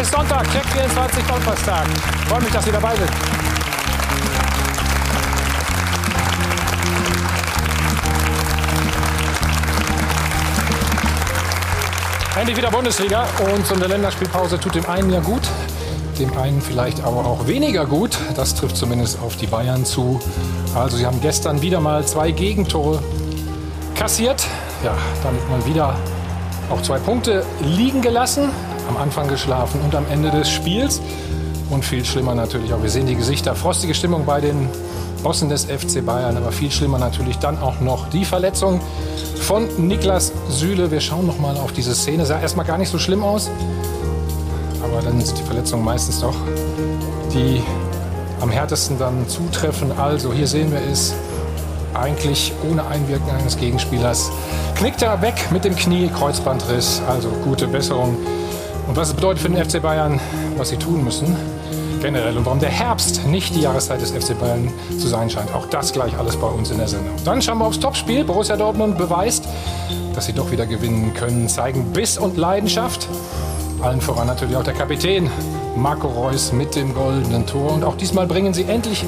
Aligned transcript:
Es 0.00 0.06
ist 0.06 0.14
Sonntag, 0.14 0.48
Check 0.52 0.64
24 0.64 1.24
Donnerstag. 1.24 1.84
Freue 2.28 2.40
mich, 2.40 2.52
dass 2.52 2.64
Sie 2.64 2.70
dabei 2.70 2.94
sind. 2.94 3.10
Endlich 12.36 12.56
wieder 12.56 12.70
Bundesliga 12.70 13.26
und 13.52 13.66
so 13.66 13.74
eine 13.74 13.88
Länderspielpause 13.88 14.60
tut 14.60 14.76
dem 14.76 14.86
einen 14.86 15.10
ja 15.10 15.18
gut, 15.18 15.42
dem 16.20 16.38
einen 16.38 16.62
vielleicht 16.62 17.02
aber 17.02 17.26
auch 17.26 17.48
weniger 17.48 17.84
gut. 17.84 18.16
Das 18.36 18.54
trifft 18.54 18.76
zumindest 18.76 19.20
auf 19.20 19.34
die 19.34 19.48
Bayern 19.48 19.84
zu. 19.84 20.20
Also 20.76 20.96
sie 20.96 21.06
haben 21.06 21.20
gestern 21.20 21.60
wieder 21.60 21.80
mal 21.80 22.06
zwei 22.06 22.30
Gegentore 22.30 23.02
kassiert. 23.96 24.46
Ja, 24.84 24.94
damit 25.24 25.50
mal 25.50 25.66
wieder 25.66 25.96
auch 26.70 26.82
zwei 26.82 27.00
Punkte 27.00 27.44
liegen 27.64 28.00
gelassen. 28.00 28.50
Am 28.88 28.96
Anfang 28.96 29.28
geschlafen 29.28 29.80
und 29.84 29.94
am 29.94 30.06
Ende 30.10 30.30
des 30.30 30.50
Spiels. 30.50 31.00
Und 31.70 31.84
viel 31.84 32.04
schlimmer 32.04 32.34
natürlich 32.34 32.72
auch, 32.72 32.82
wir 32.82 32.90
sehen 32.90 33.06
die 33.06 33.14
Gesichter, 33.14 33.54
frostige 33.54 33.94
Stimmung 33.94 34.24
bei 34.24 34.40
den 34.40 34.68
Bossen 35.22 35.48
des 35.48 35.66
FC 35.66 36.04
Bayern. 36.04 36.36
Aber 36.36 36.50
viel 36.50 36.70
schlimmer 36.70 36.98
natürlich 36.98 37.38
dann 37.38 37.58
auch 37.60 37.80
noch 37.80 38.08
die 38.08 38.24
Verletzung 38.24 38.80
von 39.40 39.68
Niklas 39.86 40.32
Süle. 40.48 40.90
Wir 40.90 41.00
schauen 41.00 41.26
noch 41.26 41.38
mal 41.38 41.56
auf 41.56 41.72
diese 41.72 41.94
Szene. 41.94 42.24
Sah 42.24 42.40
erstmal 42.40 42.66
gar 42.66 42.78
nicht 42.78 42.90
so 42.90 42.98
schlimm 42.98 43.22
aus. 43.22 43.50
Aber 44.82 45.02
dann 45.02 45.20
sind 45.20 45.38
die 45.38 45.42
Verletzungen 45.42 45.84
meistens 45.84 46.20
doch 46.20 46.34
die 47.32 47.62
am 48.40 48.50
härtesten 48.50 48.98
dann 48.98 49.28
zutreffen. 49.28 49.92
Also 49.98 50.32
hier 50.32 50.46
sehen 50.46 50.70
wir 50.70 50.80
es 50.80 51.14
eigentlich 51.94 52.52
ohne 52.68 52.86
Einwirken 52.86 53.30
eines 53.30 53.56
Gegenspielers. 53.56 54.30
Knickt 54.76 55.02
er 55.02 55.20
weg 55.22 55.34
mit 55.50 55.64
dem 55.64 55.74
Knie, 55.74 56.08
Kreuzbandriss. 56.08 57.02
Also 57.08 57.28
gute 57.44 57.66
Besserung. 57.66 58.16
Was 58.98 59.10
es 59.10 59.14
bedeutet 59.14 59.42
für 59.42 59.48
den 59.48 59.64
FC 59.64 59.80
Bayern, 59.80 60.18
was 60.56 60.70
sie 60.70 60.76
tun 60.76 61.04
müssen, 61.04 61.36
generell 62.02 62.36
und 62.36 62.44
warum 62.44 62.58
der 62.58 62.68
Herbst 62.68 63.24
nicht 63.26 63.54
die 63.54 63.60
Jahreszeit 63.60 64.00
des 64.00 64.10
FC 64.10 64.36
Bayern 64.36 64.72
zu 64.98 65.06
sein 65.06 65.30
scheint. 65.30 65.54
Auch 65.54 65.66
das 65.66 65.92
gleich 65.92 66.18
alles 66.18 66.36
bei 66.36 66.48
uns 66.48 66.72
in 66.72 66.78
der 66.78 66.88
Sendung. 66.88 67.14
Dann 67.24 67.40
schauen 67.40 67.58
wir 67.58 67.66
aufs 67.66 67.78
Topspiel. 67.78 68.24
Borussia 68.24 68.56
Dortmund 68.56 68.98
beweist, 68.98 69.46
dass 70.16 70.26
sie 70.26 70.32
doch 70.32 70.50
wieder 70.50 70.66
gewinnen 70.66 71.14
können, 71.14 71.48
zeigen 71.48 71.92
Biss 71.92 72.18
und 72.18 72.36
Leidenschaft. 72.36 73.06
Allen 73.82 74.00
voran 74.00 74.26
natürlich 74.26 74.56
auch 74.56 74.64
der 74.64 74.74
Kapitän 74.74 75.30
Marco 75.76 76.08
Reus 76.08 76.52
mit 76.52 76.74
dem 76.74 76.92
goldenen 76.92 77.46
Tor. 77.46 77.74
Und 77.74 77.84
auch 77.84 77.96
diesmal 77.96 78.26
bringen 78.26 78.52
sie 78.52 78.64
endlich 78.64 79.04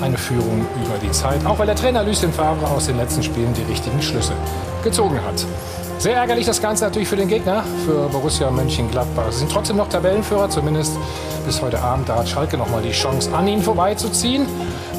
eine 0.00 0.16
Führung 0.16 0.64
über 0.82 0.96
die 1.02 1.10
Zeit. 1.10 1.44
Auch 1.44 1.58
weil 1.58 1.66
der 1.66 1.76
Trainer 1.76 2.02
Lucien 2.02 2.32
Favre 2.32 2.66
aus 2.66 2.86
den 2.86 2.96
letzten 2.96 3.22
Spielen 3.22 3.52
die 3.52 3.70
richtigen 3.70 4.00
Schlüsse 4.00 4.32
gezogen 4.82 5.20
hat. 5.22 5.44
Sehr 5.98 6.16
ärgerlich 6.16 6.44
das 6.44 6.60
Ganze 6.60 6.84
natürlich 6.84 7.08
für 7.08 7.16
den 7.16 7.28
Gegner, 7.28 7.64
für 7.86 8.08
Borussia 8.08 8.50
Mönchengladbach. 8.50 9.30
Sie 9.30 9.38
sind 9.38 9.50
trotzdem 9.50 9.76
noch 9.76 9.88
Tabellenführer, 9.88 10.50
zumindest 10.50 10.92
bis 11.46 11.62
heute 11.62 11.80
Abend. 11.80 12.08
Da 12.08 12.16
hat 12.16 12.28
Schalke 12.28 12.58
noch 12.58 12.68
mal 12.68 12.82
die 12.82 12.92
Chance, 12.92 13.34
an 13.34 13.48
ihnen 13.48 13.62
vorbeizuziehen. 13.62 14.46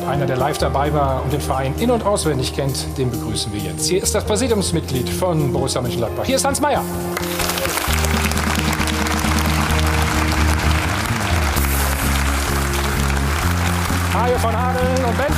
Einer, 0.07 0.25
der 0.25 0.37
live 0.37 0.57
dabei 0.57 0.93
war 0.93 1.23
und 1.23 1.33
den 1.33 1.41
Verein 1.41 1.73
in- 1.79 1.91
und 1.91 2.05
auswendig 2.05 2.55
kennt, 2.55 2.97
den 2.97 3.11
begrüßen 3.11 3.51
wir 3.53 3.59
jetzt. 3.59 3.87
Hier 3.87 4.01
ist 4.01 4.15
das 4.15 4.23
Präsidiumsmitglied 4.23 5.09
von 5.09 5.51
Borussia 5.51 5.81
Mönchengladbach. 5.81 6.25
Hier 6.25 6.35
ist 6.37 6.45
Hans 6.45 6.61
Meyer. 6.61 6.83
Hajo 14.13 14.37
von 14.39 14.55
Hadeln 14.55 15.05
und 15.05 15.17
Bent. 15.17 15.35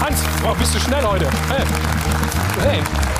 Hans, 0.00 0.20
oh, 0.44 0.54
bist 0.58 0.74
du 0.74 0.80
schnell 0.80 1.04
heute? 1.04 1.26
Hey. 1.48 1.64
hey. 2.62 3.19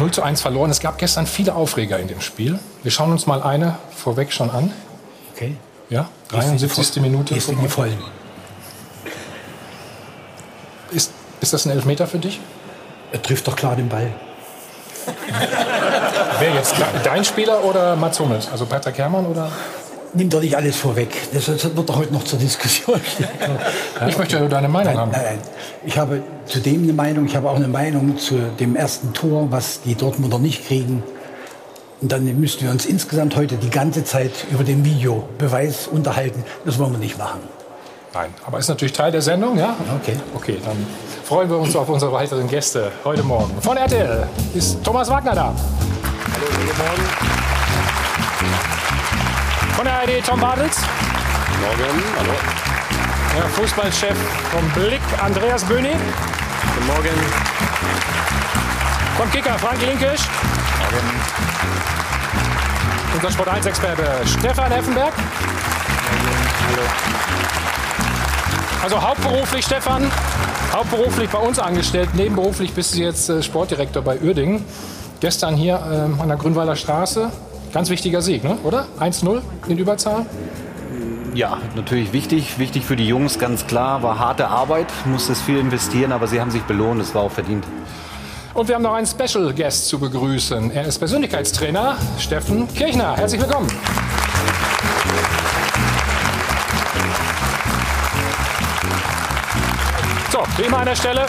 Null 0.00 0.10
zu 0.10 0.22
1 0.22 0.40
verloren. 0.40 0.70
Es 0.70 0.80
gab 0.80 0.96
gestern 0.98 1.26
viele 1.26 1.54
Aufreger 1.54 1.98
in 1.98 2.08
dem 2.08 2.22
Spiel. 2.22 2.58
Wir 2.82 2.90
schauen 2.90 3.12
uns 3.12 3.26
mal 3.26 3.42
eine 3.42 3.76
vorweg 3.94 4.32
schon 4.32 4.50
an. 4.50 4.72
Okay. 5.34 5.56
Ja, 5.90 6.08
73. 6.28 7.02
Minute. 7.02 7.34
Ist 7.34 7.50
die 7.50 7.68
voll. 7.68 7.92
Ist, 10.90 11.12
ist 11.40 11.52
das 11.52 11.66
ein 11.66 11.70
Elfmeter 11.70 12.06
für 12.06 12.18
dich? 12.18 12.40
Er 13.12 13.20
trifft 13.22 13.46
doch 13.46 13.56
klar 13.56 13.76
den 13.76 13.88
Ball. 13.88 14.10
Wer 16.38 16.54
jetzt? 16.54 16.74
Dein 17.04 17.24
Spieler 17.24 17.62
oder 17.64 17.94
Mats 17.94 18.18
Hummels? 18.20 18.48
Also 18.50 18.64
Patrick 18.64 18.96
Herrmann 18.96 19.26
oder? 19.26 19.50
Nimm 20.12 20.28
doch 20.28 20.40
nicht 20.40 20.56
alles 20.56 20.76
vorweg. 20.76 21.08
Das 21.32 21.46
wird 21.48 21.88
doch 21.88 21.96
heute 21.96 22.12
noch 22.12 22.24
zur 22.24 22.38
Diskussion 22.38 23.00
stehen. 23.04 23.28
Ich 24.08 24.18
möchte 24.18 24.34
ja 24.34 24.40
nur 24.40 24.48
deine 24.48 24.68
Meinung 24.68 24.92
Nein, 24.94 25.00
haben. 25.00 25.10
nein, 25.12 25.22
nein. 25.24 25.38
Ich 25.84 25.98
habe 25.98 26.22
zudem 26.46 26.82
eine 26.82 26.92
Meinung. 26.92 27.26
Ich 27.26 27.36
habe 27.36 27.48
auch 27.48 27.56
eine 27.56 27.68
Meinung 27.68 28.18
zu 28.18 28.38
dem 28.58 28.74
ersten 28.76 29.12
Tor, 29.12 29.48
was 29.50 29.82
die 29.82 29.94
Dortmunder 29.94 30.38
nicht 30.38 30.66
kriegen. 30.66 31.02
Und 32.00 32.10
dann 32.10 32.24
müssten 32.40 32.64
wir 32.64 32.70
uns 32.70 32.86
insgesamt 32.86 33.36
heute 33.36 33.56
die 33.56 33.70
ganze 33.70 34.04
Zeit 34.04 34.32
über 34.50 34.64
den 34.64 34.84
Videobeweis 34.84 35.86
unterhalten. 35.86 36.44
Das 36.64 36.78
wollen 36.78 36.92
wir 36.92 36.98
nicht 36.98 37.18
machen. 37.18 37.40
Nein, 38.14 38.34
aber 38.44 38.58
ist 38.58 38.68
natürlich 38.68 38.92
Teil 38.94 39.12
der 39.12 39.22
Sendung, 39.22 39.56
ja? 39.58 39.76
Okay. 40.02 40.16
Okay, 40.34 40.58
dann 40.64 40.84
freuen 41.24 41.48
wir 41.48 41.58
uns 41.58 41.76
auf 41.76 41.88
unsere 41.88 42.10
weiteren 42.12 42.48
Gäste 42.48 42.90
heute 43.04 43.22
Morgen. 43.22 43.52
Von 43.60 43.76
RTL 43.76 44.26
ist 44.54 44.82
Thomas 44.82 45.08
Wagner 45.10 45.34
da. 45.34 45.54
Hallo, 46.32 46.46
guten 46.46 46.78
Morgen. 46.78 47.39
Von 49.80 49.86
der 49.86 49.98
ARD 49.98 50.26
Tom 50.26 50.38
Bartels. 50.38 50.76
Morgen. 51.62 52.02
Hallo. 52.18 52.32
Der 53.34 53.48
Fußballchef 53.48 54.14
vom 54.50 54.68
Blick 54.72 55.00
Andreas 55.24 55.64
Böhni. 55.64 55.92
Guten 56.74 56.86
Morgen. 56.86 57.16
Vom 59.16 59.30
Kicker 59.30 59.58
Frank 59.58 59.80
Linkisch. 59.80 60.20
Unser 63.14 63.30
Sport 63.30 63.48
1 63.48 63.64
Experte 63.64 64.04
Stefan 64.26 64.70
Effenberg. 64.70 65.14
Hallo. 66.68 66.82
Also 68.82 69.00
hauptberuflich 69.00 69.64
Stefan, 69.64 70.12
hauptberuflich 70.74 71.30
bei 71.30 71.38
uns 71.38 71.58
angestellt, 71.58 72.14
nebenberuflich 72.14 72.74
bist 72.74 72.94
du 72.94 72.98
jetzt 72.98 73.30
äh, 73.30 73.42
Sportdirektor 73.42 74.02
bei 74.02 74.20
Uerdingen. 74.20 74.62
Gestern 75.20 75.56
hier 75.56 75.80
ähm, 75.90 76.20
an 76.20 76.28
der 76.28 76.36
Grünwalder 76.36 76.76
Straße, 76.76 77.32
ganz 77.72 77.90
wichtiger 77.90 78.22
Sieg, 78.22 78.44
ne? 78.44 78.58
oder? 78.64 78.86
1-0 78.98 79.40
in 79.68 79.78
Überzahl. 79.78 80.26
Ja, 81.34 81.58
natürlich 81.76 82.12
wichtig. 82.12 82.58
Wichtig 82.58 82.84
für 82.84 82.96
die 82.96 83.06
Jungs, 83.06 83.38
ganz 83.38 83.66
klar. 83.66 84.02
War 84.02 84.18
harte 84.18 84.48
Arbeit, 84.48 84.88
musste 85.04 85.32
es 85.32 85.40
viel 85.40 85.58
investieren, 85.58 86.12
aber 86.12 86.26
sie 86.26 86.40
haben 86.40 86.50
sich 86.50 86.62
belohnt. 86.62 87.00
Es 87.00 87.14
war 87.14 87.22
auch 87.22 87.30
verdient. 87.30 87.64
Und 88.52 88.66
wir 88.66 88.74
haben 88.74 88.82
noch 88.82 88.94
einen 88.94 89.06
Special 89.06 89.54
Guest 89.54 89.88
zu 89.88 90.00
begrüßen. 90.00 90.72
Er 90.72 90.86
ist 90.86 90.98
Persönlichkeitstrainer 90.98 91.96
Steffen 92.18 92.66
Kirchner. 92.74 93.16
Herzlich 93.16 93.40
willkommen. 93.40 93.68
So, 100.32 100.40
wie 100.56 100.62
immer 100.62 100.78
an 100.78 100.86
der 100.86 100.96
Stelle. 100.96 101.26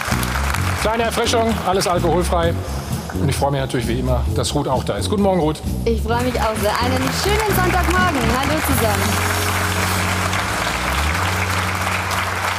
Kleine 0.80 1.04
Erfrischung, 1.04 1.54
alles 1.64 1.86
alkoholfrei. 1.86 2.52
Und 3.20 3.28
ich 3.28 3.36
freue 3.36 3.50
mich 3.50 3.60
natürlich 3.60 3.88
wie 3.88 4.00
immer, 4.00 4.24
dass 4.34 4.54
Ruth 4.54 4.68
auch 4.68 4.84
da 4.84 4.96
ist. 4.96 5.10
Guten 5.10 5.22
Morgen, 5.22 5.40
Ruth. 5.40 5.60
Ich 5.84 6.00
freue 6.02 6.22
mich 6.24 6.34
auch 6.40 6.56
sehr. 6.60 6.72
Einen 6.80 7.08
schönen 7.22 7.56
Sonntagmorgen. 7.56 8.20
Hallo 8.36 8.60
zusammen. 8.66 9.42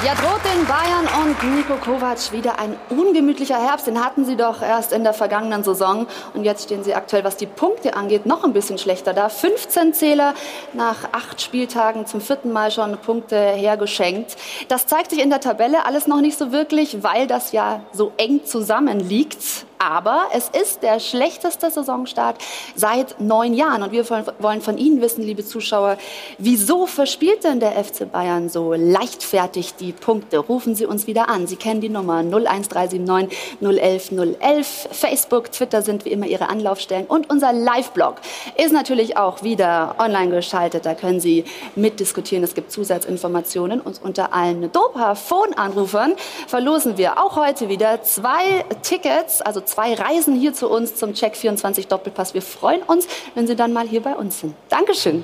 Ja, 0.06 0.16
droht 0.16 0.42
den 0.44 0.66
Bayern 0.66 1.08
und 1.24 1.56
Nico 1.56 1.76
Kovac 1.76 2.34
wieder 2.34 2.60
ein 2.60 2.76
ungemütlicher 2.90 3.58
Herbst. 3.58 3.88
Den 3.88 4.04
hatten 4.04 4.26
sie 4.26 4.36
doch 4.36 4.62
erst 4.62 4.92
in 4.92 5.06
der 5.06 5.14
vergangenen 5.14 5.64
Saison. 5.64 6.08
Und 6.34 6.44
jetzt 6.44 6.66
stehen 6.66 6.84
sie 6.84 6.94
aktuell, 6.94 7.24
was 7.24 7.38
die 7.38 7.46
Punkte 7.46 7.96
angeht, 7.96 8.26
noch 8.26 8.44
ein 8.44 8.52
bisschen 8.52 8.78
schlechter 8.78 9.14
da. 9.14 9.30
15 9.30 9.94
Zähler 9.94 10.34
nach 10.74 10.98
acht 11.14 11.42
Spieltagen 11.42 12.06
zum 12.06 12.20
vierten 12.20 12.52
Mal 12.52 12.70
schon 12.70 12.98
Punkte 12.98 13.38
hergeschenkt. 13.38 14.36
Das 14.68 14.88
zeigt 14.88 15.10
sich 15.12 15.22
in 15.22 15.30
der 15.30 15.40
Tabelle 15.40 15.86
alles 15.86 16.06
noch 16.06 16.20
nicht 16.20 16.38
so 16.38 16.52
wirklich, 16.52 17.02
weil 17.02 17.26
das 17.26 17.54
ja 17.54 17.80
so 17.94 18.12
eng 18.18 18.42
zusammenliegt. 18.44 19.66
Aber 19.90 20.28
es 20.32 20.48
ist 20.50 20.82
der 20.82 21.02
schlechteste 21.02 21.70
Saisonstart 21.70 22.38
seit 22.74 23.20
neun 23.20 23.54
Jahren. 23.54 23.84
Und 23.84 23.92
wir 23.92 24.10
wollen 24.40 24.62
von 24.62 24.78
Ihnen 24.78 25.02
wissen, 25.02 25.24
liebe 25.24 25.44
Zuschauer, 25.46 25.98
wieso 26.38 26.86
verspielt 26.86 27.44
denn 27.44 27.60
der 27.60 27.72
FC 27.84 28.10
Bayern 28.10 28.48
so 28.48 28.74
leichtfertig 28.74 29.76
die 29.76 29.92
Punkte? 29.92 30.38
Rufen 30.38 30.74
Sie 30.74 30.86
uns 30.86 31.06
wieder 31.06 31.28
an. 31.28 31.48
Sie 31.48 31.58
kennen 31.58 31.82
die 31.82 31.90
Nummer 31.90 32.20
01379 32.20 33.38
011 33.60 34.12
011. 34.40 34.90
Facebook, 34.92 35.52
Twitter 35.52 35.82
sind 35.82 36.06
wie 36.06 36.12
immer 36.12 36.28
Ihre 36.28 36.48
Anlaufstellen. 36.48 37.06
Und 37.06 37.30
unser 37.30 37.52
Live-Blog 37.52 38.16
ist 38.56 38.72
natürlich 38.72 39.18
auch 39.18 39.44
wieder 39.44 39.96
online 40.00 40.32
geschaltet. 40.32 40.86
Da 40.86 40.94
können 40.94 41.20
Sie 41.20 41.44
mitdiskutieren. 41.76 42.46
Es 42.46 42.54
gibt 42.54 42.72
Zusatzinformationen. 42.72 43.82
Und 43.82 44.02
unter 44.02 44.34
allen 44.34 44.72
Dopa-Phone-Anrufern 44.72 46.14
verlosen 46.48 46.98
wir 46.98 47.22
auch 47.22 47.36
heute 47.36 47.68
wieder 47.68 48.02
zwei 48.04 48.64
Tickets, 48.82 49.42
also 49.42 49.60
zwei 49.60 49.73
Reisen 49.78 50.36
hier 50.36 50.54
zu 50.54 50.70
uns 50.70 50.96
zum 50.96 51.14
Check 51.14 51.36
24 51.36 51.88
Doppelpass. 51.88 52.34
Wir 52.34 52.42
freuen 52.42 52.82
uns, 52.84 53.08
wenn 53.36 53.48
Sie 53.48 53.56
dann 53.56 53.74
mal 53.74 53.88
hier 53.88 54.02
bei 54.02 54.16
uns 54.16 54.40
sind. 54.40 54.56
Dankeschön. 54.70 55.24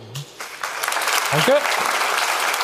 Danke. 1.31 1.61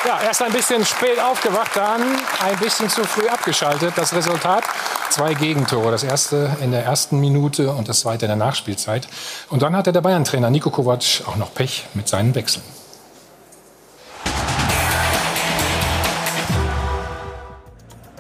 Ja, 0.06 0.22
erst 0.22 0.44
ein 0.44 0.52
bisschen 0.52 0.86
spät 0.86 1.20
aufgewacht, 1.20 1.72
dann 1.74 2.02
ein 2.40 2.58
bisschen 2.60 2.90
zu 2.90 3.04
früh 3.06 3.28
abgeschaltet. 3.28 3.94
Das 3.96 4.14
Resultat 4.14 4.64
zwei 5.10 5.34
Gegentore. 5.34 5.92
Das 5.92 6.04
erste 6.04 6.58
in 6.62 6.72
der 6.72 6.84
ersten 6.84 7.20
Minute 7.20 7.72
und 7.72 7.88
das 7.88 8.02
zweite 8.02 8.26
in 8.26 8.30
der 8.30 8.36
Nachspielzeit. 8.36 9.08
Und 9.50 9.62
dann 9.62 9.76
hatte 9.76 9.94
der 9.94 10.02
Bayern-Trainer 10.02 10.50
Niko 10.50 10.70
Kovac 10.70 11.24
auch 11.26 11.38
noch 11.38 11.54
Pech 11.54 11.86
mit 11.94 12.08
seinen 12.08 12.36
Wechseln. 12.36 12.75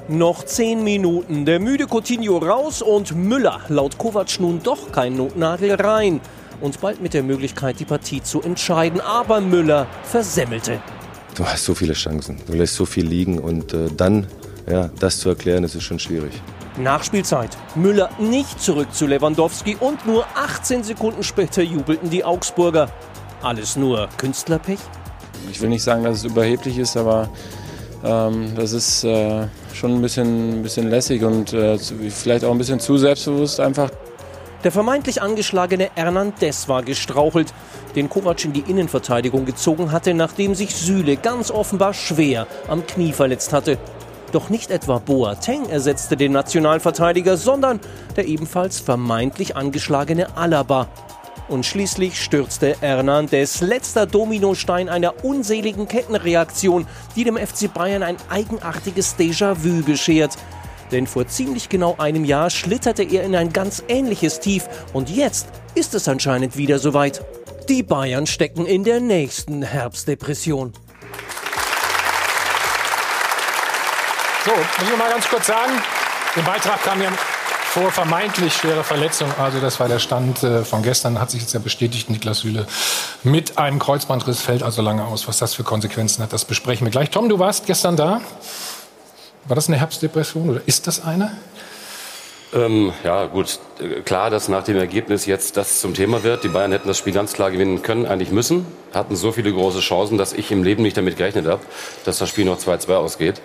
Noch 0.07 0.45
zehn 0.45 0.83
Minuten. 0.83 1.45
Der 1.45 1.59
müde 1.59 1.87
Coutinho 1.89 2.37
raus 2.37 2.83
und 2.83 3.15
Müller 3.15 3.61
laut 3.69 3.97
Kovac 3.97 4.39
nun 4.39 4.61
doch 4.61 4.91
kein 4.91 5.15
Notnagel 5.15 5.73
rein. 5.73 6.21
Und 6.61 6.79
bald 6.79 7.01
mit 7.01 7.15
der 7.15 7.23
Möglichkeit, 7.23 7.79
die 7.79 7.85
Partie 7.85 8.21
zu 8.21 8.43
entscheiden. 8.43 9.01
Aber 9.01 9.41
Müller 9.41 9.87
versemmelte. 10.03 10.79
Du 11.35 11.43
hast 11.43 11.65
so 11.65 11.73
viele 11.73 11.93
Chancen, 11.93 12.37
du 12.45 12.53
lässt 12.53 12.75
so 12.75 12.85
viel 12.85 13.05
liegen 13.05 13.39
und 13.39 13.73
äh, 13.73 13.87
dann 13.97 14.27
ja, 14.69 14.89
das 14.99 15.19
zu 15.19 15.29
erklären, 15.29 15.63
das 15.63 15.73
ist 15.73 15.83
schon 15.83 15.99
schwierig. 15.99 16.31
Nachspielzeit. 16.77 17.57
Müller 17.73 18.09
nicht 18.19 18.61
zurück 18.61 18.93
zu 18.93 19.07
Lewandowski 19.07 19.75
und 19.79 20.05
nur 20.05 20.25
18 20.35 20.83
Sekunden 20.83 21.23
später 21.23 21.63
jubelten 21.63 22.11
die 22.11 22.23
Augsburger. 22.23 22.89
Alles 23.41 23.75
nur 23.75 24.07
Künstlerpech? 24.17 24.79
Ich 25.51 25.61
will 25.61 25.69
nicht 25.69 25.83
sagen, 25.83 26.03
dass 26.03 26.19
es 26.19 26.25
überheblich 26.25 26.77
ist, 26.77 26.95
aber 26.95 27.29
das 28.03 28.73
ist 28.73 29.03
äh, 29.03 29.47
schon 29.73 29.95
ein 29.95 30.01
bisschen, 30.01 30.59
ein 30.59 30.63
bisschen 30.63 30.89
lässig 30.89 31.23
und 31.23 31.53
äh, 31.53 31.77
vielleicht 31.77 32.45
auch 32.45 32.51
ein 32.51 32.57
bisschen 32.57 32.79
zu 32.79 32.97
selbstbewusst 32.97 33.59
einfach. 33.59 33.89
Der 34.63 34.71
vermeintlich 34.71 35.21
angeschlagene 35.21 35.91
Hernandez 35.95 36.67
war 36.67 36.81
gestrauchelt, 36.81 37.53
den 37.95 38.09
Kovac 38.09 38.45
in 38.45 38.53
die 38.53 38.61
Innenverteidigung 38.61 39.45
gezogen 39.45 39.91
hatte, 39.91 40.13
nachdem 40.13 40.55
sich 40.55 40.75
Süle 40.75 41.17
ganz 41.17 41.51
offenbar 41.51 41.93
schwer 41.93 42.47
am 42.67 42.85
Knie 42.85 43.13
verletzt 43.13 43.53
hatte. 43.53 43.77
Doch 44.31 44.49
nicht 44.49 44.71
etwa 44.71 44.97
Boateng 44.97 45.69
ersetzte 45.69 46.17
den 46.17 46.31
Nationalverteidiger, 46.31 47.37
sondern 47.37 47.79
der 48.15 48.27
ebenfalls 48.27 48.79
vermeintlich 48.79 49.55
angeschlagene 49.55 50.35
Alaba. 50.35 50.87
Und 51.47 51.63
schließlich 51.65 52.19
stürzte 52.19 52.75
Hernandez, 52.79 53.61
letzter 53.61 54.07
Dominostein 54.07 54.89
einer 54.89 55.23
unseligen 55.23 55.87
Kettenreaktion, 55.87 56.87
die 57.15 57.23
dem 57.23 57.37
FC 57.37 57.71
Bayern 57.71 58.01
ein 58.01 58.17
eigenartiges 58.29 59.15
Déjà-vu 59.15 59.83
beschert. 59.83 60.37
Denn 60.91 61.05
vor 61.05 61.27
ziemlich 61.27 61.69
genau 61.69 61.95
einem 61.99 62.25
Jahr 62.25 62.49
schlitterte 62.49 63.03
er 63.03 63.23
in 63.23 63.35
ein 63.35 63.53
ganz 63.53 63.83
ähnliches 63.87 64.39
Tief 64.39 64.67
und 64.93 65.09
jetzt 65.09 65.47
ist 65.75 65.93
es 65.93 66.07
anscheinend 66.07 66.57
wieder 66.57 66.79
soweit. 66.79 67.23
Die 67.69 67.83
Bayern 67.83 68.27
stecken 68.27 68.65
in 68.65 68.83
der 68.83 68.99
nächsten 68.99 69.61
Herbstdepression. 69.61 70.73
So, 74.45 74.51
muss 74.51 74.91
ich 74.91 74.97
mal 74.97 75.09
ganz 75.09 75.27
kurz 75.27 75.47
sagen, 75.47 75.73
der 76.35 76.41
Beitrag 76.43 76.83
kam 76.83 77.01
ja 77.01 77.11
vor 77.75 77.91
vermeintlich 77.91 78.53
schwerer 78.53 78.85
Verletzung. 78.85 79.27
Also 79.37 79.59
das 79.59 79.81
war 79.81 79.89
der 79.89 79.99
Stand 79.99 80.41
äh, 80.43 80.63
von 80.63 80.81
gestern, 80.81 81.19
hat 81.19 81.29
sich 81.29 81.41
jetzt 81.41 81.53
ja 81.53 81.59
bestätigt. 81.59 82.09
Niklas 82.09 82.39
Süle 82.39 82.67
mit 83.21 83.57
einem 83.57 83.79
Kreuzbandriss 83.79 84.39
fällt 84.39 84.63
also 84.63 84.81
lange 84.81 85.03
aus. 85.03 85.27
Was 85.27 85.39
das 85.39 85.55
für 85.55 85.65
Konsequenzen 85.65 86.23
hat, 86.23 86.31
das 86.31 86.45
besprechen 86.45 86.87
wir 86.87 86.91
gleich. 86.91 87.09
Tom, 87.09 87.27
du 87.27 87.37
warst 87.37 87.65
gestern 87.65 87.97
da. 87.97 88.21
War 89.43 89.55
das 89.55 89.67
eine 89.67 89.75
Herbstdepression 89.75 90.51
oder 90.51 90.61
ist 90.65 90.87
das 90.87 91.03
eine? 91.03 91.35
Ähm, 92.53 92.93
ja, 93.03 93.25
gut. 93.25 93.59
Klar, 94.05 94.29
dass 94.29 94.47
nach 94.47 94.63
dem 94.63 94.77
Ergebnis 94.77 95.25
jetzt 95.25 95.57
das 95.57 95.81
zum 95.81 95.93
Thema 95.93 96.23
wird. 96.23 96.45
Die 96.45 96.47
Bayern 96.47 96.71
hätten 96.71 96.87
das 96.87 96.97
Spiel 96.97 97.11
ganz 97.11 97.33
klar 97.33 97.51
gewinnen 97.51 97.81
können, 97.81 98.05
eigentlich 98.05 98.31
müssen. 98.31 98.65
Hatten 98.93 99.17
so 99.17 99.33
viele 99.33 99.51
große 99.51 99.81
Chancen, 99.81 100.17
dass 100.17 100.31
ich 100.31 100.49
im 100.49 100.63
Leben 100.63 100.81
nicht 100.81 100.95
damit 100.95 101.17
gerechnet 101.17 101.45
habe, 101.45 101.61
dass 102.05 102.19
das 102.19 102.29
Spiel 102.29 102.45
noch 102.45 102.57
2-2 102.57 102.93
ausgeht. 102.93 103.41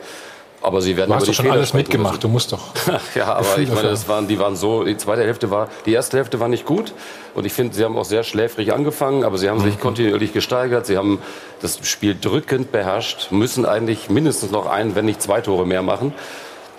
Aber 0.63 0.83
sie 0.83 0.97
werden 0.97 1.09
du 1.09 1.17
hast 1.17 1.27
doch 1.27 1.33
schon 1.33 1.51
alles 1.51 1.73
mitgemacht, 1.73 2.13
müssen. 2.13 2.21
du 2.21 2.29
musst 2.29 2.53
doch. 2.53 2.61
ja, 3.15 3.33
aber 3.33 3.59
ich 3.59 3.73
meine, 3.73 3.89
das 3.89 4.09
waren, 4.09 4.29
die 4.29 4.39
waren 4.39 4.57
so, 4.57 4.85
die 4.85 4.97
zweite 4.97 5.23
Hälfte 5.23 5.51
war, 5.51 5.69
die 5.87 5.93
erste 5.93 6.19
Hälfte 6.19 6.39
war 6.39 6.49
nicht 6.49 6.67
gut. 6.67 6.93
Und 7.35 7.47
ich 7.47 7.53
finde, 7.53 7.75
sie 7.75 7.85
haben 7.85 7.97
auch 7.97 8.05
sehr 8.05 8.25
schläfrig 8.25 8.73
angefangen, 8.73 9.25
aber 9.25 9.39
sie 9.39 9.49
haben 9.49 9.61
mhm. 9.61 9.65
sich 9.65 9.81
kontinuierlich 9.81 10.33
gesteigert. 10.33 10.85
Sie 10.85 10.99
haben 10.99 11.21
das 11.63 11.79
Spiel 11.89 12.17
drückend 12.21 12.73
beherrscht, 12.73 13.31
müssen 13.31 13.65
eigentlich 13.65 14.11
mindestens 14.11 14.51
noch 14.51 14.67
ein, 14.67 14.95
wenn 14.95 15.07
nicht 15.07 15.23
zwei 15.23 15.41
Tore 15.41 15.67
mehr 15.67 15.83
machen. 15.83 16.13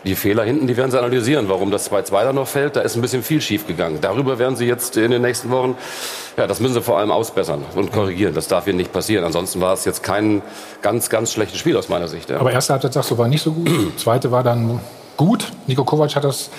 Die 0.03 0.15
Fehler 0.15 0.43
hinten, 0.43 0.65
die 0.65 0.75
werden 0.77 0.89
Sie 0.89 0.97
analysieren, 0.97 1.47
warum 1.47 1.69
das 1.69 1.91
2-2 1.91 2.23
da 2.23 2.33
noch 2.33 2.47
fällt. 2.47 2.75
Da 2.75 2.81
ist 2.81 2.95
ein 2.95 3.01
bisschen 3.01 3.21
viel 3.21 3.39
schief 3.39 3.67
gegangen. 3.67 3.99
Darüber 4.01 4.39
werden 4.39 4.55
Sie 4.55 4.65
jetzt 4.65 4.97
in 4.97 5.11
den 5.11 5.21
nächsten 5.21 5.51
Wochen, 5.51 5.75
ja, 6.37 6.47
das 6.47 6.59
müssen 6.59 6.73
Sie 6.73 6.81
vor 6.81 6.97
allem 6.97 7.11
ausbessern 7.11 7.63
und 7.75 7.91
korrigieren. 7.91 8.33
Das 8.33 8.47
darf 8.47 8.63
hier 8.65 8.73
nicht 8.73 8.91
passieren. 8.91 9.23
Ansonsten 9.23 9.61
war 9.61 9.73
es 9.73 9.85
jetzt 9.85 10.01
kein 10.01 10.41
ganz, 10.81 11.09
ganz 11.09 11.31
schlechtes 11.31 11.59
Spiel 11.59 11.77
aus 11.77 11.89
meiner 11.89 12.07
Sicht. 12.07 12.31
Ja. 12.31 12.39
Aber 12.39 12.51
erste 12.51 12.73
Halbzeit 12.73 12.93
sagst 12.93 13.11
du, 13.11 13.17
war 13.17 13.27
nicht 13.27 13.43
so 13.43 13.51
gut. 13.51 13.69
Zweite 13.97 14.31
war 14.31 14.43
dann 14.43 14.79
gut. 15.17 15.51
Nico 15.67 15.83
Kovac 15.83 16.15
hat 16.15 16.23
das 16.23 16.49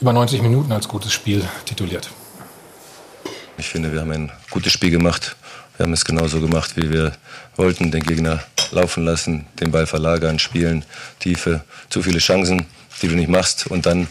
über 0.00 0.12
90 0.12 0.42
Minuten 0.42 0.72
als 0.72 0.88
gutes 0.88 1.12
Spiel 1.12 1.44
tituliert. 1.66 2.10
Ich 3.58 3.68
finde, 3.68 3.92
wir 3.92 4.00
haben 4.00 4.10
ein 4.10 4.32
gutes 4.50 4.72
Spiel 4.72 4.90
gemacht. 4.90 5.36
Wir 5.76 5.84
haben 5.84 5.92
es 5.92 6.04
genauso 6.04 6.40
gemacht, 6.40 6.76
wie 6.76 6.90
wir 6.90 7.12
wollten. 7.58 7.90
Den 7.90 8.02
Gegner 8.02 8.42
laufen 8.70 9.04
lassen, 9.04 9.46
den 9.60 9.70
Ball 9.70 9.86
verlagern, 9.86 10.38
spielen, 10.38 10.84
Tiefe, 11.18 11.62
zu 11.88 12.02
viele 12.02 12.18
Chancen, 12.18 12.66
die 13.02 13.08
du 13.08 13.14
nicht 13.14 13.28
machst 13.28 13.66
und 13.66 13.86
dann 13.86 14.08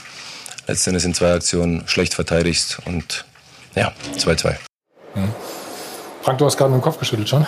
letztendlich 0.68 1.06
in 1.06 1.14
zwei 1.14 1.34
Aktionen 1.34 1.84
schlecht 1.88 2.14
verteidigst 2.14 2.80
und 2.86 3.26
ja, 3.76 3.94
2-2. 4.18 4.56
Mhm. 5.16 5.30
Frank, 6.22 6.40
du 6.40 6.46
hast 6.46 6.58
gerade 6.58 6.72
mit 6.72 6.82
dem 6.82 6.84
Kopf 6.84 6.98
geschüttelt 6.98 7.30
schon. 7.30 7.46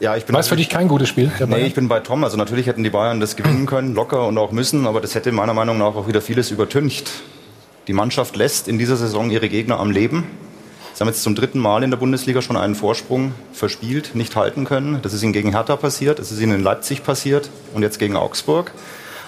Ja, 0.00 0.16
ich 0.16 0.24
bin 0.24 0.34
War 0.34 0.40
es 0.40 0.48
für 0.48 0.56
dich 0.56 0.68
kein 0.68 0.88
gutes 0.88 1.08
Spiel? 1.08 1.30
Nee, 1.46 1.66
ich 1.66 1.74
bin 1.74 1.86
bei 1.86 2.00
Tom. 2.00 2.24
Also 2.24 2.36
natürlich 2.36 2.66
hätten 2.66 2.82
die 2.82 2.90
Bayern 2.90 3.20
das 3.20 3.36
gewinnen 3.36 3.66
können, 3.66 3.94
locker 3.94 4.26
und 4.26 4.36
auch 4.36 4.50
müssen, 4.50 4.86
aber 4.88 5.00
das 5.00 5.14
hätte 5.14 5.30
meiner 5.30 5.54
Meinung 5.54 5.78
nach 5.78 5.94
auch 5.94 6.08
wieder 6.08 6.20
vieles 6.20 6.50
übertüncht. 6.50 7.08
Die 7.86 7.92
Mannschaft 7.92 8.34
lässt 8.36 8.66
in 8.66 8.78
dieser 8.78 8.96
Saison 8.96 9.30
ihre 9.30 9.48
Gegner 9.48 9.78
am 9.78 9.92
Leben. 9.92 10.24
Sie 11.02 11.04
haben 11.04 11.14
jetzt 11.14 11.24
zum 11.24 11.34
dritten 11.34 11.58
Mal 11.58 11.82
in 11.82 11.90
der 11.90 11.98
Bundesliga 11.98 12.42
schon 12.42 12.56
einen 12.56 12.76
Vorsprung 12.76 13.34
verspielt, 13.52 14.14
nicht 14.14 14.36
halten 14.36 14.64
können. 14.64 15.00
Das 15.02 15.12
ist 15.12 15.24
ihnen 15.24 15.32
gegen 15.32 15.50
Hertha 15.50 15.74
passiert, 15.74 16.20
das 16.20 16.30
ist 16.30 16.40
ihnen 16.40 16.54
in 16.54 16.62
Leipzig 16.62 17.02
passiert 17.02 17.50
und 17.74 17.82
jetzt 17.82 17.98
gegen 17.98 18.14
Augsburg. 18.14 18.70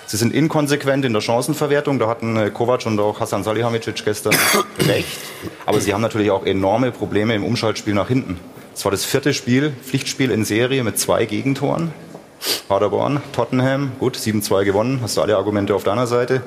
Sie 0.06 0.16
sind 0.16 0.32
inkonsequent 0.32 1.04
in 1.04 1.12
der 1.12 1.20
Chancenverwertung. 1.20 1.98
Da 1.98 2.06
hatten 2.06 2.36
äh, 2.36 2.50
Kovac 2.50 2.86
und 2.86 3.00
auch 3.00 3.18
Hasan 3.18 3.42
Salihamidzic 3.42 4.04
gestern 4.04 4.36
recht. 4.86 5.18
Aber 5.66 5.80
sie 5.80 5.92
haben 5.92 6.00
natürlich 6.00 6.30
auch 6.30 6.46
enorme 6.46 6.92
Probleme 6.92 7.34
im 7.34 7.42
Umschaltspiel 7.42 7.94
nach 7.94 8.06
hinten. 8.06 8.38
Es 8.72 8.84
war 8.84 8.92
das 8.92 9.04
vierte 9.04 9.34
Spiel, 9.34 9.72
Pflichtspiel 9.84 10.30
in 10.30 10.44
Serie 10.44 10.84
mit 10.84 10.96
zwei 11.00 11.24
Gegentoren. 11.24 11.90
Paderborn, 12.68 13.20
Tottenham, 13.32 13.90
gut, 13.98 14.16
7-2 14.16 14.62
gewonnen, 14.62 15.00
hast 15.02 15.16
du 15.16 15.22
alle 15.22 15.36
Argumente 15.36 15.74
auf 15.74 15.82
deiner 15.82 16.06
Seite. 16.06 16.42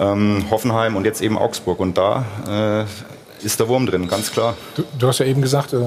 Ähm, 0.00 0.46
Hoffenheim 0.50 0.96
und 0.96 1.04
jetzt 1.04 1.22
eben 1.22 1.38
Augsburg. 1.38 1.78
Und 1.78 1.96
da 1.96 2.84
äh, 2.84 3.06
ist 3.46 3.60
der 3.60 3.68
Wurm 3.68 3.86
drin, 3.86 4.08
ganz 4.08 4.30
klar. 4.30 4.54
Du, 4.74 4.84
du 4.98 5.06
hast 5.08 5.20
ja 5.20 5.26
eben 5.26 5.40
gesagt, 5.40 5.72
äh, 5.72 5.78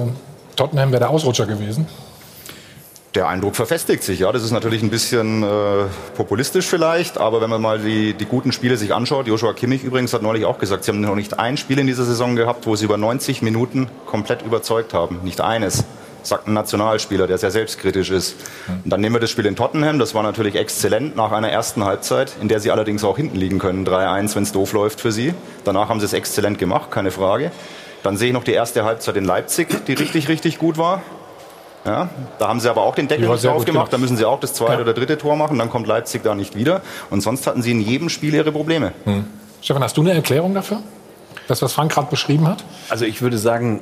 Tottenham 0.56 0.90
wäre 0.90 1.00
der 1.00 1.10
Ausrutscher 1.10 1.46
gewesen. 1.46 1.86
Der 3.14 3.26
Eindruck 3.28 3.56
verfestigt 3.56 4.04
sich, 4.04 4.20
ja. 4.20 4.30
Das 4.30 4.44
ist 4.44 4.52
natürlich 4.52 4.82
ein 4.82 4.90
bisschen 4.90 5.42
äh, 5.42 5.86
populistisch 6.16 6.66
vielleicht, 6.66 7.18
aber 7.18 7.40
wenn 7.40 7.50
man 7.50 7.60
mal 7.60 7.78
die, 7.80 8.14
die 8.14 8.24
guten 8.24 8.52
Spiele 8.52 8.76
sich 8.76 8.94
anschaut, 8.94 9.26
Joshua 9.26 9.52
Kimmich 9.52 9.82
übrigens 9.82 10.12
hat 10.12 10.22
neulich 10.22 10.44
auch 10.44 10.58
gesagt, 10.58 10.84
sie 10.84 10.92
haben 10.92 11.00
noch 11.00 11.16
nicht 11.16 11.38
ein 11.38 11.56
Spiel 11.56 11.78
in 11.80 11.88
dieser 11.88 12.04
Saison 12.04 12.36
gehabt, 12.36 12.66
wo 12.66 12.76
sie 12.76 12.84
über 12.84 12.96
90 12.96 13.42
Minuten 13.42 13.88
komplett 14.06 14.42
überzeugt 14.42 14.94
haben. 14.94 15.20
Nicht 15.24 15.40
eines 15.40 15.84
sagt 16.22 16.46
ein 16.46 16.54
Nationalspieler, 16.54 17.26
der 17.26 17.38
sehr 17.38 17.50
selbstkritisch 17.50 18.10
ist. 18.10 18.36
Und 18.68 18.90
dann 18.90 19.00
nehmen 19.00 19.14
wir 19.14 19.20
das 19.20 19.30
Spiel 19.30 19.46
in 19.46 19.56
Tottenham, 19.56 19.98
das 19.98 20.14
war 20.14 20.22
natürlich 20.22 20.56
exzellent 20.56 21.16
nach 21.16 21.32
einer 21.32 21.50
ersten 21.50 21.84
Halbzeit, 21.84 22.32
in 22.40 22.48
der 22.48 22.60
sie 22.60 22.70
allerdings 22.70 23.04
auch 23.04 23.16
hinten 23.16 23.36
liegen 23.36 23.58
können, 23.58 23.86
3-1, 23.86 24.34
wenn 24.36 24.42
es 24.42 24.52
doof 24.52 24.72
läuft 24.72 25.00
für 25.00 25.12
sie. 25.12 25.34
Danach 25.64 25.88
haben 25.88 26.00
sie 26.00 26.06
es 26.06 26.12
exzellent 26.12 26.58
gemacht, 26.58 26.90
keine 26.90 27.10
Frage. 27.10 27.50
Dann 28.02 28.16
sehe 28.16 28.28
ich 28.28 28.34
noch 28.34 28.44
die 28.44 28.52
erste 28.52 28.84
Halbzeit 28.84 29.16
in 29.16 29.24
Leipzig, 29.24 29.84
die 29.86 29.92
richtig, 29.92 30.28
richtig 30.28 30.58
gut 30.58 30.78
war. 30.78 31.02
Ja, 31.84 32.10
da 32.38 32.48
haben 32.48 32.60
sie 32.60 32.68
aber 32.68 32.82
auch 32.82 32.94
den 32.94 33.08
Deckel 33.08 33.28
nicht 33.28 33.44
drauf 33.44 33.64
gemacht, 33.64 33.90
da 33.90 33.96
müssen 33.96 34.16
sie 34.16 34.26
auch 34.26 34.38
das 34.38 34.52
zweite 34.52 34.74
ja. 34.74 34.80
oder 34.80 34.92
dritte 34.92 35.16
Tor 35.16 35.36
machen, 35.36 35.58
dann 35.58 35.70
kommt 35.70 35.86
Leipzig 35.86 36.22
da 36.22 36.34
nicht 36.34 36.54
wieder. 36.54 36.82
Und 37.08 37.22
sonst 37.22 37.46
hatten 37.46 37.62
sie 37.62 37.70
in 37.70 37.80
jedem 37.80 38.10
Spiel 38.10 38.34
ihre 38.34 38.52
Probleme. 38.52 38.92
Hm. 39.04 39.24
Stefan, 39.62 39.82
hast 39.82 39.96
du 39.96 40.02
eine 40.02 40.12
Erklärung 40.12 40.54
dafür? 40.54 40.82
Das, 41.48 41.62
was 41.62 41.72
Frank 41.72 41.92
gerade 41.92 42.08
beschrieben 42.10 42.46
hat? 42.46 42.64
Also 42.90 43.04
ich 43.04 43.22
würde 43.22 43.38
sagen, 43.38 43.80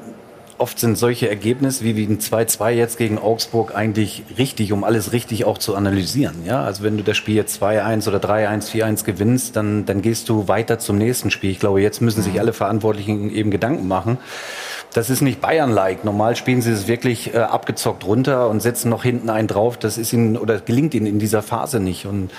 oft 0.58 0.78
sind 0.78 0.98
solche 0.98 1.28
Ergebnisse 1.28 1.84
wie, 1.84 1.96
wie 1.96 2.04
ein 2.04 2.18
2-2 2.18 2.70
jetzt 2.70 2.98
gegen 2.98 3.18
Augsburg 3.18 3.74
eigentlich 3.74 4.24
richtig, 4.36 4.72
um 4.72 4.84
alles 4.84 5.12
richtig 5.12 5.44
auch 5.44 5.58
zu 5.58 5.74
analysieren. 5.74 6.44
Ja? 6.44 6.62
Also 6.62 6.82
wenn 6.82 6.96
du 6.96 7.02
das 7.02 7.16
Spiel 7.16 7.36
jetzt 7.36 7.62
2-1 7.62 8.08
oder 8.08 8.18
3-1, 8.18 8.70
4-1 8.70 9.04
gewinnst, 9.04 9.56
dann, 9.56 9.86
dann 9.86 10.02
gehst 10.02 10.28
du 10.28 10.48
weiter 10.48 10.78
zum 10.78 10.98
nächsten 10.98 11.30
Spiel. 11.30 11.50
Ich 11.50 11.60
glaube, 11.60 11.80
jetzt 11.80 12.00
müssen 12.02 12.22
sich 12.22 12.34
mhm. 12.34 12.40
alle 12.40 12.52
Verantwortlichen 12.52 13.30
eben 13.30 13.50
Gedanken 13.50 13.88
machen. 13.88 14.18
Das 14.92 15.10
ist 15.10 15.20
nicht 15.20 15.40
Bayern-like. 15.40 16.04
Normal 16.04 16.34
spielen 16.34 16.62
sie 16.62 16.72
es 16.72 16.88
wirklich 16.88 17.34
äh, 17.34 17.38
abgezockt 17.38 18.04
runter 18.04 18.48
und 18.48 18.60
setzen 18.60 18.88
noch 18.88 19.02
hinten 19.02 19.30
einen 19.30 19.48
drauf. 19.48 19.76
Das 19.76 19.98
ist 19.98 20.12
ihnen 20.12 20.36
oder 20.36 20.58
gelingt 20.60 20.94
ihnen 20.94 21.06
in 21.06 21.18
dieser 21.18 21.42
Phase 21.42 21.78
nicht. 21.78 22.06
Und 22.06 22.30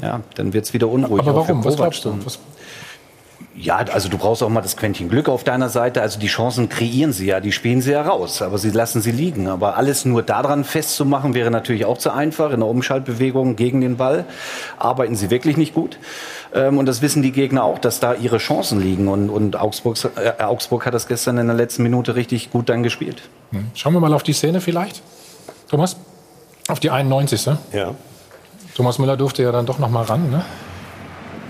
ja, 0.00 0.20
dann 0.36 0.52
wird 0.52 0.64
es 0.64 0.74
wieder 0.74 0.88
unruhig. 0.88 1.22
Aber 1.22 1.34
warum? 1.34 1.64
Was 1.64 1.76
glaubst 1.76 2.04
du? 2.04 2.16
Was, 2.24 2.38
Ja, 3.62 3.76
also 3.76 4.08
du 4.08 4.18
brauchst 4.18 4.42
auch 4.42 4.48
mal 4.48 4.60
das 4.60 4.76
Quäntchen 4.76 5.08
Glück 5.08 5.28
auf 5.28 5.44
deiner 5.44 5.68
Seite. 5.68 6.02
Also 6.02 6.18
die 6.18 6.26
Chancen 6.26 6.68
kreieren 6.68 7.12
sie 7.12 7.26
ja, 7.26 7.38
die 7.38 7.52
spielen 7.52 7.80
sie 7.80 7.92
ja 7.92 8.02
raus, 8.02 8.42
aber 8.42 8.58
sie 8.58 8.70
lassen 8.70 9.00
sie 9.00 9.12
liegen. 9.12 9.46
Aber 9.46 9.76
alles 9.76 10.04
nur 10.04 10.24
daran 10.24 10.64
festzumachen, 10.64 11.32
wäre 11.34 11.52
natürlich 11.52 11.84
auch 11.84 11.96
zu 11.96 12.10
einfach. 12.10 12.50
In 12.50 12.58
der 12.58 12.68
Umschaltbewegung 12.68 13.54
gegen 13.54 13.80
den 13.80 13.98
Ball 13.98 14.24
arbeiten 14.78 15.14
sie 15.14 15.30
wirklich 15.30 15.56
nicht 15.56 15.74
gut. 15.74 15.98
Ähm, 16.52 16.76
und 16.76 16.86
das 16.86 17.02
wissen 17.02 17.22
die 17.22 17.30
Gegner 17.30 17.62
auch, 17.62 17.78
dass 17.78 18.00
da 18.00 18.14
ihre 18.14 18.38
Chancen 18.38 18.80
liegen. 18.80 19.06
Und, 19.06 19.30
und 19.30 19.54
Augsburg, 19.54 19.96
äh, 20.16 20.42
Augsburg 20.42 20.84
hat 20.84 20.94
das 20.94 21.06
gestern 21.06 21.38
in 21.38 21.46
der 21.46 21.54
letzten 21.54 21.84
Minute 21.84 22.16
richtig 22.16 22.50
gut 22.50 22.68
dann 22.68 22.82
gespielt. 22.82 23.22
Hm. 23.52 23.70
Schauen 23.74 23.92
wir 23.92 24.00
mal 24.00 24.12
auf 24.12 24.24
die 24.24 24.32
Szene 24.32 24.60
vielleicht. 24.60 25.02
Thomas? 25.68 25.96
Auf 26.66 26.80
die 26.80 26.90
91. 26.90 27.46
Ja. 27.72 27.94
Thomas 28.74 28.98
Müller 28.98 29.16
durfte 29.16 29.44
ja 29.44 29.52
dann 29.52 29.66
doch 29.66 29.78
noch 29.78 29.90
mal 29.90 30.02
ran, 30.02 30.32
ne? 30.32 30.44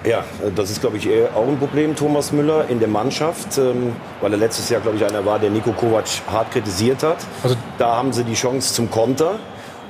Ja, 0.04 0.24
das 0.56 0.70
ist, 0.70 0.80
glaube 0.80 0.96
ich, 0.96 1.08
auch 1.32 1.46
ein 1.46 1.58
Problem, 1.58 1.94
Thomas 1.94 2.32
Müller, 2.32 2.66
in 2.68 2.80
der 2.80 2.88
Mannschaft, 2.88 3.56
ähm, 3.58 3.94
weil 4.20 4.32
er 4.32 4.38
letztes 4.38 4.68
Jahr, 4.68 4.80
glaube 4.80 4.96
ich, 4.96 5.04
einer 5.04 5.24
war, 5.24 5.38
der 5.38 5.50
Nico 5.50 5.70
Kovac 5.72 6.06
hart 6.30 6.50
kritisiert 6.50 7.04
hat. 7.04 7.18
Also 7.44 7.54
da 7.78 7.96
haben 7.96 8.12
sie 8.12 8.24
die 8.24 8.34
Chance 8.34 8.74
zum 8.74 8.90
Konter. 8.90 9.38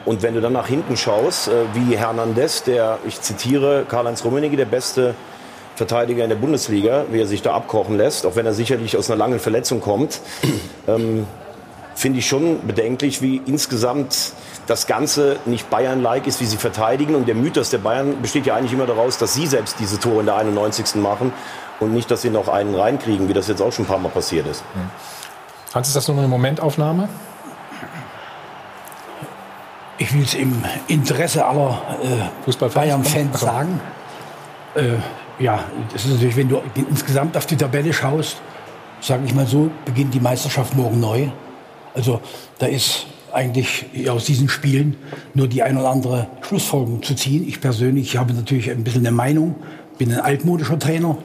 Und 0.04 0.23
wenn 0.23 0.35
du 0.35 0.42
dann 0.42 0.52
nach 0.52 0.66
hinten 0.66 0.99
schaust, 0.99 1.49
äh, 1.49 1.52
wie 1.73 1.97
Hernandez, 1.97 2.62
der, 2.62 2.99
ich 3.07 3.23
zitiere, 3.23 3.87
Karl-Heinz 3.88 4.23
Rummenigge, 4.25 4.57
der 4.57 4.66
beste 4.66 5.14
Verteidiger 5.76 6.25
in 6.25 6.28
der 6.28 6.37
Bundesliga, 6.37 7.07
wie 7.11 7.21
er 7.21 7.26
sich 7.26 7.40
da 7.40 7.54
abkochen 7.54 7.97
lässt, 7.97 8.26
auch 8.26 8.37
wenn 8.37 8.45
er 8.45 8.52
sicherlich 8.52 8.99
aus 8.99 9.11
einer 9.11 9.16
langen 9.16 9.38
Verletzung 9.38 9.81
kommt, 9.81 10.21
ähm, 10.88 11.26
finde 11.95 12.19
ich 12.19 12.26
schon 12.26 12.66
bedenklich, 12.66 13.23
wie 13.23 13.40
insgesamt 13.47 14.33
das 14.66 14.87
Ganze 14.87 15.38
nicht 15.45 15.71
Bayern-like 15.71 16.26
ist, 16.26 16.40
wie 16.40 16.47
sie 16.47 16.57
verteidigen. 16.57 17.14
Und 17.14 17.26
der 17.26 17.35
Mythos 17.35 17.71
der 17.71 17.78
Bayern 17.78 18.21
besteht 18.23 18.47
ja 18.47 18.54
eigentlich 18.54 18.73
immer 18.73 18.87
daraus, 18.87 19.19
dass 19.19 19.35
sie 19.35 19.47
selbst 19.47 19.76
diese 19.78 19.99
Tore 19.99 20.21
in 20.21 20.26
der 20.26 20.37
91. 20.37 20.97
machen 20.97 21.33
und 21.81 21.92
nicht, 21.92 22.11
dass 22.11 22.23
sie 22.23 22.31
noch 22.31 22.49
einen 22.49 22.75
reinkriegen, 22.75 23.28
wie 23.28 23.33
das 23.33 23.49
jetzt 23.49 23.61
auch 23.61 23.73
schon 23.73 23.85
ein 23.85 23.88
paar 23.88 23.99
Mal 23.99 24.11
passiert 24.11 24.47
ist. 24.47 24.62
Hm. 24.75 24.90
Hans, 25.75 25.88
ist 25.88 25.97
das 25.97 26.09
nur 26.09 26.19
eine 26.19 26.28
Momentaufnahme? 26.28 27.09
Ich 29.99 30.12
will 30.12 30.23
es 30.23 30.35
im 30.35 30.64
Interesse 30.88 31.45
aller 31.45 31.81
äh, 32.02 32.69
Bayern-Fans 32.69 33.40
sagen. 33.40 33.81
Äh, 34.75 34.95
ja, 35.38 35.64
das 35.92 36.04
ist 36.04 36.12
natürlich, 36.12 36.37
wenn 36.37 36.49
du 36.49 36.61
insgesamt 36.75 37.37
auf 37.37 37.47
die 37.47 37.57
Tabelle 37.57 37.92
schaust, 37.92 38.38
sage 39.00 39.25
ich 39.26 39.35
mal 39.35 39.47
so, 39.47 39.71
beginnt 39.85 40.14
die 40.14 40.21
Meisterschaft 40.21 40.76
morgen 40.76 41.00
neu. 41.00 41.28
Also 41.95 42.21
da 42.59 42.66
ist 42.66 43.07
eigentlich 43.33 43.87
aus 44.09 44.25
diesen 44.25 44.49
Spielen 44.49 44.97
nur 45.35 45.49
die 45.49 45.62
ein 45.62 45.77
oder 45.77 45.91
andere 45.91 46.29
Schlussfolgerung 46.43 47.03
zu 47.03 47.15
ziehen. 47.15 47.47
Ich 47.47 47.61
persönlich 47.61 48.17
habe 48.17 48.35
natürlich 48.35 48.71
ein 48.71 48.85
bisschen 48.85 49.07
eine 49.07 49.15
Meinung, 49.15 49.55
bin 49.99 50.12
ein 50.12 50.21
altmodischer 50.21 50.79
Trainer. 50.79 51.19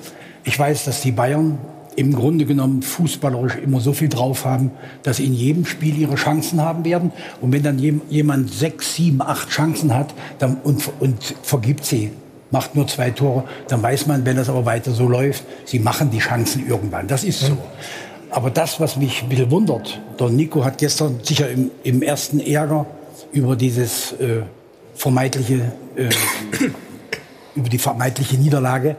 Ich 0.44 0.58
weiß, 0.58 0.86
dass 0.86 1.02
die 1.02 1.12
Bayern 1.12 1.58
im 1.98 2.14
Grunde 2.14 2.46
genommen 2.46 2.84
fußballerisch 2.84 3.56
immer 3.56 3.80
so 3.80 3.92
viel 3.92 4.08
drauf 4.08 4.46
haben, 4.46 4.72
dass 5.02 5.18
sie 5.18 5.26
in 5.26 5.34
jedem 5.34 5.66
Spiel 5.66 5.98
ihre 5.98 6.16
Chancen 6.16 6.62
haben 6.62 6.86
werden. 6.86 7.12
Und 7.42 7.52
wenn 7.52 7.64
dann 7.64 7.80
jemand 7.80 8.54
sechs, 8.54 8.94
sieben, 8.94 9.22
acht 9.22 9.50
Chancen 9.50 9.94
hat 9.96 10.14
dann, 10.38 10.58
und, 10.64 10.90
und 11.00 11.36
vergibt 11.42 11.86
sie, 11.86 12.12
macht 12.52 12.76
nur 12.76 12.88
zwei 12.88 13.10
Tore, 13.10 13.46
dann 13.68 13.82
weiß 13.82 14.06
man, 14.06 14.26
wenn 14.26 14.38
das 14.38 14.48
aber 14.48 14.66
weiter 14.66 14.92
so 14.92 15.10
läuft, 15.10 15.44
sie 15.66 15.80
machen 15.80 16.12
die 16.12 16.20
Chancen 16.20 16.68
irgendwann. 16.70 17.08
Das 17.08 17.24
ist 17.24 17.40
so. 17.42 17.58
Aber 18.30 18.50
das, 18.50 18.80
was 18.80 18.98
mich 18.98 19.24
ein 19.24 19.30
bisschen 19.30 19.52
wundert, 19.52 20.00
der 20.20 20.30
Nico 20.30 20.64
hat 20.64 20.78
gestern 20.78 21.20
sicher 21.24 21.50
im, 21.50 21.72
im 21.84 22.02
ersten 22.02 22.40
Ärger 22.40 22.86
über 23.32 23.56
dieses 23.56 24.12
äh, 24.14 24.42
vermeintliche, 24.96 25.72
äh, 25.96 26.10
über 27.56 27.70
die 27.70 27.78
vermeintliche 27.78 28.38
Niederlage 28.38 28.96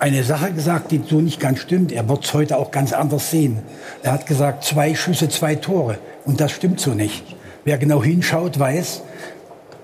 eine 0.00 0.24
Sache 0.24 0.52
gesagt, 0.52 0.92
die 0.92 1.02
so 1.06 1.20
nicht 1.20 1.38
ganz 1.38 1.60
stimmt. 1.60 1.92
Er 1.92 2.08
wird 2.08 2.24
es 2.24 2.32
heute 2.32 2.56
auch 2.56 2.70
ganz 2.70 2.94
anders 2.94 3.30
sehen. 3.30 3.58
Er 4.02 4.12
hat 4.12 4.26
gesagt, 4.26 4.64
zwei 4.64 4.94
Schüsse, 4.94 5.28
zwei 5.28 5.56
Tore. 5.56 5.98
Und 6.24 6.40
das 6.40 6.52
stimmt 6.52 6.80
so 6.80 6.92
nicht. 6.92 7.22
Wer 7.64 7.76
genau 7.76 8.02
hinschaut, 8.02 8.58
weiß, 8.58 9.02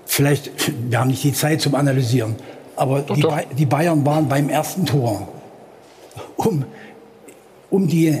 vielleicht, 0.07 0.51
wir 0.89 0.99
haben 0.99 1.09
nicht 1.09 1.23
die 1.23 1.33
Zeit 1.33 1.61
zum 1.61 1.75
Analysieren, 1.75 2.35
aber 2.75 3.01
die, 3.01 3.21
ba 3.21 3.41
die 3.55 3.67
Bayern 3.67 4.03
waren 4.05 4.27
beim 4.27 4.49
ersten 4.49 4.85
Tor 4.87 5.27
um, 6.35 6.65
um 7.69 7.87
die 7.87 8.17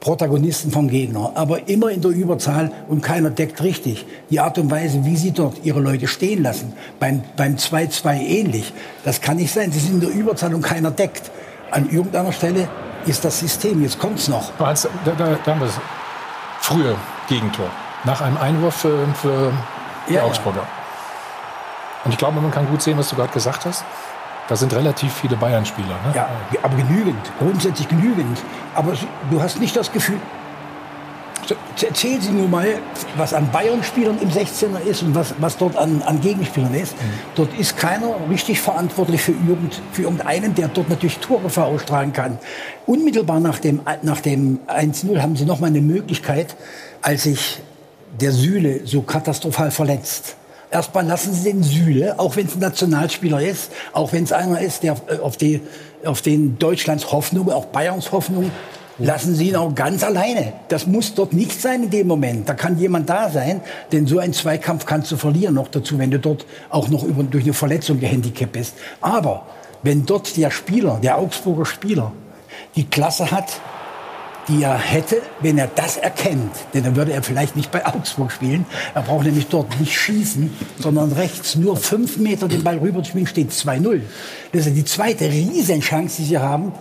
Protagonisten 0.00 0.70
vom 0.70 0.88
Gegner, 0.88 1.32
aber 1.34 1.68
immer 1.68 1.90
in 1.90 2.00
der 2.00 2.12
Überzahl 2.12 2.70
und 2.88 3.02
keiner 3.02 3.30
deckt 3.30 3.62
richtig. 3.62 4.06
Die 4.30 4.38
Art 4.38 4.56
und 4.58 4.70
Weise, 4.70 5.04
wie 5.04 5.16
sie 5.16 5.32
dort 5.32 5.64
ihre 5.64 5.80
Leute 5.80 6.06
stehen 6.06 6.44
lassen, 6.44 6.72
beim 7.00 7.22
2-2 7.36 8.02
beim 8.04 8.20
ähnlich, 8.20 8.72
das 9.04 9.20
kann 9.20 9.38
nicht 9.38 9.52
sein. 9.52 9.72
Sie 9.72 9.80
sind 9.80 9.94
in 9.94 10.00
der 10.00 10.10
Überzahl 10.10 10.54
und 10.54 10.62
keiner 10.62 10.92
deckt. 10.92 11.30
An 11.72 11.90
irgendeiner 11.90 12.32
Stelle 12.32 12.68
ist 13.06 13.24
das 13.24 13.40
System, 13.40 13.82
jetzt 13.82 13.98
kommt 13.98 14.18
es 14.18 14.28
noch. 14.28 14.52
Da, 14.58 14.72
da, 15.04 15.36
da 15.44 15.50
haben 15.52 15.60
wir 15.60 15.66
es. 15.66 15.80
Frühe 16.60 16.94
Gegentor. 17.28 17.66
Nach 18.04 18.20
einem 18.20 18.36
Einwurf 18.36 18.76
für, 18.76 19.06
für 19.14 19.52
die 20.08 20.14
ja, 20.14 20.22
Augsburger. 20.22 20.66
Und 22.04 22.12
ich 22.12 22.18
glaube, 22.18 22.40
man 22.40 22.50
kann 22.50 22.68
gut 22.68 22.82
sehen, 22.82 22.96
was 22.96 23.10
du 23.10 23.16
gerade 23.16 23.32
gesagt 23.32 23.64
hast. 23.66 23.84
Da 24.48 24.56
sind 24.56 24.72
relativ 24.74 25.12
viele 25.12 25.36
Bayern-Spieler. 25.36 25.88
Ne? 26.06 26.12
Ja, 26.14 26.28
aber 26.62 26.76
genügend, 26.76 27.20
grundsätzlich 27.38 27.86
genügend. 27.88 28.38
Aber 28.74 28.94
du 29.30 29.42
hast 29.42 29.60
nicht 29.60 29.76
das 29.76 29.92
Gefühl, 29.92 30.18
erzählen 31.82 32.20
Sie 32.20 32.30
nur 32.30 32.48
mal, 32.48 32.66
was 33.16 33.34
an 33.34 33.50
Bayern-Spielern 33.50 34.18
im 34.20 34.30
16er 34.30 34.80
ist 34.80 35.02
und 35.02 35.14
was, 35.14 35.34
was 35.38 35.56
dort 35.58 35.76
an, 35.76 36.02
an 36.02 36.20
Gegenspielern 36.20 36.74
ist. 36.74 36.94
Mhm. 36.94 37.04
Dort 37.34 37.58
ist 37.58 37.76
keiner 37.76 38.14
richtig 38.30 38.60
verantwortlich 38.60 39.20
für, 39.20 39.32
irgend, 39.32 39.80
für 39.92 40.02
irgendeinen, 40.02 40.54
der 40.54 40.68
dort 40.68 40.88
natürlich 40.88 41.18
Torgefahr 41.18 41.66
ausstrahlen 41.66 42.12
kann. 42.12 42.38
Unmittelbar 42.86 43.40
nach 43.40 43.58
dem, 43.58 43.80
nach 44.02 44.20
dem 44.20 44.60
1-0 44.66 45.20
haben 45.20 45.36
Sie 45.36 45.44
noch 45.44 45.60
mal 45.60 45.66
eine 45.66 45.82
Möglichkeit, 45.82 46.56
als 47.02 47.24
sich 47.24 47.60
der 48.20 48.32
Süle 48.32 48.86
so 48.86 49.02
katastrophal 49.02 49.70
verletzt 49.70 50.36
Erstmal 50.70 51.06
lassen 51.06 51.32
Sie 51.32 51.50
den 51.50 51.62
Süle, 51.62 52.18
auch 52.18 52.36
wenn 52.36 52.46
es 52.46 52.54
ein 52.54 52.60
Nationalspieler 52.60 53.40
ist, 53.40 53.72
auch 53.92 54.12
wenn 54.12 54.24
es 54.24 54.32
einer 54.32 54.60
ist, 54.60 54.82
der 54.82 54.96
äh, 55.08 55.18
auf, 55.18 55.36
die, 55.36 55.62
auf 56.04 56.20
den 56.20 56.58
Deutschlands 56.58 57.10
Hoffnung, 57.10 57.50
auch 57.50 57.66
Bayerns 57.66 58.12
Hoffnung, 58.12 58.50
lassen 58.98 59.34
Sie 59.34 59.48
ihn 59.48 59.56
auch 59.56 59.74
ganz 59.74 60.02
alleine. 60.02 60.52
Das 60.68 60.86
muss 60.86 61.14
dort 61.14 61.32
nicht 61.32 61.60
sein 61.60 61.84
in 61.84 61.90
dem 61.90 62.06
Moment. 62.06 62.48
Da 62.48 62.54
kann 62.54 62.78
jemand 62.78 63.08
da 63.08 63.30
sein, 63.30 63.62
denn 63.92 64.06
so 64.06 64.18
ein 64.18 64.32
Zweikampf 64.32 64.84
kannst 64.84 65.10
du 65.10 65.16
verlieren 65.16 65.54
noch 65.54 65.68
dazu, 65.68 65.98
wenn 65.98 66.10
du 66.10 66.18
dort 66.18 66.44
auch 66.68 66.88
noch 66.88 67.04
über, 67.04 67.22
durch 67.22 67.44
eine 67.44 67.54
Verletzung 67.54 68.00
gehandicapt 68.00 68.52
bist. 68.52 68.74
Aber 69.00 69.46
wenn 69.82 70.04
dort 70.04 70.36
der 70.36 70.50
Spieler, 70.50 70.98
der 71.02 71.16
Augsburger 71.16 71.64
Spieler, 71.64 72.12
die 72.76 72.84
Klasse 72.84 73.30
hat, 73.30 73.60
die 74.48 74.62
er 74.62 74.78
hätte, 74.78 75.20
wenn 75.40 75.58
er 75.58 75.68
das 75.68 75.96
erkennt. 75.96 76.52
Denn 76.74 76.84
dann 76.84 76.96
würde 76.96 77.12
er 77.12 77.22
vielleicht 77.22 77.56
nicht 77.56 77.70
bei 77.70 77.84
Augsburg 77.86 78.32
spielen. 78.32 78.66
Er 78.94 79.02
braucht 79.02 79.26
nämlich 79.26 79.48
dort 79.48 79.78
nicht 79.78 79.94
schießen, 79.94 80.50
sondern 80.78 81.12
rechts 81.12 81.54
nur 81.56 81.76
fünf 81.76 82.16
Meter 82.16 82.48
den 82.48 82.64
Ball 82.64 82.78
rüber 82.78 83.02
zu 83.02 83.10
spielen, 83.10 83.26
steht 83.26 83.50
2-0. 83.50 84.00
Das 84.52 84.66
ist 84.66 84.76
die 84.76 84.84
zweite 84.84 85.30
Riesenchance, 85.30 86.16
die 86.18 86.24
sie 86.24 86.38
haben. 86.38 86.72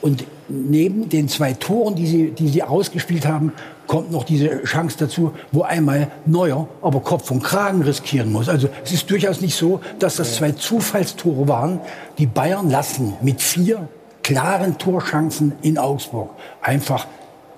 Und 0.00 0.24
neben 0.48 1.08
den 1.08 1.28
zwei 1.28 1.52
Toren, 1.52 1.94
die 1.94 2.06
sie, 2.06 2.30
die 2.30 2.48
sie 2.48 2.62
ausgespielt 2.62 3.26
haben, 3.26 3.52
kommt 3.86 4.10
noch 4.10 4.24
diese 4.24 4.62
Chance 4.64 4.96
dazu, 4.98 5.32
wo 5.52 5.62
einmal 5.62 6.10
Neuer 6.26 6.68
aber 6.82 7.00
Kopf 7.00 7.30
und 7.30 7.42
Kragen 7.42 7.82
riskieren 7.82 8.32
muss. 8.32 8.48
Also 8.48 8.68
es 8.84 8.92
ist 8.92 9.10
durchaus 9.10 9.40
nicht 9.40 9.56
so, 9.56 9.80
dass 9.98 10.16
das 10.16 10.36
zwei 10.36 10.52
Zufallstore 10.52 11.48
waren. 11.48 11.80
Die 12.18 12.26
Bayern 12.26 12.70
lassen 12.70 13.14
mit 13.22 13.40
vier 13.40 13.88
klaren 14.26 14.76
Torchancen 14.76 15.52
in 15.62 15.78
Augsburg. 15.78 16.30
Einfach 16.60 17.06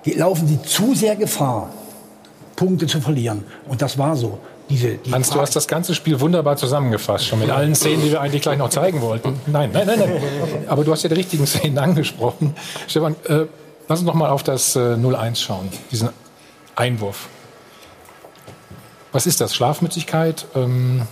laufen 0.05 0.47
sie 0.47 0.61
zu 0.63 0.95
sehr 0.95 1.17
Gefahr, 1.17 1.71
Punkte 2.57 2.87
zu 2.87 3.01
verlieren. 3.01 3.45
Und 3.69 3.81
das 3.81 3.97
war 3.97 4.17
so. 4.17 4.39
Diese, 4.69 4.97
die 4.97 5.11
Hans, 5.11 5.31
du 5.31 5.41
hast 5.41 5.57
das 5.57 5.67
ganze 5.67 5.95
Spiel 5.95 6.21
wunderbar 6.21 6.59
zusammengefasst, 6.59 7.27
schon 7.27 7.39
mit 7.39 7.49
allen 7.49 7.75
Szenen, 7.75 8.03
die 8.03 8.11
wir 8.11 8.21
eigentlich 8.21 8.43
gleich 8.43 8.59
noch 8.59 8.69
zeigen 8.69 9.01
wollten. 9.01 9.41
Nein, 9.47 9.71
nein, 9.73 9.87
nein, 9.87 9.99
nein. 9.99 10.11
Aber 10.69 10.85
du 10.85 10.93
hast 10.93 11.03
ja 11.05 11.09
die 11.09 11.15
richtigen 11.15 11.47
Szenen 11.47 11.79
angesprochen. 11.79 12.55
Stefan, 12.87 13.17
äh, 13.25 13.47
lass 13.89 14.01
uns 14.01 14.07
noch 14.07 14.15
mal 14.15 14.29
auf 14.29 14.43
das 14.43 14.77
äh, 14.77 14.81
0-1 14.81 15.37
schauen, 15.37 15.71
diesen 15.91 16.11
Einwurf. 16.77 17.29
Was 19.11 19.27
ist 19.27 19.41
das? 19.41 19.55
Schlafmützigkeit? 19.55 20.45
Ähm, 20.55 21.03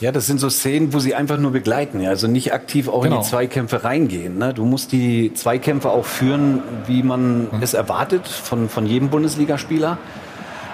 ja, 0.00 0.12
das 0.12 0.26
sind 0.26 0.40
so 0.40 0.48
Szenen, 0.48 0.94
wo 0.94 0.98
sie 0.98 1.14
einfach 1.14 1.36
nur 1.36 1.52
begleiten, 1.52 2.00
ja? 2.00 2.08
also 2.08 2.26
nicht 2.26 2.54
aktiv 2.54 2.88
auch 2.88 3.02
genau. 3.02 3.04
in 3.04 3.10
die 3.10 3.16
genau. 3.16 3.28
Zweikämpfe 3.28 3.84
reingehen. 3.84 4.38
Ne? 4.38 4.54
Du 4.54 4.64
musst 4.64 4.92
die 4.92 5.32
Zweikämpfe 5.34 5.90
auch 5.90 6.06
führen, 6.06 6.62
wie 6.86 7.02
man 7.02 7.42
mhm. 7.42 7.62
es 7.62 7.74
erwartet 7.74 8.26
von, 8.26 8.70
von 8.70 8.86
jedem 8.86 9.10
Bundesligaspieler. 9.10 9.98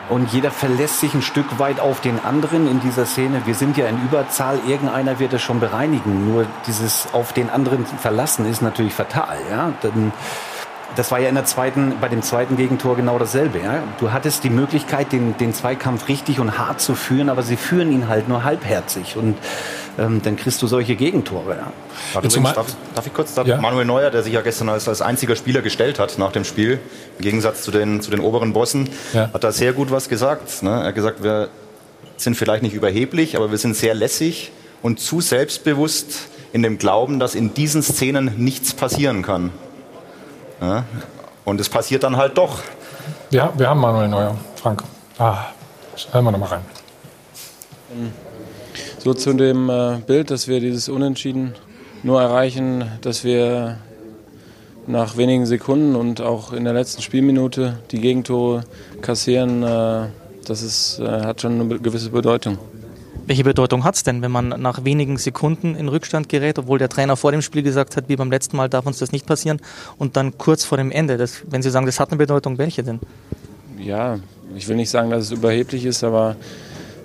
Und 0.09 0.33
jeder 0.33 0.53
verlässt 0.53 1.01
sich 1.01 1.15
ein 1.15 1.23
Stück 1.23 1.59
weit 1.59 1.81
auf 1.81 2.01
den 2.01 2.21
anderen 2.21 2.71
in 2.71 2.79
dieser 2.81 3.07
Szene. 3.07 3.43
Wir 3.45 3.57
sind 3.57 3.77
ja 3.77 3.89
in 3.89 4.01
Überzahl, 4.05 4.61
irgendeiner 4.69 5.19
wird 5.19 5.33
es 5.33 5.43
schon 5.43 5.59
bereinigen. 5.59 6.31
Nur 6.31 6.47
dieses 6.69 7.09
auf 7.13 7.33
den 7.33 7.51
anderen 7.51 7.85
verlassen 7.85 8.49
ist 8.49 8.63
natürlich 8.63 8.95
fatal. 8.95 9.37
Ja? 9.51 9.73
Dann, 9.83 10.13
das 10.97 11.11
war 11.11 11.21
ja 11.21 11.29
in 11.29 11.35
der 11.35 11.45
zweiten, 11.45 11.95
bei 12.01 12.09
dem 12.09 12.23
zweiten 12.23 12.57
Gegentor 12.57 12.97
genau 12.97 13.19
dasselbe. 13.19 13.61
Ja? 13.61 13.83
Du 14.01 14.13
hattest 14.13 14.43
die 14.45 14.51
Möglichkeit, 14.51 15.13
den, 15.13 15.37
den 15.37 15.53
Zweikampf 15.53 16.09
richtig 16.09 16.41
und 16.41 16.59
hart 16.59 16.81
zu 16.81 16.95
führen, 16.95 17.29
aber 17.29 17.43
sie 17.43 17.57
führen 17.57 17.93
ihn 17.93 18.09
halt 18.09 18.29
nur 18.29 18.45
halbherzig. 18.45 19.17
Und 19.17 19.37
ähm, 19.99 20.23
dann 20.23 20.37
kriegst 20.37 20.61
du 20.63 20.67
solche 20.67 20.97
Gegentore. 20.97 21.57
Ja. 21.57 22.21
Übrigens, 22.21 22.55
darf, 22.55 22.67
darf, 22.95 23.07
ich 23.07 23.15
kurz, 23.15 23.35
darf 23.35 23.47
ja. 23.47 23.61
Manuel 23.61 23.85
Neuer, 23.85 24.11
der 24.11 24.23
sich 24.23 24.33
ja 24.33 24.41
gestern 24.41 24.69
als, 24.69 24.89
als 24.89 25.03
einziger 25.03 25.37
Spieler 25.37 25.63
gestellt 25.63 25.99
hat 25.99 26.19
nach 26.19 26.33
dem 26.33 26.45
Spiel, 26.45 26.81
im 27.19 27.23
Gegensatz 27.23 27.63
zu 27.63 27.71
den, 27.71 28.01
zu 28.01 28.11
den 28.11 28.21
oberen 28.21 28.53
Bossen, 28.53 28.89
ja. 29.13 29.31
hat 29.33 29.45
da 29.45 29.53
sehr 29.53 29.73
gut 29.73 29.91
was 29.91 30.09
gesagt. 30.09 30.63
Ne? 30.63 30.71
Er 30.71 30.87
hat 30.87 30.95
gesagt, 30.95 31.23
wir 31.23 31.49
sind 32.17 32.37
vielleicht 32.37 32.63
nicht 32.63 32.75
überheblich, 32.75 33.37
aber 33.37 33.51
wir 33.51 33.59
sind 33.59 33.77
sehr 33.77 33.95
lässig 33.95 34.51
und 34.83 35.01
zu 35.01 35.21
selbstbewusst 35.21 36.29
in 36.53 36.63
dem 36.63 36.79
Glauben, 36.79 37.19
dass 37.19 37.35
in 37.35 37.53
diesen 37.53 37.83
Szenen 37.83 38.33
nichts 38.39 38.73
passieren 38.73 39.23
kann. 39.23 39.51
Ja? 40.61 40.85
Und 41.45 41.61
es 41.61 41.69
passiert 41.69 42.03
dann 42.03 42.17
halt 42.17 42.37
doch. 42.37 42.61
Ja, 43.31 43.53
wir 43.57 43.69
haben 43.69 43.81
Manuel 43.81 44.09
Neuer, 44.09 44.37
Frank. 44.57 44.83
Ah, 45.19 45.47
hören 46.13 46.25
wir 46.25 46.33
nochmal 46.33 46.49
rein. 46.49 46.63
So 48.99 49.15
zu 49.15 49.35
dem 49.35 49.71
äh, 49.71 49.99
Bild, 50.07 50.31
dass 50.31 50.49
wir 50.49 50.61
dieses 50.61 50.89
Unentschieden 50.89 51.55
nur 52.03 52.21
erreichen, 52.21 52.91
dass 53.01 53.25
wir 53.25 53.79
nach 54.87 55.17
wenigen 55.17 55.47
Sekunden 55.47 55.97
und 55.97 56.21
auch 56.21 56.53
in 56.53 56.65
der 56.65 56.73
letzten 56.73 57.03
Spielminute 57.03 57.79
die 57.91 58.01
Gegentore 58.01 58.65
kassieren, 59.03 59.63
äh, 59.63 60.09
das 60.47 60.63
ist, 60.63 61.01
äh, 61.01 61.07
hat 61.07 61.41
schon 61.41 61.61
eine 61.61 61.79
gewisse 61.79 62.11
Bedeutung. 62.11 62.59
Welche 63.27 63.43
Bedeutung 63.43 63.83
hat 63.83 63.97
es 63.97 64.05
denn, 64.05 64.23
wenn 64.23 64.31
man 64.31 64.49
nach 64.49 64.85
wenigen 64.85 65.17
Sekunden 65.17 65.75
in 65.75 65.89
Rückstand 65.89 66.29
gerät, 66.29 66.61
obwohl 66.61 66.79
der 66.79 66.89
Trainer 66.89 67.17
vor 67.17 67.33
dem 67.33 67.43
Spiel 67.43 67.65
gesagt 67.65 67.97
hat, 67.97 68.09
wie 68.09 68.15
beim 68.15 68.31
letzten 68.31 68.57
Mal 68.57 68.69
darf 68.69 68.87
uns 68.87 68.99
das 68.99 69.11
nicht 69.11 69.27
passieren 69.27 69.61
und 69.99 70.17
dann 70.17 70.39
kurz 70.39 70.65
vor 70.65 70.79
dem 70.79 70.93
Ende, 70.93 71.17
das, 71.17 71.43
wenn 71.49 71.61
Sie 71.61 71.71
sagen, 71.71 71.87
das 71.87 71.99
hat 71.99 72.11
eine 72.11 72.19
Bedeutung, 72.19 72.57
welche 72.59 72.85
denn? 72.85 73.01
Ja, 73.81 74.21
ich 74.55 74.69
will 74.69 74.77
nicht 74.77 74.91
sagen, 74.91 75.11
dass 75.11 75.25
es 75.25 75.33
überheblich 75.33 75.85
ist, 75.85 76.05
aber 76.05 76.37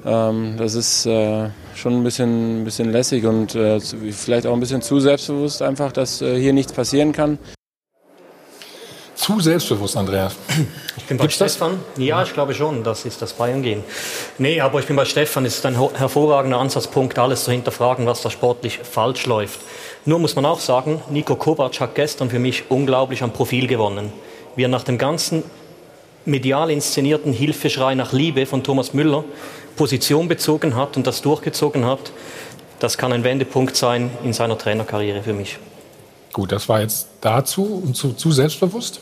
ähm, 0.05 0.57
das 0.57 0.75
ist 0.75 1.07
äh, 1.07 1.49
schon 1.73 1.93
ein 1.93 2.03
bisschen, 2.03 2.61
ein 2.61 2.65
bisschen 2.65 2.91
lässig 2.91 3.25
und 3.25 3.55
äh, 3.55 3.79
vielleicht 3.79 4.45
auch 4.45 4.53
ein 4.53 4.59
bisschen 4.59 4.83
zu 4.83 4.99
selbstbewusst 4.99 5.63
einfach, 5.63 5.91
dass 5.91 6.21
äh, 6.21 6.39
hier 6.39 6.53
nichts 6.53 6.71
passieren 6.71 7.13
kann 7.13 7.39
zu 9.21 9.39
selbstbewusst, 9.39 9.95
Andreas. 9.95 10.35
Ich 10.97 11.05
bin 11.05 11.17
bei 11.17 11.23
Gibt's 11.23 11.35
Stefan. 11.35 11.79
Das? 11.95 12.03
Ja, 12.03 12.23
ich 12.23 12.33
glaube 12.33 12.53
schon, 12.53 12.83
das 12.83 13.05
ist 13.05 13.21
das 13.21 13.33
Bayern 13.33 13.61
gehen. 13.61 13.83
Nee, 14.37 14.59
aber 14.59 14.79
ich 14.79 14.87
bin 14.87 14.95
bei 14.95 15.05
Stefan. 15.05 15.45
Es 15.45 15.57
ist 15.57 15.65
ein 15.65 15.75
hervorragender 15.75 16.57
Ansatzpunkt, 16.57 17.17
alles 17.19 17.43
zu 17.43 17.51
hinterfragen, 17.51 18.07
was 18.07 18.21
da 18.21 18.31
sportlich 18.31 18.79
falsch 18.79 19.25
läuft. 19.27 19.59
Nur 20.05 20.19
muss 20.19 20.35
man 20.35 20.45
auch 20.45 20.59
sagen, 20.59 21.01
Nico 21.09 21.35
Kovac 21.35 21.79
hat 21.79 21.95
gestern 21.95 22.29
für 22.29 22.39
mich 22.39 22.63
unglaublich 22.69 23.21
an 23.21 23.31
Profil 23.31 23.67
gewonnen. 23.67 24.11
Wie 24.55 24.63
er 24.63 24.69
nach 24.69 24.83
dem 24.83 24.97
ganzen 24.97 25.43
medial 26.25 26.71
inszenierten 26.71 27.33
Hilfeschrei 27.33 27.95
nach 27.95 28.13
Liebe 28.13 28.45
von 28.45 28.63
Thomas 28.63 28.93
Müller 28.93 29.23
Position 29.75 30.27
bezogen 30.27 30.75
hat 30.75 30.97
und 30.97 31.05
das 31.07 31.21
durchgezogen 31.21 31.85
hat, 31.85 32.11
das 32.79 32.97
kann 32.97 33.13
ein 33.13 33.23
Wendepunkt 33.23 33.75
sein 33.77 34.09
in 34.23 34.33
seiner 34.33 34.57
Trainerkarriere 34.57 35.21
für 35.21 35.33
mich. 35.33 35.59
Gut, 36.33 36.51
das 36.51 36.67
war 36.69 36.81
jetzt 36.81 37.07
dazu 37.21 37.83
und 37.85 37.95
zu, 37.95 38.13
zu 38.13 38.31
selbstbewusst? 38.31 39.01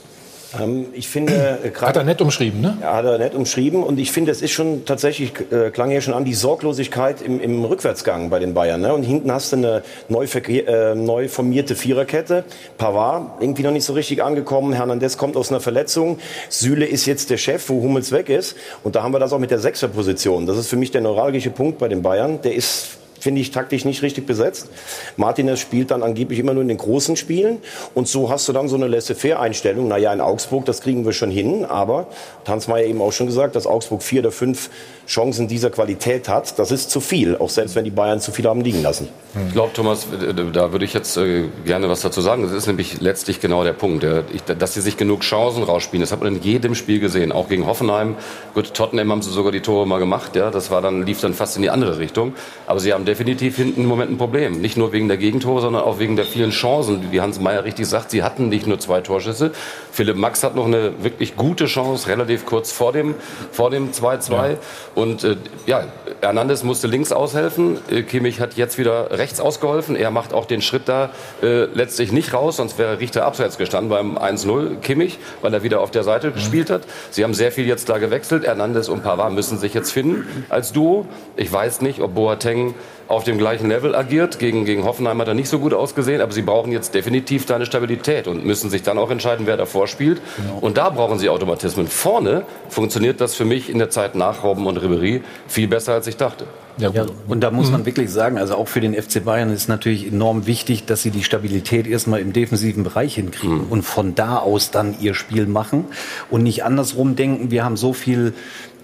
Ähm, 0.58 0.88
ich 0.94 1.08
finde, 1.08 1.60
äh, 1.64 1.72
hat 1.82 1.96
er 1.96 2.04
nett 2.04 2.22
umschrieben, 2.22 2.62
ne? 2.62 2.78
Ja, 2.82 2.96
hat 2.96 3.06
er 3.06 3.18
nett 3.18 3.36
umschrieben. 3.36 3.84
Und 3.84 4.00
ich 4.00 4.12
finde, 4.12 4.32
es 4.32 4.42
ist 4.42 4.52
schon 4.52 4.86
tatsächlich, 4.86 5.34
äh, 5.52 5.70
klang 5.72 5.92
ja 5.92 6.02
schon 6.02 6.14
an, 6.14 6.26
die 6.26 6.34
Sorglosigkeit 6.34 7.22
im, 7.22 7.40
im 7.40 7.64
Rückwärtsgang 7.66 8.30
bei 8.30 8.40
den 8.40 8.54
Bayern. 8.54 8.82
Ne? 8.82 8.94
Und 8.94 9.04
hinten 9.04 9.32
hast 9.32 9.52
du 9.52 9.58
eine 9.58 9.84
neu, 10.08 10.26
äh, 10.26 10.96
neu 10.96 11.28
formierte 11.28 11.76
Viererkette. 11.76 12.44
Pavard 12.78 13.42
irgendwie 13.42 13.64
noch 13.64 13.72
nicht 13.72 13.86
so 13.86 13.94
richtig 13.94 14.24
angekommen. 14.24 14.74
Hernandez 14.74 15.18
kommt 15.18 15.36
aus 15.36 15.50
einer 15.50 15.60
Verletzung. 15.60 16.20
Süle 16.50 16.86
ist 16.86 17.06
jetzt 17.06 17.30
der 17.30 17.38
Chef, 17.38 17.70
wo 17.70 17.82
Hummels 17.82 18.12
weg 18.12 18.30
ist. 18.30 18.56
Und 18.84 18.96
da 18.96 19.04
haben 19.04 19.14
wir 19.14 19.20
das 19.20 19.34
auch 19.34 19.40
mit 19.40 19.52
der 19.52 19.60
Sechserposition. 19.60 20.46
Das 20.46 20.58
ist 20.58 20.68
für 20.68 20.78
mich 20.78 20.92
der 20.92 21.02
neuralgische 21.02 21.52
Punkt 21.52 21.80
bei 21.80 21.88
den 21.88 22.02
Bayern. 22.02 22.42
Der 22.42 22.56
ist 22.56 22.99
finde 23.20 23.42
ich 23.42 23.52
taktisch 23.52 23.86
nicht 23.86 24.02
richtig 24.02 24.26
besetzt. 24.26 24.70
Martinez 25.18 25.60
spielt 25.60 25.92
dann 25.92 26.04
angeblich 26.04 26.40
immer 26.40 26.54
nur 26.54 26.62
in 26.62 26.68
den 26.68 26.78
großen 26.78 27.16
Spielen 27.16 27.60
und 27.94 28.08
so 28.08 28.30
hast 28.30 28.48
du 28.48 28.54
dann 28.54 28.68
so 28.68 28.76
eine 28.76 28.88
Laissez-faire-Einstellung. 28.88 29.88
Naja, 29.88 30.14
in 30.14 30.22
Augsburg, 30.22 30.66
das 30.66 30.82
kriegen 30.82 31.06
wir 31.06 31.14
schon 31.14 31.32
hin, 31.32 31.66
aber 31.66 32.08
Hans 32.48 32.68
Meyer 32.68 32.86
eben 32.86 33.02
auch 33.02 33.12
schon 33.12 33.28
gesagt, 33.28 33.56
dass 33.56 33.68
Augsburg 33.68 34.02
vier 34.02 34.22
oder 34.22 34.32
fünf 34.32 34.70
Chancen 35.10 35.48
dieser 35.48 35.72
Qualität 35.72 36.30
hat, 36.30 36.60
das 36.60 36.72
ist 36.72 36.92
zu 36.92 37.02
viel, 37.02 37.36
auch 37.36 37.50
selbst 37.50 37.76
wenn 37.76 37.84
die 37.84 37.92
Bayern 37.92 38.20
zu 38.20 38.32
viel 38.32 38.46
haben 38.46 38.62
liegen 38.62 38.84
lassen. 38.84 39.10
Ich 39.48 39.54
glaube, 39.54 39.74
Thomas, 39.74 40.08
da 40.54 40.72
würde 40.72 40.86
ich 40.86 40.94
jetzt 40.94 41.18
äh, 41.18 41.46
gerne 41.66 41.90
was 41.90 42.02
dazu 42.02 42.22
sagen. 42.22 42.44
Das 42.44 42.52
ist 42.52 42.68
nämlich 42.68 43.02
letztlich 43.02 43.40
genau 43.40 43.64
der 43.64 43.74
Punkt, 43.74 44.06
dass 44.46 44.74
sie 44.74 44.82
sich 44.82 44.98
genug 44.98 45.22
Chancen 45.22 45.64
rausspielen. 45.64 46.02
Das 46.02 46.12
hat 46.12 46.22
man 46.22 46.36
in 46.36 46.42
jedem 46.44 46.76
Spiel 46.76 47.00
gesehen, 47.00 47.32
auch 47.32 47.50
gegen 47.50 47.66
Hoffenheim. 47.66 48.16
Gut, 48.54 48.74
Tottenham 48.76 49.12
haben 49.12 49.22
sie 49.24 49.32
sogar 49.32 49.52
die 49.52 49.62
Tore 49.62 49.88
mal 49.88 50.00
gemacht, 50.00 50.36
ja, 50.36 50.52
das 50.52 50.70
war 50.70 50.82
dann 50.82 51.04
lief 51.04 51.22
dann 51.22 51.34
fast 51.34 51.56
in 51.56 51.64
die 51.64 51.72
andere 51.72 51.98
Richtung. 51.98 52.34
Aber 52.68 52.80
sie 52.80 52.94
haben 52.94 53.06
definitiv 53.06 53.56
hinten 53.56 53.82
im 53.82 53.88
Moment 53.88 54.12
ein 54.12 54.18
Problem, 54.18 54.62
nicht 54.62 54.78
nur 54.78 54.92
wegen 54.92 55.08
der 55.08 55.18
Gegentore, 55.18 55.62
sondern 55.62 55.84
auch 55.84 55.98
wegen 55.98 56.16
der 56.18 56.26
vielen 56.26 56.52
Chancen. 56.52 57.12
Wie 57.12 57.20
Hans 57.20 57.40
Meyer 57.40 57.64
richtig 57.64 57.88
sagt, 57.88 58.12
sie 58.12 58.22
hatten 58.22 58.50
nicht 58.50 58.68
nur 58.68 58.80
zwei 58.80 59.02
Torschüsse. 59.02 59.52
Philipp 59.92 60.18
Max 60.18 60.44
hat 60.44 60.56
noch 60.56 60.68
eine 60.68 61.04
wirklich 61.04 61.36
gute 61.36 61.66
Chance, 61.66 62.08
relativ 62.08 62.46
kurz 62.46 62.72
vor 62.72 62.92
dem 62.92 63.16
vor 63.52 63.70
dem 63.70 63.92
2-2. 63.92 64.32
Ja. 64.32 64.58
Und 65.00 65.24
äh, 65.24 65.38
ja, 65.66 65.86
Hernandez 66.20 66.64
musste 66.64 66.88
links 66.88 67.14
aushelfen. 67.14 67.78
Äh, 67.90 68.02
Kimmich 68.02 68.42
hat 68.42 68.56
jetzt 68.56 68.78
wieder 68.78 69.18
rechts 69.18 69.40
ausgeholfen. 69.40 69.96
Er 69.96 70.12
macht 70.12 70.34
auch 70.34 70.46
den 70.46 70.62
Schritt 70.62 70.90
da 70.90 71.12
äh, 71.42 71.64
letztlich 71.74 72.12
nicht 72.12 72.34
raus, 72.34 72.58
sonst 72.58 72.78
wäre 72.78 73.00
Richter 73.00 73.26
abseits 73.26 73.58
gestanden 73.58 73.90
beim 73.90 74.18
1-0 74.18 74.80
Kimmich, 74.82 75.18
weil 75.42 75.54
er 75.54 75.64
wieder 75.64 75.80
auf 75.80 75.92
der 75.92 76.04
Seite 76.04 76.28
mhm. 76.28 76.34
gespielt 76.34 76.70
hat. 76.70 76.82
Sie 77.12 77.24
haben 77.24 77.34
sehr 77.34 77.54
viel 77.54 77.66
jetzt 77.66 77.88
da 77.88 77.98
gewechselt. 77.98 78.46
Hernandez 78.46 78.90
und 78.90 79.02
Pavard 79.02 79.32
müssen 79.32 79.58
sich 79.58 79.74
jetzt 79.74 79.94
finden 79.94 80.28
als 80.50 80.74
Duo. 80.74 81.06
Ich 81.38 81.50
weiß 81.50 81.80
nicht, 81.80 82.02
ob 82.02 82.16
Boateng 82.16 82.76
auf 83.10 83.24
dem 83.24 83.40
gleichen 83.40 83.68
Level 83.68 83.96
agiert. 83.96 84.40
Gegen, 84.40 84.66
gegen 84.66 84.86
Hoffenheim 84.86 85.20
hat 85.20 85.28
er 85.28 85.34
nicht 85.34 85.50
so 85.50 85.60
gut 85.60 85.74
ausgesehen, 85.74 86.22
aber 86.22 86.32
sie 86.32 86.44
brauchen 86.44 86.72
jetzt 86.72 86.94
definitiv 86.94 87.46
da 87.48 87.56
eine 87.56 87.66
Stabilität 87.66 88.28
und 88.28 88.46
müssen 88.46 88.70
sich 88.70 88.84
dann 88.84 88.98
auch 89.00 89.10
entscheiden, 89.10 89.48
wer 89.48 89.58
davor 89.58 89.88
spielt. 89.88 90.22
Genau. 90.38 90.60
Und 90.60 90.78
da 90.78 90.90
brauchen 90.92 91.18
sie 91.18 91.28
Automatismen. 91.28 91.88
Vorne 91.88 92.44
funktioniert 92.70 93.20
das 93.20 93.34
für 93.34 93.46
mich 93.46 93.70
in 93.70 93.80
der 93.80 93.90
Zeit 93.90 94.14
nach 94.14 94.44
Robben 94.44 94.68
und 94.68 94.78
Ribery 94.78 95.24
viel 95.48 95.68
besser, 95.68 95.94
als 95.94 96.06
ich 96.06 96.18
dachte. 96.18 96.46
Ja, 96.80 96.92
und 97.28 97.42
da 97.42 97.52
muss 97.52 97.72
man 97.72 97.82
mhm. 97.82 97.86
wirklich 97.88 98.10
sagen, 98.10 98.38
also 98.38 98.56
auch 98.56 98.68
für 98.68 98.80
den 98.80 98.94
FC 98.94 99.24
Bayern 99.26 99.52
ist 99.52 99.68
natürlich 99.68 100.08
enorm 100.08 100.46
wichtig, 100.46 100.86
dass 100.86 101.02
sie 101.02 101.12
die 101.12 101.24
Stabilität 101.24 101.88
erstmal 101.88 102.22
im 102.22 102.32
defensiven 102.32 102.84
Bereich 102.84 103.16
hinkriegen 103.16 103.66
mhm. 103.66 103.72
und 103.72 103.82
von 103.82 104.16
da 104.16 104.38
aus 104.38 104.72
dann 104.72 104.96
ihr 105.02 105.14
Spiel 105.14 105.46
machen 105.46 105.86
und 106.30 106.44
nicht 106.44 106.64
andersrum 106.64 107.18
denken, 107.18 107.52
wir 107.52 107.66
haben 107.66 107.76
so 107.76 107.92
viel 107.92 108.34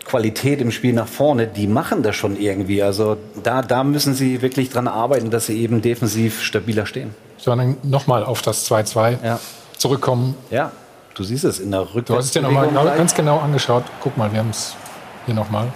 Qualität 0.06 0.62
im 0.62 0.72
Spiel 0.72 0.94
nach 0.94 1.08
vorne, 1.08 1.48
die 1.48 1.68
machen 1.68 2.04
das 2.04 2.16
schon 2.16 2.40
irgendwie. 2.40 2.84
Also 2.84 3.18
da, 3.44 3.62
da 3.62 3.84
müssen 3.84 4.14
sie 4.14 4.42
wirklich 4.42 4.70
dran 4.70 4.88
arbeiten, 4.88 5.32
dass 5.32 5.48
sie 5.48 5.60
eben 5.60 5.82
defensiv 5.82 6.42
stabiler 6.42 6.86
stehen. 6.86 7.14
Sondern 7.38 7.78
nochmal 7.84 8.24
auf 8.24 8.42
das 8.42 8.70
2-2 8.70 9.18
ja. 9.24 9.40
zurückkommen. 9.78 10.36
Ja, 10.52 10.72
du 11.16 11.24
siehst 11.24 11.44
es 11.44 11.60
in 11.60 11.72
der 11.72 11.82
Rückwärts. 11.82 12.08
Du 12.08 12.16
hast 12.18 12.26
es 12.26 12.32
dir 12.32 12.42
nochmal 12.42 12.70
ganz 12.98 13.16
genau 13.16 13.40
angeschaut. 13.40 13.84
Guck 14.02 14.16
mal, 14.16 14.32
wir 14.32 14.40
haben 14.40 14.52
es 14.52 14.76
hier 15.26 15.34
nochmal. 15.34 15.68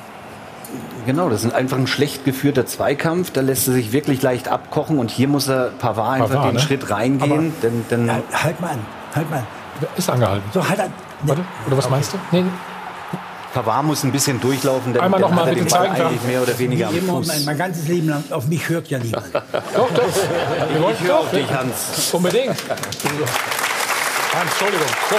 Genau, 1.07 1.29
das 1.29 1.43
ist 1.43 1.53
einfach 1.53 1.77
ein 1.77 1.87
schlecht 1.87 2.23
geführter 2.25 2.67
Zweikampf. 2.67 3.31
Da 3.31 3.41
lässt 3.41 3.67
er 3.67 3.73
sich 3.73 3.91
wirklich 3.91 4.21
leicht 4.21 4.47
abkochen 4.47 4.99
und 4.99 5.09
hier 5.09 5.27
muss 5.27 5.47
er 5.47 5.71
Pavard 5.79 6.21
einfach 6.21 6.29
Pavard, 6.29 6.47
den 6.49 6.53
ne? 6.55 6.59
Schritt 6.59 6.91
reingehen. 6.91 7.53
Denn, 7.63 7.85
denn 7.89 8.11
halt, 8.11 8.23
halt 8.31 8.61
mal 8.61 8.71
an, 8.71 8.79
halt 9.15 9.29
mal 9.31 9.37
an. 9.37 9.47
Ist 9.97 10.09
angehalten. 10.09 10.47
So, 10.53 10.67
halt 10.67 10.79
an. 10.79 10.93
Nee. 11.23 11.29
Warte, 11.29 11.41
oder 11.65 11.77
was 11.77 11.89
meinst 11.89 12.13
du? 12.13 12.17
Nee, 12.31 12.43
Pavard 13.53 13.83
muss 13.83 14.03
ein 14.03 14.11
bisschen 14.11 14.39
durchlaufen, 14.39 14.93
denn 14.93 15.01
Einmal 15.01 15.19
noch 15.19 15.31
mal 15.31 15.51
bitte 15.51 15.65
zeigen, 15.65 15.95
eigentlich 15.95 16.21
mehr 16.23 16.43
oder 16.43 16.57
weniger 16.59 16.93
Wie 16.93 16.99
immer, 16.99 17.21
mein, 17.25 17.45
mein, 17.45 17.57
ganzes 17.57 17.87
Leben 17.87 18.09
lang, 18.09 18.23
auf 18.29 18.45
mich 18.45 18.69
hört 18.69 18.87
ja 18.89 18.99
niemand. 18.99 19.25
doch, 19.33 19.89
doch. 19.91 20.03
Ich, 20.03 21.01
ich 21.01 21.07
höre 21.07 21.19
auf 21.19 21.31
dich, 21.31 21.51
Hans. 21.51 22.13
Unbedingt. 22.13 22.49
Hans, 22.49 24.51
Entschuldigung. 24.51 24.87
So. 25.09 25.15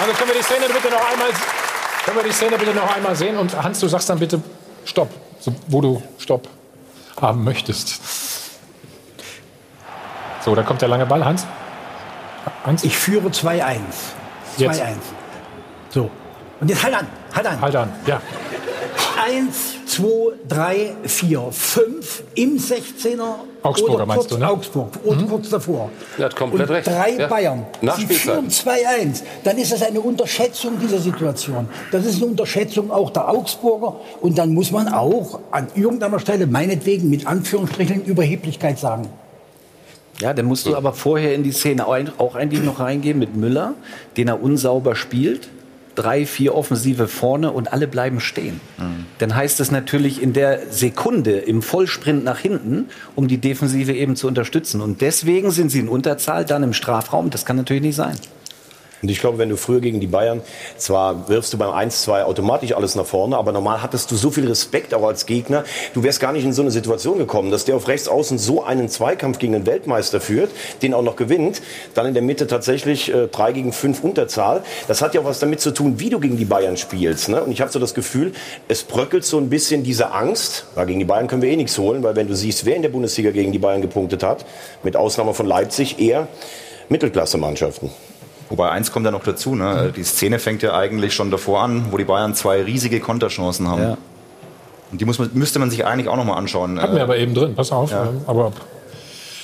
Also 0.00 0.12
können 0.14 0.30
wir 0.30 0.36
die 0.36 0.44
Szene 0.44 0.66
bitte 0.72 0.94
noch 0.94 1.12
einmal, 1.12 1.28
können 2.04 2.16
wir 2.16 2.24
die 2.24 2.32
Szene 2.32 2.56
bitte 2.56 2.72
noch 2.72 2.94
einmal 2.94 3.14
sehen? 3.14 3.36
Und 3.36 3.62
Hans, 3.62 3.80
du 3.80 3.88
sagst 3.88 4.08
dann 4.08 4.18
bitte 4.18 4.40
Stopp, 4.84 5.10
so, 5.40 5.52
wo 5.66 5.82
du 5.82 6.02
Stopp 6.18 6.48
haben 7.20 7.44
möchtest. 7.44 8.00
So, 10.44 10.54
da 10.54 10.62
kommt 10.62 10.80
der 10.80 10.88
lange 10.88 11.04
Ball, 11.04 11.24
Hans. 11.24 11.46
Hans? 12.64 12.84
Ich 12.84 12.96
führe 12.96 13.28
2-1. 13.28 13.80
2-1. 14.58 14.94
So. 15.90 16.10
Und 16.60 16.68
jetzt 16.68 16.82
halt 16.82 16.94
an, 16.94 17.06
halt 17.32 17.46
an. 17.46 17.60
Halt 17.60 17.76
an, 17.76 17.88
ja. 18.06 18.20
Eins, 19.24 19.74
zwei, 19.86 20.32
drei, 20.48 20.94
vier, 21.04 21.48
fünf 21.50 22.22
im 22.34 22.56
16er. 22.56 23.34
Augsburger 23.62 23.94
oder 23.94 24.06
meinst 24.06 24.28
kurz, 24.28 24.38
du, 24.38 24.38
ne? 24.38 24.48
Augsburg, 24.48 24.88
oder 25.04 25.20
mhm. 25.20 25.28
kurz 25.28 25.48
davor. 25.50 25.90
Er 26.16 26.24
hat 26.26 26.36
komplett 26.36 26.68
und 26.68 26.76
recht. 26.76 26.86
drei 26.86 27.10
ja. 27.10 27.26
Bayern. 27.26 27.66
Sie 27.96 28.06
führen 28.06 28.48
2-1. 28.48 29.22
Dann 29.44 29.58
ist 29.58 29.72
das 29.72 29.82
eine 29.82 30.00
Unterschätzung 30.00 30.78
dieser 30.80 30.98
Situation. 30.98 31.68
Das 31.90 32.06
ist 32.06 32.16
eine 32.16 32.26
Unterschätzung 32.26 32.90
auch 32.90 33.10
der 33.10 33.28
Augsburger. 33.28 33.96
Und 34.20 34.38
dann 34.38 34.54
muss 34.54 34.70
man 34.70 34.88
auch 34.88 35.40
an 35.50 35.66
irgendeiner 35.74 36.20
Stelle, 36.20 36.46
meinetwegen 36.46 37.10
mit 37.10 37.26
Anführungsstrichen, 37.26 38.04
Überheblichkeit 38.04 38.78
sagen. 38.78 39.08
Ja, 40.20 40.32
dann 40.32 40.46
musst 40.46 40.66
du 40.66 40.76
aber 40.76 40.92
vorher 40.92 41.34
in 41.34 41.44
die 41.44 41.52
Szene 41.52 41.86
auch 41.86 42.34
eigentlich 42.34 42.62
noch 42.62 42.80
reingehen 42.80 43.18
mit 43.18 43.36
Müller, 43.36 43.74
den 44.16 44.28
er 44.28 44.42
unsauber 44.42 44.96
spielt 44.96 45.48
drei, 45.98 46.26
vier 46.26 46.54
Offensive 46.54 47.08
vorne 47.08 47.50
und 47.50 47.72
alle 47.72 47.88
bleiben 47.88 48.20
stehen. 48.20 48.60
Mhm. 48.78 49.06
Dann 49.18 49.34
heißt 49.34 49.58
es 49.58 49.70
natürlich 49.72 50.22
in 50.22 50.32
der 50.32 50.60
Sekunde 50.70 51.32
im 51.32 51.60
Vollsprint 51.60 52.24
nach 52.24 52.38
hinten, 52.38 52.86
um 53.16 53.26
die 53.26 53.38
Defensive 53.38 53.92
eben 53.92 54.14
zu 54.14 54.28
unterstützen. 54.28 54.80
Und 54.80 55.00
deswegen 55.00 55.50
sind 55.50 55.70
sie 55.70 55.80
in 55.80 55.88
Unterzahl 55.88 56.44
dann 56.44 56.62
im 56.62 56.72
Strafraum. 56.72 57.30
Das 57.30 57.44
kann 57.44 57.56
natürlich 57.56 57.82
nicht 57.82 57.96
sein. 57.96 58.16
Und 59.02 59.10
ich 59.10 59.20
glaube, 59.20 59.38
wenn 59.38 59.48
du 59.48 59.56
früher 59.56 59.80
gegen 59.80 60.00
die 60.00 60.06
Bayern, 60.06 60.42
zwar 60.76 61.28
wirfst 61.28 61.52
du 61.52 61.58
beim 61.58 61.70
1-2 61.70 62.22
automatisch 62.22 62.72
alles 62.72 62.94
nach 62.94 63.06
vorne, 63.06 63.36
aber 63.36 63.52
normal 63.52 63.82
hattest 63.82 64.10
du 64.10 64.16
so 64.16 64.30
viel 64.30 64.46
Respekt 64.46 64.92
auch 64.94 65.06
als 65.06 65.26
Gegner. 65.26 65.64
Du 65.94 66.02
wärst 66.02 66.20
gar 66.20 66.32
nicht 66.32 66.44
in 66.44 66.52
so 66.52 66.62
eine 66.62 66.70
Situation 66.70 67.18
gekommen, 67.18 67.50
dass 67.50 67.64
der 67.64 67.76
auf 67.76 67.86
rechts 67.88 68.08
außen 68.08 68.38
so 68.38 68.64
einen 68.64 68.88
Zweikampf 68.88 69.38
gegen 69.38 69.52
den 69.52 69.66
Weltmeister 69.66 70.20
führt, 70.20 70.50
den 70.82 70.94
auch 70.94 71.02
noch 71.02 71.16
gewinnt, 71.16 71.62
dann 71.94 72.06
in 72.06 72.14
der 72.14 72.22
Mitte 72.22 72.46
tatsächlich 72.46 73.12
äh, 73.12 73.28
3 73.28 73.52
gegen 73.52 73.72
5 73.72 74.02
Unterzahl. 74.02 74.62
Das 74.88 75.00
hat 75.02 75.14
ja 75.14 75.20
auch 75.20 75.24
was 75.24 75.38
damit 75.38 75.60
zu 75.60 75.70
tun, 75.70 76.00
wie 76.00 76.10
du 76.10 76.18
gegen 76.18 76.36
die 76.36 76.44
Bayern 76.44 76.76
spielst. 76.76 77.28
Ne? 77.28 77.42
Und 77.42 77.52
ich 77.52 77.60
habe 77.60 77.70
so 77.70 77.78
das 77.78 77.94
Gefühl, 77.94 78.32
es 78.66 78.82
bröckelt 78.82 79.24
so 79.24 79.38
ein 79.38 79.48
bisschen 79.48 79.82
diese 79.84 80.12
Angst. 80.12 80.66
Ja, 80.76 80.84
gegen 80.84 80.98
die 80.98 81.04
Bayern 81.04 81.28
können 81.28 81.42
wir 81.42 81.50
eh 81.50 81.56
nichts 81.56 81.78
holen, 81.78 82.02
weil 82.02 82.16
wenn 82.16 82.28
du 82.28 82.34
siehst, 82.34 82.64
wer 82.64 82.76
in 82.76 82.82
der 82.82 82.88
Bundesliga 82.88 83.30
gegen 83.30 83.52
die 83.52 83.58
Bayern 83.58 83.82
gepunktet 83.82 84.22
hat, 84.22 84.44
mit 84.82 84.96
Ausnahme 84.96 85.34
von 85.34 85.46
Leipzig, 85.46 85.98
eher 85.98 86.28
Mittelklasse-Mannschaften. 86.88 87.90
Wobei 88.50 88.70
eins 88.70 88.92
kommt 88.92 89.04
ja 89.04 89.10
noch 89.10 89.22
dazu, 89.22 89.54
ne? 89.54 89.92
die 89.94 90.04
Szene 90.04 90.38
fängt 90.38 90.62
ja 90.62 90.74
eigentlich 90.74 91.14
schon 91.14 91.30
davor 91.30 91.62
an, 91.62 91.86
wo 91.90 91.98
die 91.98 92.04
Bayern 92.04 92.34
zwei 92.34 92.62
riesige 92.62 92.98
Konterchancen 93.00 93.68
haben. 93.68 93.82
Ja. 93.82 93.98
Und 94.90 95.00
die 95.00 95.04
muss 95.04 95.18
man, 95.18 95.30
müsste 95.34 95.58
man 95.58 95.70
sich 95.70 95.84
eigentlich 95.84 96.08
auch 96.08 96.16
noch 96.16 96.24
mal 96.24 96.36
anschauen. 96.36 96.80
Hatten 96.80 96.94
wir 96.94 97.02
aber 97.02 97.18
eben 97.18 97.34
drin, 97.34 97.54
pass 97.54 97.72
auf. 97.72 97.90
Ja. 97.90 98.08
Aber 98.26 98.52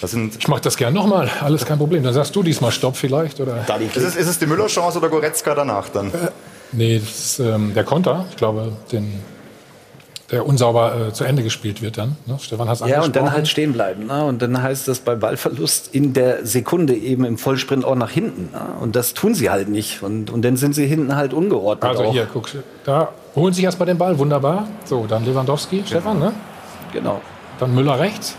ich 0.02 0.48
mache 0.48 0.60
das 0.60 0.76
gerne 0.76 0.94
nochmal, 0.94 1.30
alles 1.40 1.64
kein 1.64 1.78
Problem. 1.78 2.02
Dann 2.02 2.14
sagst 2.14 2.34
du 2.34 2.42
diesmal 2.42 2.72
Stopp 2.72 2.96
vielleicht. 2.96 3.40
Oder? 3.40 3.64
Ist, 3.78 3.96
es, 3.96 4.16
ist 4.16 4.28
es 4.28 4.38
die 4.38 4.46
Müller-Chance 4.46 4.98
oder 4.98 5.08
Goretzka 5.08 5.54
danach 5.54 5.88
dann? 5.88 6.08
Äh, 6.08 6.30
nee, 6.72 6.98
das 6.98 7.08
ist 7.08 7.38
ähm, 7.40 7.72
der 7.74 7.84
Konter. 7.84 8.26
Ich 8.30 8.36
glaube, 8.36 8.72
den 8.92 9.20
der 10.34 10.46
unsauber 10.46 11.08
äh, 11.08 11.12
zu 11.12 11.22
Ende 11.22 11.44
gespielt 11.44 11.80
wird 11.80 11.96
dann. 11.96 12.16
Ne? 12.26 12.36
Stefan 12.40 12.68
hat 12.68 12.80
Ja, 12.80 13.02
und 13.02 13.14
dann 13.14 13.30
halt 13.30 13.46
stehen 13.46 13.72
bleiben. 13.72 14.06
Ne? 14.06 14.24
Und 14.24 14.42
dann 14.42 14.60
heißt 14.60 14.88
das 14.88 14.98
bei 14.98 15.14
Ballverlust 15.14 15.94
in 15.94 16.12
der 16.12 16.44
Sekunde 16.44 16.94
eben 16.94 17.24
im 17.24 17.38
Vollsprint 17.38 17.84
auch 17.84 17.94
nach 17.94 18.10
hinten. 18.10 18.50
Ne? 18.52 18.60
Und 18.80 18.96
das 18.96 19.14
tun 19.14 19.34
sie 19.34 19.48
halt 19.48 19.68
nicht. 19.68 20.02
Und, 20.02 20.30
und 20.30 20.42
dann 20.42 20.56
sind 20.56 20.74
sie 20.74 20.86
hinten 20.86 21.14
halt 21.14 21.32
ungeordnet. 21.32 21.88
Also 21.88 22.04
auch. 22.04 22.12
hier, 22.12 22.26
guck, 22.30 22.48
da 22.84 23.10
holen 23.36 23.54
sich 23.54 23.62
erstmal 23.62 23.86
den 23.86 23.96
Ball, 23.96 24.18
wunderbar. 24.18 24.66
So, 24.84 25.06
dann 25.08 25.24
Lewandowski. 25.24 25.84
Stefan, 25.86 26.18
ne? 26.18 26.32
Genau. 26.92 27.20
Dann 27.60 27.72
Müller 27.72 27.98
rechts. 28.00 28.36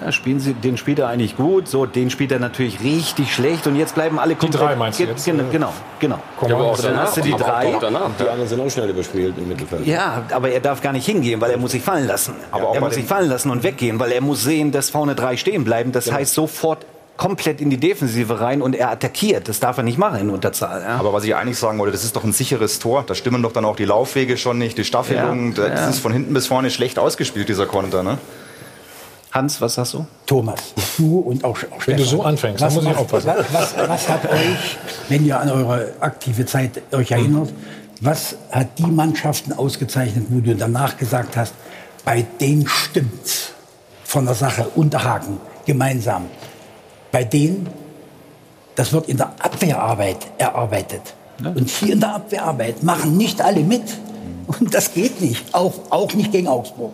Ja, 0.00 0.12
spielen 0.12 0.40
sie, 0.40 0.54
den 0.54 0.76
spielt 0.76 0.98
er 0.98 1.08
eigentlich 1.08 1.36
gut, 1.36 1.68
so 1.68 1.86
den 1.86 2.10
spielt 2.10 2.32
er 2.32 2.38
natürlich 2.38 2.80
richtig 2.82 3.34
schlecht 3.34 3.66
und 3.66 3.76
jetzt 3.76 3.94
bleiben 3.94 4.18
alle 4.18 4.34
Die 4.34 4.50
drei 4.50 4.76
meinst 4.76 5.00
du 5.00 5.04
jetzt? 5.04 5.24
Genau, 5.24 5.44
genau. 5.50 5.72
genau. 5.98 6.18
Ja, 6.46 6.54
aber 6.54 6.64
auch 6.64 6.78
dann 6.78 6.98
hast 6.98 7.16
du 7.16 7.20
die 7.20 7.32
drei. 7.32 7.76
Danach, 7.80 8.10
die 8.18 8.28
anderen 8.28 8.48
sind 8.48 8.60
auch 8.60 8.70
schnell 8.70 8.90
überspielt 8.90 9.36
im 9.38 9.48
Mittelfeld. 9.48 9.86
Ja, 9.86 10.24
aber 10.30 10.50
er 10.50 10.60
darf 10.60 10.80
gar 10.80 10.92
nicht 10.92 11.06
hingehen, 11.06 11.40
weil 11.40 11.50
er 11.50 11.58
muss 11.58 11.72
sich 11.72 11.82
fallen 11.82 12.06
lassen. 12.06 12.34
Aber 12.50 12.74
er 12.74 12.80
muss 12.80 12.94
sich 12.94 13.04
fallen 13.04 13.28
lassen 13.28 13.50
und 13.50 13.62
weggehen, 13.62 13.98
weil 13.98 14.12
er 14.12 14.20
muss 14.20 14.42
sehen, 14.42 14.72
dass 14.72 14.90
vorne 14.90 15.14
drei 15.14 15.36
stehen 15.36 15.64
bleiben. 15.64 15.92
Das 15.92 16.06
genau. 16.06 16.18
heißt 16.18 16.34
sofort 16.34 16.86
komplett 17.16 17.60
in 17.60 17.70
die 17.70 17.76
Defensive 17.76 18.40
rein 18.40 18.60
und 18.60 18.74
er 18.74 18.90
attackiert. 18.90 19.48
Das 19.48 19.60
darf 19.60 19.76
er 19.76 19.84
nicht 19.84 19.98
machen 19.98 20.20
in 20.20 20.30
Unterzahl. 20.30 20.82
Ja. 20.82 20.96
Aber 20.96 21.12
was 21.12 21.24
ich 21.24 21.34
eigentlich 21.34 21.58
sagen 21.58 21.78
wollte, 21.78 21.92
das 21.92 22.04
ist 22.04 22.16
doch 22.16 22.24
ein 22.24 22.32
sicheres 22.32 22.78
Tor. 22.78 23.04
Da 23.06 23.14
stimmen 23.14 23.42
doch 23.42 23.52
dann 23.52 23.64
auch 23.64 23.76
die 23.76 23.84
Laufwege 23.84 24.36
schon 24.36 24.58
nicht, 24.58 24.78
die 24.78 24.84
Staffelung. 24.84 25.54
Ja, 25.54 25.68
das 25.68 25.80
ja. 25.80 25.90
ist 25.90 25.98
von 26.00 26.12
hinten 26.12 26.34
bis 26.34 26.46
vorne 26.46 26.70
schlecht 26.70 26.98
ausgespielt, 26.98 27.48
dieser 27.48 27.66
Konter. 27.66 28.02
Ne? 28.02 28.18
Hans, 29.34 29.60
was 29.60 29.74
sagst 29.74 29.94
du? 29.94 30.06
Thomas, 30.26 30.60
du 30.96 31.18
und 31.18 31.42
auch, 31.42 31.58
auch 31.58 31.86
Wenn 31.86 31.96
du 31.96 32.04
so 32.04 32.22
anfängst, 32.22 32.62
was, 32.62 32.72
dann 32.72 32.84
muss 32.84 32.92
ich 32.92 32.98
aufpassen. 32.98 33.32
Was, 33.34 33.52
was, 33.76 33.88
was, 33.88 34.08
hat 34.08 34.30
euch, 34.30 34.78
wenn 35.08 35.26
ihr 35.26 35.40
an 35.40 35.50
eure 35.50 35.92
aktive 35.98 36.46
Zeit 36.46 36.80
euch 36.92 37.10
erinnert, 37.10 37.52
was 38.00 38.36
hat 38.52 38.78
die 38.78 38.86
Mannschaften 38.86 39.52
ausgezeichnet, 39.52 40.26
wo 40.28 40.38
du 40.38 40.54
danach 40.54 40.96
gesagt 40.96 41.36
hast, 41.36 41.52
bei 42.04 42.24
denen 42.40 42.68
stimmt's 42.68 43.54
von 44.04 44.24
der 44.24 44.36
Sache, 44.36 44.68
Unterhaken, 44.76 45.38
gemeinsam. 45.66 46.26
Bei 47.10 47.24
denen, 47.24 47.68
das 48.76 48.92
wird 48.92 49.08
in 49.08 49.16
der 49.16 49.32
Abwehrarbeit 49.40 50.18
erarbeitet. 50.38 51.14
Und 51.42 51.68
hier 51.68 51.94
in 51.94 52.00
der 52.00 52.14
Abwehrarbeit 52.14 52.84
machen 52.84 53.16
nicht 53.16 53.42
alle 53.42 53.64
mit. 53.64 53.82
Und 54.46 54.72
das 54.72 54.94
geht 54.94 55.20
nicht, 55.20 55.52
auch, 55.52 55.74
auch 55.90 56.14
nicht 56.14 56.30
gegen 56.30 56.46
Augsburg. 56.46 56.92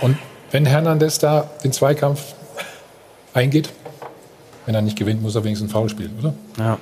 Und 0.00 0.16
wenn 0.52 0.66
Hernandez 0.66 1.18
da 1.18 1.50
den 1.64 1.72
Zweikampf 1.72 2.34
eingeht, 3.34 3.70
wenn 4.66 4.74
er 4.74 4.82
nicht 4.82 4.96
gewinnt, 4.96 5.22
muss 5.22 5.34
er 5.34 5.42
wenigstens 5.42 5.72
Foul 5.72 5.88
spielen, 5.88 6.14
oder? 6.20 6.34
Ja. 6.58 6.78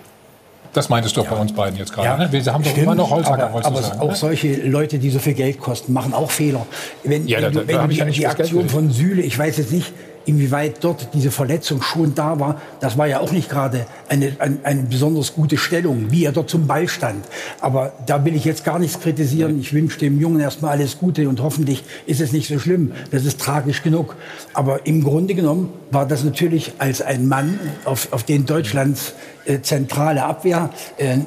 Das 0.73 0.89
meintest 0.89 1.17
du 1.17 1.23
ja. 1.23 1.31
bei 1.31 1.37
uns 1.37 1.53
beiden 1.53 1.79
jetzt 1.79 1.93
gerade. 1.93 2.07
Ja, 2.07 2.17
ne? 2.17 2.31
Wir 2.31 2.53
haben 2.53 2.63
doch 2.63 2.77
immer 2.77 2.95
noch 2.95 3.11
Holzhacker, 3.11 3.49
aber, 3.49 3.65
aber 3.65 3.83
sagen, 3.83 4.01
auch 4.01 4.11
ne? 4.11 4.17
solche 4.17 4.55
Leute, 4.63 4.99
die 4.99 5.11
so 5.11 5.19
viel 5.19 5.35
Geld 5.35 5.59
kosten, 5.59 5.93
machen 5.93 6.15
auch 6.15 6.31
Fehler. 6.31 6.65
Wenn, 7.03 7.27
ja, 7.27 7.39
wenn, 7.39 7.53
da, 7.53 7.61
da, 7.61 7.67
wenn 7.67 7.77
da 7.77 7.87
die, 7.87 7.97
ja 7.97 8.05
die 8.05 8.27
Aktion 8.27 8.69
von 8.69 8.91
Süle, 8.91 9.23
ich 9.23 9.37
weiß 9.37 9.57
jetzt 9.57 9.73
nicht, 9.73 9.93
inwieweit 10.27 10.83
dort 10.85 11.09
diese 11.15 11.31
Verletzung 11.31 11.83
schon 11.83 12.15
da 12.15 12.39
war, 12.39 12.61
das 12.81 12.99
war 12.99 13.07
ja 13.07 13.21
auch 13.21 13.33
nicht 13.33 13.49
gerade 13.49 13.87
eine, 14.09 14.37
eine, 14.39 14.59
eine, 14.63 14.83
besonders 14.83 15.35
gute 15.35 15.57
Stellung, 15.57 16.11
wie 16.11 16.25
er 16.25 16.33
dort 16.33 16.51
zum 16.51 16.67
Ball 16.67 16.89
stand. 16.89 17.25
Aber 17.61 17.93
da 18.07 18.25
will 18.25 18.35
ich 18.35 18.45
jetzt 18.45 18.65
gar 18.65 18.79
nichts 18.79 19.01
kritisieren. 19.01 19.59
Ich 19.61 19.73
wünsche 19.73 19.99
dem 19.99 20.21
Jungen 20.21 20.41
erstmal 20.41 20.73
alles 20.73 20.99
Gute 20.99 21.29
und 21.29 21.43
hoffentlich 21.43 21.85
ist 22.07 22.21
es 22.21 22.33
nicht 22.33 22.49
so 22.49 22.59
schlimm. 22.59 22.93
Das 23.11 23.25
ist 23.25 23.41
tragisch 23.41 23.83
genug. 23.83 24.17
Aber 24.53 24.87
im 24.87 25.03
Grunde 25.03 25.35
genommen 25.35 25.73
war 25.91 26.07
das 26.07 26.25
natürlich 26.25 26.73
als 26.79 27.03
ein 27.03 27.27
Mann, 27.27 27.59
auf, 27.85 28.13
auf 28.13 28.23
den 28.23 28.47
Deutschlands 28.47 29.15
äh, 29.47 29.61
zentrale 29.63 30.23
Abwehr 30.25 30.71
äh, 30.99 31.15
äh, 31.15 31.19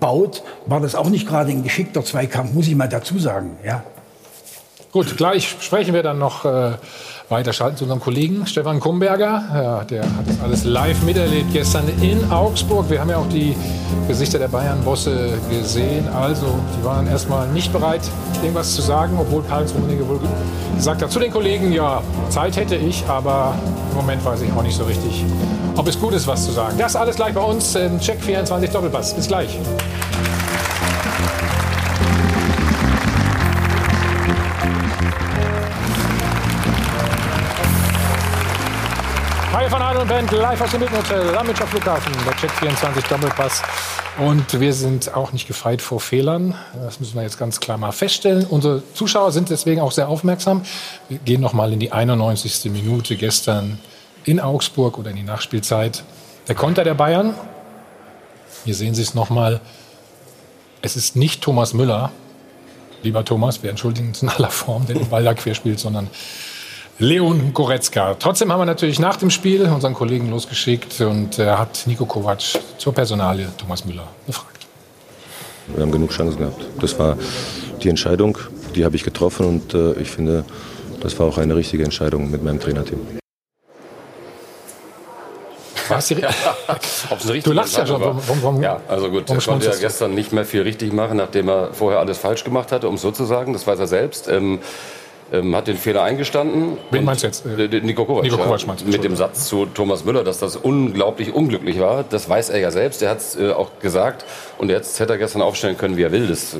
baut, 0.00 0.42
war 0.66 0.80
das 0.80 0.94
auch 0.94 1.08
nicht 1.08 1.26
gerade 1.26 1.50
ein 1.50 1.62
geschickter 1.62 2.04
Zweikampf, 2.04 2.52
muss 2.52 2.66
ich 2.66 2.74
mal 2.74 2.88
dazu 2.88 3.18
sagen. 3.18 3.56
Ja. 3.64 3.84
Gut, 4.92 5.16
gleich 5.16 5.56
sprechen 5.60 5.94
wir 5.94 6.02
dann 6.02 6.18
noch 6.18 6.44
äh, 6.44 6.72
weiterschalten 7.30 7.76
zu 7.76 7.84
unserem 7.84 8.00
Kollegen 8.00 8.46
Stefan 8.46 8.80
Kumberger. 8.80 9.42
Ja, 9.54 9.84
der 9.84 10.02
hat 10.02 10.28
das 10.28 10.40
alles 10.40 10.64
live 10.64 11.02
miterlebt 11.02 11.52
gestern 11.52 11.84
in 12.02 12.30
Augsburg. 12.30 12.90
Wir 12.90 13.00
haben 13.00 13.10
ja 13.10 13.18
auch 13.18 13.28
die 13.28 13.56
Gesichter 14.08 14.38
der 14.38 14.48
Bayern-Bosse 14.48 15.38
gesehen. 15.48 16.08
Also, 16.08 16.46
die 16.76 16.84
waren 16.84 17.06
erstmal 17.06 17.48
nicht 17.48 17.72
bereit, 17.72 18.02
irgendwas 18.42 18.74
zu 18.74 18.82
sagen, 18.82 19.16
obwohl 19.18 19.42
Karl-Heinz 19.44 19.72
Rummenigge 19.72 20.06
wohl 20.08 20.18
gesagt 20.74 21.02
hat 21.02 21.12
zu 21.12 21.20
den 21.20 21.30
Kollegen, 21.30 21.72
ja, 21.72 22.02
Zeit 22.30 22.56
hätte 22.56 22.74
ich, 22.74 23.06
aber 23.06 23.54
im 23.90 23.96
Moment 23.96 24.24
weiß 24.24 24.42
ich 24.42 24.52
auch 24.52 24.62
nicht 24.62 24.76
so 24.76 24.84
richtig, 24.84 25.24
ob 25.76 25.86
es 25.86 25.98
gut 25.98 26.14
ist, 26.14 26.26
was 26.26 26.44
zu 26.44 26.52
sagen. 26.52 26.76
Das 26.78 26.96
alles 26.96 27.16
gleich 27.16 27.34
bei 27.34 27.42
uns 27.42 27.74
im 27.76 28.00
Check 28.00 28.20
24 28.20 28.70
Doppelpass. 28.70 29.14
Bis 29.14 29.28
gleich. 29.28 29.58
Adel 40.00 40.16
und 40.16 40.28
Band, 40.28 40.30
live 40.30 40.60
aus 40.62 40.70
dem 40.70 40.80
Mittenhotel, 40.80 41.30
Lamitscher 41.32 41.66
Flughafen, 41.66 42.12
der 42.24 42.34
Check 42.36 42.50
24 42.52 43.04
Doppelpass. 43.04 43.62
Und 44.18 44.58
wir 44.58 44.72
sind 44.72 45.14
auch 45.14 45.32
nicht 45.32 45.46
gefeit 45.46 45.82
vor 45.82 46.00
Fehlern. 46.00 46.54
Das 46.74 47.00
müssen 47.00 47.16
wir 47.16 47.22
jetzt 47.22 47.38
ganz 47.38 47.60
klar 47.60 47.76
mal 47.76 47.92
feststellen. 47.92 48.46
Unsere 48.46 48.82
Zuschauer 48.94 49.30
sind 49.32 49.50
deswegen 49.50 49.80
auch 49.82 49.92
sehr 49.92 50.08
aufmerksam. 50.08 50.62
Wir 51.10 51.18
gehen 51.18 51.42
noch 51.42 51.52
mal 51.52 51.72
in 51.72 51.80
die 51.80 51.92
91. 51.92 52.70
Minute 52.72 53.16
gestern 53.16 53.78
in 54.24 54.40
Augsburg 54.40 54.96
oder 54.96 55.10
in 55.10 55.16
die 55.16 55.22
Nachspielzeit. 55.22 56.02
Der 56.48 56.54
Konter 56.54 56.82
der 56.82 56.94
Bayern. 56.94 57.34
Hier 58.64 58.74
sehen 58.74 58.94
Sie 58.94 59.02
es 59.02 59.14
noch 59.14 59.28
mal. 59.28 59.60
Es 60.80 60.96
ist 60.96 61.14
nicht 61.14 61.42
Thomas 61.42 61.74
Müller, 61.74 62.10
lieber 63.02 63.22
Thomas, 63.24 63.62
wir 63.62 63.68
entschuldigen 63.68 64.08
uns 64.08 64.22
in 64.22 64.30
aller 64.30 64.50
Form, 64.50 64.86
der 64.86 64.96
den 64.96 65.10
Ball 65.10 65.24
da 65.24 65.34
querspielt, 65.34 65.78
sondern 65.78 66.08
Leon 67.00 67.54
Goretzka. 67.54 68.14
Trotzdem 68.18 68.52
haben 68.52 68.60
wir 68.60 68.66
natürlich 68.66 68.98
nach 68.98 69.16
dem 69.16 69.30
Spiel 69.30 69.62
unseren 69.62 69.94
Kollegen 69.94 70.28
losgeschickt 70.28 71.00
und 71.00 71.38
er 71.38 71.58
hat 71.58 71.84
Nico 71.86 72.04
Kovac 72.04 72.42
zur 72.76 72.92
Personalie 72.92 73.48
Thomas 73.56 73.86
Müller 73.86 74.06
befragt. 74.26 74.66
Wir 75.68 75.82
haben 75.82 75.90
genug 75.90 76.10
Chancen 76.10 76.40
gehabt. 76.40 76.62
Das 76.78 76.98
war 76.98 77.16
die 77.82 77.88
Entscheidung, 77.88 78.36
die 78.74 78.84
habe 78.84 78.96
ich 78.96 79.02
getroffen 79.02 79.46
und 79.46 79.72
äh, 79.72 79.94
ich 79.94 80.10
finde, 80.10 80.44
das 81.00 81.18
war 81.18 81.26
auch 81.26 81.38
eine 81.38 81.56
richtige 81.56 81.84
Entscheidung 81.84 82.30
mit 82.30 82.44
meinem 82.44 82.60
Trainerteam. 82.60 83.00
Was 85.88 86.06
die, 86.08 86.16
du 87.42 87.52
lachst 87.52 87.78
ja 87.78 87.86
schon. 87.86 88.00
Warum, 88.00 88.20
warum, 88.42 88.62
ja, 88.62 88.78
also 88.88 89.10
gut, 89.10 89.28
er 89.30 89.38
konnte 89.38 89.70
ja 89.70 89.76
gestern 89.76 90.14
nicht 90.14 90.32
mehr 90.32 90.44
viel 90.44 90.62
richtig 90.62 90.92
machen, 90.92 91.16
nachdem 91.16 91.48
er 91.48 91.72
vorher 91.72 91.98
alles 91.98 92.18
falsch 92.18 92.44
gemacht 92.44 92.70
hatte, 92.72 92.88
um 92.88 92.96
es 92.96 93.02
so 93.02 93.10
zu 93.10 93.24
sagen. 93.24 93.54
Das 93.54 93.66
weiß 93.66 93.78
er 93.78 93.86
selbst. 93.86 94.28
Ähm, 94.28 94.58
ähm, 95.32 95.54
hat 95.54 95.68
den 95.68 95.76
Fehler 95.76 96.02
eingestanden. 96.02 96.76
Wen 96.90 97.04
meinst 97.04 97.22
du 97.22 97.26
jetzt? 97.26 97.44
Äh, 97.46 97.80
Nico 97.80 98.04
Kovac. 98.04 98.24
Nico 98.24 98.36
Kovac 98.36 98.62
ja, 98.62 98.74
mit 98.86 99.04
dem 99.04 99.16
Satz 99.16 99.46
zu 99.46 99.66
Thomas 99.66 100.04
Müller, 100.04 100.24
dass 100.24 100.38
das 100.38 100.56
unglaublich 100.56 101.32
unglücklich 101.32 101.80
war. 101.80 102.04
Das 102.08 102.28
weiß 102.28 102.50
er 102.50 102.58
ja 102.58 102.70
selbst. 102.70 103.02
Er 103.02 103.10
hat 103.10 103.18
es 103.18 103.36
äh, 103.36 103.52
auch 103.52 103.70
gesagt. 103.80 104.24
Und 104.60 104.68
jetzt 104.68 105.00
hätte 105.00 105.14
er 105.14 105.18
gestern 105.18 105.40
aufstellen 105.40 105.78
können, 105.78 105.96
wie 105.96 106.02
er 106.02 106.12
will. 106.12 106.26
Das, 106.26 106.54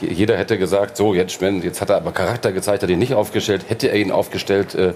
jeder 0.00 0.36
hätte 0.36 0.58
gesagt, 0.58 0.96
so, 0.96 1.14
jetzt, 1.14 1.40
jetzt 1.40 1.80
hat 1.80 1.88
er 1.88 1.94
aber 1.98 2.10
Charakter 2.10 2.50
gezeigt, 2.50 2.82
hat 2.82 2.90
ihn 2.90 2.98
nicht 2.98 3.14
aufgestellt. 3.14 3.66
Hätte 3.68 3.86
er 3.86 3.94
ihn 3.94 4.10
aufgestellt, 4.10 4.74
äh, 4.74 4.94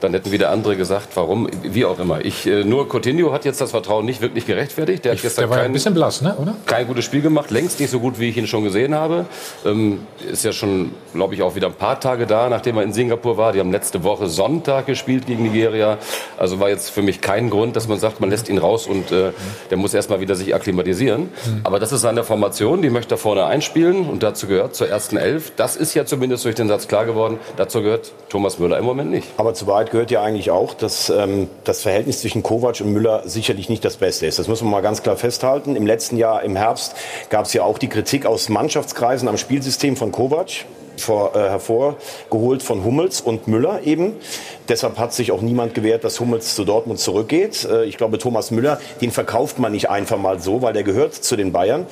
dann 0.00 0.12
hätten 0.12 0.30
wieder 0.30 0.50
andere 0.50 0.76
gesagt, 0.76 1.08
warum, 1.14 1.48
wie 1.62 1.84
auch 1.84 1.98
immer. 1.98 2.24
Ich, 2.24 2.46
äh, 2.46 2.62
nur 2.62 2.88
Coutinho 2.88 3.32
hat 3.32 3.44
jetzt 3.44 3.60
das 3.60 3.72
Vertrauen 3.72 4.04
nicht 4.04 4.20
wirklich 4.20 4.46
gerechtfertigt. 4.46 5.04
Der 5.04 5.12
hat 5.12 5.22
gestern 5.22 5.42
der 5.42 5.50
war 5.50 5.56
kein, 5.58 5.66
ein 5.66 5.72
bisschen 5.72 5.92
blass, 5.92 6.22
ne? 6.22 6.36
oder? 6.36 6.54
Kein 6.66 6.86
gutes 6.86 7.04
Spiel 7.04 7.22
gemacht, 7.22 7.50
längst 7.50 7.80
nicht 7.80 7.90
so 7.90 8.00
gut, 8.00 8.20
wie 8.20 8.28
ich 8.28 8.36
ihn 8.36 8.46
schon 8.46 8.62
gesehen 8.62 8.94
habe. 8.94 9.26
Ähm, 9.66 10.06
ist 10.30 10.44
ja 10.44 10.52
schon, 10.52 10.92
glaube 11.12 11.34
ich, 11.34 11.42
auch 11.42 11.54
wieder 11.54 11.66
ein 11.66 11.74
paar 11.74 11.98
Tage 12.00 12.26
da, 12.26 12.48
nachdem 12.48 12.76
er 12.76 12.84
in 12.84 12.92
Singapur 12.92 13.36
war. 13.36 13.52
Die 13.52 13.60
haben 13.60 13.72
letzte 13.72 14.04
Woche 14.04 14.28
Sonntag 14.28 14.86
gespielt 14.86 15.26
gegen 15.26 15.42
Nigeria. 15.42 15.98
Also 16.38 16.60
war 16.60 16.68
jetzt 16.68 16.90
für 16.90 17.02
mich 17.02 17.20
kein 17.20 17.50
Grund, 17.50 17.74
dass 17.74 17.88
man 17.88 17.98
sagt, 17.98 18.20
man 18.20 18.30
lässt 18.30 18.48
ihn 18.48 18.58
raus 18.58 18.86
und 18.86 19.10
äh, 19.10 19.32
der 19.70 19.76
muss 19.76 19.92
erstmal 19.92 20.20
wieder 20.20 20.36
sich 20.36 20.54
akklimatisieren. 20.54 21.22
Mhm. 21.22 21.60
Aber 21.64 21.79
das 21.80 21.92
ist 21.92 22.02
seine 22.02 22.24
Formation, 22.24 22.82
die 22.82 22.90
möchte 22.90 23.14
er 23.14 23.18
vorne 23.18 23.44
einspielen 23.46 24.08
und 24.08 24.22
dazu 24.22 24.46
gehört 24.46 24.74
zur 24.74 24.88
ersten 24.88 25.16
Elf. 25.16 25.52
Das 25.56 25.76
ist 25.76 25.94
ja 25.94 26.04
zumindest 26.04 26.44
durch 26.44 26.54
den 26.54 26.68
Satz 26.68 26.86
klar 26.88 27.06
geworden. 27.06 27.38
Dazu 27.56 27.82
gehört 27.82 28.12
Thomas 28.28 28.58
Müller 28.58 28.78
im 28.78 28.84
Moment 28.84 29.10
nicht. 29.10 29.28
Aber 29.36 29.54
zu 29.54 29.66
Wahrheit 29.66 29.90
gehört 29.90 30.10
ja 30.10 30.22
eigentlich 30.22 30.50
auch, 30.50 30.74
dass 30.74 31.10
ähm, 31.10 31.48
das 31.64 31.82
Verhältnis 31.82 32.20
zwischen 32.20 32.42
Kovac 32.42 32.80
und 32.80 32.92
Müller 32.92 33.22
sicherlich 33.24 33.68
nicht 33.68 33.84
das 33.84 33.96
Beste 33.96 34.26
ist. 34.26 34.38
Das 34.38 34.46
muss 34.46 34.62
man 34.62 34.70
mal 34.70 34.82
ganz 34.82 35.02
klar 35.02 35.16
festhalten. 35.16 35.74
Im 35.74 35.86
letzten 35.86 36.16
Jahr 36.16 36.42
im 36.42 36.56
Herbst 36.56 36.94
gab 37.30 37.46
es 37.46 37.52
ja 37.52 37.62
auch 37.62 37.78
die 37.78 37.88
Kritik 37.88 38.26
aus 38.26 38.48
Mannschaftskreisen 38.48 39.28
am 39.28 39.38
Spielsystem 39.38 39.96
von 39.96 40.12
Kovac. 40.12 40.66
Vor, 41.00 41.34
äh, 41.34 41.38
hervorgeholt 41.38 42.62
von 42.62 42.84
Hummels 42.84 43.20
und 43.20 43.48
Müller 43.48 43.80
eben. 43.84 44.14
Deshalb 44.68 44.98
hat 44.98 45.12
sich 45.12 45.32
auch 45.32 45.40
niemand 45.40 45.74
gewehrt, 45.74 46.04
dass 46.04 46.20
Hummels 46.20 46.54
zu 46.54 46.64
Dortmund 46.64 47.00
zurückgeht. 47.00 47.64
Äh, 47.64 47.84
ich 47.84 47.96
glaube, 47.96 48.18
Thomas 48.18 48.50
Müller, 48.50 48.80
den 49.00 49.10
verkauft 49.10 49.58
man 49.58 49.72
nicht 49.72 49.90
einfach 49.90 50.18
mal 50.18 50.40
so, 50.40 50.62
weil 50.62 50.72
der 50.72 50.84
gehört 50.84 51.14
zu 51.14 51.36
den 51.36 51.52
Bayern. 51.52 51.86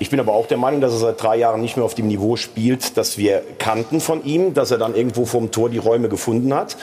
Ich 0.00 0.10
bin 0.10 0.20
aber 0.20 0.32
auch 0.32 0.46
der 0.46 0.58
Meinung, 0.58 0.80
dass 0.80 0.92
er 0.92 0.98
seit 0.98 1.20
drei 1.20 1.36
Jahren 1.36 1.60
nicht 1.60 1.76
mehr 1.76 1.84
auf 1.84 1.94
dem 1.94 2.06
Niveau 2.06 2.36
spielt, 2.36 2.96
das 2.96 3.18
wir 3.18 3.42
kannten 3.58 4.00
von 4.00 4.24
ihm, 4.24 4.54
dass 4.54 4.70
er 4.70 4.78
dann 4.78 4.94
irgendwo 4.94 5.24
vorm 5.24 5.50
Tor 5.50 5.70
die 5.70 5.78
Räume 5.78 6.08
gefunden 6.08 6.54
hat. 6.54 6.76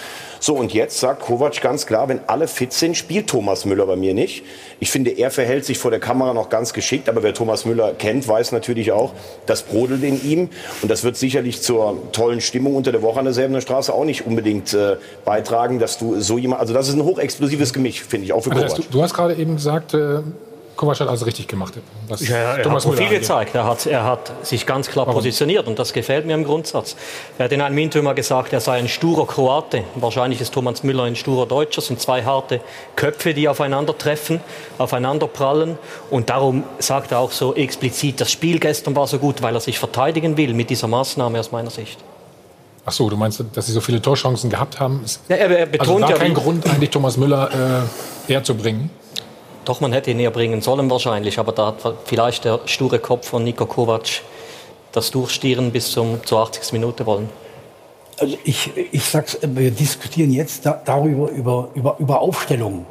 So, 0.45 0.53
und 0.53 0.75
jetzt 0.75 0.99
sagt 0.99 1.23
Kovac 1.23 1.60
ganz 1.60 1.88
klar, 1.88 2.08
wenn 2.08 2.19
alle 2.27 2.47
fit 2.47 2.71
sind, 2.71 2.95
spielt 2.95 3.25
Thomas 3.25 3.65
Müller 3.65 3.88
bei 3.88 3.95
mir 3.95 4.13
nicht. 4.13 4.43
Ich 4.79 4.91
finde, 4.91 5.10
er 5.10 5.31
verhält 5.31 5.65
sich 5.65 5.79
vor 5.79 5.89
der 5.89 5.99
Kamera 5.99 6.36
noch 6.36 6.49
ganz 6.49 6.71
geschickt, 6.71 7.10
aber 7.10 7.23
wer 7.23 7.34
Thomas 7.34 7.65
Müller 7.65 7.95
kennt, 7.95 8.27
weiß 8.27 8.51
natürlich 8.51 8.91
auch, 8.91 9.13
das 9.47 9.63
brodelt 9.63 10.03
in 10.03 10.23
ihm. 10.23 10.49
Und 10.84 10.91
das 10.91 11.03
wird 11.03 11.17
sicherlich 11.17 11.63
zur 11.63 11.97
tollen 12.12 12.41
Stimmung 12.41 12.75
unter 12.75 12.91
der 12.91 13.01
Woche 13.01 13.17
an 13.17 13.25
der 13.25 13.34
Säbener 13.34 13.60
Straße 13.60 13.91
auch 13.91 14.05
nicht 14.05 14.27
unbedingt 14.27 14.71
äh, 14.75 14.97
beitragen, 15.25 15.79
dass 15.79 15.97
du 15.97 16.21
so 16.21 16.38
jemand, 16.38 16.62
also 16.62 16.75
das 16.75 16.89
ist 16.89 16.93
ein 16.93 17.03
hochexplosives 17.03 17.73
Gemisch, 17.73 18.03
finde 18.03 18.25
ich, 18.25 18.34
auch 18.34 18.41
für 18.41 18.51
Kovac. 18.51 18.65
Also, 18.65 18.84
du, 18.84 18.89
du, 18.91 19.01
hast 19.01 19.15
gerade 19.15 19.34
eben 19.34 19.55
gesagt, 19.55 19.95
äh 19.95 20.19
Kovac 20.76 21.00
hat 21.00 21.08
also 21.08 21.26
richtig 21.26 21.48
gemacht. 21.48 21.74
Was 22.08 22.28
ja, 22.28 22.58
er 22.58 22.64
Thomas 22.64 22.86
hat 22.86 22.96
viel 22.96 23.10
gezeigt. 23.10 23.56
Er 23.56 23.66
hat, 23.66 23.86
er 23.86 24.04
hat 24.04 24.32
sich 24.46 24.66
ganz 24.66 24.90
klar 24.90 25.06
Warum? 25.06 25.20
positioniert 25.20 25.68
und 25.68 25.80
das 25.80 25.94
gefällt 25.94 26.26
mir 26.26 26.34
im 26.34 26.44
Grundsatz. 26.44 26.96
Er 27.38 27.46
hat 27.46 27.52
in 27.52 27.62
einem 27.62 27.78
Interview 27.78 28.14
gesagt, 28.14 28.52
er 28.52 28.60
sei 28.60 28.78
ein 28.78 28.90
sturer 28.90 29.26
Kroate. 29.26 29.84
Wahrscheinlich 29.96 30.42
ist 30.42 30.54
Thomas 30.54 30.84
Müller 30.84 31.04
ein 31.04 31.16
sturer 31.16 31.46
Deutscher. 31.46 31.80
Es 31.80 31.88
sind 31.88 32.02
zwei 32.02 32.24
harte 32.24 32.60
Köpfe, 32.96 33.34
die 33.34 33.48
aufeinandertreffen, 33.48 34.42
aufeinander 34.78 35.28
prallen. 35.28 35.78
Und 36.10 36.30
darum 36.30 36.64
sagt 36.80 37.12
er 37.12 37.20
auch 37.20 37.32
so 37.32 37.56
explizit, 37.56 38.20
das 38.20 38.32
Spiel 38.32 38.60
gestern 38.60 38.96
war 38.96 39.08
so 39.08 39.18
gut, 39.18 39.42
weil 39.42 39.56
er 39.56 39.62
sich 39.62 39.80
verteidigen 39.80 40.36
will 40.38 40.54
mit 40.54 40.70
dieser 40.70 40.88
Maßnahme 40.88 41.40
aus 41.40 41.52
meiner 41.52 41.70
Sicht. 41.70 42.00
Ach 42.88 42.92
so, 42.92 43.10
du 43.10 43.18
meinst, 43.18 43.44
dass 43.54 43.66
sie 43.66 43.72
so 43.72 43.82
viele 43.82 44.00
Torchancen 44.00 44.50
gehabt 44.50 44.80
haben? 44.80 45.04
Ja, 45.28 45.38
er, 45.38 45.50
er 45.50 45.66
betont 45.66 45.90
also 45.90 46.02
war 46.02 46.10
ja 46.12 46.18
kein 46.18 46.36
Grund, 46.36 46.68
eigentlich 46.70 46.92
Thomas 46.92 47.18
Müller 47.18 47.50
äh, 48.28 48.32
herzubringen. 48.32 48.92
Doch, 49.65 49.82
man 49.82 49.91
hätte 49.93 50.12
ihn 50.12 50.17
näher 50.17 50.32
bringen 50.32 50.62
sollen 50.62 50.89
wahrscheinlich, 50.89 51.39
aber 51.39 51.51
da 51.51 51.67
hat 51.67 51.95
vielleicht 52.06 52.45
der 52.45 52.60
sture 52.65 52.99
Kopf 52.99 53.30
von 53.30 53.43
Niko 53.43 53.65
Kovac 53.65 54.21
das 54.91 55.12
Durchstieren 55.12 55.71
bis 55.71 55.91
zum, 55.91 56.23
zur 56.23 56.39
80. 56.39 56.71
Minute 56.73 57.06
wollen. 57.06 57.30
Also 58.17 58.38
ich, 58.45 58.71
ich 58.91 59.04
sag's, 59.04 59.38
wir 59.41 59.71
diskutieren 59.71 60.32
jetzt 60.32 60.65
da, 60.65 60.82
darüber, 60.86 61.30
über, 61.30 61.69
über, 61.73 61.95
über 61.99 62.21
Aufstellungen. 62.21 62.86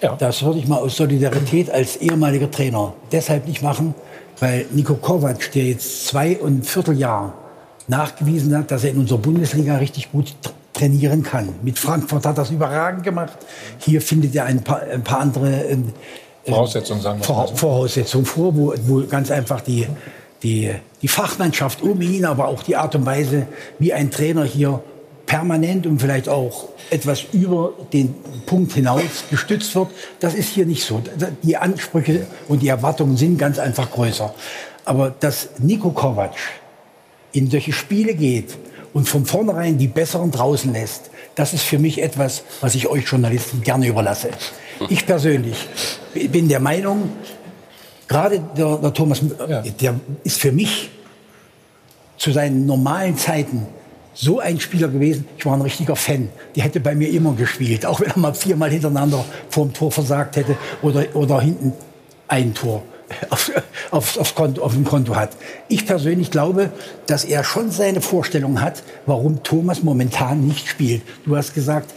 Ja. 0.00 0.16
Das 0.16 0.42
würde 0.42 0.60
ich 0.60 0.66
mal 0.66 0.78
aus 0.78 0.96
Solidarität 0.96 1.68
als 1.68 1.96
ehemaliger 1.96 2.50
Trainer 2.50 2.94
deshalb 3.12 3.46
nicht 3.46 3.60
machen, 3.60 3.94
weil 4.38 4.66
Niko 4.70 4.94
Kovac, 4.94 5.52
der 5.52 5.64
jetzt 5.64 6.06
zwei 6.06 6.38
und 6.38 6.60
ein 6.60 6.62
Vierteljahr 6.62 7.34
nachgewiesen 7.90 8.56
hat, 8.56 8.70
dass 8.70 8.84
er 8.84 8.90
in 8.90 8.98
unserer 8.98 9.18
Bundesliga 9.18 9.76
richtig 9.76 10.10
gut 10.10 10.34
trainieren 10.72 11.22
kann. 11.22 11.50
Mit 11.62 11.78
Frankfurt 11.78 12.24
hat 12.24 12.38
er 12.38 12.42
das 12.42 12.50
überragend 12.50 13.02
gemacht. 13.02 13.36
Hier 13.78 14.00
findet 14.00 14.34
er 14.34 14.46
ein 14.46 14.62
paar, 14.62 14.80
ein 14.82 15.02
paar 15.02 15.20
andere 15.20 15.64
äh, 15.66 15.76
Voraussetzungen, 16.46 17.02
sagen 17.02 17.20
wir 17.20 17.24
Vor, 17.24 17.48
so. 17.48 17.56
Voraussetzungen 17.56 18.24
vor, 18.24 18.56
wo, 18.56 18.74
wo 18.86 19.04
ganz 19.06 19.30
einfach 19.30 19.60
die, 19.60 19.86
die, 20.42 20.70
die 21.02 21.08
Fachmannschaft 21.08 21.82
um 21.82 22.00
ihn, 22.00 22.24
aber 22.24 22.48
auch 22.48 22.62
die 22.62 22.76
Art 22.76 22.94
und 22.94 23.04
Weise, 23.04 23.46
wie 23.78 23.92
ein 23.92 24.10
Trainer 24.10 24.44
hier 24.44 24.82
permanent 25.26 25.86
und 25.86 26.00
vielleicht 26.00 26.28
auch 26.28 26.70
etwas 26.90 27.24
über 27.32 27.72
den 27.92 28.14
Punkt 28.46 28.72
hinaus 28.72 29.24
gestützt 29.30 29.74
wird. 29.74 29.88
Das 30.18 30.34
ist 30.34 30.48
hier 30.48 30.66
nicht 30.66 30.84
so. 30.84 31.00
Die 31.42 31.56
Ansprüche 31.56 32.26
und 32.48 32.62
die 32.62 32.68
Erwartungen 32.68 33.16
sind 33.16 33.38
ganz 33.38 33.58
einfach 33.58 33.90
größer. 33.90 34.34
Aber 34.84 35.14
dass 35.20 35.50
Niko 35.58 35.90
Kovac 35.90 36.32
in 37.32 37.50
solche 37.50 37.72
Spiele 37.72 38.14
geht, 38.14 38.56
und 38.92 39.08
von 39.08 39.24
vornherein 39.24 39.78
die 39.78 39.86
Besseren 39.86 40.30
draußen 40.30 40.72
lässt, 40.72 41.10
das 41.34 41.52
ist 41.52 41.62
für 41.62 41.78
mich 41.78 42.02
etwas, 42.02 42.42
was 42.60 42.74
ich 42.74 42.88
euch 42.88 43.06
Journalisten 43.06 43.62
gerne 43.62 43.86
überlasse. 43.86 44.30
Ich 44.88 45.06
persönlich 45.06 45.68
bin 46.14 46.48
der 46.48 46.60
Meinung, 46.60 47.10
gerade 48.08 48.40
der, 48.56 48.78
der 48.78 48.92
Thomas, 48.92 49.20
der 49.80 50.00
ist 50.24 50.40
für 50.40 50.52
mich 50.52 50.90
zu 52.16 52.32
seinen 52.32 52.66
normalen 52.66 53.16
Zeiten 53.16 53.66
so 54.12 54.40
ein 54.40 54.58
Spieler 54.58 54.88
gewesen. 54.88 55.26
Ich 55.38 55.46
war 55.46 55.54
ein 55.54 55.62
richtiger 55.62 55.96
Fan. 55.96 56.28
Der 56.56 56.64
hätte 56.64 56.80
bei 56.80 56.94
mir 56.94 57.08
immer 57.10 57.32
gespielt, 57.32 57.86
auch 57.86 58.00
wenn 58.00 58.10
er 58.10 58.18
mal 58.18 58.34
viermal 58.34 58.70
hintereinander 58.70 59.24
vorm 59.48 59.72
Tor 59.72 59.92
versagt 59.92 60.36
hätte 60.36 60.56
oder, 60.82 61.04
oder 61.14 61.40
hinten 61.40 61.72
ein 62.26 62.52
Tor 62.54 62.82
auf, 63.30 63.52
auf, 63.90 64.18
auf, 64.18 64.34
Konto, 64.34 64.62
auf 64.62 64.72
dem 64.72 64.84
Konto 64.84 65.16
hat. 65.16 65.30
Ich 65.68 65.86
persönlich 65.86 66.30
glaube, 66.30 66.70
dass 67.06 67.24
er 67.24 67.44
schon 67.44 67.70
seine 67.70 68.00
Vorstellung 68.00 68.60
hat, 68.60 68.82
warum 69.06 69.42
Thomas 69.42 69.82
momentan 69.82 70.46
nicht 70.46 70.68
spielt. 70.68 71.02
Du 71.24 71.36
hast 71.36 71.54
gesagt, 71.54 71.92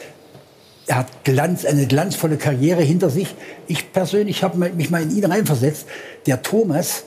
er 0.85 0.97
hat 0.97 1.23
Glanz, 1.23 1.65
eine 1.65 1.87
glanzvolle 1.87 2.37
Karriere 2.37 2.81
hinter 2.81 3.09
sich. 3.09 3.33
Ich 3.67 3.93
persönlich 3.93 4.43
habe 4.43 4.57
mich 4.57 4.89
mal 4.89 5.01
in 5.01 5.15
ihn 5.15 5.25
reinversetzt. 5.25 5.85
Der 6.25 6.41
Thomas 6.41 7.03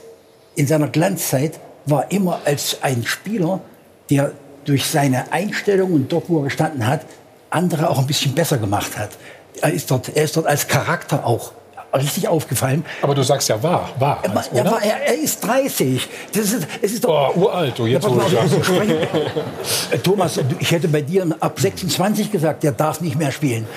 in 0.55 0.67
seiner 0.67 0.89
Glanzzeit 0.89 1.61
war 1.85 2.11
immer 2.11 2.41
als 2.45 2.79
ein 2.83 3.05
Spieler, 3.05 3.61
der 4.09 4.33
durch 4.65 4.87
seine 4.87 5.33
Einstellung 5.33 5.93
und 5.93 6.13
dort, 6.13 6.29
wo 6.29 6.39
er 6.39 6.45
gestanden 6.45 6.87
hat, 6.87 7.03
andere 7.51 7.91
auch 7.91 7.99
ein 7.99 8.07
bisschen 8.07 8.35
besser 8.35 8.59
gemacht 8.59 8.97
hat. 8.99 9.11
Er 9.61 9.73
ist 9.73 9.91
dort, 9.91 10.17
er 10.17 10.25
ist 10.25 10.37
dort 10.37 10.47
als 10.47 10.69
Charakter 10.69 11.25
auch 11.25 11.53
richtig 11.95 12.29
aufgefallen. 12.29 12.85
Aber 13.03 13.15
du 13.15 13.23
sagst 13.23 13.49
ja 13.49 13.63
wahr, 13.63 13.91
wahr. 13.99 14.19
Er, 14.23 14.31
er, 14.59 14.65
war, 14.71 14.83
er, 14.83 15.07
er 15.07 15.15
ist 15.15 15.45
30. 15.45 16.09
Das 16.33 16.53
ist, 16.53 16.67
es 16.83 16.93
ist 16.93 17.05
doch, 17.05 17.35
oh, 17.35 17.41
uralt, 17.41 17.79
du 17.79 17.87
jetzt 17.87 18.05
ja, 18.05 18.11
mal, 18.11 18.29
so 18.29 18.81
äh, 19.93 19.99
Thomas, 19.99 20.41
ich 20.59 20.71
hätte 20.71 20.89
bei 20.89 21.03
dir 21.03 21.27
ab 21.41 21.59
26 21.59 22.31
gesagt, 22.31 22.63
der 22.63 22.73
darf 22.73 23.01
nicht 23.01 23.17
mehr 23.17 23.33
spielen. 23.33 23.67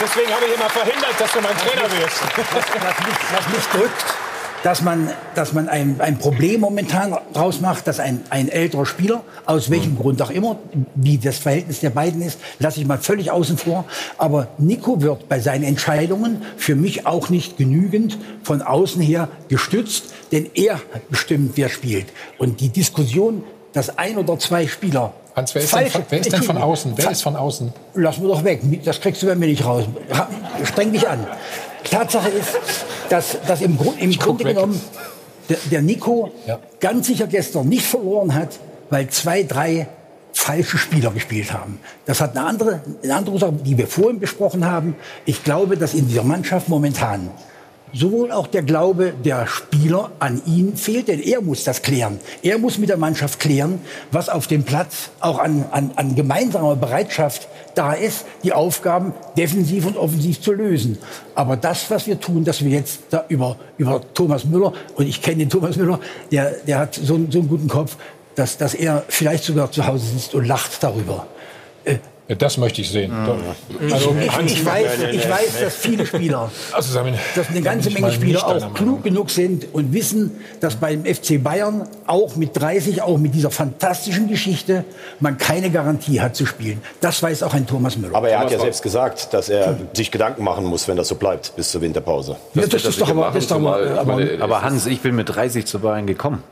Deswegen 0.00 0.34
habe 0.34 0.46
ich 0.46 0.54
immer 0.54 0.70
verhindert, 0.70 1.14
dass 1.18 1.32
du 1.32 1.40
mein 1.40 1.56
Trainer 1.58 1.90
wirst. 1.92 2.22
Was 3.34 3.48
mich 3.48 3.66
drückt, 3.72 4.04
dass 4.62 4.82
man, 4.82 5.08
dass 5.34 5.52
man 5.52 5.68
ein, 5.68 5.96
ein 6.00 6.18
Problem 6.18 6.60
momentan 6.60 7.16
rausmacht, 7.34 7.86
dass 7.86 8.00
ein, 8.00 8.22
ein 8.30 8.48
älterer 8.48 8.86
Spieler, 8.86 9.22
aus 9.46 9.70
welchem 9.70 9.92
mhm. 9.92 9.98
Grund 9.98 10.22
auch 10.22 10.30
immer, 10.30 10.58
wie 10.94 11.18
das 11.18 11.38
Verhältnis 11.38 11.80
der 11.80 11.90
beiden 11.90 12.22
ist, 12.22 12.38
lasse 12.58 12.80
ich 12.80 12.86
mal 12.86 12.98
völlig 12.98 13.30
außen 13.30 13.56
vor. 13.58 13.84
Aber 14.18 14.48
Nico 14.58 15.00
wird 15.02 15.28
bei 15.28 15.40
seinen 15.40 15.64
Entscheidungen 15.64 16.42
für 16.56 16.74
mich 16.74 17.06
auch 17.06 17.30
nicht 17.30 17.56
genügend 17.56 18.18
von 18.42 18.62
außen 18.62 19.00
her 19.00 19.28
gestützt, 19.48 20.04
denn 20.32 20.50
er 20.54 20.80
bestimmt, 21.08 21.52
wer 21.56 21.68
spielt. 21.68 22.06
Und 22.38 22.60
die 22.60 22.68
Diskussion, 22.68 23.44
dass 23.72 23.98
ein 23.98 24.16
oder 24.16 24.38
zwei 24.38 24.66
Spieler 24.66 25.14
Hans, 25.36 25.54
wer 25.54 25.62
ist, 25.62 25.74
denn 25.74 25.90
von, 25.90 26.04
wer 26.08 26.20
ist 26.20 26.32
denn 26.32 26.42
von 26.42 26.58
außen? 26.58 26.92
Wer 26.96 27.10
ist 27.10 27.22
von 27.22 27.36
außen? 27.36 27.72
Lass 27.94 28.18
mir 28.18 28.28
doch 28.28 28.42
weg. 28.42 28.62
Das 28.84 29.00
kriegst 29.00 29.22
du 29.22 29.26
bei 29.26 29.36
mir 29.36 29.46
nicht 29.46 29.64
raus. 29.64 29.84
Streng 30.64 30.92
dich 30.92 31.08
an. 31.08 31.24
Tatsache 31.84 32.28
ist, 32.28 32.56
dass, 33.08 33.38
dass 33.46 33.60
im, 33.60 33.76
Grund, 33.76 34.00
im 34.00 34.12
Grunde 34.12 34.44
genommen 34.44 34.80
der, 35.48 35.58
der 35.70 35.82
Nico 35.82 36.32
ja. 36.46 36.58
ganz 36.78 37.06
sicher 37.06 37.26
gestern 37.26 37.68
nicht 37.68 37.86
verloren 37.86 38.34
hat, 38.34 38.58
weil 38.88 39.08
zwei, 39.08 39.42
drei 39.42 39.88
falsche 40.32 40.78
Spieler 40.78 41.10
gespielt 41.10 41.52
haben. 41.52 41.80
Das 42.06 42.20
hat 42.20 42.36
eine 42.36 42.46
andere, 42.46 42.80
eine 43.02 43.14
andere 43.14 43.38
Sache, 43.38 43.52
die 43.52 43.76
wir 43.76 43.86
vorhin 43.86 44.20
besprochen 44.20 44.64
haben. 44.64 44.94
Ich 45.24 45.44
glaube, 45.44 45.76
dass 45.76 45.94
in 45.94 46.08
dieser 46.08 46.22
Mannschaft 46.22 46.68
momentan 46.68 47.30
sowohl 47.92 48.32
auch 48.32 48.46
der 48.46 48.62
Glaube 48.62 49.12
der 49.24 49.46
Spieler 49.46 50.10
an 50.18 50.42
ihn 50.46 50.76
fehlt, 50.76 51.08
denn 51.08 51.20
er 51.20 51.40
muss 51.40 51.64
das 51.64 51.82
klären. 51.82 52.20
Er 52.42 52.58
muss 52.58 52.78
mit 52.78 52.88
der 52.88 52.96
Mannschaft 52.96 53.40
klären, 53.40 53.80
was 54.12 54.28
auf 54.28 54.46
dem 54.46 54.64
Platz 54.64 55.10
auch 55.20 55.38
an, 55.38 55.64
an, 55.70 55.92
an 55.96 56.14
gemeinsamer 56.14 56.76
Bereitschaft 56.76 57.48
da 57.74 57.92
ist, 57.92 58.24
die 58.42 58.52
Aufgaben 58.52 59.14
defensiv 59.36 59.86
und 59.86 59.96
offensiv 59.96 60.40
zu 60.40 60.52
lösen. 60.52 60.98
Aber 61.34 61.56
das, 61.56 61.90
was 61.90 62.06
wir 62.06 62.20
tun, 62.20 62.44
dass 62.44 62.64
wir 62.64 62.70
jetzt 62.70 63.00
da 63.10 63.24
über, 63.28 63.56
über 63.78 64.02
Thomas 64.14 64.44
Müller, 64.44 64.72
und 64.94 65.06
ich 65.06 65.22
kenne 65.22 65.38
den 65.38 65.50
Thomas 65.50 65.76
Müller, 65.76 66.00
der, 66.30 66.52
der 66.66 66.78
hat 66.78 66.94
so, 66.94 67.18
so 67.30 67.38
einen 67.38 67.48
guten 67.48 67.68
Kopf, 67.68 67.96
dass, 68.34 68.56
dass 68.56 68.74
er 68.74 69.04
vielleicht 69.08 69.44
sogar 69.44 69.70
zu 69.70 69.86
Hause 69.86 70.06
sitzt 70.06 70.34
und 70.34 70.46
lacht 70.46 70.82
darüber. 70.82 71.26
Äh, 71.84 71.96
das 72.38 72.58
möchte 72.58 72.80
ich 72.80 72.90
sehen. 72.90 73.12
Mhm. 73.12 73.92
Also, 73.92 74.14
ich, 74.18 74.52
ich, 74.52 74.64
weiß, 74.64 74.90
ich 75.12 75.28
weiß, 75.28 75.60
dass 75.60 75.74
viele 75.74 76.06
Spieler, 76.06 76.50
also, 76.72 76.98
dass 77.34 77.48
eine 77.48 77.60
ganze 77.62 77.90
Menge 77.90 78.12
Spieler 78.12 78.46
auch 78.46 78.74
klug 78.74 79.02
genug 79.02 79.30
sind 79.30 79.66
und 79.72 79.92
wissen, 79.92 80.38
dass 80.60 80.76
beim 80.76 81.04
FC 81.04 81.42
Bayern 81.42 81.88
auch 82.06 82.36
mit 82.36 82.60
30, 82.60 83.02
auch 83.02 83.18
mit 83.18 83.34
dieser 83.34 83.50
fantastischen 83.50 84.28
Geschichte, 84.28 84.84
man 85.18 85.38
keine 85.38 85.70
Garantie 85.70 86.20
hat 86.20 86.36
zu 86.36 86.46
spielen. 86.46 86.80
Das 87.00 87.22
weiß 87.22 87.42
auch 87.42 87.54
ein 87.54 87.66
Thomas 87.66 87.96
Müller. 87.96 88.16
Aber 88.16 88.28
er 88.28 88.40
hat 88.40 88.50
ja 88.50 88.58
selbst 88.58 88.82
gesagt, 88.82 89.32
dass 89.32 89.48
er 89.48 89.76
sich 89.92 90.10
Gedanken 90.10 90.44
machen 90.44 90.64
muss, 90.64 90.88
wenn 90.88 90.96
das 90.96 91.08
so 91.08 91.16
bleibt 91.16 91.54
bis 91.56 91.70
zur 91.70 91.80
Winterpause. 91.80 92.36
Das, 92.54 92.64
ja, 92.64 92.70
das, 92.70 92.82
das 92.82 92.92
ist 92.94 93.00
doch 93.00 93.08
aber, 93.08 93.98
aber, 93.98 94.20
aber 94.40 94.62
Hans, 94.62 94.86
ich 94.86 95.00
bin 95.00 95.16
mit 95.16 95.34
30 95.34 95.66
zu 95.66 95.80
Bayern 95.80 96.06
gekommen. 96.06 96.42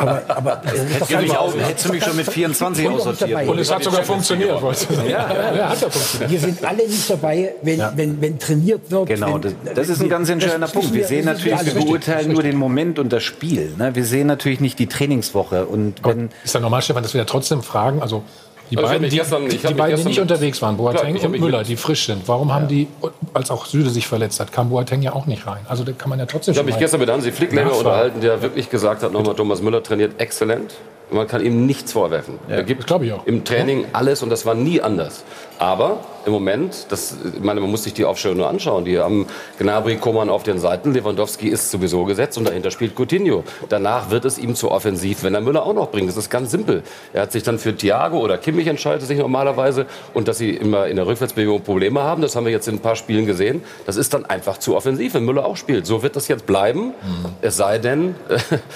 Aber, 0.00 0.22
aber 0.28 0.62
hättest, 0.64 1.10
du 1.10 1.16
mich 1.18 1.36
auch, 1.36 1.54
hättest 1.54 1.88
du 1.88 1.92
mich 1.92 2.04
schon 2.04 2.16
mit 2.16 2.30
24 2.30 2.88
aussortiert. 2.88 3.48
Und 3.48 3.58
es 3.58 3.70
hat 3.70 3.84
sogar 3.84 4.02
funktioniert. 4.02 4.60
Ja, 4.60 5.04
ja, 5.08 5.54
ja, 5.54 5.68
hat 5.68 5.80
ja 5.80 5.90
funktioniert. 5.90 6.30
Wir 6.30 6.40
sind 6.40 6.64
alle 6.64 6.88
nicht 6.88 7.10
dabei, 7.10 7.54
wenn, 7.62 7.78
ja. 7.78 7.92
wenn, 7.94 8.20
wenn 8.20 8.38
trainiert 8.38 8.90
wird. 8.90 9.06
Genau, 9.08 9.34
wenn, 9.34 9.42
das, 9.42 9.74
das 9.74 9.88
ist 9.90 10.00
ein 10.00 10.08
ganz 10.08 10.28
entscheidender 10.30 10.68
Punkt. 10.68 10.94
Wir 10.94 11.06
sehen 11.06 11.26
natürlich, 11.26 11.74
wir 11.74 11.84
beurteilen 11.84 12.32
nur 12.32 12.42
den 12.42 12.56
Moment 12.56 12.98
und 12.98 13.12
das 13.12 13.22
Spiel. 13.22 13.74
Ne? 13.76 13.94
Wir 13.94 14.04
sehen 14.04 14.26
natürlich 14.26 14.60
nicht 14.60 14.78
die 14.78 14.86
Trainingswoche. 14.86 15.66
Und 15.66 16.02
wenn 16.02 16.30
ist 16.44 16.54
ja 16.54 16.60
normal, 16.60 16.80
Stefan, 16.80 17.02
dass 17.02 17.12
wir 17.12 17.20
ja 17.20 17.26
trotzdem 17.26 17.62
fragen, 17.62 18.00
also 18.00 18.22
die 18.70 18.76
also 18.76 18.88
beiden, 18.88 19.10
die, 19.10 19.16
gestern, 19.16 19.48
die, 19.48 19.56
die 19.56 19.74
beiden, 19.74 19.96
die 19.96 20.04
nicht 20.04 20.20
unterwegs 20.20 20.62
waren, 20.62 20.76
Boateng 20.76 21.16
klar, 21.16 21.32
und 21.32 21.40
Müller, 21.40 21.64
die 21.64 21.76
frisch 21.76 22.06
sind. 22.06 22.26
Warum 22.26 22.48
ja. 22.48 22.54
haben 22.54 22.68
die, 22.68 22.86
als 23.34 23.50
auch 23.50 23.66
Süde 23.66 23.90
sich 23.90 24.06
verletzt 24.06 24.38
hat, 24.40 24.52
kam 24.52 24.70
Boateng 24.70 25.02
ja 25.02 25.12
auch 25.12 25.26
nicht 25.26 25.46
rein. 25.46 25.60
Also 25.68 25.82
da 25.84 25.92
kann 25.92 26.08
man 26.08 26.18
ja 26.18 26.26
trotzdem 26.26 26.52
Ich 26.52 26.58
habe 26.58 26.66
mich 26.66 26.78
gestern 26.78 27.00
mit 27.00 27.10
Hansi 27.10 27.32
Flick 27.32 27.52
länger 27.52 27.76
unterhalten, 27.76 28.20
der 28.20 28.42
wirklich 28.42 28.70
gesagt 28.70 29.02
hat, 29.02 29.12
nochmal, 29.12 29.34
Thomas 29.34 29.60
Müller 29.60 29.82
trainiert 29.82 30.20
exzellent. 30.20 30.74
Man 31.10 31.26
kann 31.26 31.44
ihm 31.44 31.66
nichts 31.66 31.92
vorwerfen. 31.92 32.38
Ja, 32.48 32.56
er 32.56 32.62
gibt 32.62 32.88
im 33.24 33.44
Training 33.44 33.86
alles 33.92 34.22
und 34.22 34.30
das 34.30 34.46
war 34.46 34.54
nie 34.54 34.80
anders. 34.80 35.24
Aber 35.60 35.98
im 36.24 36.32
Moment, 36.32 36.86
das, 36.88 37.14
ich 37.36 37.42
meine, 37.42 37.60
man 37.60 37.70
muss 37.70 37.84
sich 37.84 37.92
die 37.92 38.06
Aufstellung 38.06 38.38
nur 38.38 38.48
anschauen. 38.48 38.86
Die 38.86 38.98
haben 38.98 39.26
Gnabry, 39.58 39.96
Koman 39.96 40.30
auf 40.30 40.42
den 40.42 40.58
Seiten, 40.58 40.94
Lewandowski 40.94 41.48
ist 41.48 41.70
sowieso 41.70 42.06
gesetzt 42.06 42.38
und 42.38 42.48
dahinter 42.48 42.70
spielt 42.70 42.94
Coutinho. 42.98 43.44
Danach 43.68 44.10
wird 44.10 44.24
es 44.24 44.38
ihm 44.38 44.54
zu 44.54 44.70
offensiv, 44.70 45.22
wenn 45.22 45.34
er 45.34 45.42
Müller 45.42 45.66
auch 45.66 45.74
noch 45.74 45.90
bringt. 45.90 46.08
Das 46.08 46.16
ist 46.16 46.30
ganz 46.30 46.50
simpel. 46.50 46.82
Er 47.12 47.22
hat 47.22 47.32
sich 47.32 47.42
dann 47.42 47.58
für 47.58 47.76
Thiago 47.76 48.20
oder 48.20 48.38
Kimmich 48.38 48.68
entscheidet 48.68 49.06
sich 49.06 49.18
normalerweise 49.18 49.84
und 50.14 50.28
dass 50.28 50.38
sie 50.38 50.48
immer 50.48 50.86
in 50.86 50.96
der 50.96 51.06
Rückwärtsbewegung 51.06 51.60
Probleme 51.60 52.02
haben, 52.02 52.22
das 52.22 52.36
haben 52.36 52.46
wir 52.46 52.52
jetzt 52.52 52.66
in 52.66 52.76
ein 52.76 52.80
paar 52.80 52.96
Spielen 52.96 53.26
gesehen. 53.26 53.62
Das 53.84 53.96
ist 53.96 54.14
dann 54.14 54.24
einfach 54.24 54.56
zu 54.56 54.76
offensiv, 54.76 55.12
wenn 55.12 55.26
Müller 55.26 55.44
auch 55.44 55.58
spielt. 55.58 55.84
So 55.84 56.02
wird 56.02 56.16
das 56.16 56.26
jetzt 56.28 56.46
bleiben. 56.46 56.86
Mhm. 56.86 57.26
Es 57.42 57.58
sei 57.58 57.76
denn, 57.76 58.14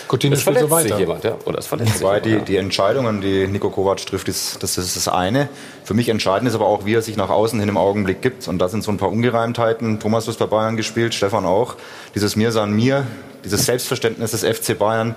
Coutinho 0.07 0.35
es 0.35 0.43
verletzt 0.43 0.69
so 0.69 0.77
sich 0.77 0.99
jemand, 0.99 1.25
ja, 1.25 1.37
oder 1.47 1.61
es 1.61 1.67
verletzt 1.67 1.99
sich 1.99 2.09
die, 2.25 2.41
die 2.41 2.57
Entscheidungen, 2.59 3.23
die 3.23 3.47
Nico 3.47 3.71
Kovac 3.71 4.05
trifft, 4.05 4.29
ist, 4.29 4.63
das 4.63 4.77
ist 4.77 4.97
das 4.97 5.09
eine. 5.09 5.49
Für 5.85 5.93
mich 5.93 6.09
entscheidend 6.09 6.49
ist 6.49 6.55
aber 6.55 6.67
auch, 6.67 6.87
wie 6.87 6.95
er 6.95 7.03
sich 7.03 7.19
nach 7.19 7.29
außen 7.29 7.61
hin 7.61 7.69
im 7.69 7.77
Augenblick 7.77 8.23
gibt. 8.23 8.49
Und 8.49 8.59
da 8.59 8.69
sind 8.69 8.83
so 8.83 8.91
ein 8.91 8.97
paar 8.97 9.13
Ungereimtheiten. 9.13 10.01
Thomas, 10.01 10.25
du 10.25 10.33
bei 10.33 10.47
Bayern 10.47 10.77
gespielt, 10.77 11.13
Stefan 11.13 11.45
auch. 11.45 11.77
Dieses 12.15 12.37
Mir 12.37 12.53
san 12.53 12.73
mir, 12.73 13.07
dieses 13.45 13.67
Selbstverständnis 13.67 14.31
des 14.31 14.45
FC 14.45 14.79
Bayern. 14.79 15.15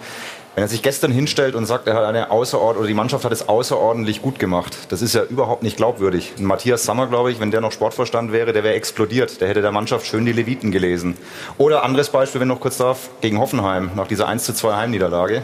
Wenn 0.56 0.64
er 0.64 0.68
sich 0.68 0.82
gestern 0.82 1.12
hinstellt 1.12 1.56
und 1.56 1.68
sagt, 1.68 1.88
er 1.88 1.94
hat 1.94 2.04
eine 2.04 2.32
außerordentlich, 2.32 2.80
oder 2.80 2.88
die 2.88 2.96
Mannschaft 2.96 3.24
hat 3.24 3.32
es 3.32 3.48
außerordentlich 3.48 4.24
gut 4.24 4.40
gemacht, 4.40 4.76
das 4.90 5.04
ist 5.04 5.14
ja 5.14 5.24
überhaupt 5.24 5.62
nicht 5.62 5.78
glaubwürdig. 5.78 6.34
Und 6.38 6.46
Matthias 6.46 6.84
Sammer, 6.84 7.08
glaube 7.08 7.32
ich, 7.32 7.40
wenn 7.40 7.52
der 7.52 7.62
noch 7.62 7.72
Sportvorstand 7.72 8.34
wäre, 8.34 8.54
der 8.54 8.64
wäre 8.64 8.74
explodiert. 8.74 9.40
Der 9.40 9.48
hätte 9.48 9.62
der 9.62 9.72
Mannschaft 9.72 10.06
schön 10.08 10.26
die 10.26 10.34
Leviten 10.34 10.72
gelesen. 10.72 11.16
Oder 11.58 11.84
anderes 11.84 12.10
Beispiel, 12.10 12.42
wenn 12.42 12.48
noch 12.48 12.60
kurz 12.60 12.78
darf, 12.78 13.10
gegen 13.22 13.40
Hoffenheim, 13.40 13.92
nach 13.96 14.08
dieser 14.08 14.28
1 14.28 14.44
zu 14.44 14.54
2 14.54 14.76
Heimniederlage, 14.76 15.44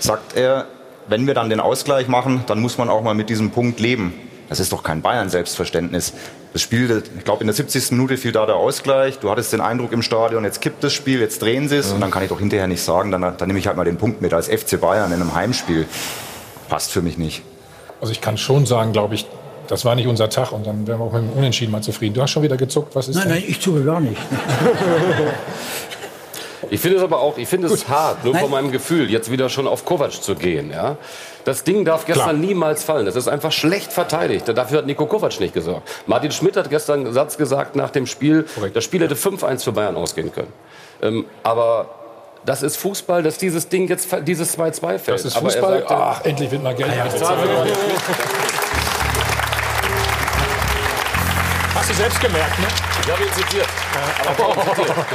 sagt 0.00 0.34
er, 0.34 0.66
wenn 1.06 1.26
wir 1.26 1.34
dann 1.34 1.48
den 1.48 1.60
Ausgleich 1.60 2.08
machen, 2.08 2.42
dann 2.46 2.60
muss 2.60 2.78
man 2.78 2.88
auch 2.88 3.02
mal 3.02 3.14
mit 3.14 3.28
diesem 3.28 3.50
Punkt 3.50 3.80
leben. 3.80 4.14
Das 4.48 4.60
ist 4.60 4.72
doch 4.72 4.82
kein 4.82 5.02
Bayern-Selbstverständnis. 5.02 6.14
Das 6.52 6.62
Spiel, 6.62 7.02
ich 7.16 7.24
glaube, 7.24 7.42
in 7.42 7.46
der 7.46 7.54
70. 7.54 7.90
Minute 7.92 8.16
fiel 8.16 8.32
da 8.32 8.46
der 8.46 8.56
Ausgleich. 8.56 9.18
Du 9.18 9.30
hattest 9.30 9.52
den 9.52 9.60
Eindruck 9.60 9.92
im 9.92 10.02
Stadion, 10.02 10.44
jetzt 10.44 10.60
kippt 10.60 10.82
das 10.82 10.94
Spiel, 10.94 11.20
jetzt 11.20 11.42
drehen 11.42 11.68
sie 11.68 11.76
es. 11.76 11.88
Ja. 11.88 11.94
Und 11.94 12.00
dann 12.00 12.10
kann 12.10 12.22
ich 12.22 12.30
doch 12.30 12.38
hinterher 12.38 12.66
nicht 12.66 12.82
sagen, 12.82 13.10
dann, 13.10 13.20
dann 13.20 13.46
nehme 13.46 13.58
ich 13.58 13.66
halt 13.66 13.76
mal 13.76 13.84
den 13.84 13.98
Punkt 13.98 14.22
mit 14.22 14.32
als 14.32 14.48
FC 14.48 14.80
Bayern 14.80 15.12
in 15.12 15.20
einem 15.20 15.34
Heimspiel. 15.34 15.86
Passt 16.68 16.90
für 16.90 17.02
mich 17.02 17.18
nicht. 17.18 17.42
Also 18.00 18.12
ich 18.12 18.20
kann 18.20 18.38
schon 18.38 18.64
sagen, 18.64 18.92
glaube 18.92 19.14
ich, 19.14 19.26
das 19.68 19.84
war 19.84 19.94
nicht 19.94 20.06
unser 20.06 20.30
Tag 20.30 20.52
und 20.52 20.66
dann 20.66 20.86
wären 20.86 20.98
wir 20.98 21.04
auch 21.04 21.12
mit 21.12 21.22
dem 21.22 21.32
Unentschieden 21.32 21.70
mal 21.72 21.82
zufrieden. 21.82 22.14
Du 22.14 22.22
hast 22.22 22.30
schon 22.30 22.42
wieder 22.42 22.56
gezuckt, 22.56 22.94
was 22.94 23.08
ist 23.08 23.16
Nein, 23.16 23.28
denn? 23.28 23.38
nein, 23.38 23.44
ich 23.46 23.60
zucke 23.60 23.84
gar 23.84 24.00
nicht. 24.00 24.16
Ich 26.70 26.80
finde 26.80 26.98
es 26.98 27.02
aber 27.02 27.20
auch, 27.20 27.38
ich 27.38 27.48
finde 27.48 27.68
es 27.68 27.88
hart, 27.88 28.24
nur 28.24 28.32
Nein. 28.34 28.42
von 28.42 28.50
meinem 28.50 28.70
Gefühl, 28.72 29.10
jetzt 29.10 29.30
wieder 29.30 29.48
schon 29.48 29.66
auf 29.66 29.84
Kovac 29.84 30.12
zu 30.12 30.34
gehen. 30.34 30.70
Ja? 30.70 30.96
Das 31.44 31.64
Ding 31.64 31.84
darf 31.84 32.04
gestern 32.04 32.24
Klar. 32.24 32.32
niemals 32.34 32.84
fallen. 32.84 33.06
Das 33.06 33.16
ist 33.16 33.28
einfach 33.28 33.52
schlecht 33.52 33.92
verteidigt. 33.92 34.48
Dafür 34.48 34.78
hat 34.78 34.86
Nico 34.86 35.06
Kovac 35.06 35.40
nicht 35.40 35.54
gesorgt. 35.54 35.88
Martin 36.06 36.30
Schmidt 36.32 36.56
hat 36.56 36.68
gestern 36.70 37.00
einen 37.06 37.12
Satz 37.12 37.36
gesagt 37.38 37.76
nach 37.76 37.90
dem 37.90 38.06
Spiel, 38.06 38.44
Korrekt. 38.54 38.76
das 38.76 38.84
Spiel 38.84 39.02
hätte 39.02 39.14
5-1 39.14 39.64
für 39.64 39.72
Bayern 39.72 39.96
ausgehen 39.96 40.32
können. 40.32 40.52
Ähm, 41.02 41.24
aber 41.42 41.88
das 42.44 42.62
ist 42.62 42.76
Fußball, 42.76 43.22
dass 43.22 43.38
dieses 43.38 43.68
Ding 43.68 43.88
jetzt, 43.88 44.08
dieses 44.26 44.58
2-2 44.58 44.98
fällt. 44.98 45.08
Das 45.18 45.24
ist 45.24 45.36
Fußball, 45.36 45.78
sagte, 45.80 45.96
ach, 45.96 46.24
endlich 46.24 46.50
wird 46.50 46.62
mal 46.62 46.74
Geld. 46.74 46.90
Ja, 46.96 47.04
Hast 51.74 51.90
du 51.90 51.94
selbst 51.94 52.20
gemerkt, 52.20 52.58
ne? 52.58 52.66
Ich 53.08 53.14
habe 53.14 53.24
ihn 53.24 53.32
zitiert. 53.32 53.66
Aber, 54.26 54.50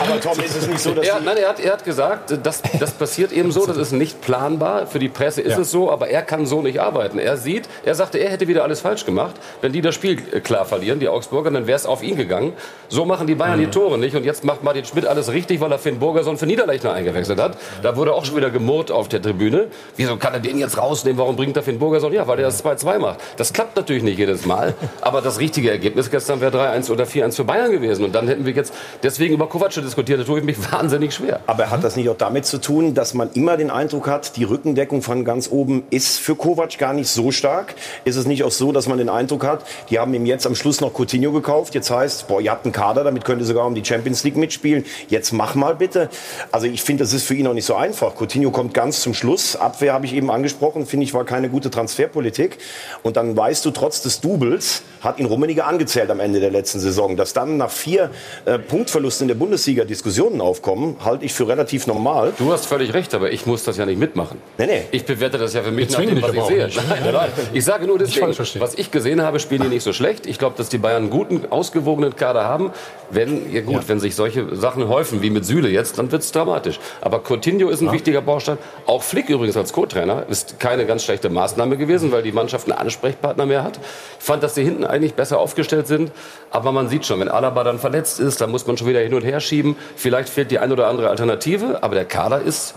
aber 0.01 0.19
Tom, 0.19 0.39
ist 0.43 0.55
es 0.55 0.67
nicht 0.67 0.79
so, 0.79 0.95
dass... 0.95 1.05
Er, 1.05 1.19
nein, 1.19 1.37
er 1.37 1.49
hat, 1.49 1.59
er 1.59 1.73
hat 1.73 1.85
gesagt, 1.85 2.35
das, 2.41 2.63
das 2.79 2.89
passiert 2.89 3.31
eben 3.31 3.51
so, 3.51 3.67
das 3.67 3.77
ist 3.77 3.91
nicht 3.91 4.19
planbar. 4.19 4.87
Für 4.87 4.97
die 4.97 5.09
Presse 5.09 5.41
ist 5.41 5.51
ja. 5.51 5.59
es 5.59 5.69
so, 5.69 5.91
aber 5.91 6.07
er 6.07 6.23
kann 6.23 6.47
so 6.47 6.63
nicht 6.63 6.81
arbeiten. 6.81 7.19
Er 7.19 7.37
sieht, 7.37 7.69
er 7.85 7.93
sagte, 7.93 8.17
er 8.17 8.31
hätte 8.31 8.47
wieder 8.47 8.63
alles 8.63 8.81
falsch 8.81 9.05
gemacht. 9.05 9.35
Wenn 9.61 9.73
die 9.73 9.81
das 9.81 9.93
Spiel 9.93 10.17
äh, 10.31 10.39
klar 10.39 10.65
verlieren, 10.65 10.99
die 10.99 11.07
Augsburger, 11.07 11.51
dann 11.51 11.67
wäre 11.67 11.75
es 11.75 11.85
auf 11.85 12.01
ihn 12.01 12.15
gegangen. 12.15 12.53
So 12.89 13.05
machen 13.05 13.27
die 13.27 13.35
Bayern 13.35 13.59
mhm. 13.59 13.65
die 13.65 13.69
Tore 13.69 13.99
nicht. 13.99 14.15
Und 14.15 14.23
jetzt 14.23 14.43
macht 14.43 14.63
Martin 14.63 14.85
Schmidt 14.85 15.05
alles 15.05 15.31
richtig, 15.31 15.61
weil 15.61 15.71
er 15.71 15.77
Finn 15.77 15.99
Burgerson 15.99 16.39
für 16.39 16.47
Niederlechner 16.47 16.93
eingewechselt 16.93 17.39
hat. 17.39 17.59
Da 17.83 17.95
wurde 17.95 18.15
auch 18.15 18.25
schon 18.25 18.35
wieder 18.37 18.49
gemurrt 18.49 18.89
auf 18.89 19.07
der 19.07 19.21
Tribüne. 19.21 19.67
Wieso 19.97 20.17
kann 20.17 20.33
er 20.33 20.39
den 20.39 20.57
jetzt 20.57 20.79
rausnehmen? 20.79 21.19
Warum 21.19 21.35
bringt 21.35 21.55
er 21.57 21.61
Finn 21.61 21.77
Burgerson? 21.77 22.11
Ja, 22.11 22.25
weil 22.25 22.39
er 22.39 22.45
das 22.45 22.65
2-2 22.65 22.97
macht. 22.97 23.19
Das 23.37 23.53
klappt 23.53 23.75
natürlich 23.75 24.01
nicht 24.01 24.17
jedes 24.17 24.47
Mal. 24.47 24.73
Aber 25.01 25.21
das 25.21 25.37
richtige 25.37 25.69
Ergebnis 25.69 26.09
gestern 26.09 26.41
wäre 26.41 26.57
3-1 26.57 26.89
oder 26.91 27.03
4-1 27.03 27.35
für 27.35 27.43
Bayern 27.43 27.71
gewesen. 27.71 27.82
Und 27.83 28.13
dann 28.13 28.27
hätten 28.27 28.45
wir 28.45 28.53
jetzt 28.53 28.73
deswegen 29.01 29.33
über 29.33 29.47
Kovac 29.47 29.71
diskutiert. 29.71 30.19
Da 30.19 30.23
tue 30.23 30.39
ich 30.39 30.45
mich 30.45 30.57
wahnsinnig 30.71 31.13
schwer. 31.13 31.39
Aber 31.47 31.69
hat 31.69 31.83
das 31.83 31.95
nicht 31.95 32.09
auch 32.09 32.17
damit 32.17 32.45
zu 32.45 32.59
tun, 32.59 32.93
dass 32.93 33.13
man 33.13 33.29
immer 33.33 33.57
den 33.57 33.69
Eindruck 33.69 34.07
hat, 34.07 34.35
die 34.37 34.43
Rückendeckung 34.43 35.01
von 35.01 35.25
ganz 35.25 35.49
oben 35.51 35.83
ist 35.89 36.19
für 36.19 36.35
Kovac 36.35 36.77
gar 36.77 36.93
nicht 36.93 37.09
so 37.09 37.31
stark? 37.31 37.75
Ist 38.05 38.15
es 38.15 38.25
nicht 38.25 38.43
auch 38.43 38.51
so, 38.51 38.71
dass 38.71 38.87
man 38.87 38.97
den 38.97 39.09
Eindruck 39.09 39.43
hat, 39.45 39.65
die 39.89 39.99
haben 39.99 40.13
ihm 40.13 40.25
jetzt 40.25 40.45
am 40.45 40.55
Schluss 40.55 40.81
noch 40.81 40.93
Coutinho 40.93 41.31
gekauft. 41.31 41.75
Jetzt 41.75 41.91
heißt, 41.91 42.27
boah, 42.27 42.41
ihr 42.41 42.51
habt 42.51 42.65
einen 42.65 42.73
Kader, 42.73 43.03
damit 43.03 43.25
könnt 43.25 43.41
ihr 43.41 43.45
sogar 43.45 43.65
um 43.65 43.75
die 43.75 43.83
Champions 43.83 44.23
League 44.23 44.37
mitspielen. 44.37 44.85
Jetzt 45.09 45.33
mach 45.33 45.55
mal 45.55 45.75
bitte. 45.75 46.09
Also 46.51 46.67
ich 46.67 46.81
finde, 46.83 47.03
das 47.03 47.13
ist 47.13 47.25
für 47.25 47.35
ihn 47.35 47.47
auch 47.47 47.53
nicht 47.53 47.65
so 47.65 47.75
einfach. 47.75 48.15
Coutinho 48.15 48.51
kommt 48.51 48.73
ganz 48.73 49.01
zum 49.01 49.13
Schluss. 49.13 49.55
Abwehr 49.55 49.93
habe 49.93 50.05
ich 50.05 50.13
eben 50.13 50.31
angesprochen, 50.31 50.85
finde 50.85 51.05
ich, 51.05 51.13
war 51.13 51.25
keine 51.25 51.49
gute 51.49 51.69
Transferpolitik. 51.69 52.57
Und 53.01 53.17
dann 53.17 53.35
weißt 53.35 53.65
du, 53.65 53.71
trotz 53.71 54.01
des 54.01 54.21
Doubles 54.21 54.83
hat 55.01 55.19
ihn 55.19 55.25
Rummenigge 55.25 55.65
angezählt 55.65 56.09
am 56.09 56.19
Ende 56.19 56.39
der 56.39 56.51
letzten 56.51 56.79
Saison. 56.79 57.17
Dass 57.17 57.33
dann 57.33 57.57
nach 57.57 57.69
vier 57.73 58.11
äh, 58.45 58.59
Punktverlusten 58.59 59.25
in 59.25 59.27
der 59.29 59.35
Bundesliga 59.35 59.83
Diskussionen 59.83 60.41
aufkommen, 60.41 60.97
halte 61.03 61.25
ich 61.25 61.33
für 61.33 61.47
relativ 61.47 61.87
normal. 61.87 62.33
Du 62.37 62.51
hast 62.51 62.65
völlig 62.65 62.93
recht, 62.93 63.13
aber 63.13 63.31
ich 63.31 63.45
muss 63.45 63.63
das 63.63 63.77
ja 63.77 63.85
nicht 63.85 63.99
mitmachen. 63.99 64.39
Nee, 64.57 64.65
nee. 64.65 64.81
Ich 64.91 65.05
bewerte 65.05 65.37
das 65.37 65.53
ja 65.53 65.61
für 65.63 65.71
mich 65.71 65.89
nach 65.89 65.99
dem, 65.99 66.21
was 66.21 66.33
ich 66.33 66.43
sehe. 66.43 66.69
Nein, 66.89 66.99
nein, 67.03 67.13
nein. 67.13 67.29
Ich 67.53 67.65
sage 67.65 67.87
nur 67.87 67.97
deswegen, 67.97 68.29
ich 68.29 68.59
was 68.59 68.75
ich 68.75 68.91
gesehen 68.91 69.21
habe, 69.21 69.39
spielen 69.39 69.63
die 69.63 69.67
nicht 69.67 69.83
so 69.83 69.93
schlecht. 69.93 70.25
Ich 70.25 70.39
glaube, 70.39 70.55
dass 70.57 70.69
die 70.69 70.77
Bayern 70.77 71.03
einen 71.03 71.09
guten, 71.09 71.51
ausgewogenen 71.51 72.15
Kader 72.15 72.45
haben. 72.45 72.71
Wenn, 73.09 73.51
ja 73.51 73.61
gut, 73.61 73.75
ja. 73.75 73.81
wenn 73.87 73.99
sich 73.99 74.15
solche 74.15 74.55
Sachen 74.55 74.87
häufen, 74.87 75.21
wie 75.21 75.29
mit 75.29 75.45
Süle 75.45 75.69
jetzt, 75.69 75.97
dann 75.97 76.11
wird 76.11 76.23
es 76.23 76.31
dramatisch. 76.31 76.79
Aber 77.01 77.19
Coutinho 77.19 77.69
ist 77.69 77.81
ein 77.81 77.87
ja. 77.87 77.93
wichtiger 77.93 78.21
Baustein. 78.21 78.57
Auch 78.85 79.03
Flick 79.03 79.29
übrigens 79.29 79.57
als 79.57 79.73
Co-Trainer 79.73 80.25
ist 80.29 80.59
keine 80.59 80.85
ganz 80.85 81.03
schlechte 81.03 81.29
Maßnahme 81.29 81.77
gewesen, 81.77 82.11
weil 82.11 82.23
die 82.23 82.31
Mannschaft 82.31 82.69
einen 82.69 82.77
Ansprechpartner 82.77 83.45
mehr 83.45 83.63
hat. 83.63 83.79
Ich 84.19 84.25
fand, 84.25 84.43
dass 84.43 84.55
sie 84.55 84.63
hinten 84.63 84.85
eigentlich 84.85 85.13
besser 85.13 85.39
aufgestellt 85.39 85.87
sind. 85.87 86.11
Aber 86.51 86.71
man 86.71 86.89
sieht 86.89 87.05
schon, 87.05 87.19
wenn 87.19 87.29
Alaba 87.29 87.62
dann 87.63 87.79
verletzt 87.79 88.19
ist, 88.19 88.41
dann 88.41 88.51
muss 88.51 88.65
man 88.65 88.77
schon 88.77 88.87
wieder 88.87 89.01
hin 89.01 89.13
und 89.13 89.23
her 89.23 89.39
schieben. 89.39 89.75
Vielleicht 89.95 90.29
fehlt 90.29 90.51
die 90.51 90.59
ein 90.59 90.71
oder 90.71 90.87
andere 90.87 91.09
Alternative, 91.09 91.83
aber 91.83 91.95
der 91.95 92.05
Kader 92.05 92.41
ist 92.41 92.75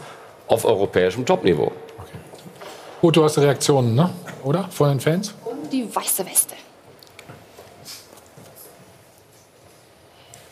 auf 0.49 0.64
europäischem 0.64 1.25
Topniveau. 1.25 1.72
Okay. 1.99 2.18
Gut, 3.01 3.16
du 3.16 3.25
hast 3.25 3.38
Reaktionen, 3.38 3.94
ne? 3.94 4.11
oder? 4.42 4.68
Von 4.70 4.88
den 4.88 5.01
Fans? 5.01 5.35
Und 5.44 5.72
die 5.72 5.88
weiße 5.94 6.27
Weste. 6.27 6.56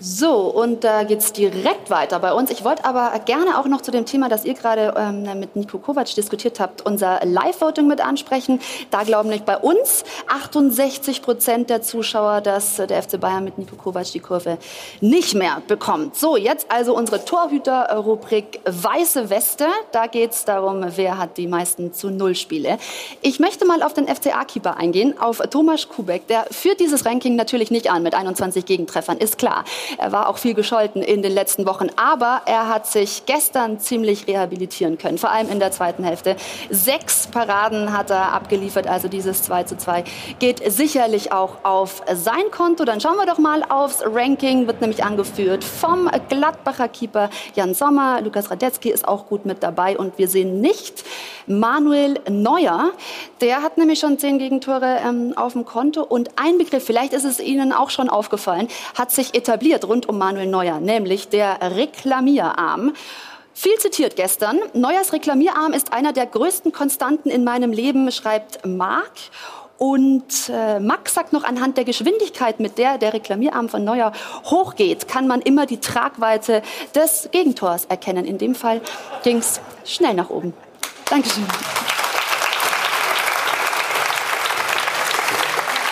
So, 0.06 0.34
und 0.34 0.84
da 0.84 1.02
geht 1.04 1.20
es 1.20 1.32
direkt 1.32 1.88
weiter 1.88 2.18
bei 2.18 2.34
uns. 2.34 2.50
Ich 2.50 2.62
wollte 2.62 2.84
aber 2.84 3.18
gerne 3.20 3.58
auch 3.58 3.64
noch 3.64 3.80
zu 3.80 3.90
dem 3.90 4.04
Thema, 4.04 4.28
das 4.28 4.44
ihr 4.44 4.52
gerade 4.52 4.92
ähm, 4.98 5.22
mit 5.40 5.56
Nico 5.56 5.78
Kovac 5.78 6.14
diskutiert 6.14 6.60
habt, 6.60 6.84
unser 6.84 7.24
Live-Voting 7.24 7.86
mit 7.86 8.02
ansprechen. 8.02 8.60
Da 8.90 9.04
glauben 9.04 9.30
nicht 9.30 9.46
bei 9.46 9.56
uns 9.56 10.04
68 10.26 11.22
Prozent 11.22 11.70
der 11.70 11.80
Zuschauer, 11.80 12.42
dass 12.42 12.76
der 12.76 13.02
FC 13.02 13.18
Bayern 13.18 13.44
mit 13.44 13.56
Nico 13.56 13.76
Kovac 13.76 14.12
die 14.12 14.20
Kurve 14.20 14.58
nicht 15.00 15.34
mehr 15.34 15.62
bekommt. 15.68 16.16
So, 16.16 16.36
jetzt 16.36 16.70
also 16.70 16.94
unsere 16.94 17.24
Torhüter-Rubrik 17.24 18.60
Weiße 18.66 19.30
Weste. 19.30 19.68
Da 19.92 20.06
geht 20.06 20.32
es 20.32 20.44
darum, 20.44 20.84
wer 20.96 21.16
hat 21.16 21.38
die 21.38 21.46
meisten 21.46 21.94
zu 21.94 22.10
Null 22.10 22.34
Spiele. 22.34 22.76
Ich 23.22 23.40
möchte 23.40 23.64
mal 23.64 23.82
auf 23.82 23.94
den 23.94 24.06
FCA-Keeper 24.06 24.76
eingehen, 24.76 25.18
auf 25.18 25.38
Thomas 25.48 25.88
Kubek. 25.88 26.26
Der 26.26 26.44
führt 26.50 26.80
dieses 26.80 27.06
Ranking 27.06 27.36
natürlich 27.36 27.70
nicht 27.70 27.90
an 27.90 28.02
mit 28.02 28.14
21 28.14 28.66
Gegentreffern, 28.66 29.16
ist 29.16 29.38
klar. 29.38 29.64
Er 29.98 30.12
war 30.12 30.28
auch 30.28 30.38
viel 30.38 30.54
gescholten 30.54 31.02
in 31.02 31.22
den 31.22 31.32
letzten 31.32 31.66
Wochen, 31.66 31.88
aber 31.96 32.42
er 32.46 32.68
hat 32.68 32.86
sich 32.86 33.26
gestern 33.26 33.78
ziemlich 33.78 34.26
rehabilitieren 34.26 34.98
können, 34.98 35.18
vor 35.18 35.30
allem 35.30 35.50
in 35.50 35.58
der 35.58 35.70
zweiten 35.70 36.04
Hälfte. 36.04 36.36
Sechs 36.70 37.26
Paraden 37.26 37.96
hat 37.96 38.10
er 38.10 38.32
abgeliefert, 38.32 38.86
also 38.86 39.08
dieses 39.08 39.42
2 39.42 39.64
zu 39.64 39.76
2 39.76 40.04
geht 40.38 40.62
sicherlich 40.70 41.32
auch 41.32 41.56
auf 41.64 42.02
sein 42.14 42.50
Konto. 42.50 42.84
Dann 42.84 43.00
schauen 43.00 43.16
wir 43.16 43.26
doch 43.26 43.38
mal 43.38 43.62
aufs 43.68 44.02
Ranking, 44.04 44.66
wird 44.66 44.80
nämlich 44.80 45.04
angeführt 45.04 45.64
vom 45.64 46.10
Gladbacher 46.28 46.88
Keeper 46.88 47.30
Jan 47.54 47.74
Sommer. 47.74 48.20
Lukas 48.20 48.50
Radetzky 48.50 48.90
ist 48.90 49.06
auch 49.06 49.26
gut 49.26 49.46
mit 49.46 49.62
dabei 49.62 49.98
und 49.98 50.18
wir 50.18 50.28
sehen 50.28 50.60
nicht 50.60 51.04
Manuel 51.46 52.20
Neuer. 52.28 52.92
Der 53.40 53.62
hat 53.62 53.76
nämlich 53.76 53.98
schon 53.98 54.18
zehn 54.18 54.38
Gegentore 54.38 55.00
ähm, 55.04 55.34
auf 55.36 55.52
dem 55.52 55.64
Konto 55.64 56.02
und 56.02 56.30
ein 56.36 56.58
Begriff, 56.58 56.84
vielleicht 56.84 57.12
ist 57.12 57.24
es 57.24 57.40
Ihnen 57.40 57.72
auch 57.72 57.90
schon 57.90 58.08
aufgefallen, 58.08 58.68
hat 58.96 59.10
sich 59.10 59.34
etabliert 59.34 59.73
rund 59.82 60.08
um 60.08 60.18
Manuel 60.18 60.46
Neuer, 60.46 60.78
nämlich 60.78 61.28
der 61.28 61.58
Reklamierarm. 61.60 62.92
Viel 63.52 63.76
zitiert 63.78 64.14
gestern. 64.14 64.60
Neuers 64.72 65.12
Reklamierarm 65.12 65.72
ist 65.72 65.92
einer 65.92 66.12
der 66.12 66.26
größten 66.26 66.70
Konstanten 66.70 67.30
in 67.30 67.42
meinem 67.42 67.72
Leben, 67.72 68.12
schreibt 68.12 68.64
Marc. 68.64 69.12
Und 69.78 70.48
äh, 70.48 70.78
Max 70.78 71.14
sagt 71.14 71.32
noch, 71.32 71.44
anhand 71.44 71.76
der 71.76 71.84
Geschwindigkeit, 71.84 72.60
mit 72.60 72.78
der 72.78 72.98
der 72.98 73.12
Reklamierarm 73.12 73.68
von 73.68 73.82
Neuer 73.82 74.12
hochgeht, 74.44 75.08
kann 75.08 75.26
man 75.26 75.40
immer 75.40 75.66
die 75.66 75.80
Tragweite 75.80 76.62
des 76.94 77.28
Gegentors 77.32 77.84
erkennen. 77.86 78.24
In 78.24 78.38
dem 78.38 78.54
Fall 78.54 78.80
ging 79.24 79.38
es 79.38 79.60
schnell 79.84 80.14
nach 80.14 80.30
oben. 80.30 80.54
Dankeschön. 81.10 81.44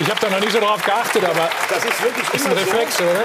Ich 0.02 0.10
habe 0.10 0.18
da 0.20 0.30
noch 0.30 0.40
nicht 0.40 0.50
so 0.50 0.58
drauf 0.58 0.84
geachtet, 0.84 1.24
aber 1.24 1.48
das 1.70 1.84
ist 1.84 2.02
wirklich 2.02 2.34
ist 2.34 2.44
ein 2.44 2.52
Reflex, 2.54 2.98
so. 2.98 3.04
oder? 3.04 3.22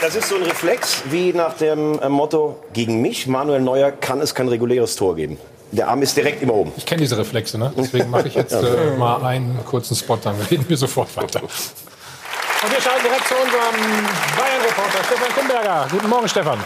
Das 0.00 0.14
ist 0.14 0.28
so 0.28 0.36
ein 0.36 0.44
Reflex 0.44 1.02
wie 1.06 1.32
nach 1.32 1.54
dem 1.54 1.98
äh, 1.98 2.08
Motto: 2.08 2.62
Gegen 2.72 3.02
mich, 3.02 3.26
Manuel 3.26 3.60
Neuer, 3.60 3.90
kann 3.90 4.20
es 4.20 4.32
kein 4.32 4.46
reguläres 4.46 4.94
Tor 4.94 5.16
geben. 5.16 5.36
Der 5.72 5.88
Arm 5.88 6.00
ist 6.00 6.16
direkt 6.16 6.40
immer 6.40 6.54
oben. 6.54 6.70
Ich 6.76 6.86
kenne 6.86 7.00
diese 7.00 7.18
Reflexe, 7.18 7.58
ne? 7.58 7.72
deswegen 7.76 8.08
mache 8.08 8.28
ich 8.28 8.36
jetzt 8.36 8.52
äh, 8.52 8.96
mal 8.96 9.24
einen 9.24 9.58
kurzen 9.64 9.96
Spot, 9.96 10.16
dann 10.22 10.36
reden 10.48 10.64
wir 10.68 10.76
sofort 10.76 11.16
weiter. 11.16 11.42
Und 11.42 12.70
wir 12.70 12.80
schalten 12.80 13.02
direkt 13.02 13.26
zu 13.26 13.34
unserem 13.34 14.06
Bayern-Reporter 14.38 15.04
Stefan 15.04 15.34
Kumberger. 15.34 15.88
Guten 15.90 16.08
Morgen, 16.08 16.28
Stefan. 16.28 16.60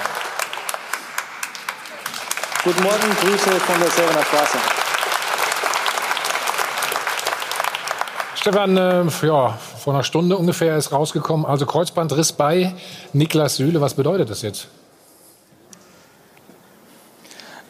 Guten 2.63 2.83
Morgen, 2.83 3.17
Grüße 3.23 3.61
von 3.61 3.81
der 3.81 3.91
Serener 3.91 4.25
Straße. 4.25 4.76
Stefan, 8.47 8.77
äh, 8.77 9.05
ja, 9.27 9.59
vor 9.77 9.93
einer 9.93 10.05
Stunde 10.05 10.37
ungefähr 10.37 10.77
ist 10.77 10.93
rausgekommen, 10.93 11.45
also 11.45 11.67
Kreuzbandriss 11.67 12.31
bei 12.31 12.75
Niklas 13.13 13.57
Süle. 13.57 13.81
Was 13.81 13.95
bedeutet 13.95 14.31
das 14.31 14.43
jetzt? 14.43 14.69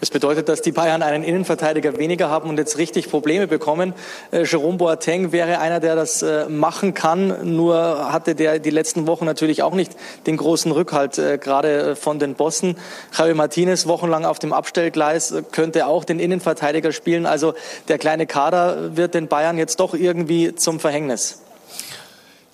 Es 0.07 0.11
bedeutet, 0.11 0.49
dass 0.49 0.63
die 0.63 0.71
Bayern 0.71 1.03
einen 1.03 1.25
Innenverteidiger 1.25 1.99
weniger 1.99 2.31
haben 2.31 2.49
und 2.49 2.59
jetzt 2.59 2.79
richtig 2.79 3.11
Probleme 3.11 3.49
bekommen. 3.49 3.93
Äh, 4.31 4.45
Jerome 4.45 4.79
Boateng 4.79 5.33
wäre 5.33 5.59
einer, 5.59 5.81
der 5.81 5.97
das 5.97 6.23
äh, 6.23 6.49
machen 6.49 6.95
kann. 6.95 7.57
Nur 7.57 8.13
hatte 8.13 8.37
der 8.37 8.61
die 8.61 8.71
letzten 8.71 9.09
Wochen 9.09 9.25
natürlich 9.25 9.65
auch 9.65 9.75
nicht 9.75 9.97
den 10.29 10.37
großen 10.37 10.71
Rückhalt, 10.71 11.19
äh, 11.19 11.39
gerade 11.39 11.97
von 11.97 12.21
den 12.21 12.37
Bossen. 12.37 12.77
Javi 13.19 13.35
Martinez 13.35 13.89
wochenlang 13.89 14.25
auf 14.25 14.39
dem 14.39 14.53
Abstellgleis 14.53 15.35
könnte 15.51 15.89
auch 15.89 16.05
den 16.05 16.21
Innenverteidiger 16.21 16.93
spielen. 16.93 17.27
Also 17.27 17.55
der 17.89 17.99
kleine 17.99 18.29
Kader 18.29 18.97
wird 18.97 19.13
den 19.13 19.27
Bayern 19.27 19.59
jetzt 19.59 19.81
doch 19.81 19.93
irgendwie 19.93 20.55
zum 20.55 20.79
Verhängnis. 20.79 21.43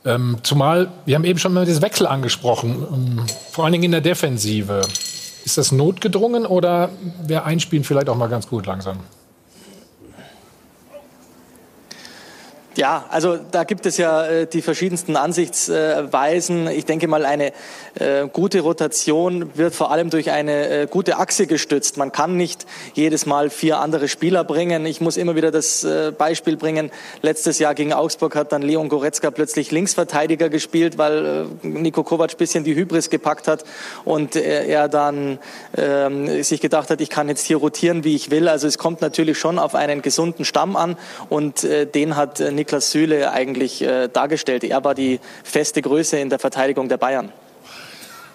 Ähm, 0.07 0.39
zumal, 0.43 0.91
wir 1.05 1.17
haben 1.17 1.25
eben 1.25 1.39
schon 1.39 1.53
mal 1.53 1.67
das 1.67 1.83
Wechsel 1.83 2.07
angesprochen, 2.07 2.87
ähm, 2.91 3.27
vor 3.51 3.65
allen 3.65 3.73
Dingen 3.73 3.85
in 3.85 3.93
der 3.93 4.01
Defensive. 4.01 4.81
Ist 5.45 5.59
das 5.59 5.73
notgedrungen 5.73 6.47
oder 6.47 6.91
wäre 7.27 7.45
Einspielen 7.45 7.85
vielleicht 7.85 8.09
auch 8.09 8.17
mal 8.17 8.29
ganz 8.29 8.49
gut 8.49 8.67
langsam? 8.67 8.99
Ja, 12.75 13.05
also 13.11 13.37
da 13.37 13.65
gibt 13.65 13.85
es 13.85 13.99
ja 13.99 14.25
äh, 14.25 14.47
die 14.47 14.63
verschiedensten 14.63 15.17
Ansichtsweisen. 15.17 16.69
Ich 16.69 16.87
denke 16.87 17.07
mal, 17.07 17.27
eine 17.27 17.53
äh, 17.97 18.27
gute 18.33 18.61
Rotation 18.61 19.51
wird 19.55 19.75
vor 19.75 19.91
allem 19.91 20.09
durch 20.09 20.31
eine 20.31 20.69
äh, 20.69 20.87
gute 20.87 21.19
Achse 21.19 21.47
gestützt. 21.47 21.99
Man 21.99 22.13
kann 22.13 22.39
nicht 22.39 22.65
jedes 22.95 23.27
Mal 23.27 23.51
vier 23.51 23.79
andere 23.79 24.09
Spieler 24.09 24.43
bringen. 24.45 24.87
Ich 24.87 25.03
muss 25.03 25.19
immer 25.19 25.37
wieder 25.37 25.51
das 25.51 25.87
Beispiel 26.17 26.57
bringen. 26.57 26.91
Letztes 27.21 27.59
Jahr 27.59 27.75
gegen 27.75 27.93
Augsburg 27.93 28.35
hat 28.37 28.53
dann 28.53 28.63
Leon 28.63 28.89
Goretzka 28.89 29.31
plötzlich 29.31 29.71
Linksverteidiger 29.71 30.49
gespielt, 30.49 30.97
weil 30.97 31.47
Nico 31.63 32.03
Kovac 32.03 32.37
bisschen 32.39 32.65
die 32.65 32.75
Hybris 32.75 33.11
gepackt 33.11 33.49
hat 33.49 33.65
und 34.05 34.37
er 34.37 34.89
dann 34.89 35.39
ähm, 35.77 36.43
sich 36.43 36.61
gedacht 36.61 36.91
hat, 36.91 37.01
ich 37.01 37.11
kann 37.11 37.29
jetzt 37.29 37.45
hier 37.45 37.59
rotieren, 37.59 38.05
wie 38.05 38.15
ich 38.15 38.31
will. 38.31 38.49
Also 38.49 38.67
es 38.67 38.79
kommt 38.79 39.01
natürlich 39.01 39.39
schon 39.39 39.59
auf 39.59 39.75
einen 39.75 40.03
gesunden 40.03 40.45
Stamm 40.45 40.77
an 40.77 40.97
und 41.29 41.63
den 41.63 42.17
hat 42.17 42.41
Nico 42.41 42.62
Niklas 42.63 42.93
Süle 42.93 43.33
eigentlich 43.33 43.83
äh, 43.83 44.07
dargestellt. 44.07 44.63
Er 44.63 44.85
war 44.85 44.95
die 44.95 45.19
feste 45.43 45.83
Größe 45.83 46.19
in 46.19 46.31
der 46.31 46.39
Verteidigung 46.39 46.89
der 46.89 46.97
Bayern. 46.97 47.33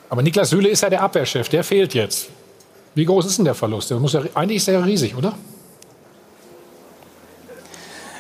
Aber 0.10 0.22
Niklas 0.22 0.50
Süle 0.50 0.68
ist 0.68 0.82
ja 0.84 0.90
der 0.90 1.02
Abwehrchef, 1.02 1.48
der 1.48 1.64
fehlt 1.64 1.94
jetzt. 1.94 2.28
Wie 2.94 3.06
groß 3.06 3.26
ist 3.26 3.38
denn 3.38 3.46
der 3.46 3.56
Verlust? 3.56 3.90
Der 3.90 4.00
muss 4.00 4.12
ja, 4.12 4.24
eigentlich 4.34 4.58
ist 4.58 4.68
er 4.68 4.86
riesig, 4.86 5.16
oder? 5.16 5.34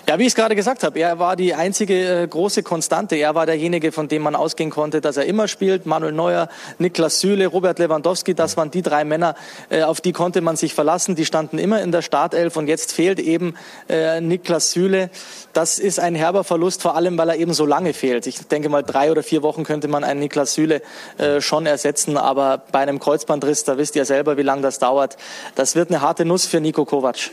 Ja, 0.10 0.18
wie 0.18 0.22
ich 0.22 0.30
es 0.30 0.36
gerade 0.36 0.56
gesagt 0.56 0.84
habe, 0.84 0.98
er 1.00 1.20
war 1.20 1.36
die 1.36 1.54
einzige 1.54 2.22
äh, 2.24 2.28
große 2.28 2.64
Konstante. 2.64 3.18
Er 3.18 3.36
war 3.36 3.46
derjenige, 3.46 3.92
von 3.92 4.08
dem 4.08 4.22
man 4.22 4.38
ausgehen 4.38 4.70
konnte, 4.70 5.02
dass 5.02 5.18
er 5.18 5.26
immer 5.26 5.50
spielt. 5.50 5.86
Manuel 5.86 6.14
Neuer, 6.14 6.48
Niklas 6.80 7.20
Süle, 7.20 7.48
Robert 7.48 7.78
Lewandowski, 7.78 8.34
das 8.34 8.56
waren 8.56 8.72
die 8.72 8.82
drei 8.82 9.04
Männer, 9.04 9.36
äh, 9.70 9.84
auf 9.84 10.00
die 10.00 10.14
konnte 10.14 10.40
man 10.40 10.56
sich 10.56 10.74
verlassen. 10.74 11.16
Die 11.16 11.26
standen 11.26 11.58
immer 11.58 11.82
in 11.82 11.92
der 11.92 12.02
Startelf 12.02 12.56
und 12.56 12.70
jetzt 12.70 12.94
fehlt 12.94 13.20
eben 13.20 13.56
äh, 13.90 14.22
Niklas 14.22 14.72
Süle. 14.72 15.10
Das 15.52 15.78
ist 15.78 16.00
ein 16.00 16.16
herber 16.16 16.46
Verlust, 16.46 16.82
vor 16.82 16.96
allem, 16.96 17.18
weil 17.18 17.28
er 17.28 17.36
eben 17.36 17.54
so 17.54 17.66
lange 17.66 17.94
fehlt. 17.94 18.28
Ich 18.28 18.48
denke 18.48 18.70
mal, 18.70 18.84
drei 18.84 19.12
oder 19.12 19.24
vier 19.24 19.44
Wochen 19.44 19.66
könnte 19.66 19.90
man 19.90 20.06
einen 20.06 20.22
Niklas 20.22 20.54
Süle 20.54 20.82
äh, 21.18 21.42
schon 21.42 21.66
ersetzen, 21.66 22.16
aber 22.16 22.64
bei 22.72 22.80
einem 22.80 23.00
Kreuzbandriss, 23.00 23.66
da 23.66 23.78
wisst 23.78 23.98
ihr 23.98 24.06
selber, 24.06 24.38
wie 24.38 24.44
lange 24.44 24.62
das 24.62 24.80
dauert. 24.80 25.18
Das 25.56 25.76
wird 25.76 25.90
eine 25.90 26.00
harte 26.00 26.24
Nuss 26.24 26.46
für 26.46 26.62
Nico 26.62 26.86
Kovac. 26.86 27.30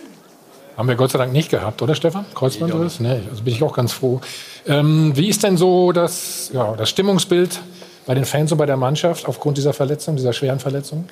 Haben 0.77 0.89
wir 0.89 0.97
Gott 0.97 1.13
sei 1.13 1.19
Dank 1.19 1.33
nicht 1.33 1.51
gehabt, 1.51 1.83
oder 1.83 1.95
Stefan? 1.95 2.25
Kreuzbandriss? 2.35 2.99
Nee, 2.99 3.21
also 3.31 3.45
bin 3.45 3.55
ich 3.55 3.63
auch 3.63 3.75
ganz 3.75 3.93
froh. 3.93 4.21
Ähm, 4.67 5.13
wie 5.15 5.29
ist 5.29 5.43
denn 5.45 5.57
so 5.57 5.93
das, 5.93 6.51
ja, 6.53 6.75
das 6.77 6.91
Stimmungsbild 6.91 7.61
bei 8.07 8.15
den 8.15 8.25
Fans 8.25 8.51
und 8.51 8.59
bei 8.59 8.67
der 8.67 8.77
Mannschaft 8.77 9.27
aufgrund 9.29 9.57
dieser 9.57 9.73
Verletzung, 9.73 10.17
dieser 10.17 10.33
schweren 10.33 10.59
Verletzung? 10.59 11.07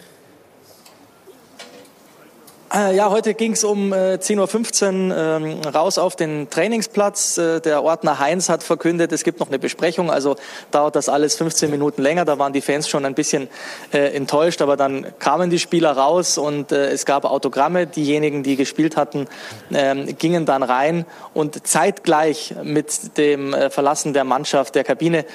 Äh, 2.75 2.97
ja, 2.97 3.11
heute 3.11 3.35
ging 3.35 3.53
es 3.53 3.65
um 3.65 3.93
äh, 3.93 4.15
10.15 4.15 5.11
Uhr 5.11 5.17
ähm, 5.17 5.61
raus 5.75 5.99
auf 5.99 6.17
den 6.17 6.49
Trainingsplatz. 6.49 7.37
Äh, 7.37 7.61
der 7.61 7.83
Ordner 7.83 8.19
Heinz 8.19 8.49
hat 8.49 8.63
verkündet, 8.63 9.13
es 9.13 9.25
gibt 9.25 9.41
noch 9.41 9.49
eine 9.49 9.59
Besprechung, 9.59 10.11
also 10.11 10.37
dauert 10.71 10.97
das 10.97 11.11
alles 11.11 11.35
15 11.37 11.71
Minuten 11.71 12.01
länger. 12.01 12.25
Da 12.25 12.39
waren 12.39 12.55
die 12.55 12.63
Fans 12.63 12.89
schon 12.89 13.05
ein 13.05 13.15
bisschen 13.15 13.49
äh, 13.93 14.17
enttäuscht, 14.17 14.63
aber 14.63 14.79
dann 14.79 15.07
kamen 15.19 15.51
die 15.51 15.59
Spieler 15.59 15.93
raus 15.93 16.39
und 16.39 16.73
äh, 16.73 16.89
es 16.91 17.05
gab 17.05 17.27
Autogramme. 17.27 17.87
Diejenigen, 17.87 18.43
die 18.43 18.57
gespielt 18.57 18.97
hatten, 18.97 19.27
ähm, 19.75 20.17
gingen 20.17 20.47
dann 20.47 20.63
rein 20.63 21.05
und 21.35 21.67
zeitgleich 21.67 22.55
mit 22.63 23.19
dem 23.19 23.53
äh, 23.53 23.69
Verlassen 23.69 24.15
der 24.15 24.25
Mannschaft, 24.25 24.75
der 24.77 24.85
Kabine, 24.85 25.27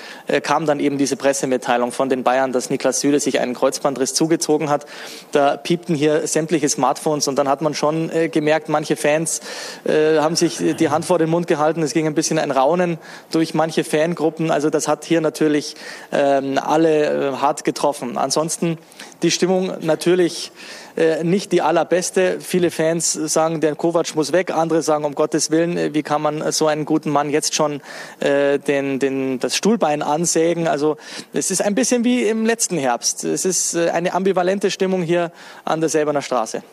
kam 0.44 0.66
dann 0.66 0.80
eben 0.80 0.98
diese 0.98 1.16
Pressemitteilung 1.16 1.92
von 1.92 2.10
den 2.10 2.24
Bayern, 2.24 2.52
dass 2.52 2.70
Niklas 2.70 3.00
Süle 3.00 3.20
sich 3.20 3.40
einen 3.40 3.54
Kreuzbandriss 3.54 4.14
zugezogen 4.14 4.70
hat. 4.70 4.86
Da 5.32 5.58
piepten 5.58 5.96
hier 5.96 6.28
sämtliche 6.28 6.68
Smartphones 6.70 7.27
Und 7.28 7.38
dann 7.38 7.48
hat 7.48 7.62
man 7.62 7.74
schon 7.74 8.10
äh, 8.10 8.30
gemerkt, 8.30 8.70
manche 8.70 8.96
Fans 8.96 9.42
äh, 9.86 10.20
haben 10.20 10.36
sich 10.36 10.58
die 10.58 10.90
Hand 10.90 11.06
vor 11.06 11.20
den 11.20 11.30
Mund 11.30 11.48
gehalten. 11.48 11.82
Es 11.84 11.94
ging 11.94 12.08
ein 12.08 12.16
bisschen 12.16 12.40
ein 12.40 12.52
Raunen 12.52 12.98
durch 13.32 13.54
manche 13.54 13.84
Fangruppen. 13.84 14.52
Also 14.52 14.70
das 14.70 14.88
hat 14.88 15.06
hier 15.06 15.22
natürlich 15.22 15.76
ähm, 16.12 16.58
alle 16.58 17.32
äh, 17.32 17.32
hart 17.38 17.64
getroffen. 17.64 18.18
Ansonsten 18.18 18.78
die 19.24 19.32
Stimmung 19.32 19.74
natürlich 19.82 20.52
äh, 20.98 21.24
nicht 21.24 21.52
die 21.52 21.62
allerbeste. 21.62 22.40
Viele 22.40 22.72
Fans 22.72 23.14
sagen, 23.14 23.62
der 23.62 23.76
Kovac 23.76 24.16
muss 24.16 24.32
weg. 24.32 24.52
Andere 24.52 24.82
sagen, 24.82 25.06
um 25.06 25.16
Gottes 25.16 25.52
Willen, 25.52 25.78
äh, 25.78 25.94
wie 25.94 26.04
kann 26.04 26.22
man 26.22 26.52
so 26.52 26.68
einen 26.68 26.86
guten 26.86 27.12
Mann 27.12 27.30
jetzt 27.30 27.54
schon 27.54 27.82
äh, 28.20 28.58
den, 28.58 29.00
den, 29.00 29.40
das 29.40 29.56
Stuhlbein 29.56 30.02
ansägen? 30.02 30.68
Also 30.68 30.98
es 31.34 31.52
ist 31.52 31.62
ein 31.62 31.76
bisschen 31.76 32.04
wie 32.04 32.24
im 32.24 32.46
letzten 32.46 32.78
Herbst. 32.78 33.24
Es 33.24 33.46
ist 33.46 33.76
äh, 33.76 33.92
eine 33.92 34.14
ambivalente 34.14 34.72
Stimmung 34.72 35.04
hier 35.04 35.32
an 35.66 35.82
der 35.82 35.90
Selberner 35.90 36.22
Straße. 36.22 36.64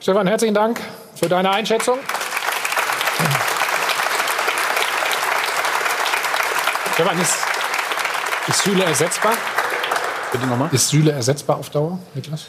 Stefan, 0.00 0.26
herzlichen 0.26 0.54
Dank 0.54 0.80
für 1.14 1.28
deine 1.28 1.50
Einschätzung. 1.50 1.98
Stefan, 6.94 7.20
ist, 7.20 7.36
ist 8.48 8.62
Süle 8.62 8.84
ersetzbar? 8.84 9.34
Bitte 10.32 10.46
nochmal? 10.46 10.70
Ist 10.72 10.88
Süle 10.88 11.12
ersetzbar 11.12 11.58
auf 11.58 11.68
Dauer, 11.68 11.98
Niklas? 12.14 12.46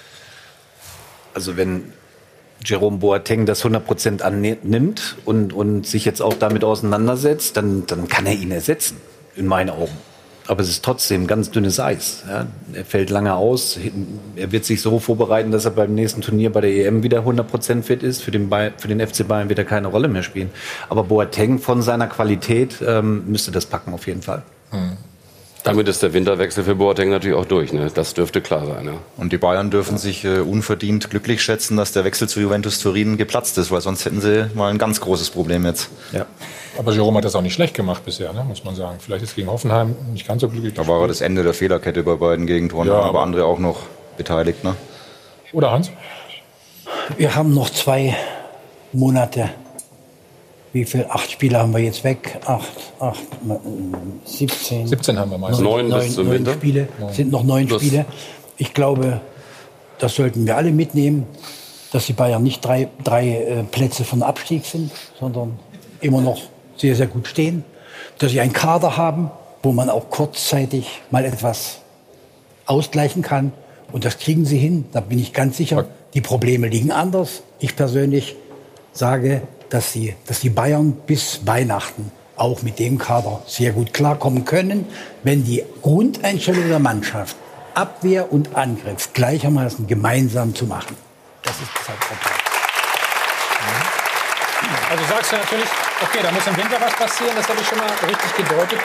Also 1.33 1.57
wenn 1.57 1.91
Jerome 2.63 2.99
Boateng 2.99 3.45
das 3.45 3.65
100% 3.65 4.21
annimmt 4.21 5.17
und, 5.25 5.51
und 5.51 5.85
sich 5.85 6.05
jetzt 6.05 6.21
auch 6.21 6.35
damit 6.35 6.63
auseinandersetzt, 6.63 7.57
dann, 7.57 7.85
dann 7.85 8.07
kann 8.07 8.25
er 8.27 8.33
ihn 8.33 8.51
ersetzen, 8.51 8.95
in 9.35 9.45
meinen 9.45 9.71
Augen. 9.71 9.97
Aber 10.47 10.61
es 10.61 10.69
ist 10.69 10.83
trotzdem 10.83 11.27
ganz 11.27 11.51
dünnes 11.51 11.79
Eis. 11.79 12.23
Ja. 12.27 12.47
Er 12.73 12.85
fällt 12.85 13.09
lange 13.09 13.35
aus. 13.35 13.79
Er 14.35 14.51
wird 14.51 14.65
sich 14.65 14.81
so 14.81 14.99
vorbereiten, 14.99 15.51
dass 15.51 15.65
er 15.65 15.71
beim 15.71 15.93
nächsten 15.93 16.21
Turnier 16.21 16.51
bei 16.51 16.61
der 16.61 16.71
EM 16.71 17.03
wieder 17.03 17.19
100% 17.19 17.83
fit 17.83 18.03
ist. 18.03 18.21
Für 18.21 18.31
den, 18.31 18.49
für 18.77 18.87
den 18.87 19.05
FC 19.05 19.27
Bayern 19.27 19.49
wird 19.49 19.59
er 19.59 19.65
keine 19.65 19.87
Rolle 19.87 20.07
mehr 20.07 20.23
spielen. 20.23 20.49
Aber 20.89 21.03
Boateng 21.03 21.59
von 21.59 21.81
seiner 21.81 22.07
Qualität 22.07 22.77
ähm, 22.85 23.23
müsste 23.27 23.51
das 23.51 23.65
packen 23.65 23.93
auf 23.93 24.07
jeden 24.07 24.21
Fall. 24.21 24.43
Mhm. 24.71 24.97
Damit 25.64 25.88
ist 25.88 26.01
der 26.01 26.14
Winterwechsel 26.14 26.64
für 26.64 26.76
Boateng 26.76 27.09
natürlich 27.09 27.38
auch 27.38 27.45
durch. 27.45 27.72
Ne? 27.72 27.89
Das 27.93 28.14
dürfte 28.14 28.41
klar 28.41 28.66
sein. 28.66 28.86
Ja. 28.86 28.93
Und 29.18 29.32
die 29.32 29.38
Bayern 29.38 29.70
dürfen 29.70 29.97
sich 29.97 30.26
äh, 30.26 30.39
unverdient 30.39 31.09
glücklich 31.09 31.43
schätzen, 31.43 31.78
dass 31.78 31.91
der 31.91 32.03
Wechsel 32.03 32.28
zu 32.28 32.39
Juventus 32.39 32.80
Turin 32.80 33.18
geplatzt 33.18 33.57
ist, 33.57 33.72
weil 33.72 33.82
sonst 33.82 34.05
hätten 34.05 34.22
sie 34.22 34.49
mal 34.55 34.70
ein 34.72 34.78
ganz 34.78 35.01
großes 35.01 35.30
Problem 35.30 35.66
jetzt. 35.66 35.89
Ja. 36.12 36.26
Aber 36.78 36.93
Jerome 36.93 37.18
hat 37.18 37.26
das 37.26 37.36
auch 37.36 37.41
nicht 37.41 37.53
schlecht 37.53 37.76
gemacht 37.76 38.03
bisher, 38.05 38.34
ne? 38.34 38.43
muss 38.43 38.64
man 38.64 38.76
sagen. 38.76 38.97
Vielleicht 38.99 39.24
ist 39.24 39.36
gegen 39.36 39.49
Hoffenheim 39.49 39.95
nicht 40.12 40.28
ganz 40.28 40.41
so 40.41 40.49
glücklich. 40.49 40.74
Da 40.74 40.88
war 40.88 41.07
das 41.07 41.22
Ende 41.22 41.43
der 41.43 41.53
Fehlerkette 41.53 42.01
bei 42.03 42.16
beiden 42.16 42.47
Gegentoren, 42.47 42.88
ja, 42.88 42.95
aber, 42.95 43.05
aber 43.05 43.22
andere 43.22 43.45
auch 43.45 43.59
noch 43.59 43.82
beteiligt. 44.18 44.64
Ne? 44.64 44.76
Oder 45.53 45.72
Hans? 45.72 45.91
Wir 47.18 47.36
haben 47.36 47.53
noch 47.53 47.70
zwei 47.70 48.16
Monate 48.93 49.49
wie 50.74 50.86
viel? 50.86 51.05
Acht 51.09 51.30
Spiele 51.32 51.59
haben 51.59 51.74
wir 51.74 51.80
jetzt 51.80 52.03
weg. 52.03 52.39
Acht, 52.45 52.93
acht, 52.99 53.19
17. 54.26 54.88
17 54.88 55.19
haben 55.19 55.32
wir 55.32 55.38
meistens. 55.38 55.63
Neun, 55.63 55.89
neun 55.89 55.99
bis 56.01 56.15
zum 56.15 56.26
neun 56.28 56.36
Winter. 56.36 56.53
Spiele. 56.53 56.88
Neun. 56.99 57.13
Sind 57.13 57.32
noch 57.32 57.43
neun 57.43 57.67
Plus. 57.67 57.82
Spiele. 57.82 58.05
Ich 58.57 58.74
glaube, 58.74 59.22
das 59.99 60.15
sollten 60.15 60.45
wir 60.45 60.55
alle 60.55 60.72
mitnehmen, 60.72 61.26
dass 61.91 62.05
die 62.05 62.13
Bayern 62.13 62.41
nicht 62.41 62.63
drei, 62.63 62.88
drei 63.03 63.30
äh, 63.30 63.63
Plätze 63.63 64.03
von 64.03 64.24
Abstieg 64.24 64.65
sind, 64.65 64.91
sondern 65.19 65.59
immer 65.99 66.22
noch 66.22 66.41
sehr, 66.78 66.95
sehr 66.95 67.07
gut 67.07 67.28
stehen. 67.28 67.65
Dass 68.17 68.32
sie 68.32 68.39
einen 68.39 68.53
Kader 68.53 68.97
haben, 68.97 69.30
wo 69.63 69.72
man 69.72 69.89
auch 69.89 70.09
kurzzeitig 70.09 71.01
mal 71.11 71.26
etwas 71.26 71.80
ausgleichen 72.65 73.22
kann. 73.22 73.51
Und 73.91 74.05
das 74.05 74.17
kriegen 74.17 74.45
sie 74.45 74.57
hin, 74.57 74.86
da 74.93 75.01
bin 75.01 75.19
ich 75.19 75.34
ganz 75.34 75.57
sicher. 75.57 75.86
Die 76.13 76.22
Probleme 76.22 76.67
liegen 76.67 76.91
anders. 76.91 77.43
Ich 77.59 77.76
persönlich 77.76 78.36
sage, 78.93 79.41
dass 79.72 79.93
die, 79.93 80.13
dass 80.28 80.41
die 80.41 80.49
Bayern 80.49 80.91
bis 81.07 81.47
Weihnachten 81.47 82.11
auch 82.36 82.61
mit 82.61 82.78
dem 82.78 82.97
Kader 82.97 83.41
sehr 83.47 83.72
gut 83.72 83.93
klarkommen 83.93 84.45
können, 84.45 84.86
wenn 85.24 85.43
die 85.43 85.63
Grundeinstellung 85.82 86.67
der 86.67 86.80
Mannschaft, 86.80 87.36
Abwehr 87.74 88.32
und 88.32 88.55
Angriff 88.55 89.13
gleichermaßen 89.13 89.88
gemeinsam 89.88 90.53
zu 90.53 90.65
machen. 90.65 90.95
Das 91.43 91.53
ist 91.53 91.69
das 91.74 91.89
Hauptproblem. 91.89 92.36
Also 94.89 95.03
sagst 95.05 95.32
du 95.32 95.36
natürlich, 95.38 95.69
okay, 96.03 96.19
da 96.22 96.32
muss 96.32 96.47
im 96.47 96.57
Winter 96.57 96.78
was 96.82 96.93
passieren, 96.93 97.34
das 97.36 97.47
habe 97.47 97.59
ich 97.61 97.67
schon 97.67 97.78
mal 97.78 97.88
richtig 97.88 98.36
gedeutet. 98.36 98.80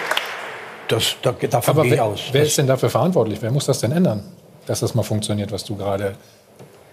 Das, 0.86 1.16
da, 1.20 1.32
davon 1.32 1.74
Aber 1.74 1.82
gehe 1.82 1.94
ich 1.94 2.00
aus. 2.00 2.20
wer 2.30 2.42
ist 2.44 2.56
denn 2.58 2.68
dafür 2.68 2.90
verantwortlich? 2.90 3.42
Wer 3.42 3.50
muss 3.50 3.66
das 3.66 3.80
denn 3.80 3.90
ändern, 3.90 4.22
dass 4.66 4.80
das 4.80 4.94
mal 4.94 5.02
funktioniert, 5.02 5.50
was 5.50 5.64
du 5.64 5.74
gerade 5.74 6.14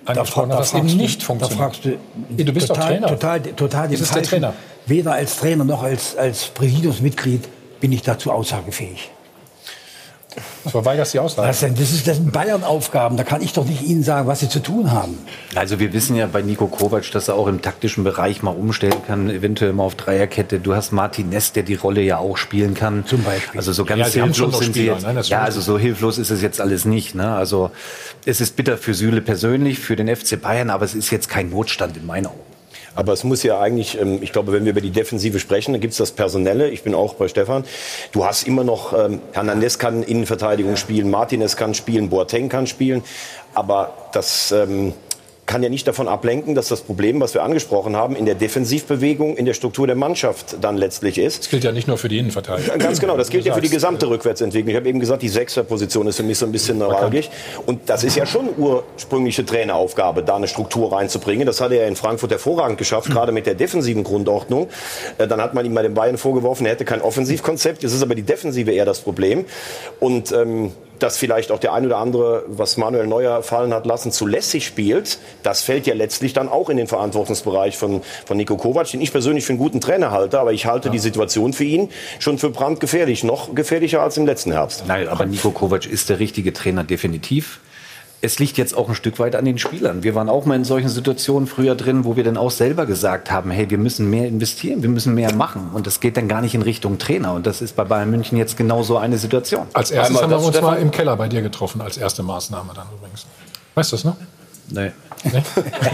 angesprochen 0.06 0.50
da, 0.50 0.58
hast, 0.58 0.74
was 0.74 0.80
eben 0.80 0.90
du, 0.90 0.96
nicht 0.96 1.24
funktioniert? 1.24 1.60
Da 1.60 1.64
fragst 1.64 1.86
du, 1.86 1.98
du 2.44 2.54
bist 2.54 2.68
total, 2.68 2.82
doch 2.82 2.88
Trainer. 2.90 3.08
Total, 3.08 3.42
total 3.42 3.90
das 3.90 4.02
ist 4.02 4.16
der 4.16 4.24
Trainer. 4.24 4.54
Weder 4.86 5.14
als 5.14 5.38
Trainer 5.38 5.64
noch 5.64 5.84
als, 5.84 6.16
als 6.18 6.46
Präsidiumsmitglied 6.48 7.48
bin 7.80 7.92
ich 7.92 8.02
dazu 8.02 8.32
aussagefähig. 8.32 9.12
Du 10.64 10.70
verweigerst 10.70 11.14
die 11.14 11.20
Aussage. 11.20 11.48
Was 11.48 11.60
denn? 11.60 11.76
Das, 11.76 11.92
ist, 11.92 12.08
das 12.08 12.18
sind 12.18 12.32
Bayern-Aufgaben. 12.32 13.18
Da 13.18 13.24
kann 13.24 13.42
ich 13.42 13.54
doch 13.54 13.66
nicht 13.66 13.84
Ihnen 13.84 14.04
sagen, 14.04 14.28
was 14.28 14.40
Sie 14.40 14.50
zu 14.50 14.60
tun 14.62 14.92
haben. 14.92 15.18
Also 15.56 15.80
wir 15.80 15.94
wissen 15.94 16.16
ja 16.16 16.26
bei 16.28 16.42
Nico 16.42 16.68
Kovac, 16.68 17.12
dass 17.12 17.28
er 17.28 17.36
auch 17.36 17.48
im 17.48 17.62
taktischen 17.62 18.04
Bereich 18.04 18.42
mal 18.44 18.52
umstellen 18.52 19.02
kann, 19.06 19.30
eventuell 19.30 19.74
mal 19.74 19.84
auf 19.84 19.96
Dreierkette. 19.96 20.60
Du 20.60 20.76
hast 20.76 20.92
Martin 20.92 21.30
Ness, 21.30 21.52
der 21.54 21.64
die 21.64 21.76
Rolle 21.76 22.02
ja 22.02 22.18
auch 22.18 22.38
spielen 22.38 22.74
kann. 22.74 23.06
Zum 23.06 23.24
Beispiel. 23.24 23.60
Also 23.60 23.72
so 23.74 23.86
ganz 23.86 24.00
Ja, 24.00 24.06
sie 24.10 24.22
hilflos 24.24 24.60
sind 24.60 24.74
sie 24.74 24.80
Spieler, 24.82 24.94
jetzt. 24.94 25.06
ne? 25.06 25.14
Das 25.14 25.30
ja, 25.30 25.42
also 25.44 25.62
so 25.62 25.78
hilflos 25.78 26.18
ist 26.18 26.30
es 26.32 26.42
jetzt 26.42 26.62
alles 26.62 26.86
nicht. 26.86 27.16
Ne? 27.16 27.36
Also 27.36 27.72
es 28.26 28.42
ist 28.42 28.56
bitter 28.56 28.78
für 28.78 28.94
Süle 28.94 29.22
persönlich, 29.22 29.80
für 29.80 29.96
den 29.96 30.14
FC 30.14 30.42
Bayern, 30.42 30.70
aber 30.70 30.86
es 30.86 30.96
ist 30.96 31.12
jetzt 31.12 31.30
kein 31.30 31.50
Notstand 31.50 31.98
in 31.98 32.06
meinen 32.06 32.28
Augen. 32.28 32.40
Aber 32.96 33.14
es 33.14 33.24
muss 33.24 33.44
ja 33.44 33.60
eigentlich, 33.60 34.00
ähm, 34.00 34.20
ich 34.22 34.32
glaube, 34.32 34.52
wenn 34.52 34.66
wir 34.66 34.72
über 34.72 34.82
die 34.82 34.92
Defensive 34.92 35.40
sprechen, 35.40 35.74
dann 35.74 35.82
gibt 35.82 35.94
es 35.94 35.98
das 35.98 36.12
Personelle. 36.12 36.70
Ich 36.70 36.84
bin 36.84 36.94
auch 36.94 37.16
bei 37.16 37.28
Stefan. 37.28 37.64
Du 38.12 38.26
hast 38.26 38.48
immer 38.48 38.64
noch, 38.64 38.94
ähm, 38.94 39.22
Hernandez 39.32 39.80
kann 39.80 40.04
Innenverteidigung 40.04 40.78
spielen, 40.78 41.10
Martinez 41.10 41.56
kann 41.56 41.74
spielen, 41.74 42.10
Boateng 42.10 42.50
kann 42.50 42.68
spielen. 42.68 43.04
Aber 43.54 43.94
das 44.14 44.52
ähm, 44.52 44.94
kann 45.46 45.62
ja 45.62 45.70
nicht 45.70 45.88
davon 45.88 46.08
ablenken, 46.08 46.56
dass 46.56 46.70
das 46.70 46.82
Problem, 46.82 47.20
was 47.20 47.34
wir 47.34 47.44
angesprochen 47.44 47.96
haben, 47.96 48.16
in 48.16 48.26
der 48.26 48.36
Defensivbewegung, 48.36 49.36
in 49.36 49.46
der 49.46 49.54
Struktur 49.54 49.88
der 49.88 49.96
Mannschaft 49.96 50.56
dann 50.62 50.78
letztlich 50.78 51.18
ist. 51.18 51.40
Das 51.40 51.50
gilt 51.50 51.64
ja 51.64 51.72
nicht 51.72 51.88
nur 51.88 51.98
für 51.98 52.08
die 52.08 52.18
Innenverteidiger. 52.18 52.78
Ganz 52.78 53.00
genau, 53.00 53.18
das 53.18 53.30
gilt 53.30 53.46
ja 53.46 53.54
für 53.54 53.62
die 53.62 53.70
gesamte 53.70 54.10
Rückwärtsentwicklung. 54.10 54.70
Ich 54.70 54.76
habe 54.76 54.88
eben 54.88 55.00
gesagt, 55.00 55.22
die 55.22 55.30
Sechserposition 55.30 56.08
ist 56.08 56.18
für 56.18 56.24
mich 56.24 56.38
so 56.38 56.46
ein 56.46 56.52
bisschen 56.52 56.78
neuralgisch. 56.78 57.30
Und 57.66 57.90
das 57.90 58.04
ist 58.04 58.16
ja 58.16 58.26
schon 58.26 58.50
ursprüngliche 58.58 59.46
Traineraufgabe, 59.46 60.24
da 60.24 60.38
eine 60.38 60.48
Struktur 60.48 60.94
reinzubringen. 60.94 61.46
Das 61.46 61.60
hat 61.60 61.72
er 61.72 61.82
ja 61.82 61.88
in 61.88 61.96
Frankfurt 61.96 62.32
hervorragend 62.32 62.78
geschafft, 62.78 63.10
gerade 63.12 63.32
mit 63.32 63.46
der 63.46 63.56
defensiven 63.56 64.04
Grundordnung. 64.04 64.70
Äh, 65.18 65.28
Dann 65.28 65.42
hat 65.42 65.54
man 65.54 65.66
ihm 65.66 65.74
bei 65.74 65.82
den 65.82 65.94
Bayern 65.94 66.18
vorgeworfen, 66.18 66.66
er 66.66 66.74
hätte 66.74 66.86
kein 66.86 67.02
Offensivkonzept. 67.02 67.84
Jetzt 67.84 67.94
ist 67.94 68.02
aber 68.02 68.16
die 68.16 68.24
Defensive 68.24 68.72
eher 68.72 68.86
das 68.86 69.02
Problem. 69.02 69.46
Und 70.00 70.32
ähm, 70.32 70.72
dass 71.00 71.18
vielleicht 71.18 71.52
auch 71.52 71.60
der 71.60 71.74
ein 71.74 71.86
oder 71.86 71.98
andere, 71.98 72.44
was 72.48 72.78
Manuel 72.78 73.08
Neuer 73.08 73.44
fallen 73.44 73.74
hat 73.74 73.86
lassen, 73.86 74.12
zu 74.12 74.26
lässig 74.26 74.66
spielt, 74.66 75.20
das 75.44 75.62
fällt 75.62 75.88
ja 75.88 75.94
letztlich 75.94 76.34
dann 76.34 76.50
auch 76.50 76.70
in 76.70 76.78
den 76.78 76.88
Verantwortungsbereich 76.88 77.78
von, 77.78 78.02
von 78.26 78.38
Nico 78.38 78.58
Kovac, 78.58 78.92
den 78.92 79.02
ich 79.02 79.12
persönlich 79.12 79.46
für 79.46 79.52
einen 79.52 79.60
guten 79.60 79.82
Trainer 79.82 80.12
halte, 80.12 80.40
aber 80.40 80.54
ich 80.54 80.66
halte 80.66 80.90
die 80.90 81.00
Situation 81.00 81.54
für 81.54 81.64
ihn 81.64 81.90
schon 82.20 82.38
für 82.38 82.50
brandgefährlich, 82.50 83.24
noch 83.24 83.54
gefährlicher 83.56 84.02
als 84.02 84.18
im 84.18 84.26
letzten 84.26 84.52
Herbst. 84.52 84.84
Nein, 84.88 85.08
aber 85.08 85.26
Nico 85.26 85.52
Kovac 85.52 85.86
ist 85.86 86.10
der 86.10 86.20
richtige 86.20 86.54
Trainer 86.54 86.84
definitiv. 86.84 87.60
Es 88.26 88.40
liegt 88.40 88.58
jetzt 88.58 88.74
auch 88.74 88.88
ein 88.88 88.96
Stück 88.96 89.20
weit 89.20 89.36
an 89.36 89.44
den 89.44 89.58
Spielern. 89.58 90.02
Wir 90.02 90.16
waren 90.16 90.30
auch 90.30 90.46
mal 90.46 90.56
in 90.56 90.64
solchen 90.64 90.88
Situationen 90.88 91.46
früher 91.46 91.76
drin, 91.76 92.06
wo 92.06 92.16
wir 92.16 92.24
dann 92.24 92.38
auch 92.38 92.52
selber 92.52 92.86
gesagt 92.86 93.30
haben, 93.32 93.52
hey, 93.52 93.70
wir 93.70 93.78
müssen 93.78 94.10
mehr 94.10 94.30
investieren, 94.30 94.82
wir 94.82 94.88
müssen 94.88 95.14
mehr 95.14 95.36
machen. 95.36 95.72
Und 95.74 95.88
das 95.88 96.00
geht 96.00 96.16
dann 96.16 96.30
gar 96.30 96.40
nicht 96.40 96.56
in 96.56 96.62
Richtung 96.62 96.98
Trainer. 97.00 97.34
Und 97.34 97.46
das 97.46 97.62
ist 97.62 97.76
bei 97.76 97.84
Bayern 97.84 98.10
München 98.10 98.38
jetzt 98.38 98.56
genau 98.56 98.82
so 98.82 98.96
eine 98.96 99.18
Situation. 99.18 99.68
Als 99.74 99.92
erstes 99.92 100.16
Einmal 100.16 100.24
haben 100.24 100.42
wir 100.42 100.48
uns 100.48 100.56
Stefan. 100.56 100.76
mal 100.76 100.82
im 100.82 100.92
Keller 100.92 101.18
bei 101.18 101.28
dir 101.28 101.42
getroffen, 101.42 101.82
als 101.82 101.98
erste 101.98 102.24
Maßnahme 102.24 102.72
dann 102.74 102.88
übrigens. 102.98 103.26
Weißt 103.76 103.92
du 103.92 103.98
das 103.98 104.06
noch? 104.06 104.16
Nee. 104.70 104.92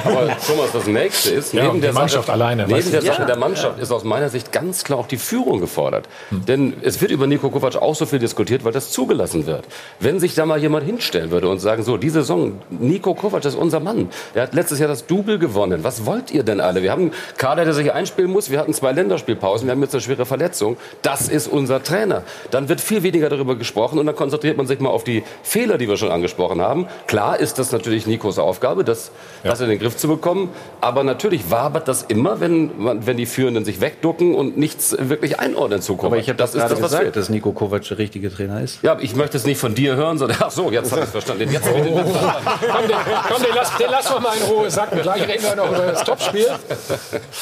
Aber 0.06 0.28
Thomas, 0.48 0.72
das 0.74 0.88
nächste 0.88 1.30
ist, 1.32 1.54
Ja, 1.54 1.66
neben 1.66 1.82
der 1.82 1.94
Mannschaft 1.94 2.26
Sache, 2.28 2.34
alleine, 2.34 2.64
weißt 2.64 2.72
Neben 2.72 2.86
du? 2.86 2.92
der 2.92 3.02
Ja. 3.04 3.14
Sache 3.14 3.26
der 3.28 3.38
Mannschaft 3.38 3.80
ist 3.80 3.92
aus 3.92 4.04
meiner 4.04 4.30
Sicht 4.30 4.52
ganz 4.52 4.84
klar 4.84 4.98
auch 4.98 5.06
die 5.08 5.18
Führung 5.18 5.60
gefordert. 5.60 6.08
Denn 6.32 6.74
es 6.82 7.00
wird 7.02 7.12
über 7.12 7.28
Nico 7.28 7.50
Kovac 7.52 7.76
auch 7.76 7.94
so 7.94 8.06
viel 8.08 8.18
diskutiert, 8.20 8.64
weil 8.64 8.72
das 8.72 8.92
zugelassen 8.92 9.46
wird. 9.46 9.66
Wenn 10.00 10.20
sich 10.20 10.34
da 10.34 10.46
mal 10.48 10.60
jemand 10.60 10.86
hinstellen 10.86 11.30
würde 11.30 11.48
und 11.48 11.60
sagen, 11.60 11.84
so, 11.84 11.98
die 11.98 12.10
Saison, 12.10 12.60
Nico 12.70 13.14
Kovac 13.14 13.46
ist 13.46 13.54
unser 13.56 13.80
Mann. 13.80 14.10
Der 14.34 14.44
hat 14.44 14.54
letztes 14.56 14.80
Jahr 14.80 14.88
das 14.90 15.06
Double 15.06 15.38
gewonnen. 15.38 15.84
Was 15.84 16.06
wollt 16.08 16.32
ihr 16.32 16.44
denn 16.44 16.60
alle? 16.60 16.82
Wir 16.82 16.92
haben 16.92 17.02
einen 17.04 17.14
Kader, 17.38 17.66
der 17.66 17.74
sich 17.74 17.92
einspielen 17.94 18.32
muss. 18.32 18.50
Wir 18.50 18.60
hatten 18.60 18.74
zwei 18.74 18.94
Länderspielpausen. 18.94 19.68
Wir 19.68 19.74
haben 19.74 19.82
jetzt 19.82 19.94
eine 19.94 20.02
schwere 20.02 20.26
Verletzung. 20.26 20.78
Das 21.04 21.28
ist 21.28 21.48
unser 21.48 21.84
Trainer. 21.84 22.24
Dann 22.50 22.68
wird 22.70 22.82
viel 22.82 23.04
weniger 23.04 23.30
darüber 23.30 23.56
gesprochen 23.56 24.00
und 24.00 24.08
dann 24.08 24.16
konzentriert 24.16 24.58
man 24.58 24.66
sich 24.66 24.80
mal 24.80 24.90
auf 24.90 25.04
die 25.04 25.24
Fehler, 25.44 25.78
die 25.78 25.88
wir 25.88 25.98
schon 25.98 26.10
angesprochen 26.12 26.62
haben. 26.62 26.88
Klar 27.06 27.40
ist 27.40 27.60
das 27.60 27.72
natürlich 27.72 28.08
Nikos 28.08 28.40
Aufgabe. 28.40 28.59
Aufgabe, 28.60 28.84
das, 28.84 29.12
ja. 29.44 29.52
das 29.52 29.62
in 29.62 29.70
den 29.70 29.80
Griff 29.80 29.96
zu 29.96 30.10
bekommen. 30.10 30.50
Aber 30.82 31.04
natürlich 31.04 31.50
wabert 31.50 31.88
das 31.88 32.04
immer, 32.04 32.42
wenn, 32.42 32.72
wenn 33.06 33.16
die 33.16 33.26
Führenden 33.26 33.64
sich 33.64 33.80
wegducken 33.80 34.36
und 34.36 34.58
nichts 34.58 34.96
wirklich 35.00 35.40
einordnen 35.40 35.82
zu 35.82 35.98
Aber 36.02 36.18
ich 36.18 36.28
habe 36.28 36.38
das, 36.38 36.52
das 36.52 36.62
gerade 36.62 36.82
das, 36.82 36.92
gesagt, 36.92 37.16
dass 37.16 37.30
Nico 37.30 37.54
Kovac 37.54 37.88
der 37.88 37.98
richtige 37.98 38.34
Trainer 38.34 38.62
ist. 38.62 38.84
Ja, 38.84 38.98
ich 39.00 39.16
möchte 39.16 39.38
es 39.38 39.46
nicht 39.46 39.60
von 39.60 39.76
dir 39.76 39.96
hören, 39.96 40.18
sondern 40.18 40.38
ach 40.42 40.52
so, 40.52 40.72
jetzt 40.72 40.92
habe 40.92 41.02
ich 41.02 41.08
es 41.08 41.12
verstanden. 41.12 41.50
Jetzt 41.52 41.68
oh. 41.72 41.74
den, 41.74 41.94
komm, 41.94 42.04
den, 42.04 42.98
komm 43.30 43.44
den, 43.44 43.56
lass, 43.56 43.78
den 43.78 43.90
lassen 43.90 44.14
wir 44.14 44.20
mal 44.20 44.36
in 44.36 44.44
Ruhe 44.44 44.70
sacken. 44.70 45.02
Gleich 45.02 45.28
reden 45.28 45.44
wir 45.44 45.56
noch 45.56 45.70
über 45.70 45.88
das 45.88 46.04
Topspiel. 46.04 46.48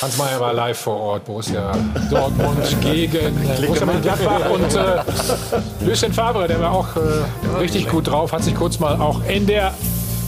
Hans 0.01 0.17
Meyer 0.17 0.39
war 0.39 0.53
live 0.53 0.77
vor 0.77 0.99
Ort. 0.99 1.25
Borussia 1.25 1.71
Dortmund 2.11 2.77
gegen 2.81 3.35
Borussia 3.65 3.85
Mönchengladbach 3.85 4.49
und 4.51 4.75
äh, 4.75 5.85
Lucien 5.85 6.13
Favre, 6.13 6.47
der 6.47 6.61
war 6.61 6.71
auch 6.71 6.95
äh, 6.95 7.57
richtig 7.59 7.89
gut 7.89 8.07
drauf, 8.07 8.31
hat 8.31 8.43
sich 8.43 8.55
kurz 8.55 8.79
mal 8.79 9.01
auch 9.01 9.21
in 9.27 9.47
der 9.47 9.73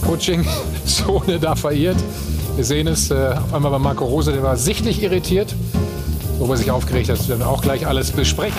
Coaching-Zone 0.01 1.39
da 1.41 1.55
verirrt. 1.55 1.97
Wir 2.55 2.65
sehen 2.65 2.87
es 2.87 3.09
äh, 3.11 3.35
auf 3.35 3.53
einmal 3.53 3.71
bei 3.71 3.79
Marco 3.79 4.05
Rose, 4.05 4.31
der 4.33 4.43
war 4.43 4.57
sichtlich 4.57 5.01
irritiert, 5.01 5.55
wo 6.39 6.51
er 6.51 6.57
sich 6.57 6.71
aufgeregt 6.71 7.09
hat. 7.09 7.19
Das 7.19 7.29
werden 7.29 7.39
wir 7.39 7.47
auch 7.47 7.61
gleich 7.61 7.87
alles 7.87 8.11
besprechen. 8.11 8.57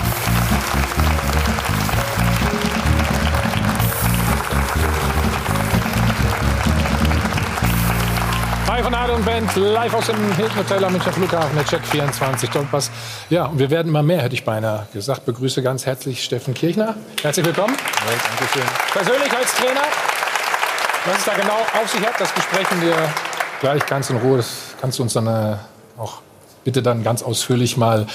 Hi 8.67 8.81
von 8.81 8.93
Adel 8.95 9.15
und 9.17 9.25
Band, 9.25 9.55
live 9.55 9.93
aus 9.93 10.07
dem 10.07 10.35
Hilton 10.35 10.57
Hotel 10.57 10.83
am 10.83 10.93
Münchner 10.93 11.13
Flughafen, 11.13 11.55
der 11.55 11.65
Check 11.65 11.85
24 11.85 12.49
Dollpass. 12.49 12.89
Ja, 13.29 13.45
und 13.45 13.59
wir 13.59 13.69
werden 13.69 13.89
immer 13.89 14.01
mehr, 14.01 14.21
hätte 14.21 14.33
ich 14.33 14.43
beinahe 14.43 14.87
gesagt. 14.93 15.25
Begrüße 15.25 15.61
ganz 15.61 15.85
herzlich 15.85 16.23
Steffen 16.23 16.53
Kirchner. 16.53 16.95
Herzlich 17.21 17.45
willkommen. 17.45 17.75
Ja, 17.75 18.13
danke 18.29 18.51
schön. 18.51 18.63
Persönlich 18.93 19.31
als 19.31 19.53
Trainer. 19.55 19.81
Was 21.03 21.17
es 21.17 21.25
da 21.25 21.33
genau 21.33 21.57
auf 21.81 21.89
sich 21.91 22.01
hat, 22.01 22.19
das 22.19 22.31
besprechen 22.31 22.79
wir 22.79 22.95
gleich 23.59 23.83
ganz 23.87 24.11
in 24.11 24.17
Ruhe. 24.17 24.37
Das 24.37 24.75
kannst 24.79 24.99
du 24.99 25.03
uns 25.03 25.13
dann 25.13 25.25
äh, 25.25 25.57
auch 25.97 26.21
bitte 26.63 26.83
dann 26.83 27.01
ganz 27.01 27.23
ausführlich 27.23 27.75
mal 27.75 28.05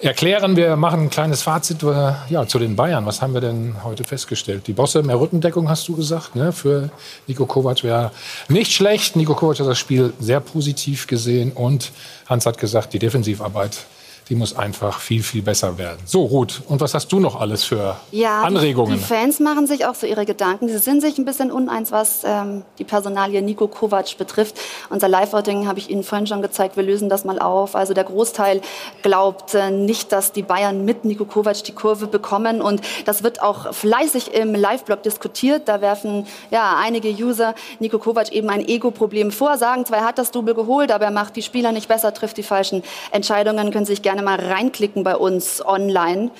erklären. 0.00 0.54
Wir 0.54 0.76
machen 0.76 1.00
ein 1.00 1.10
kleines 1.10 1.42
Fazit 1.42 1.82
äh, 1.82 2.12
ja, 2.28 2.46
zu 2.46 2.60
den 2.60 2.76
Bayern. 2.76 3.04
Was 3.04 3.20
haben 3.20 3.34
wir 3.34 3.40
denn 3.40 3.74
heute 3.82 4.04
festgestellt? 4.04 4.68
Die 4.68 4.74
Bosse, 4.74 5.02
mehr 5.02 5.18
Rückendeckung 5.18 5.68
hast 5.68 5.88
du 5.88 5.96
gesagt, 5.96 6.36
ne? 6.36 6.52
für 6.52 6.90
Nico 7.26 7.46
Kovac 7.46 7.82
wäre 7.82 8.12
nicht 8.48 8.72
schlecht. 8.72 9.16
Nico 9.16 9.34
Kovac 9.34 9.58
hat 9.58 9.66
das 9.66 9.78
Spiel 9.78 10.12
sehr 10.20 10.38
positiv 10.38 11.08
gesehen 11.08 11.50
und 11.50 11.90
Hans 12.28 12.46
hat 12.46 12.58
gesagt, 12.58 12.92
die 12.92 13.00
Defensivarbeit 13.00 13.86
die 14.28 14.34
muss 14.34 14.56
einfach 14.56 14.98
viel, 14.98 15.22
viel 15.22 15.42
besser 15.42 15.78
werden. 15.78 15.98
So, 16.04 16.24
Ruth, 16.24 16.62
und 16.66 16.80
was 16.80 16.94
hast 16.94 17.12
du 17.12 17.20
noch 17.20 17.40
alles 17.40 17.62
für 17.62 17.96
ja, 18.10 18.42
Anregungen? 18.42 18.94
Die, 18.94 18.98
die 18.98 19.04
Fans 19.04 19.38
machen 19.38 19.68
sich 19.68 19.86
auch 19.86 19.94
so 19.94 20.06
ihre 20.06 20.26
Gedanken. 20.26 20.68
Sie 20.68 20.78
sind 20.78 21.00
sich 21.00 21.16
ein 21.18 21.24
bisschen 21.24 21.52
uneins, 21.52 21.92
was 21.92 22.22
ähm, 22.24 22.64
die 22.78 22.84
Personalie 22.84 23.40
Nico 23.40 23.68
Kovac 23.68 24.18
betrifft. 24.18 24.58
Unser 24.90 25.08
Live-Outing 25.08 25.68
habe 25.68 25.78
ich 25.78 25.90
Ihnen 25.90 26.02
vorhin 26.02 26.26
schon 26.26 26.42
gezeigt. 26.42 26.76
Wir 26.76 26.82
lösen 26.82 27.08
das 27.08 27.24
mal 27.24 27.38
auf. 27.38 27.76
Also 27.76 27.94
der 27.94 28.02
Großteil 28.02 28.62
glaubt 29.02 29.54
äh, 29.54 29.70
nicht, 29.70 30.10
dass 30.10 30.32
die 30.32 30.42
Bayern 30.42 30.84
mit 30.84 31.04
Nico 31.04 31.24
Kovac 31.24 31.62
die 31.62 31.72
Kurve 31.72 32.08
bekommen. 32.08 32.60
Und 32.60 32.80
das 33.04 33.22
wird 33.22 33.40
auch 33.40 33.72
fleißig 33.72 34.34
im 34.34 34.56
Live-Blog 34.56 35.04
diskutiert. 35.04 35.68
Da 35.68 35.80
werfen 35.80 36.26
ja, 36.50 36.76
einige 36.80 37.10
User 37.10 37.54
Nico 37.78 38.00
Kovac 38.00 38.32
eben 38.32 38.50
ein 38.50 38.66
Ego-Problem 38.66 39.30
vor, 39.30 39.56
sagen 39.56 39.86
zwar, 39.86 39.98
er 39.98 40.04
hat 40.04 40.18
das 40.18 40.32
Double 40.32 40.54
geholt, 40.54 40.90
aber 40.90 41.04
er 41.04 41.10
macht 41.12 41.36
die 41.36 41.42
Spieler 41.42 41.70
nicht 41.70 41.86
besser, 41.86 42.12
trifft 42.12 42.36
die 42.36 42.42
falschen 42.42 42.82
Entscheidungen, 43.12 43.70
können 43.70 43.86
sich 43.86 44.02
gerne 44.02 44.15
gerne 44.16 44.22
mal 44.22 44.40
reinklicken 44.40 45.04
bei 45.04 45.16
uns 45.16 45.64
online. 45.64 46.30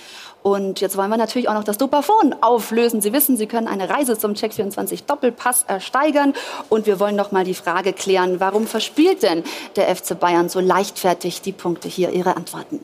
Und 0.43 0.81
jetzt 0.81 0.97
wollen 0.97 1.11
wir 1.11 1.17
natürlich 1.17 1.49
auch 1.49 1.55
noch 1.55 1.65
das 1.65 1.77
Dopafon 1.77 2.35
auflösen. 2.41 3.01
Sie 3.01 3.13
wissen, 3.13 3.37
Sie 3.37 3.47
können 3.47 3.67
eine 3.67 3.91
Reise 3.91 4.17
zum 4.17 4.33
Check24 4.33 5.05
Doppelpass 5.07 5.65
ersteigern. 5.67 6.35
Und 6.69 6.87
wir 6.87 7.01
wollen 7.01 7.17
noch 7.17 7.33
mal 7.33 7.45
die 7.45 7.55
Frage 7.55 7.93
klären, 7.93 8.39
warum 8.39 8.67
verspielt 8.67 9.23
denn 9.25 9.43
der 9.75 9.95
FC 9.95 10.19
Bayern 10.19 10.49
so 10.49 10.61
leichtfertig 10.61 11.43
die 11.43 11.53
Punkte? 11.53 11.89
Hier 11.89 12.11
Ihre 12.11 12.37
Antworten. 12.37 12.81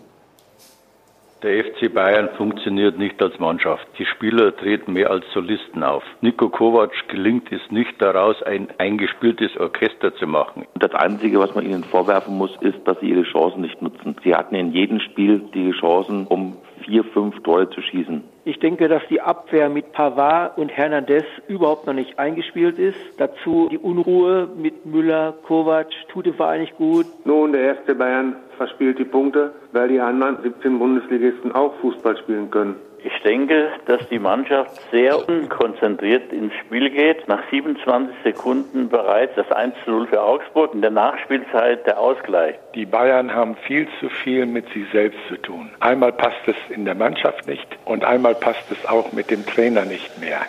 Der 1.43 1.65
FC 1.65 1.93
Bayern 1.93 2.29
funktioniert 2.37 2.99
nicht 2.99 3.21
als 3.21 3.37
Mannschaft. 3.41 3.85
Die 3.99 4.05
Spieler 4.05 4.55
treten 4.57 4.93
mehr 4.93 5.11
als 5.11 5.25
Solisten 5.35 5.83
auf. 5.83 6.05
Nico 6.21 6.49
Kovac 6.49 6.93
gelingt 7.09 7.51
es 7.51 7.61
nicht 7.73 8.01
daraus, 8.01 8.41
ein 8.45 8.69
eingespieltes 8.79 9.57
Orchester 9.57 10.15
zu 10.15 10.29
machen. 10.29 10.67
Das 10.79 10.95
Einzige, 10.95 11.41
was 11.41 11.53
man 11.57 11.67
ihnen 11.67 11.83
vorwerfen 11.83 12.39
muss, 12.39 12.57
ist, 12.61 12.79
dass 12.85 13.01
sie 13.01 13.11
ihre 13.11 13.25
Chancen 13.25 13.63
nicht 13.63 13.83
nutzen. 13.83 14.15
Sie 14.23 14.37
hatten 14.37 14.55
in 14.55 14.73
jedem 14.73 15.01
Spiel 15.01 15.41
die 15.53 15.73
Chancen, 15.73 16.29
um 16.29 16.59
vier, 16.85 17.03
fünf 17.03 17.43
Tore 17.43 17.69
zu 17.71 17.83
schießen. 17.83 18.23
Ich 18.45 18.59
denke, 18.59 18.89
dass 18.89 19.03
die 19.09 19.21
Abwehr 19.21 19.69
mit 19.69 19.93
Pavard 19.93 20.59
und 20.59 20.69
Hernandez 20.69 21.25
überhaupt 21.47 21.87
noch 21.87 21.95
nicht 21.95 22.19
eingespielt 22.19 22.77
ist. 22.77 22.99
Dazu 23.17 23.69
die 23.71 23.79
Unruhe 23.79 24.49
mit 24.57 24.85
Müller, 24.85 25.35
Kovac, 25.47 25.87
tut 26.09 26.27
dem 26.27 26.35
Verein 26.35 26.63
nicht 26.63 26.77
gut. 26.77 27.07
Nun, 27.25 27.53
der 27.53 27.77
erste 27.77 27.95
Bayern 27.95 28.35
verspielt 28.57 28.99
die 28.99 29.05
Punkte, 29.05 29.53
weil 29.71 29.89
die 29.89 30.01
anderen 30.01 30.43
17 30.43 30.77
Bundesligisten 30.77 31.53
auch 31.53 31.75
Fußball 31.81 32.17
spielen 32.17 32.51
können. 32.51 32.75
Ich 33.05 33.21
denke, 33.23 33.71
dass 33.87 34.01
die 34.11 34.21
Mannschaft 34.21 34.81
sehr 34.93 35.29
unkonzentriert 35.29 36.33
ins 36.33 36.53
Spiel 36.55 36.89
geht. 36.91 37.27
Nach 37.27 37.43
27 37.51 38.15
Sekunden 38.23 38.89
bereits 38.89 39.35
das 39.35 39.51
1 39.51 39.75
zu 39.85 39.91
0 39.91 40.07
für 40.07 40.23
Augsburg. 40.23 40.73
In 40.73 40.83
der 40.83 40.93
Nachspielzeit 40.93 41.85
der 41.85 41.99
Ausgleich. 41.99 42.55
Die 42.77 42.87
Bayern 42.87 43.35
haben 43.35 43.57
viel 43.67 43.89
zu 43.99 44.09
viel 44.09 44.47
mit 44.47 44.73
sich 44.73 44.85
selbst 44.93 45.19
zu 45.29 45.37
tun. 45.37 45.71
Einmal 45.81 46.13
passt 46.13 46.47
es 46.47 46.55
in 46.69 46.85
der 46.85 46.95
Mannschaft 46.95 47.47
nicht 47.49 47.67
und 47.85 48.05
einmal 48.05 48.37
passt 48.37 48.71
es 48.71 48.89
auch 48.89 49.11
mit 49.13 49.31
dem 49.31 49.45
Trainer 49.47 49.85
nicht 49.85 50.21
mehr. 50.21 50.43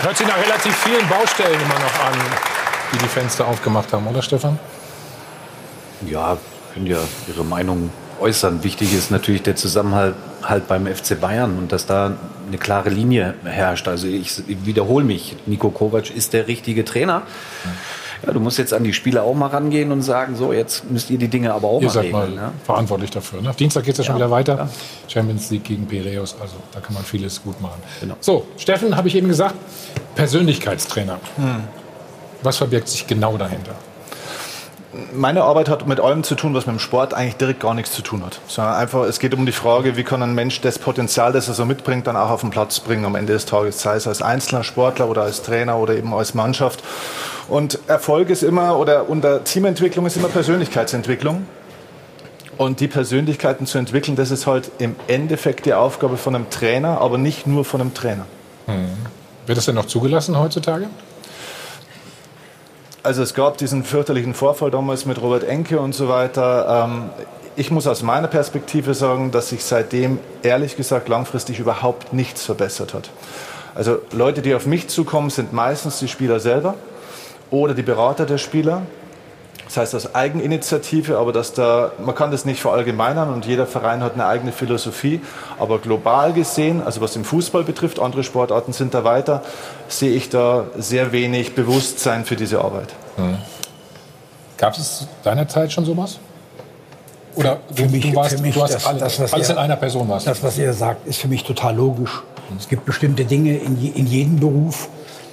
Hört 0.00 0.16
sich 0.16 0.26
nach 0.26 0.42
relativ 0.42 0.76
vielen 0.78 1.08
Baustellen 1.08 1.60
immer 1.60 1.78
noch 1.78 2.04
an, 2.06 2.18
die 2.92 2.98
die 2.98 3.08
Fenster 3.08 3.46
aufgemacht 3.46 3.92
haben, 3.92 4.06
oder 4.06 4.22
Stefan? 4.22 4.58
Ja, 6.06 6.38
können 6.78 6.86
ja 6.86 6.98
ihre 7.26 7.44
Meinung 7.44 7.90
äußern. 8.20 8.62
Wichtig 8.62 8.94
ist 8.94 9.10
natürlich 9.10 9.42
der 9.42 9.56
Zusammenhalt 9.56 10.14
halt 10.42 10.68
beim 10.68 10.86
FC 10.86 11.20
Bayern 11.20 11.58
und 11.58 11.72
dass 11.72 11.86
da 11.86 12.16
eine 12.46 12.58
klare 12.58 12.88
Linie 12.88 13.34
herrscht. 13.44 13.88
Also 13.88 14.06
ich, 14.06 14.42
wiederhole 14.46 15.04
mich, 15.04 15.36
Nico 15.46 15.70
Kovac 15.70 16.10
ist 16.10 16.32
der 16.32 16.46
richtige 16.46 16.84
Trainer. 16.84 17.22
Ja, 18.26 18.32
du 18.32 18.40
musst 18.40 18.58
jetzt 18.58 18.72
an 18.72 18.82
die 18.82 18.92
Spieler 18.92 19.22
auch 19.22 19.34
mal 19.34 19.48
rangehen 19.48 19.92
und 19.92 20.02
sagen, 20.02 20.34
so, 20.34 20.52
jetzt 20.52 20.90
müsst 20.90 21.10
ihr 21.10 21.18
die 21.18 21.28
Dinge 21.28 21.52
aber 21.52 21.68
auch 21.68 21.80
ihr 21.80 21.86
mal 21.86 21.92
seid 21.92 22.04
regeln. 22.06 22.34
Mal 22.34 22.42
ja? 22.42 22.52
verantwortlich 22.64 23.10
dafür. 23.10 23.42
Ne? 23.42 23.52
Dienstag 23.58 23.84
geht 23.84 23.92
es 23.92 23.98
ja 23.98 24.04
schon 24.04 24.16
wieder 24.16 24.30
weiter. 24.30 24.56
Ja. 24.56 24.68
Champions 25.06 25.50
League 25.50 25.64
gegen 25.64 25.86
Piraeus, 25.86 26.36
also 26.40 26.56
da 26.72 26.80
kann 26.80 26.94
man 26.94 27.04
vieles 27.04 27.42
gut 27.42 27.60
machen. 27.60 27.80
Genau. 28.00 28.16
So, 28.20 28.46
Steffen, 28.56 28.96
habe 28.96 29.06
ich 29.06 29.14
eben 29.14 29.28
gesagt, 29.28 29.54
Persönlichkeitstrainer. 30.16 31.20
Hm. 31.36 31.62
Was 32.42 32.56
verbirgt 32.56 32.88
sich 32.88 33.06
genau 33.06 33.36
dahinter? 33.36 33.74
Meine 35.12 35.42
Arbeit 35.42 35.68
hat 35.68 35.86
mit 35.86 36.00
allem 36.00 36.22
zu 36.22 36.34
tun, 36.34 36.54
was 36.54 36.66
mit 36.66 36.76
dem 36.76 36.78
Sport 36.78 37.12
eigentlich 37.12 37.36
direkt 37.36 37.60
gar 37.60 37.74
nichts 37.74 37.92
zu 37.92 38.02
tun 38.02 38.24
hat. 38.24 38.40
Sondern 38.48 38.74
einfach, 38.74 39.04
es 39.04 39.18
geht 39.18 39.34
um 39.34 39.44
die 39.44 39.52
Frage, 39.52 39.96
wie 39.96 40.04
kann 40.04 40.22
ein 40.22 40.34
Mensch 40.34 40.60
das 40.60 40.78
Potenzial, 40.78 41.32
das 41.32 41.48
er 41.48 41.54
so 41.54 41.64
mitbringt, 41.64 42.06
dann 42.06 42.16
auch 42.16 42.30
auf 42.30 42.40
den 42.40 42.50
Platz 42.50 42.80
bringen 42.80 43.04
am 43.04 43.14
Ende 43.14 43.34
des 43.34 43.44
Tages, 43.44 43.80
sei 43.80 43.96
es 43.96 44.06
als 44.06 44.22
einzelner 44.22 44.64
Sportler 44.64 45.08
oder 45.08 45.22
als 45.22 45.42
Trainer 45.42 45.76
oder 45.76 45.94
eben 45.94 46.14
als 46.14 46.34
Mannschaft. 46.34 46.82
Und 47.48 47.78
Erfolg 47.86 48.30
ist 48.30 48.42
immer, 48.42 48.78
oder 48.78 49.08
unter 49.08 49.44
Teamentwicklung 49.44 50.06
ist 50.06 50.16
immer 50.16 50.28
Persönlichkeitsentwicklung. 50.28 51.46
Und 52.56 52.80
die 52.80 52.88
Persönlichkeiten 52.88 53.66
zu 53.66 53.78
entwickeln, 53.78 54.16
das 54.16 54.30
ist 54.30 54.46
halt 54.46 54.70
im 54.78 54.96
Endeffekt 55.06 55.66
die 55.66 55.74
Aufgabe 55.74 56.16
von 56.16 56.34
einem 56.34 56.50
Trainer, 56.50 57.00
aber 57.00 57.16
nicht 57.16 57.46
nur 57.46 57.64
von 57.64 57.80
einem 57.80 57.94
Trainer. 57.94 58.26
Hm. 58.66 58.88
Wird 59.46 59.56
das 59.56 59.66
denn 59.66 59.76
noch 59.76 59.86
zugelassen 59.86 60.36
heutzutage? 60.38 60.86
Also 63.02 63.22
es 63.22 63.34
gab 63.34 63.58
diesen 63.58 63.84
fürchterlichen 63.84 64.34
Vorfall 64.34 64.70
damals 64.70 65.06
mit 65.06 65.20
Robert 65.22 65.44
Enke 65.44 65.78
und 65.78 65.94
so 65.94 66.08
weiter. 66.08 66.86
Ähm, 66.86 67.10
ich 67.54 67.70
muss 67.70 67.86
aus 67.86 68.02
meiner 68.02 68.28
Perspektive 68.28 68.94
sagen, 68.94 69.30
dass 69.30 69.50
sich 69.50 69.64
seitdem 69.64 70.18
ehrlich 70.42 70.76
gesagt 70.76 71.08
langfristig 71.08 71.58
überhaupt 71.58 72.12
nichts 72.12 72.44
verbessert 72.44 72.94
hat. 72.94 73.10
Also 73.74 73.98
Leute, 74.12 74.42
die 74.42 74.54
auf 74.54 74.66
mich 74.66 74.88
zukommen, 74.88 75.30
sind 75.30 75.52
meistens 75.52 76.00
die 76.00 76.08
Spieler 76.08 76.40
selber 76.40 76.74
oder 77.50 77.74
die 77.74 77.82
Berater 77.82 78.26
der 78.26 78.38
Spieler. 78.38 78.82
Das 79.68 79.76
heißt 79.76 79.94
aus 79.94 80.14
Eigeninitiative, 80.14 81.18
aber 81.18 81.30
dass 81.30 81.52
da, 81.52 81.92
man 82.02 82.14
kann 82.14 82.30
das 82.30 82.46
nicht 82.46 82.60
verallgemeinern 82.60 83.32
und 83.32 83.44
jeder 83.44 83.66
Verein 83.66 84.02
hat 84.02 84.14
eine 84.14 84.24
eigene 84.24 84.50
Philosophie. 84.50 85.20
Aber 85.58 85.78
global 85.78 86.32
gesehen, 86.32 86.82
also 86.82 87.02
was 87.02 87.12
den 87.12 87.24
Fußball 87.24 87.64
betrifft, 87.64 88.00
andere 88.00 88.24
Sportarten 88.24 88.72
sind 88.72 88.94
da 88.94 89.04
weiter, 89.04 89.42
sehe 89.88 90.12
ich 90.12 90.30
da 90.30 90.64
sehr 90.78 91.12
wenig 91.12 91.54
Bewusstsein 91.54 92.24
für 92.24 92.34
diese 92.34 92.62
Arbeit. 92.62 92.94
Mhm. 93.18 93.36
Gab 94.56 94.76
es 94.76 95.06
seinerzeit 95.22 95.70
schon 95.70 95.84
sowas? 95.84 96.18
Oder 97.34 97.58
du, 97.68 97.74
für 97.74 97.88
mich, 97.90 98.10
du 98.10 98.16
warst, 98.16 98.36
für 98.36 98.42
mich 98.42 98.54
du 98.54 98.62
hast 98.62 98.74
das, 98.74 98.86
alle, 98.86 99.00
das, 99.00 99.20
was 99.20 99.34
alles 99.34 99.48
ihr, 99.50 99.54
in 99.54 99.60
einer 99.60 99.76
Person 99.76 100.08
warst? 100.08 100.26
Das, 100.26 100.42
was 100.42 100.56
ihr 100.56 100.72
sagt, 100.72 101.06
ist 101.06 101.20
für 101.20 101.28
mich 101.28 101.44
total 101.44 101.76
logisch. 101.76 102.22
Es 102.58 102.70
gibt 102.70 102.86
bestimmte 102.86 103.26
Dinge 103.26 103.58
in, 103.58 103.94
in 103.94 104.06
jedem 104.06 104.40
Beruf, 104.40 104.88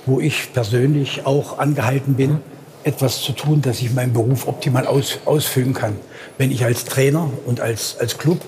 wo 0.05 0.19
ich 0.19 0.51
persönlich 0.51 1.25
auch 1.25 1.57
angehalten 1.57 2.15
bin, 2.15 2.41
etwas 2.85 3.23
zu 3.23 3.31
tun, 3.31 3.63
dass 3.63 3.81
ich 3.81 3.93
meinen 3.93 4.13
Beruf 4.13 4.47
optimal 4.47 4.85
aus, 4.85 5.17
ausfüllen 5.25 5.73
kann. 5.73 5.97
Wenn 6.37 6.51
ich 6.51 6.63
als 6.63 6.85
Trainer 6.85 7.29
und 7.45 7.59
als, 7.59 7.97
als 7.99 8.19
Club 8.19 8.39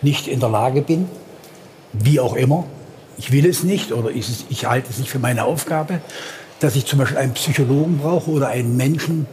nicht 0.00 0.26
in 0.26 0.40
der 0.40 0.48
Lage 0.48 0.80
bin, 0.80 1.08
wie 1.92 2.18
auch 2.18 2.34
immer, 2.34 2.64
ich 3.18 3.32
will 3.32 3.46
es 3.46 3.62
nicht 3.62 3.92
oder 3.92 4.10
ich, 4.10 4.26
ich 4.48 4.64
halte 4.64 4.88
es 4.90 4.98
nicht 4.98 5.10
für 5.10 5.18
meine 5.18 5.44
Aufgabe, 5.44 6.00
dass 6.58 6.74
ich 6.74 6.86
zum 6.86 7.00
Beispiel 7.00 7.18
einen 7.18 7.34
Psychologen 7.34 7.98
brauche 7.98 8.30
oder 8.30 8.48
einen 8.48 8.78
Menschen, 8.78 9.26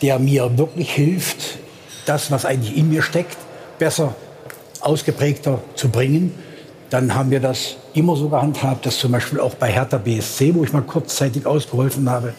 der 0.00 0.18
mir 0.18 0.56
wirklich 0.56 0.90
hilft, 0.90 1.58
das, 2.06 2.30
was 2.30 2.46
eigentlich 2.46 2.76
in 2.76 2.88
mir 2.88 3.02
steckt, 3.02 3.36
besser, 3.78 4.14
ausgeprägter 4.80 5.60
zu 5.74 5.90
bringen. 5.90 6.34
Dann 6.88 7.14
haben 7.14 7.30
wir 7.30 7.40
das 7.40 7.76
immer 7.92 8.16
so 8.16 8.30
gehandhabt, 8.30 8.86
dass 8.86 8.96
zum 8.96 9.12
Beispiel 9.12 9.40
auch 9.40 9.54
bei 9.54 9.70
Hertha 9.70 9.98
BSC, 9.98 10.54
wo 10.54 10.64
ich 10.64 10.72
mal 10.72 10.82
kurzzeitig 10.82 11.44
ausgeholfen 11.44 12.08
habe, 12.08 12.32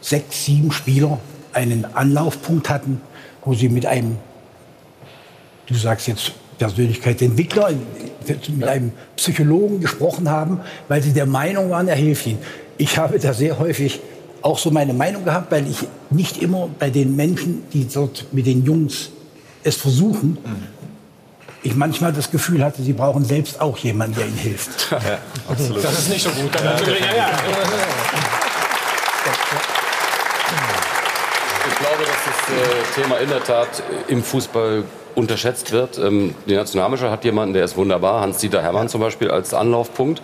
sechs, 0.00 0.44
sieben 0.44 0.72
Spieler 0.72 1.18
einen 1.52 1.84
Anlaufpunkt 1.94 2.68
hatten, 2.68 3.00
wo 3.44 3.54
sie 3.54 3.68
mit 3.68 3.86
einem, 3.86 4.16
du 5.66 5.74
sagst 5.74 6.08
jetzt 6.08 6.32
Persönlichkeitsentwickler, 6.58 7.70
mit 8.48 8.64
einem 8.64 8.92
Psychologen 9.16 9.80
gesprochen 9.80 10.28
haben, 10.28 10.60
weil 10.88 11.02
sie 11.02 11.12
der 11.12 11.26
Meinung 11.26 11.70
waren, 11.70 11.88
er 11.88 11.96
hilft 11.96 12.26
ihnen. 12.26 12.38
Ich 12.76 12.98
habe 12.98 13.18
da 13.18 13.32
sehr 13.32 13.58
häufig 13.58 14.00
auch 14.42 14.58
so 14.58 14.70
meine 14.70 14.92
Meinung 14.92 15.24
gehabt, 15.24 15.50
weil 15.50 15.66
ich 15.68 15.86
nicht 16.10 16.42
immer 16.42 16.68
bei 16.78 16.90
den 16.90 17.16
Menschen, 17.16 17.62
die 17.72 17.86
dort 17.88 18.26
mit 18.32 18.46
den 18.46 18.64
Jungs 18.64 19.10
es 19.64 19.76
versuchen, 19.76 20.38
ich 21.62 21.74
manchmal 21.74 22.12
das 22.12 22.30
Gefühl 22.30 22.64
hatte, 22.64 22.82
sie 22.82 22.92
brauchen 22.92 23.24
selbst 23.24 23.60
auch 23.60 23.76
jemanden, 23.78 24.16
der 24.16 24.26
ihnen 24.26 24.36
hilft. 24.36 24.90
Ja, 24.92 25.18
absolut. 25.48 25.82
Das 25.82 25.98
ist 25.98 26.08
nicht 26.10 26.22
so 26.22 26.30
gut. 26.30 26.54
Ja, 26.54 27.16
ja, 27.16 27.30
das 29.24 29.57
äh, 32.50 33.00
Thema 33.00 33.16
in 33.18 33.28
der 33.28 33.42
Tat 33.42 33.82
im 34.08 34.22
Fußball 34.22 34.84
unterschätzt 35.14 35.72
wird. 35.72 35.98
Ähm, 35.98 36.34
die 36.46 36.54
Nationalmannschaft 36.54 37.12
hat 37.12 37.24
jemanden, 37.24 37.54
der 37.54 37.64
ist 37.64 37.76
wunderbar, 37.76 38.20
Hans-Dieter 38.20 38.62
Hermann 38.62 38.88
zum 38.88 39.00
Beispiel 39.00 39.30
als 39.30 39.54
Anlaufpunkt. 39.54 40.22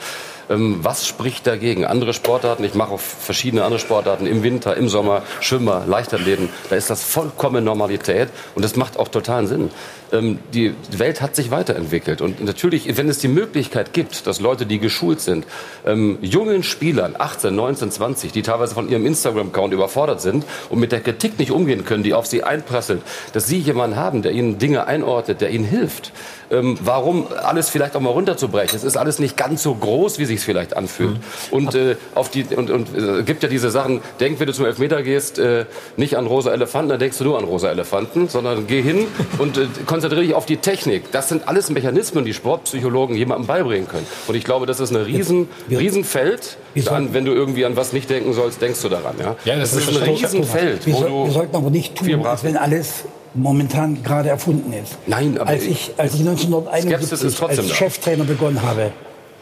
Ähm, 0.51 0.81
was 0.83 1.07
spricht 1.07 1.47
dagegen? 1.47 1.85
Andere 1.85 2.13
Sportarten, 2.13 2.65
ich 2.65 2.75
mache 2.75 2.93
auch 2.93 3.01
verschiedene 3.01 3.65
andere 3.65 3.81
Sportarten 3.81 4.27
im 4.27 4.43
Winter, 4.43 4.77
im 4.77 4.89
Sommer, 4.89 5.23
Schwimmer, 5.41 5.85
Leichtathleten, 5.87 6.49
da 6.71 6.77
ist 6.77 6.91
das 6.91 7.03
vollkommen 7.03 7.65
Normalität 7.65 8.29
und 8.55 8.65
das 8.65 8.77
macht 8.77 8.99
auch 8.99 9.09
totalen 9.09 9.47
Sinn. 9.47 9.71
Ähm, 10.13 10.39
die 10.53 10.75
Welt 10.97 11.21
hat 11.21 11.35
sich 11.35 11.51
weiterentwickelt 11.51 12.21
und 12.21 12.45
natürlich, 12.45 12.97
wenn 12.97 13.09
es 13.09 13.19
die 13.19 13.29
Möglichkeit 13.29 13.93
gibt, 13.93 14.27
dass 14.27 14.41
Leute, 14.41 14.67
die 14.67 14.79
geschult 14.79 15.21
sind, 15.21 15.47
ähm, 15.87 16.19
jungen 16.21 16.63
Spielern, 16.63 17.15
18, 17.19 17.55
19, 17.55 17.91
20, 17.91 18.33
die 18.33 18.43
teilweise 18.43 18.75
von 18.75 18.89
ihrem 18.89 19.07
Instagram-Account 19.07 19.73
überfordert 19.73 20.21
sind 20.21 20.45
und 20.69 20.79
mit 20.79 20.93
der 20.93 21.01
Kritik 21.01 21.39
nicht 21.39 21.51
umgehen 21.51 21.85
können, 21.85 22.03
die 22.03 22.15
auf 22.15 22.27
sie 22.27 22.45
einprasselt, 22.45 23.03
dass 23.33 23.47
sie 23.47 23.59
jemanden 23.59 23.97
haben, 23.97 24.23
der 24.23 24.33
ihnen 24.33 24.59
Dinge 24.59 24.87
einordnet, 24.87 25.41
der 25.41 25.51
ihnen 25.51 25.65
hilft, 25.65 26.13
warum 26.51 27.27
alles 27.43 27.71
vielleicht 27.71 27.97
auch 27.97 28.01
mal 28.01 28.11
runterzubrechen. 28.11 28.77
Es 28.77 28.85
ist 28.85 28.97
alles 28.97 29.19
nicht 29.19 29.37
ganz 29.37 29.63
so 29.63 29.75
groß, 29.75 30.19
wie 30.19 30.27
sich 30.35 30.41
es 30.41 30.45
vielleicht 30.45 30.77
anfühlt. 30.77 31.15
Mhm. 31.15 31.57
Und 31.57 31.75
äh, 31.75 31.97
auf 32.15 32.31
die 32.31 32.45
und, 32.45 32.71
und 32.71 32.89
äh, 32.95 33.23
gibt 33.23 33.43
ja 33.43 33.49
diese 33.49 33.71
Sachen. 33.71 34.01
Denk, 34.21 34.41
wenn 34.41 34.47
du 34.47 34.53
zum 34.53 34.67
Elfmeter 34.67 35.03
gehst, 35.03 35.39
äh, 35.39 35.65
nicht 35.97 36.17
an 36.17 36.27
rosa 36.27 36.53
Elefanten, 36.53 36.91
dann 36.91 36.99
denkst 36.99 37.19
du 37.19 37.25
nur 37.25 37.39
an 37.39 37.45
rosa 37.45 37.71
Elefanten, 37.71 38.29
sondern 38.29 38.67
geh 38.67 38.83
hin 38.83 39.07
und 39.39 39.57
äh, 39.57 39.67
konzentriere 39.87 40.23
dich 40.25 40.35
auf 40.35 40.47
die 40.47 40.59
Technik. 40.59 41.11
Das 41.13 41.29
sind 41.29 41.49
alles 41.49 41.71
Mechanismen, 41.71 42.25
die 42.25 42.35
Sportpsychologen 42.35 43.17
jemandem 43.17 43.47
beibringen 43.47 43.89
können. 43.89 44.07
Und 44.27 44.35
ich 44.35 44.45
glaube, 44.45 44.67
das 44.67 44.81
ist 44.81 44.91
ein 44.91 44.97
riesen, 44.97 45.49
Riesenfeld. 45.71 46.59
An, 46.87 47.15
wenn 47.15 47.25
du 47.25 47.33
irgendwie 47.33 47.65
an 47.65 47.77
was 47.77 47.93
nicht 47.93 48.11
denken 48.11 48.33
sollst, 48.33 48.61
denkst 48.61 48.83
du 48.83 48.89
daran. 48.89 49.15
Ja, 49.19 49.37
ja 49.45 49.57
das, 49.57 49.75
das 49.75 49.89
ist 49.89 49.97
ein 49.97 50.03
Riesenfeld. 50.03 50.87
Wir, 50.87 50.95
wir 50.95 51.31
sollten 51.31 51.55
aber 51.55 51.71
nicht 51.71 51.95
tun, 51.95 52.27
als 52.27 52.43
wenn 52.43 52.57
alles 52.57 53.05
momentan 53.35 54.03
gerade 54.03 54.29
erfunden 54.29 54.73
ist. 54.73 54.97
Nein, 55.07 55.39
aber 55.39 55.51
als 55.51 55.65
ich, 55.65 55.93
als 55.97 56.15
ich 56.15 56.21
1971 56.21 57.43
als 57.43 57.71
Cheftrainer 57.71 58.25
begonnen 58.25 58.63
habe 58.63 58.93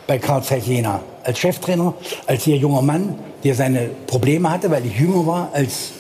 bei 0.07 0.19
Karl 0.19 0.43
Zeiss 0.43 0.67
Jena, 0.67 1.01
als 1.25 1.39
Cheftrainer, 1.39 1.95
als 2.27 2.45
sehr 2.45 2.57
junger 2.57 2.83
Mann, 2.83 3.15
der 3.45 3.55
seine 3.55 3.91
Probleme 4.07 4.51
hatte, 4.51 4.71
weil 4.71 4.85
ich 4.87 4.99
jünger 4.99 5.27
war 5.27 5.49
als 5.53 5.93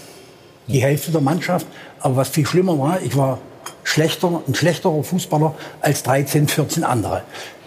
die 0.68 0.82
Hälfte 0.82 1.11
der 1.11 1.20
Mannschaft. 1.20 1.66
Aber 2.00 2.16
was 2.16 2.28
viel 2.28 2.46
schlimmer 2.46 2.78
war, 2.78 3.00
ich 3.03 3.16
war 3.16 3.38
schlechter, 3.84 4.42
ein 4.46 4.55
schlechterer 4.55 5.03
Fußballer 5.03 5.55
als 5.80 6.03
13, 6.03 6.48
14 6.48 6.84
andere. 6.84 7.22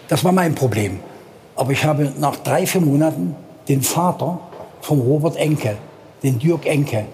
Das 0.07 0.23
war 0.23 0.31
mein 0.31 0.55
Problem. 0.55 0.99
Aber 1.55 1.71
ich 1.71 1.83
habe 1.86 2.11
nach 2.19 2.36
drei, 2.38 2.65
vier 2.65 2.81
Monaten 2.81 3.36
den 3.67 3.81
Vater 3.81 4.39
von 4.81 4.99
Robert 4.99 5.38
Enke, 5.38 5.77
den 6.21 6.38
Dirk 6.39 6.65
Enke, 6.65 7.05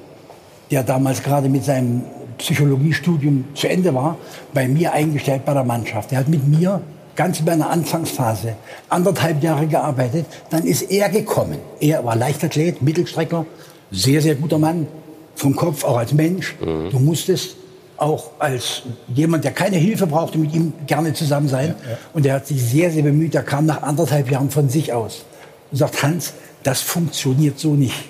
der 0.71 0.83
damals 0.83 1.21
gerade 1.21 1.47
mit 1.47 1.63
seinem 1.63 2.03
Psychologiestudium 2.37 3.45
zu 3.53 3.69
Ende 3.69 3.93
war, 3.93 4.17
bei 4.53 4.67
mir 4.67 4.91
eingestellt 4.93 5.45
bei 5.45 5.53
der 5.53 5.63
Mannschaft. 5.63 6.11
Er 6.11 6.19
hat 6.19 6.27
mit 6.27 6.47
mir 6.47 6.81
ganz 7.15 7.39
in 7.39 7.45
meiner 7.45 7.69
Anfangsphase 7.69 8.55
anderthalb 8.89 9.43
Jahre 9.43 9.67
gearbeitet. 9.67 10.25
Dann 10.49 10.63
ist 10.63 10.83
er 10.83 11.09
gekommen. 11.09 11.57
Er 11.79 12.03
war 12.05 12.15
Leichtathlet, 12.15 12.81
Mittelstrecker, 12.81 13.45
sehr, 13.91 14.21
sehr 14.21 14.35
guter 14.35 14.57
Mann, 14.57 14.87
vom 15.35 15.55
Kopf, 15.55 15.83
auch 15.83 15.97
als 15.97 16.13
Mensch. 16.13 16.55
Mhm. 16.59 16.89
Du 16.91 16.99
musstest 16.99 17.55
auch 17.97 18.31
als 18.39 18.83
jemand, 19.13 19.43
der 19.43 19.51
keine 19.51 19.77
Hilfe 19.77 20.07
brauchte, 20.07 20.37
mit 20.37 20.53
ihm 20.53 20.73
gerne 20.87 21.13
zusammen 21.13 21.47
sein. 21.47 21.75
Ja, 21.83 21.91
ja. 21.91 21.97
Und 22.13 22.25
er 22.25 22.35
hat 22.35 22.47
sich 22.47 22.61
sehr, 22.61 22.89
sehr 22.91 23.03
bemüht. 23.03 23.35
Er 23.35 23.43
kam 23.43 23.65
nach 23.65 23.83
anderthalb 23.83 24.31
Jahren 24.31 24.49
von 24.49 24.69
sich 24.69 24.91
aus 24.91 25.23
und 25.71 25.77
sagt, 25.77 26.01
Hans, 26.01 26.33
das 26.63 26.81
funktioniert 26.81 27.59
so 27.59 27.73
nicht. 27.73 28.09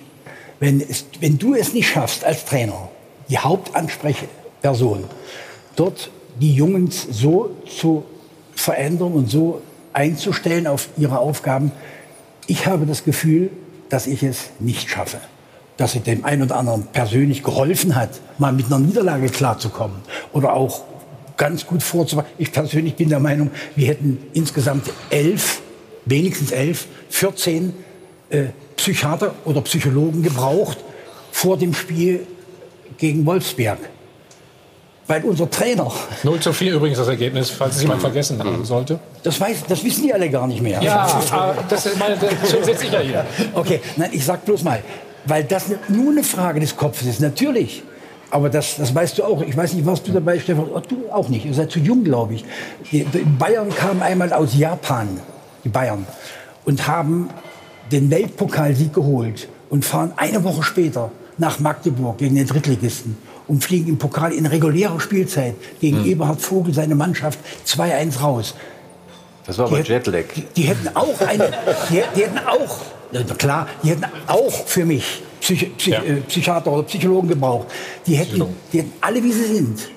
Wenn, 0.60 0.80
es, 0.80 1.06
wenn 1.20 1.38
du 1.38 1.56
es 1.56 1.74
nicht 1.74 1.90
schaffst 1.90 2.24
als 2.24 2.46
Trainer, 2.46 2.90
die 3.30 3.38
Hauptansprechperson, 3.38 5.06
dort 5.76 6.10
die 6.40 6.54
Jungs 6.54 7.08
so 7.12 7.52
zu 7.66 8.06
verändern 8.62 9.14
und 9.14 9.30
so 9.30 9.62
einzustellen 9.94 10.68
auf 10.68 10.90
ihre 10.98 11.20
Aufgaben. 11.20 11.72
Ich 12.48 12.68
habe 12.68 12.86
das 12.86 13.04
Gefühl, 13.04 13.50
dass 13.90 14.08
ich 14.08 14.24
es 14.24 14.52
nicht 14.60 14.90
schaffe. 14.90 15.18
Dass 15.78 15.96
es 15.96 16.04
dem 16.04 16.24
einen 16.26 16.44
oder 16.44 16.58
anderen 16.58 16.88
persönlich 16.94 17.44
geholfen 17.44 17.96
hat, 17.96 18.22
mal 18.38 18.54
mit 18.54 18.68
einer 18.68 18.80
Niederlage 18.80 19.30
klarzukommen 19.30 19.98
oder 20.32 20.54
auch 20.54 20.84
ganz 21.38 21.66
gut 21.66 21.82
vorzubereiten. 21.82 22.32
Ich 22.38 22.52
persönlich 22.52 22.96
bin 22.96 23.10
der 23.10 23.20
Meinung, 23.20 23.50
wir 23.76 23.88
hätten 23.88 24.20
insgesamt 24.34 24.92
elf, 25.10 25.62
wenigstens 26.06 26.52
elf, 26.52 26.88
14 27.10 27.74
äh, 28.30 28.44
Psychiater 28.76 29.34
oder 29.46 29.62
Psychologen 29.62 30.22
gebraucht 30.22 30.78
vor 31.32 31.58
dem 31.58 31.74
Spiel 31.74 32.28
gegen 32.98 33.26
Wolfsberg. 33.26 33.80
Weil 35.12 35.26
unser 35.26 35.50
Trainer. 35.50 35.92
0 36.24 36.40
zu 36.40 36.54
4 36.54 36.76
übrigens 36.76 36.98
das 36.98 37.10
Ergebnis, 37.10 37.50
falls 37.50 37.76
es 37.76 37.82
jemand 37.82 38.00
vergessen 38.00 38.42
haben 38.42 38.64
sollte. 38.64 38.98
Das, 39.24 39.42
weiß, 39.42 39.66
das 39.68 39.84
wissen 39.84 40.04
die 40.04 40.14
alle 40.14 40.30
gar 40.30 40.48
nicht 40.48 40.62
mehr. 40.62 40.82
Ja, 40.82 41.06
das 41.68 41.86
ist 41.86 42.00
meine, 42.00 42.16
so 42.46 42.64
sitze 42.64 42.86
ich 42.86 42.94
ja 42.94 43.00
hier. 43.02 43.26
Okay, 43.54 43.82
nein, 43.98 44.12
ich 44.14 44.24
sag 44.24 44.46
bloß 44.46 44.64
mal, 44.64 44.82
weil 45.26 45.44
das 45.44 45.66
nur 45.90 46.12
eine 46.12 46.24
Frage 46.24 46.62
des 46.62 46.78
Kopfes 46.78 47.08
ist, 47.08 47.20
natürlich. 47.20 47.84
Aber 48.30 48.50
das, 48.50 48.78
das 48.78 48.96
weißt 48.96 49.18
du 49.18 49.26
auch. 49.26 49.42
Ich 49.42 49.58
weiß 49.58 49.74
nicht, 49.74 49.86
warst 49.86 50.08
du 50.08 50.14
dabei, 50.14 50.40
Stefan? 50.40 50.70
Oh, 50.74 50.80
du 50.80 51.12
auch 51.12 51.28
nicht. 51.28 51.46
Ihr 51.46 51.56
seid 51.56 51.72
zu 51.72 51.80
jung, 51.80 52.06
glaube 52.06 52.36
ich. 52.36 52.46
Die 52.94 53.04
Bayern 53.38 53.70
kamen 53.76 54.02
einmal 54.02 54.32
aus 54.32 54.56
Japan, 54.58 55.20
die 55.66 55.70
Bayern, 55.70 56.08
und 56.64 56.88
haben 56.88 57.30
den 57.92 58.10
Weltpokalsieg 58.10 58.94
geholt 58.94 59.50
und 59.70 59.84
fahren 59.84 60.14
eine 60.16 60.42
Woche 60.46 60.64
später 60.64 61.12
nach 61.38 61.60
Magdeburg 61.60 62.18
gegen 62.20 62.36
den 62.36 62.48
Drittligisten 62.48 63.18
und 63.48 63.64
fliegen 63.64 63.90
im 63.90 63.98
Pokal 63.98 64.34
in 64.34 64.46
regulärer 64.46 65.00
Spielzeit 65.00 65.56
gegen 65.80 66.02
mhm. 66.02 66.06
Eberhard 66.06 66.42
Vogel 66.42 66.74
seine 66.74 66.96
Mannschaft 66.96 67.40
2-1 67.66 68.20
raus. 68.20 68.56
Das 69.46 69.58
war 69.58 69.66
aber 69.66 69.82
Jetlag. 69.82 70.26
Die, 70.36 70.44
die, 70.56 70.64
hätten 70.64 70.96
auch 70.96 71.20
eine, 71.22 71.52
die, 71.90 72.02
die 72.16 72.22
hätten 72.22 72.40
auch, 72.40 73.38
klar, 73.38 73.68
die 73.84 73.90
hätten 73.90 74.06
auch 74.28 74.52
für 74.66 74.86
mich 74.86 75.24
Psych, 75.42 75.76
Psych, 75.78 75.94
ja. 75.94 76.04
äh, 76.04 76.22
Psychiater 76.22 76.72
oder 76.72 76.84
Psychologen 76.84 77.30
gebraucht. 77.30 77.68
Die 78.06 78.16
hätten, 78.16 78.46
die 78.72 78.80
hätten 78.80 78.94
alle, 79.02 79.24
wie 79.24 79.32
sie 79.32 79.56
sind, 79.56 79.90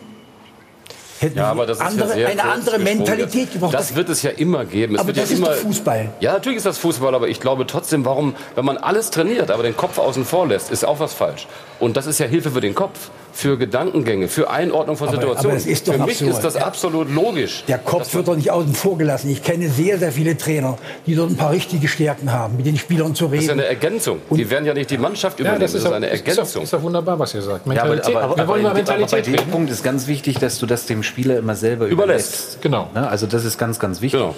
hätten 1.20 1.38
ja, 1.38 1.50
aber 1.50 1.66
das 1.66 1.80
andere, 1.80 2.10
ist 2.10 2.16
ja 2.16 2.28
eine 2.28 2.44
andere 2.44 2.78
Mentalität 2.78 3.52
gebraucht. 3.52 3.74
Das 3.74 3.94
wird 3.94 4.08
es 4.08 4.22
ja 4.22 4.30
immer 4.30 4.64
geben. 4.64 4.94
Es 4.94 5.00
aber 5.00 5.12
das 5.12 5.30
ja 5.30 5.34
ist 5.34 5.40
immer, 5.40 5.52
Fußball. 5.52 6.10
Ja, 6.20 6.32
natürlich 6.32 6.58
ist 6.58 6.66
das 6.66 6.78
Fußball, 6.78 7.14
aber 7.14 7.28
ich 7.28 7.40
glaube 7.40 7.66
trotzdem, 7.66 8.04
warum, 8.04 8.34
wenn 8.54 8.64
man 8.64 8.76
alles 8.76 9.10
trainiert, 9.10 9.50
aber 9.50 9.62
den 9.62 9.76
Kopf 9.76 9.98
außen 9.98 10.24
vor 10.24 10.46
lässt, 10.46 10.70
ist 10.70 10.84
auch 10.84 11.00
was 11.00 11.14
falsch. 11.14 11.46
Und 11.80 11.96
das 11.96 12.06
ist 12.06 12.18
ja 12.18 12.26
Hilfe 12.26 12.50
für 12.50 12.60
den 12.60 12.74
Kopf 12.74 13.10
für 13.34 13.58
Gedankengänge, 13.58 14.28
für 14.28 14.48
Einordnung 14.48 14.96
von 14.96 15.08
aber, 15.08 15.16
Situationen. 15.16 15.60
Aber 15.60 15.68
ist 15.68 15.88
doch 15.88 15.94
für 15.94 15.98
mich 16.00 16.22
absurd. 16.22 16.30
ist 16.30 16.40
das 16.44 16.56
absolut 16.56 17.10
logisch. 17.10 17.64
Der 17.66 17.78
Kopf 17.78 18.14
wird 18.14 18.28
doch 18.28 18.36
nicht 18.36 18.50
außen 18.50 18.74
vor 18.74 18.96
gelassen. 18.96 19.28
Ich 19.28 19.42
kenne 19.42 19.68
sehr, 19.68 19.98
sehr 19.98 20.12
viele 20.12 20.36
Trainer, 20.36 20.78
die 21.06 21.16
dort 21.16 21.30
ein 21.30 21.36
paar 21.36 21.50
richtige 21.50 21.88
Stärken 21.88 22.32
haben, 22.32 22.56
mit 22.56 22.66
den 22.66 22.78
Spielern 22.78 23.14
zu 23.14 23.26
reden. 23.26 23.34
Das 23.34 23.42
ist 23.42 23.48
ja 23.48 23.52
eine 23.54 23.64
Ergänzung. 23.64 24.20
Und 24.30 24.38
die 24.38 24.48
werden 24.48 24.64
ja 24.64 24.72
nicht 24.72 24.88
die 24.90 24.98
Mannschaft 24.98 25.40
übernehmen. 25.40 25.60
Ja, 25.60 25.66
das, 25.66 25.74
ist, 25.74 25.82
das 25.84 25.90
ist 25.90 25.96
eine 25.96 26.10
Ergänzung. 26.10 26.44
Ist, 26.44 26.56
ist 26.56 26.72
doch 26.72 26.82
wunderbar, 26.82 27.18
was 27.18 27.34
ihr 27.34 27.42
sagt. 27.42 27.66
Mentalität. 27.66 28.14
Ja, 28.14 28.20
aber, 28.20 28.24
aber, 28.24 28.36
Wir 28.36 28.48
wollen 28.48 28.66
aber, 28.66 28.74
Mentalität 28.74 29.26
aber 29.26 29.36
bei 29.36 29.42
dem 29.42 29.50
Punkt 29.50 29.70
ist 29.70 29.82
ganz 29.82 30.06
wichtig, 30.06 30.38
dass 30.38 30.58
du 30.58 30.66
das 30.66 30.86
dem 30.86 31.02
Spieler 31.04 31.38
immer 31.38 31.54
selber 31.54 31.86
überlässt. 31.86 32.34
überlässt. 32.34 32.62
Genau. 32.62 32.90
Ja, 32.94 33.06
also 33.06 33.26
das 33.26 33.44
ist 33.44 33.58
ganz, 33.58 33.78
ganz 33.78 34.00
wichtig. 34.00 34.20
Genau. 34.20 34.34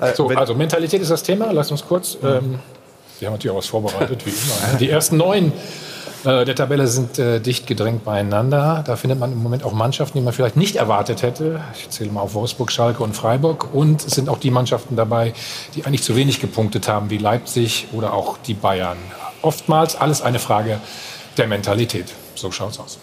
Ja. 0.00 0.14
So, 0.14 0.28
also 0.28 0.54
Mentalität 0.54 1.00
ist 1.02 1.10
das 1.10 1.22
Thema. 1.22 1.52
Lass 1.52 1.70
uns 1.70 1.84
kurz. 1.86 2.16
Ähm, 2.22 2.60
wir 3.18 3.28
haben 3.28 3.34
natürlich 3.34 3.50
auch 3.52 3.58
was 3.58 3.66
vorbereitet, 3.66 4.24
wie 4.24 4.30
immer. 4.30 4.78
Die 4.78 4.90
ersten 4.90 5.16
neun 5.16 5.52
äh, 6.26 6.44
der 6.44 6.56
Tabelle 6.56 6.88
sind 6.88 7.18
äh, 7.18 7.40
dicht 7.40 7.66
gedrängt 7.66 8.04
beieinander. 8.04 8.82
Da 8.84 8.96
findet 8.96 9.18
man 9.18 9.32
im 9.32 9.42
Moment 9.42 9.62
auch 9.64 9.72
Mannschaften, 9.72 10.18
die 10.18 10.24
man 10.24 10.32
vielleicht 10.32 10.56
nicht 10.56 10.76
erwartet 10.76 11.22
hätte. 11.22 11.60
Ich 11.78 11.88
zähle 11.90 12.10
mal 12.10 12.20
auf 12.20 12.34
Wolfsburg, 12.34 12.72
Schalke 12.72 13.02
und 13.02 13.14
Freiburg. 13.14 13.72
Und 13.72 14.04
es 14.04 14.14
sind 14.14 14.28
auch 14.28 14.38
die 14.38 14.50
Mannschaften 14.50 14.96
dabei, 14.96 15.34
die 15.74 15.84
eigentlich 15.84 16.02
zu 16.02 16.16
wenig 16.16 16.40
gepunktet 16.40 16.88
haben, 16.88 17.10
wie 17.10 17.18
Leipzig 17.18 17.86
oder 17.92 18.12
auch 18.12 18.38
die 18.38 18.54
Bayern. 18.54 18.98
Oftmals 19.42 19.94
alles 19.94 20.20
eine 20.20 20.40
Frage 20.40 20.80
der 21.36 21.46
Mentalität. 21.46 22.12
So 22.34 22.50
schaut's 22.50 22.80
aus. 22.80 22.98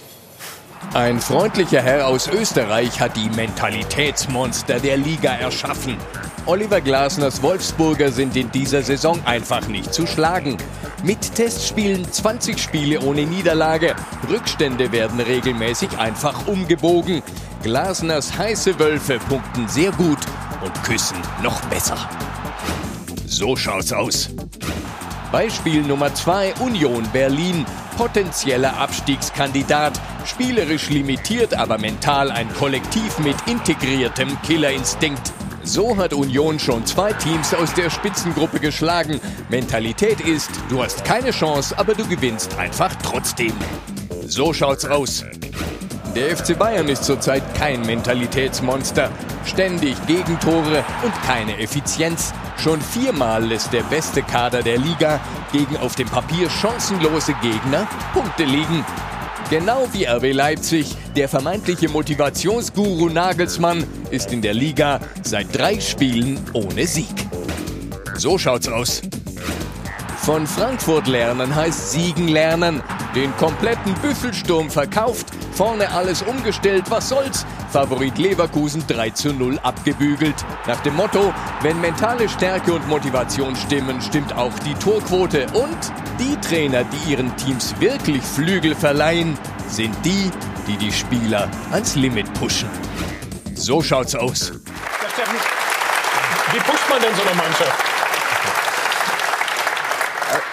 Ein 0.93 1.19
freundlicher 1.19 1.81
Herr 1.81 2.07
aus 2.07 2.27
Österreich 2.27 2.99
hat 2.99 3.15
die 3.15 3.29
Mentalitätsmonster 3.29 4.79
der 4.79 4.97
Liga 4.97 5.33
erschaffen. 5.33 5.97
Oliver 6.45 6.81
Glasners 6.81 7.41
Wolfsburger 7.41 8.11
sind 8.11 8.35
in 8.35 8.51
dieser 8.51 8.83
Saison 8.83 9.19
einfach 9.25 9.67
nicht 9.67 9.93
zu 9.93 10.05
schlagen. 10.05 10.57
Mit 11.03 11.35
Testspielen 11.35 12.11
20 12.11 12.59
Spiele 12.59 12.99
ohne 12.99 13.25
Niederlage. 13.25 13.95
Rückstände 14.29 14.91
werden 14.91 15.19
regelmäßig 15.19 15.97
einfach 15.97 16.47
umgebogen. 16.47 17.23
Glasners 17.63 18.37
heiße 18.37 18.77
Wölfe 18.79 19.19
punkten 19.29 19.67
sehr 19.67 19.91
gut 19.91 20.19
und 20.63 20.83
küssen 20.83 21.17
noch 21.41 21.59
besser. 21.65 21.97
So 23.25 23.55
schaut's 23.55 23.91
aus. 23.91 24.29
Beispiel 25.33 25.81
Nummer 25.81 26.13
2 26.13 26.53
Union 26.59 27.09
Berlin. 27.11 27.65
Potenzieller 27.97 28.77
Abstiegskandidat. 28.77 29.99
Spielerisch 30.25 30.91
limitiert, 30.91 31.55
aber 31.55 31.79
mental 31.79 32.29
ein 32.29 32.53
Kollektiv 32.53 33.17
mit 33.17 33.35
integriertem 33.47 34.39
Killerinstinkt. 34.43 35.33
So 35.63 35.97
hat 35.97 36.13
Union 36.13 36.59
schon 36.59 36.85
zwei 36.85 37.13
Teams 37.13 37.51
aus 37.55 37.73
der 37.73 37.89
Spitzengruppe 37.89 38.59
geschlagen. 38.59 39.19
Mentalität 39.49 40.21
ist, 40.21 40.51
du 40.69 40.83
hast 40.83 41.03
keine 41.03 41.31
Chance, 41.31 41.79
aber 41.79 41.95
du 41.95 42.05
gewinnst 42.05 42.55
einfach 42.59 42.93
trotzdem. 43.01 43.53
So 44.27 44.53
schaut's 44.53 44.85
aus. 44.85 45.25
Der 46.15 46.37
FC 46.37 46.57
Bayern 46.57 46.89
ist 46.89 47.05
zurzeit 47.05 47.41
kein 47.55 47.81
Mentalitätsmonster. 47.81 49.09
Ständig 49.45 49.95
Gegentore 50.05 50.85
und 51.03 51.13
keine 51.25 51.57
Effizienz. 51.57 52.33
Schon 52.57 52.79
viermal 52.81 53.43
lässt 53.43 53.73
der 53.73 53.81
beste 53.81 54.21
Kader 54.21 54.61
der 54.61 54.77
Liga 54.77 55.19
gegen 55.51 55.75
auf 55.77 55.95
dem 55.95 56.07
Papier 56.07 56.51
chancenlose 56.51 57.33
Gegner 57.41 57.87
Punkte 58.13 58.43
liegen. 58.43 58.85
Genau 59.49 59.87
wie 59.91 60.05
RB 60.05 60.33
Leipzig, 60.33 60.95
der 61.15 61.27
vermeintliche 61.27 61.89
Motivationsguru 61.89 63.09
Nagelsmann 63.09 63.83
ist 64.11 64.31
in 64.31 64.43
der 64.43 64.53
Liga 64.53 64.99
seit 65.23 65.57
drei 65.57 65.79
Spielen 65.79 66.39
ohne 66.53 66.85
Sieg. 66.85 67.27
So 68.15 68.37
schaut's 68.37 68.67
aus. 68.67 69.01
Von 70.23 70.47
Frankfurt 70.47 71.07
lernen 71.07 71.53
heißt 71.53 71.91
Siegen 71.91 72.29
lernen. 72.29 72.81
Den 73.13 73.35
kompletten 73.35 73.93
Büffelsturm 73.95 74.69
verkauft, 74.69 75.27
vorne 75.51 75.91
alles 75.91 76.21
umgestellt, 76.21 76.85
was 76.87 77.09
soll's? 77.09 77.45
Favorit 77.73 78.17
Leverkusen 78.17 78.85
3 78.87 79.09
zu 79.09 79.33
0 79.33 79.59
abgebügelt. 79.63 80.45
Nach 80.65 80.79
dem 80.79 80.95
Motto, 80.95 81.33
wenn 81.61 81.81
mentale 81.81 82.29
Stärke 82.29 82.71
und 82.71 82.87
Motivation 82.87 83.53
stimmen, 83.57 84.01
stimmt 84.01 84.33
auch 84.33 84.57
die 84.59 84.75
Torquote. 84.75 85.45
Und 85.47 85.91
die 86.17 86.37
Trainer, 86.39 86.85
die 86.85 87.11
ihren 87.11 87.35
Teams 87.35 87.75
wirklich 87.81 88.23
Flügel 88.23 88.75
verleihen, 88.75 89.37
sind 89.67 89.93
die, 90.05 90.31
die 90.67 90.77
die 90.77 90.93
Spieler 90.93 91.49
ans 91.71 91.95
Limit 91.95 92.33
pushen. 92.35 92.69
So 93.55 93.81
schaut's 93.81 94.15
aus. 94.15 94.53
Wie 96.53 96.59
pusht 96.59 96.89
man 96.89 97.01
denn 97.01 97.13
so 97.13 97.21
eine 97.23 97.35
Mannschaft? 97.35 97.82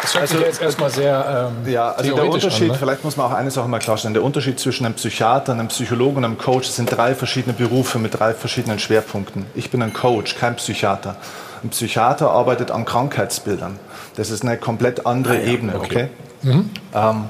Das 0.02 0.14
hört 0.14 0.22
Also, 0.22 0.36
sich 0.36 0.46
jetzt 0.46 0.62
erstmal 0.62 0.90
sehr 0.90 1.50
ähm, 1.64 1.70
Ja, 1.70 1.92
also 1.92 2.14
der 2.14 2.24
Unterschied, 2.24 2.62
an, 2.62 2.68
ne? 2.68 2.74
vielleicht 2.74 3.04
muss 3.04 3.16
man 3.16 3.26
auch 3.26 3.34
eine 3.34 3.50
Sache 3.50 3.68
mal 3.68 3.78
klarstellen, 3.78 4.14
der 4.14 4.22
Unterschied 4.22 4.58
zwischen 4.58 4.86
einem 4.86 4.94
Psychiater, 4.94 5.52
einem 5.52 5.68
Psychologen 5.68 6.18
und 6.18 6.24
einem 6.24 6.38
Coach 6.38 6.66
das 6.66 6.76
sind 6.76 6.90
drei 6.90 7.14
verschiedene 7.14 7.54
Berufe 7.54 7.98
mit 7.98 8.18
drei 8.18 8.34
verschiedenen 8.34 8.78
Schwerpunkten. 8.78 9.46
Ich 9.54 9.70
bin 9.70 9.82
ein 9.82 9.92
Coach, 9.92 10.36
kein 10.36 10.56
Psychiater. 10.56 11.16
Ein 11.62 11.70
Psychiater 11.70 12.30
arbeitet 12.30 12.70
an 12.70 12.84
Krankheitsbildern. 12.84 13.78
Das 14.16 14.30
ist 14.30 14.42
eine 14.42 14.56
komplett 14.56 15.06
andere 15.06 15.34
Ah 15.34 15.42
Ebene, 15.42 15.76
okay? 15.76 16.08
Ähm, 16.42 17.24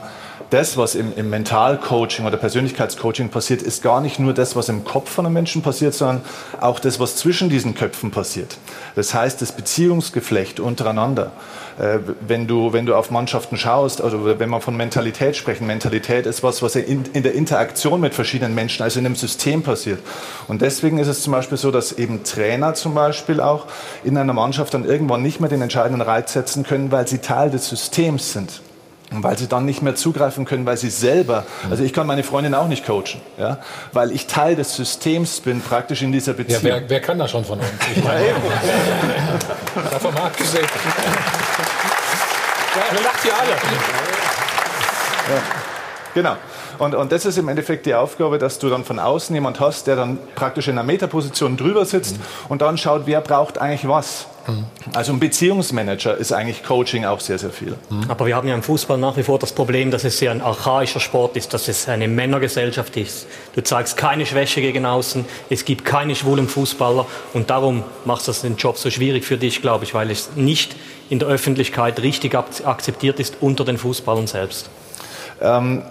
das, 0.50 0.76
was 0.76 0.96
im, 0.96 1.12
im 1.16 1.30
Mentalcoaching 1.30 2.26
oder 2.26 2.36
Persönlichkeitscoaching 2.36 3.28
passiert, 3.28 3.62
ist 3.62 3.82
gar 3.82 4.00
nicht 4.00 4.18
nur 4.18 4.34
das, 4.34 4.56
was 4.56 4.68
im 4.68 4.84
Kopf 4.84 5.08
von 5.08 5.24
einem 5.24 5.32
Menschen 5.32 5.62
passiert, 5.62 5.94
sondern 5.94 6.22
auch 6.60 6.80
das, 6.80 6.98
was 6.98 7.16
zwischen 7.16 7.48
diesen 7.48 7.74
Köpfen 7.74 8.10
passiert. 8.10 8.58
Das 8.96 9.14
heißt, 9.14 9.40
das 9.40 9.52
Beziehungsgeflecht 9.52 10.58
untereinander. 10.58 11.30
Äh, 11.80 12.00
wenn, 12.20 12.46
du, 12.46 12.74
wenn 12.74 12.84
du 12.84 12.94
auf 12.94 13.10
Mannschaften 13.10 13.56
schaust, 13.56 14.02
also 14.02 14.38
wenn 14.38 14.50
man 14.50 14.60
von 14.60 14.76
Mentalität 14.76 15.34
sprechen, 15.34 15.66
Mentalität 15.66 16.26
ist 16.26 16.42
was, 16.42 16.60
was 16.60 16.76
in, 16.76 17.06
in 17.14 17.22
der 17.22 17.32
Interaktion 17.32 18.02
mit 18.02 18.12
verschiedenen 18.12 18.54
Menschen, 18.54 18.82
also 18.82 18.98
in 19.00 19.06
einem 19.06 19.16
System 19.16 19.62
passiert. 19.62 19.98
Und 20.46 20.60
deswegen 20.60 20.98
ist 20.98 21.08
es 21.08 21.22
zum 21.22 21.32
Beispiel 21.32 21.56
so, 21.56 21.70
dass 21.70 21.92
eben 21.92 22.22
Trainer 22.22 22.74
zum 22.74 22.94
Beispiel 22.94 23.40
auch 23.40 23.64
in 24.04 24.18
einer 24.18 24.34
Mannschaft 24.34 24.74
dann 24.74 24.84
irgendwann 24.84 25.22
nicht 25.22 25.40
mehr 25.40 25.48
den 25.48 25.62
entscheidenden 25.62 26.02
Reiz 26.02 26.34
setzen 26.34 26.64
können, 26.64 26.92
weil 26.92 27.08
sie 27.08 27.18
Teil 27.18 27.48
des 27.48 27.70
Systems 27.70 28.34
sind. 28.34 28.60
Und 29.12 29.24
weil 29.24 29.36
sie 29.36 29.48
dann 29.48 29.64
nicht 29.64 29.82
mehr 29.82 29.96
zugreifen 29.96 30.44
können, 30.44 30.66
weil 30.66 30.76
sie 30.76 30.88
selber, 30.90 31.44
also 31.68 31.82
ich 31.82 31.92
kann 31.92 32.06
meine 32.06 32.22
Freundin 32.22 32.54
auch 32.54 32.68
nicht 32.68 32.86
coachen, 32.86 33.20
ja, 33.38 33.58
weil 33.92 34.12
ich 34.12 34.28
Teil 34.28 34.54
des 34.54 34.76
Systems 34.76 35.40
bin, 35.40 35.60
praktisch 35.62 36.02
in 36.02 36.12
dieser 36.12 36.30
Ja, 36.32 36.36
Beziehung. 36.36 36.62
wer, 36.62 36.88
wer 36.90 37.00
kann 37.00 37.18
das 37.18 37.32
schon 37.32 37.44
von 37.44 37.58
uns? 37.58 37.68
Ich 37.96 38.04
meine, 38.04 38.26
davon 39.90 40.14
mal 40.14 40.26
abgesehen. 40.26 40.64
Wir 42.90 43.00
lacht 43.02 43.22
hier 43.22 43.32
alle. 43.38 43.50
Ja. 43.50 45.42
Genau. 46.14 46.36
Und, 46.78 46.94
und 46.94 47.12
das 47.12 47.26
ist 47.26 47.36
im 47.36 47.48
Endeffekt 47.48 47.86
die 47.86 47.94
Aufgabe, 47.94 48.38
dass 48.38 48.58
du 48.58 48.68
dann 48.68 48.84
von 48.84 48.98
außen 48.98 49.34
jemand 49.34 49.60
hast, 49.60 49.86
der 49.86 49.96
dann 49.96 50.18
praktisch 50.34 50.66
in 50.66 50.78
einer 50.78 50.82
Metaposition 50.82 51.56
drüber 51.56 51.84
sitzt 51.84 52.16
und 52.48 52.62
dann 52.62 52.78
schaut, 52.78 53.02
wer 53.04 53.20
braucht 53.20 53.58
eigentlich 53.58 53.86
was. 53.86 54.26
Also 54.94 55.12
ein 55.12 55.20
Beziehungsmanager 55.20 56.16
ist 56.16 56.32
eigentlich 56.32 56.62
Coaching 56.62 57.04
auch 57.04 57.20
sehr, 57.20 57.38
sehr 57.38 57.50
viel. 57.50 57.76
Aber 58.08 58.26
wir 58.26 58.36
haben 58.36 58.48
ja 58.48 58.54
im 58.54 58.62
Fußball 58.62 58.98
nach 58.98 59.16
wie 59.16 59.22
vor 59.22 59.38
das 59.38 59.52
Problem, 59.52 59.90
dass 59.90 60.04
es 60.04 60.18
sehr 60.18 60.30
ein 60.30 60.40
archaischer 60.40 61.00
Sport 61.00 61.36
ist, 61.36 61.52
dass 61.54 61.68
es 61.68 61.88
eine 61.88 62.08
Männergesellschaft 62.08 62.96
ist. 62.96 63.26
Du 63.54 63.62
zeigst 63.62 63.96
keine 63.96 64.26
Schwäche 64.26 64.60
gegen 64.60 64.86
außen, 64.86 65.24
es 65.50 65.64
gibt 65.64 65.84
keine 65.84 66.14
schwulen 66.14 66.48
Fußballer 66.48 67.06
und 67.34 67.50
darum 67.50 67.82
macht 68.04 68.26
das 68.28 68.42
den 68.42 68.56
Job 68.56 68.78
so 68.78 68.90
schwierig 68.90 69.24
für 69.24 69.36
dich, 69.38 69.62
glaube 69.62 69.84
ich, 69.84 69.94
weil 69.94 70.10
es 70.10 70.30
nicht 70.36 70.76
in 71.08 71.18
der 71.18 71.28
Öffentlichkeit 71.28 72.00
richtig 72.00 72.34
ak- 72.34 72.64
akzeptiert 72.64 73.20
ist 73.20 73.36
unter 73.40 73.64
den 73.64 73.78
Fußballern 73.78 74.26
selbst. 74.26 74.70
Ähm, 75.40 75.82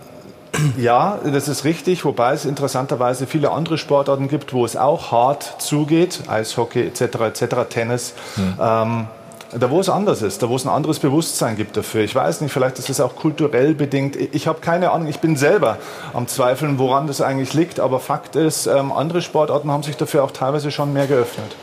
ja, 0.77 1.19
das 1.23 1.47
ist 1.47 1.63
richtig, 1.63 2.05
wobei 2.05 2.33
es 2.33 2.45
interessanterweise 2.45 3.27
viele 3.27 3.51
andere 3.51 3.77
Sportarten 3.77 4.27
gibt, 4.27 4.53
wo 4.53 4.65
es 4.65 4.75
auch 4.75 5.11
hart 5.11 5.61
zugeht, 5.61 6.21
Eishockey 6.27 6.81
etc. 6.81 7.01
etc. 7.01 7.55
Tennis. 7.69 8.13
Ähm, 8.59 9.07
da 9.51 9.71
wo 9.71 9.79
es 9.79 9.89
anders 9.89 10.21
ist, 10.21 10.43
da 10.43 10.49
wo 10.49 10.55
es 10.55 10.65
ein 10.65 10.69
anderes 10.69 10.99
Bewusstsein 10.99 11.55
gibt 11.55 11.75
dafür. 11.75 12.03
Ich 12.03 12.13
weiß 12.13 12.41
nicht, 12.41 12.51
vielleicht 12.51 12.77
ist 12.77 12.89
es 12.89 13.01
auch 13.01 13.15
kulturell 13.15 13.73
bedingt. 13.73 14.15
Ich 14.15 14.47
habe 14.47 14.59
keine 14.59 14.91
Ahnung, 14.91 15.07
ich 15.07 15.19
bin 15.19 15.35
selber 15.37 15.77
am 16.13 16.27
Zweifeln, 16.27 16.77
woran 16.77 17.07
das 17.07 17.21
eigentlich 17.21 17.53
liegt. 17.53 17.79
Aber 17.79 17.99
Fakt 17.99 18.35
ist, 18.35 18.67
ähm, 18.67 18.91
andere 18.91 19.21
Sportarten 19.21 19.71
haben 19.71 19.83
sich 19.83 19.97
dafür 19.97 20.23
auch 20.23 20.31
teilweise 20.31 20.71
schon 20.71 20.93
mehr 20.93 21.07
geöffnet. 21.07 21.55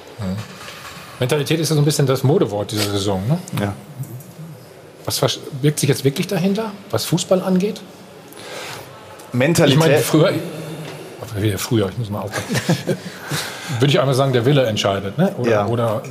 Mentalität 1.20 1.60
ist 1.60 1.70
ja 1.70 1.76
so 1.76 1.82
ein 1.82 1.84
bisschen 1.84 2.06
das 2.06 2.24
Modewort 2.24 2.72
dieser 2.72 2.90
Saison. 2.90 3.22
Ne? 3.28 3.38
Ja. 3.60 3.72
Was 5.04 5.22
wirkt 5.62 5.78
sich 5.78 5.88
jetzt 5.88 6.04
wirklich 6.04 6.26
dahinter, 6.26 6.72
was 6.90 7.04
Fußball 7.04 7.40
angeht? 7.40 7.80
Mentalität. 9.32 9.78
Ich 9.78 9.84
meine, 9.84 9.98
früher, 9.98 10.32
wieder 11.38 11.58
früher, 11.58 11.88
ich 11.90 11.98
muss 11.98 12.10
mal 12.10 12.20
aufpassen. 12.20 12.96
Würde 13.80 13.86
ich 13.90 14.00
einmal 14.00 14.14
sagen, 14.14 14.32
der 14.32 14.44
Wille 14.46 14.64
entscheidet. 14.66 15.18
Ne? 15.18 15.34
Oder, 15.38 15.50
Ja. 15.50 15.66
oder 15.66 16.02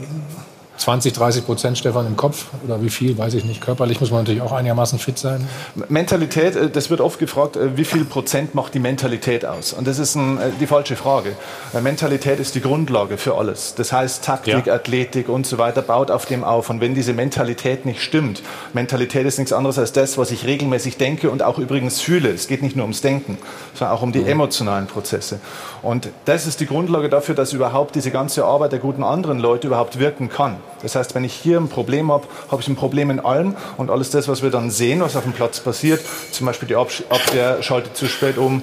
20, 0.77 1.13
30 1.13 1.45
Prozent 1.45 1.77
Stefan 1.77 2.05
im 2.05 2.15
Kopf 2.17 2.47
oder 2.65 2.81
wie 2.81 2.89
viel, 2.89 3.17
weiß 3.17 3.33
ich 3.33 3.45
nicht. 3.45 3.61
Körperlich 3.61 4.01
muss 4.01 4.11
man 4.11 4.21
natürlich 4.21 4.41
auch 4.41 4.51
einigermaßen 4.51 4.99
fit 4.99 5.17
sein. 5.17 5.47
Mentalität, 5.89 6.55
äh, 6.55 6.69
das 6.69 6.89
wird 6.89 7.01
oft 7.01 7.19
gefragt, 7.19 7.55
äh, 7.55 7.77
wie 7.77 7.85
viel 7.85 8.05
Prozent 8.05 8.55
macht 8.55 8.73
die 8.73 8.79
Mentalität 8.79 9.45
aus? 9.45 9.73
Und 9.73 9.87
das 9.87 9.99
ist 9.99 10.15
ein, 10.15 10.37
äh, 10.37 10.49
die 10.59 10.67
falsche 10.67 10.95
Frage. 10.95 11.35
Mentalität 11.81 12.39
ist 12.39 12.55
die 12.55 12.61
Grundlage 12.61 13.17
für 13.17 13.35
alles. 13.35 13.75
Das 13.75 13.91
heißt, 13.91 14.23
Taktik, 14.23 14.65
Ja. 14.67 14.73
Athletik 14.73 15.29
und 15.29 15.45
so 15.45 15.57
weiter 15.57 15.81
baut 15.81 16.11
auf 16.11 16.25
dem 16.25 16.43
auf. 16.43 16.69
Und 16.69 16.81
wenn 16.81 16.93
diese 16.95 17.13
Mentalität 17.13 17.85
nicht 17.85 18.01
stimmt, 18.01 18.41
Mentalität 18.73 19.25
ist 19.25 19.37
nichts 19.37 19.53
anderes 19.53 19.77
als 19.79 19.91
das, 19.93 20.17
was 20.17 20.31
ich 20.31 20.45
regelmäßig 20.45 20.97
denke 20.97 21.29
und 21.29 21.43
auch 21.43 21.59
übrigens 21.59 22.01
fühle. 22.01 22.29
Es 22.29 22.47
geht 22.47 22.61
nicht 22.61 22.75
nur 22.75 22.83
ums 22.83 23.01
Denken, 23.01 23.37
sondern 23.73 23.95
auch 23.95 24.01
um 24.01 24.11
die 24.11 24.23
emotionalen 24.23 24.87
Prozesse. 24.87 25.39
Und 25.81 26.09
das 26.25 26.47
ist 26.47 26.59
die 26.59 26.65
Grundlage 26.65 27.09
dafür, 27.09 27.35
dass 27.35 27.53
überhaupt 27.53 27.95
diese 27.95 28.11
ganze 28.11 28.45
Arbeit 28.45 28.71
der 28.71 28.79
guten 28.79 29.03
anderen 29.03 29.39
Leute 29.39 29.67
überhaupt 29.67 29.99
wirken 29.99 30.29
kann. 30.29 30.57
Das 30.81 30.95
heißt, 30.95 31.15
wenn 31.15 31.23
ich 31.23 31.33
hier 31.33 31.59
ein 31.59 31.69
Problem 31.69 32.11
habe, 32.11 32.27
habe 32.51 32.61
ich 32.61 32.67
ein 32.67 32.75
Problem 32.75 33.09
in 33.09 33.19
allem 33.19 33.55
und 33.77 33.89
alles 33.89 34.09
das, 34.09 34.27
was 34.27 34.43
wir 34.43 34.51
dann 34.51 34.69
sehen, 34.69 35.01
was 35.01 35.15
auf 35.15 35.23
dem 35.23 35.33
Platz 35.33 35.59
passiert, 35.59 36.01
zum 36.31 36.45
Beispiel 36.45 36.67
die 36.67 36.75
Abwehr 36.75 37.61
schaltet 37.63 37.95
zu 37.95 38.07
spät 38.07 38.37
um, 38.37 38.61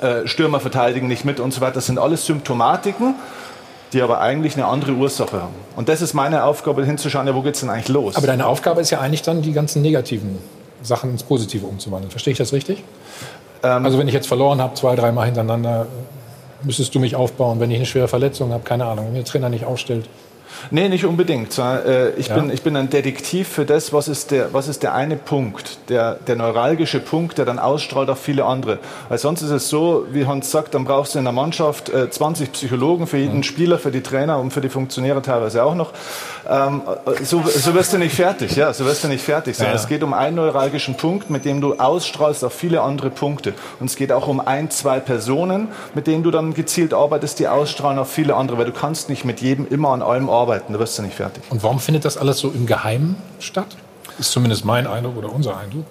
äh, 0.00 0.26
Stürmer 0.26 0.60
verteidigen 0.60 1.08
nicht 1.08 1.24
mit 1.24 1.40
und 1.40 1.52
so 1.52 1.60
weiter, 1.60 1.74
das 1.74 1.86
sind 1.86 1.98
alles 1.98 2.26
Symptomatiken, 2.26 3.14
die 3.92 4.02
aber 4.02 4.20
eigentlich 4.20 4.54
eine 4.54 4.66
andere 4.66 4.92
Ursache 4.92 5.42
haben. 5.42 5.54
Und 5.76 5.88
das 5.88 6.00
ist 6.00 6.14
meine 6.14 6.44
Aufgabe, 6.44 6.84
hinzuschauen, 6.84 7.26
ja, 7.26 7.34
wo 7.34 7.42
geht 7.42 7.54
es 7.54 7.60
denn 7.60 7.70
eigentlich 7.70 7.88
los? 7.88 8.16
Aber 8.16 8.26
deine 8.26 8.46
Aufgabe 8.46 8.80
ist 8.80 8.90
ja 8.90 9.00
eigentlich 9.00 9.22
dann, 9.22 9.42
die 9.42 9.52
ganzen 9.52 9.82
negativen 9.82 10.38
Sachen 10.82 11.10
ins 11.10 11.22
Positive 11.22 11.66
umzuwandeln. 11.66 12.10
Verstehe 12.10 12.32
ich 12.32 12.38
das 12.38 12.52
richtig? 12.52 12.84
Ähm, 13.62 13.84
also 13.84 13.98
wenn 13.98 14.08
ich 14.08 14.14
jetzt 14.14 14.28
verloren 14.28 14.60
habe, 14.60 14.74
zwei, 14.74 14.94
dreimal 14.94 15.26
hintereinander, 15.26 15.86
müsstest 16.62 16.94
du 16.94 17.00
mich 17.00 17.16
aufbauen. 17.16 17.60
Wenn 17.60 17.70
ich 17.70 17.76
eine 17.76 17.86
schwere 17.86 18.08
Verletzung 18.08 18.52
habe, 18.52 18.62
keine 18.62 18.86
Ahnung, 18.86 19.06
wenn 19.08 19.14
der 19.14 19.24
Trainer 19.24 19.48
nicht 19.48 19.64
aufstellt, 19.64 20.08
Nee, 20.70 20.88
nicht 20.88 21.04
unbedingt. 21.04 21.58
Äh, 21.58 22.10
ich, 22.10 22.28
ja. 22.28 22.36
bin, 22.36 22.50
ich 22.50 22.62
bin 22.62 22.76
ein 22.76 22.90
Detektiv 22.90 23.48
für 23.48 23.64
das, 23.64 23.92
was 23.92 24.08
ist 24.08 24.30
der, 24.30 24.52
was 24.52 24.68
ist 24.68 24.82
der 24.82 24.94
eine 24.94 25.16
Punkt, 25.16 25.78
der, 25.88 26.14
der 26.14 26.36
neuralgische 26.36 27.00
Punkt, 27.00 27.38
der 27.38 27.44
dann 27.44 27.58
ausstrahlt 27.58 28.10
auf 28.10 28.20
viele 28.20 28.44
andere. 28.44 28.78
Weil 29.08 29.18
sonst 29.18 29.42
ist 29.42 29.50
es 29.50 29.68
so, 29.68 30.06
wie 30.12 30.26
Hans 30.26 30.50
sagt, 30.50 30.74
dann 30.74 30.84
brauchst 30.84 31.14
du 31.14 31.18
in 31.18 31.24
der 31.24 31.32
Mannschaft 31.32 31.90
20 32.10 32.48
äh, 32.48 32.50
Psychologen 32.52 33.06
für 33.06 33.18
jeden 33.18 33.38
mhm. 33.38 33.42
Spieler, 33.42 33.78
für 33.78 33.90
die 33.90 34.02
Trainer 34.02 34.38
und 34.38 34.52
für 34.52 34.60
die 34.60 34.68
Funktionäre 34.68 35.22
teilweise 35.22 35.64
auch 35.64 35.74
noch. 35.74 35.92
Ähm, 36.50 36.82
äh, 37.06 37.24
so, 37.24 37.42
so 37.42 37.74
wirst 37.74 37.92
du 37.92 37.98
nicht 37.98 38.14
fertig, 38.14 38.56
ja, 38.56 38.72
so 38.72 38.84
wirst 38.84 39.04
du 39.04 39.08
nicht 39.08 39.24
fertig 39.24 39.56
sein. 39.56 39.68
Ja. 39.68 39.74
Es 39.74 39.88
geht 39.88 40.02
um 40.02 40.12
einen 40.12 40.36
neuralgischen 40.36 40.96
Punkt, 40.96 41.30
mit 41.30 41.44
dem 41.44 41.60
du 41.60 41.74
ausstrahlst 41.74 42.44
auf 42.44 42.52
viele 42.52 42.82
andere 42.82 43.08
Punkte. 43.10 43.54
Und 43.78 43.86
es 43.86 43.96
geht 43.96 44.12
auch 44.12 44.28
um 44.28 44.40
ein, 44.40 44.70
zwei 44.70 45.00
Personen, 45.00 45.68
mit 45.94 46.06
denen 46.06 46.22
du 46.22 46.30
dann 46.30 46.52
gezielt 46.52 46.92
arbeitest, 46.92 47.38
die 47.38 47.48
ausstrahlen 47.48 47.98
auf 47.98 48.10
viele 48.10 48.34
andere, 48.34 48.58
weil 48.58 48.66
du 48.66 48.72
kannst 48.72 49.08
nicht 49.08 49.24
mit 49.24 49.40
jedem 49.40 49.66
immer 49.66 49.90
an 49.90 50.02
allem 50.02 50.28
arbeiten 50.28 50.50
arbeiten, 50.50 50.72
da 50.72 50.78
wirst 50.78 50.98
du 50.98 51.02
nicht 51.02 51.14
fertig. 51.14 51.42
Und 51.50 51.62
warum 51.62 51.78
findet 51.78 52.04
das 52.04 52.16
alles 52.16 52.38
so 52.38 52.50
im 52.50 52.66
Geheimen 52.66 53.16
statt? 53.38 53.76
Ist 54.18 54.32
zumindest 54.32 54.64
mein 54.64 54.86
Eindruck 54.86 55.16
oder 55.16 55.32
unser 55.32 55.56
Eindruck. 55.56 55.84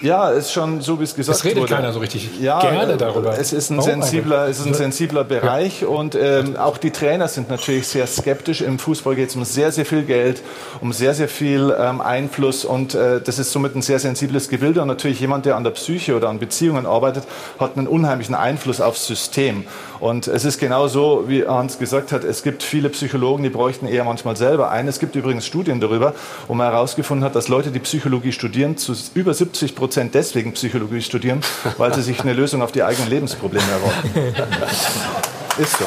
Ja, 0.00 0.30
ist 0.30 0.52
schon 0.52 0.80
so, 0.80 1.00
wie 1.00 1.04
es 1.04 1.14
gesagt 1.14 1.38
wurde. 1.38 1.38
Es 1.38 1.44
redet 1.44 1.62
wurde. 1.64 1.74
keiner 1.74 1.92
so 1.92 1.98
richtig 1.98 2.30
ja, 2.40 2.60
gerne 2.60 2.96
darüber. 2.96 3.36
Es 3.36 3.52
ist 3.52 3.70
ein 3.70 3.80
sensibler, 3.80 4.48
es 4.48 4.60
ist 4.60 4.66
ein 4.66 4.74
sensibler 4.74 5.24
Bereich 5.24 5.82
ja. 5.82 5.88
und 5.88 6.14
ähm, 6.14 6.56
auch 6.56 6.78
die 6.78 6.92
Trainer 6.92 7.26
sind 7.26 7.50
natürlich 7.50 7.88
sehr 7.88 8.06
skeptisch. 8.06 8.60
Im 8.60 8.78
Fußball 8.78 9.16
geht 9.16 9.30
es 9.30 9.36
um 9.36 9.44
sehr, 9.44 9.72
sehr 9.72 9.84
viel 9.84 10.04
Geld, 10.04 10.42
um 10.80 10.92
sehr, 10.92 11.14
sehr 11.14 11.28
viel 11.28 11.74
ähm, 11.76 12.00
Einfluss 12.00 12.64
und 12.64 12.94
äh, 12.94 13.20
das 13.20 13.40
ist 13.40 13.50
somit 13.50 13.74
ein 13.74 13.82
sehr 13.82 13.98
sensibles 13.98 14.48
Gebilde. 14.48 14.82
Und 14.82 14.88
natürlich 14.88 15.18
jemand, 15.18 15.46
der 15.46 15.56
an 15.56 15.64
der 15.64 15.72
Psyche 15.72 16.14
oder 16.16 16.28
an 16.28 16.38
Beziehungen 16.38 16.86
arbeitet, 16.86 17.24
hat 17.58 17.76
einen 17.76 17.88
unheimlichen 17.88 18.36
Einfluss 18.36 18.80
aufs 18.80 19.04
System. 19.04 19.64
Und 20.00 20.28
es 20.28 20.44
ist 20.44 20.58
genau 20.58 20.88
so, 20.88 21.24
wie 21.26 21.46
Hans 21.46 21.78
gesagt 21.78 22.12
hat, 22.12 22.24
es 22.24 22.42
gibt 22.42 22.62
viele 22.62 22.88
Psychologen, 22.90 23.42
die 23.42 23.50
bräuchten 23.50 23.86
eher 23.86 24.04
manchmal 24.04 24.36
selber 24.36 24.70
einen. 24.70 24.88
Es 24.88 24.98
gibt 24.98 25.16
übrigens 25.16 25.46
Studien 25.46 25.80
darüber, 25.80 26.14
wo 26.46 26.54
man 26.54 26.70
herausgefunden 26.70 27.24
hat, 27.24 27.34
dass 27.34 27.48
Leute, 27.48 27.70
die 27.70 27.80
Psychologie 27.80 28.32
studieren, 28.32 28.76
zu 28.76 28.94
über 29.14 29.34
70 29.34 29.74
Prozent 29.74 30.14
deswegen 30.14 30.52
Psychologie 30.52 31.02
studieren, 31.02 31.40
weil 31.78 31.94
sie 31.94 32.02
sich 32.02 32.20
eine 32.20 32.32
Lösung 32.32 32.62
auf 32.62 32.72
die 32.72 32.82
eigenen 32.82 33.10
Lebensprobleme 33.10 33.66
erwarten. 33.70 34.10
Ist 35.58 35.76
so. 35.76 35.84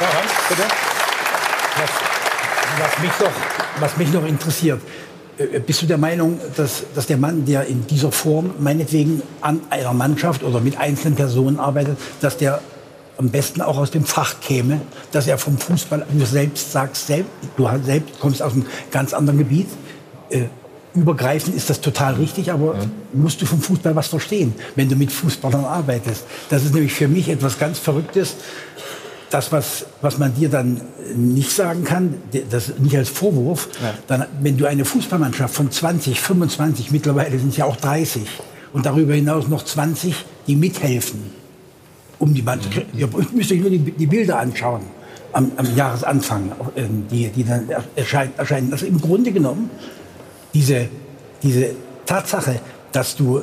Ja, 0.00 0.06
Hans, 0.06 0.32
bitte. 0.48 0.62
Was, 1.76 1.90
was, 2.80 2.98
mich 2.98 3.12
noch, 3.20 3.32
was 3.80 3.96
mich 3.96 4.12
noch 4.12 4.26
interessiert, 4.26 4.80
bist 5.66 5.82
du 5.82 5.86
der 5.86 5.98
Meinung, 5.98 6.38
dass, 6.56 6.84
dass 6.94 7.06
der 7.06 7.16
Mann, 7.16 7.44
der 7.44 7.66
in 7.66 7.86
dieser 7.86 8.12
Form 8.12 8.50
meinetwegen 8.58 9.22
an 9.40 9.60
einer 9.70 9.92
Mannschaft 9.92 10.42
oder 10.42 10.60
mit 10.60 10.78
einzelnen 10.78 11.14
Personen 11.14 11.58
arbeitet, 11.58 11.96
dass 12.20 12.36
der 12.36 12.60
am 13.16 13.28
besten 13.28 13.60
auch 13.60 13.76
aus 13.76 13.90
dem 13.90 14.04
Fach 14.04 14.40
käme, 14.40 14.80
dass 15.12 15.26
er 15.26 15.38
vom 15.38 15.58
Fußball, 15.58 16.06
du 16.10 16.24
selbst 16.24 16.72
sagst, 16.72 17.06
selbst, 17.06 17.30
du 17.56 17.68
selbst 17.84 18.18
kommst 18.18 18.42
aus 18.42 18.52
einem 18.52 18.66
ganz 18.90 19.12
anderen 19.12 19.38
Gebiet, 19.38 19.68
äh, 20.30 20.44
übergreifend 20.94 21.54
ist 21.54 21.70
das 21.70 21.80
total 21.80 22.14
richtig, 22.14 22.50
aber 22.50 22.74
ja. 22.74 22.80
musst 23.12 23.40
du 23.40 23.46
vom 23.46 23.60
Fußball 23.60 23.94
was 23.94 24.08
verstehen, 24.08 24.54
wenn 24.74 24.88
du 24.88 24.96
mit 24.96 25.12
Fußballern 25.12 25.64
arbeitest. 25.64 26.24
Das 26.48 26.64
ist 26.64 26.74
nämlich 26.74 26.92
für 26.92 27.08
mich 27.08 27.28
etwas 27.28 27.58
ganz 27.58 27.78
Verrücktes. 27.78 28.36
Das, 29.30 29.52
was, 29.52 29.86
was 30.00 30.18
man 30.18 30.34
dir 30.34 30.48
dann 30.48 30.80
nicht 31.14 31.52
sagen 31.52 31.84
kann, 31.84 32.14
das 32.50 32.78
nicht 32.78 32.96
als 32.96 33.08
Vorwurf, 33.08 33.68
ja. 33.80 33.94
dann, 34.08 34.26
wenn 34.40 34.56
du 34.56 34.66
eine 34.66 34.84
Fußballmannschaft 34.84 35.54
von 35.54 35.70
20, 35.70 36.20
25, 36.20 36.90
mittlerweile 36.90 37.38
sind 37.38 37.50
es 37.50 37.56
ja 37.56 37.64
auch 37.64 37.76
30 37.76 38.22
und 38.72 38.86
darüber 38.86 39.14
hinaus 39.14 39.48
noch 39.48 39.64
20, 39.64 40.14
die 40.46 40.56
mithelfen, 40.56 41.20
um 42.18 42.34
die 42.34 42.42
Mannschaft. 42.42 42.76
Mhm. 42.92 42.98
Ihr 42.98 43.08
müsst 43.32 43.52
euch 43.52 43.60
nur 43.60 43.70
die, 43.70 43.78
die 43.78 44.06
Bilder 44.06 44.38
anschauen 44.38 44.82
am, 45.32 45.52
am 45.56 45.76
Jahresanfang, 45.76 46.52
äh, 46.74 46.84
die, 47.10 47.28
die 47.28 47.44
dann 47.44 47.68
erscheinen. 47.94 48.72
Also 48.72 48.86
im 48.86 49.00
Grunde 49.00 49.32
genommen 49.32 49.70
diese, 50.54 50.88
diese 51.42 51.70
Tatsache, 52.06 52.60
dass 52.92 53.16
du 53.16 53.42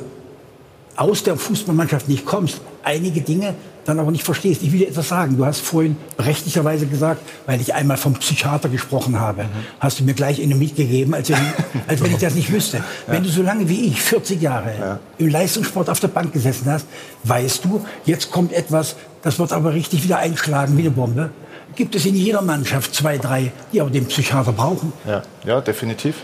aus 0.96 1.22
der 1.22 1.36
Fußballmannschaft 1.36 2.08
nicht 2.08 2.26
kommst, 2.26 2.60
einige 2.82 3.20
Dinge 3.20 3.54
dann 3.88 3.98
aber 4.00 4.10
nicht 4.10 4.24
verstehst. 4.24 4.62
Ich 4.62 4.70
will 4.70 4.80
dir 4.80 4.88
etwas 4.88 5.08
sagen. 5.08 5.36
Du 5.36 5.46
hast 5.46 5.60
vorhin 5.60 5.96
berechtigterweise 6.16 6.86
gesagt, 6.86 7.22
weil 7.46 7.60
ich 7.60 7.74
einmal 7.74 7.96
vom 7.96 8.12
Psychiater 8.14 8.68
gesprochen 8.68 9.18
habe, 9.18 9.44
mhm. 9.44 9.48
hast 9.80 9.98
du 9.98 10.04
mir 10.04 10.12
gleich 10.12 10.42
eine 10.42 10.54
mitgegeben, 10.54 11.14
als 11.14 11.30
wenn, 11.30 11.38
als 11.86 12.02
wenn 12.02 12.12
ich 12.12 12.18
das 12.18 12.34
nicht 12.34 12.52
wüsste. 12.52 12.78
Ja. 12.78 12.84
Wenn 13.06 13.22
du 13.22 13.30
so 13.30 13.42
lange 13.42 13.68
wie 13.68 13.86
ich, 13.86 14.02
40 14.02 14.42
Jahre, 14.42 14.72
ja. 14.78 15.00
im 15.16 15.28
Leistungssport 15.28 15.88
auf 15.88 16.00
der 16.00 16.08
Bank 16.08 16.32
gesessen 16.32 16.70
hast, 16.70 16.86
weißt 17.24 17.64
du, 17.64 17.84
jetzt 18.04 18.30
kommt 18.30 18.52
etwas, 18.52 18.96
das 19.22 19.38
wird 19.38 19.52
aber 19.52 19.72
richtig 19.72 20.04
wieder 20.04 20.18
einschlagen 20.18 20.76
wie 20.76 20.82
eine 20.82 20.90
Bombe. 20.90 21.30
Gibt 21.78 21.94
es 21.94 22.04
in 22.06 22.16
jeder 22.16 22.42
Mannschaft 22.42 22.92
zwei, 22.92 23.18
drei, 23.18 23.52
die 23.72 23.80
auch 23.80 23.88
den 23.88 24.04
Psychiater 24.06 24.50
brauchen? 24.50 24.92
Ja, 25.06 25.22
ja 25.44 25.60
definitiv. 25.60 26.16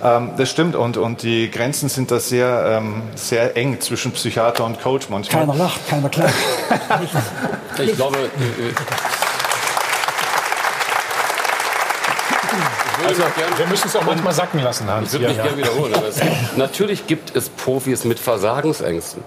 Ähm, 0.00 0.30
das 0.36 0.48
stimmt 0.48 0.76
und, 0.76 0.96
und 0.96 1.24
die 1.24 1.50
Grenzen 1.50 1.88
sind 1.88 2.12
da 2.12 2.20
sehr, 2.20 2.78
ähm, 2.80 3.02
sehr 3.16 3.56
eng 3.56 3.80
zwischen 3.80 4.12
Psychiater 4.12 4.64
und 4.64 4.80
Coach 4.80 5.08
manchmal. 5.08 5.44
Keiner 5.44 5.58
lacht, 5.58 5.88
keiner 5.88 6.08
klagt. 6.08 6.34
ich 7.84 7.96
glaube, 7.96 8.16
äh, 8.16 8.20
äh, 8.20 8.72
Also, 13.06 13.22
wir 13.56 13.66
müssen 13.66 13.88
es 13.88 13.96
auch 13.96 14.04
manchmal 14.04 14.32
sacken 14.32 14.60
lassen, 14.60 14.88
Hans. 14.88 15.14
Ich 15.14 15.20
würde 15.20 15.28
mich 15.28 15.36
ja, 15.36 15.42
gerne 15.44 15.58
wiederholen. 15.58 15.94
Aber 15.94 16.08
gibt, 16.08 16.26
natürlich 16.56 17.06
gibt 17.06 17.36
es 17.36 17.48
Profis 17.48 18.04
mit 18.04 18.18
Versagensängsten. 18.18 19.22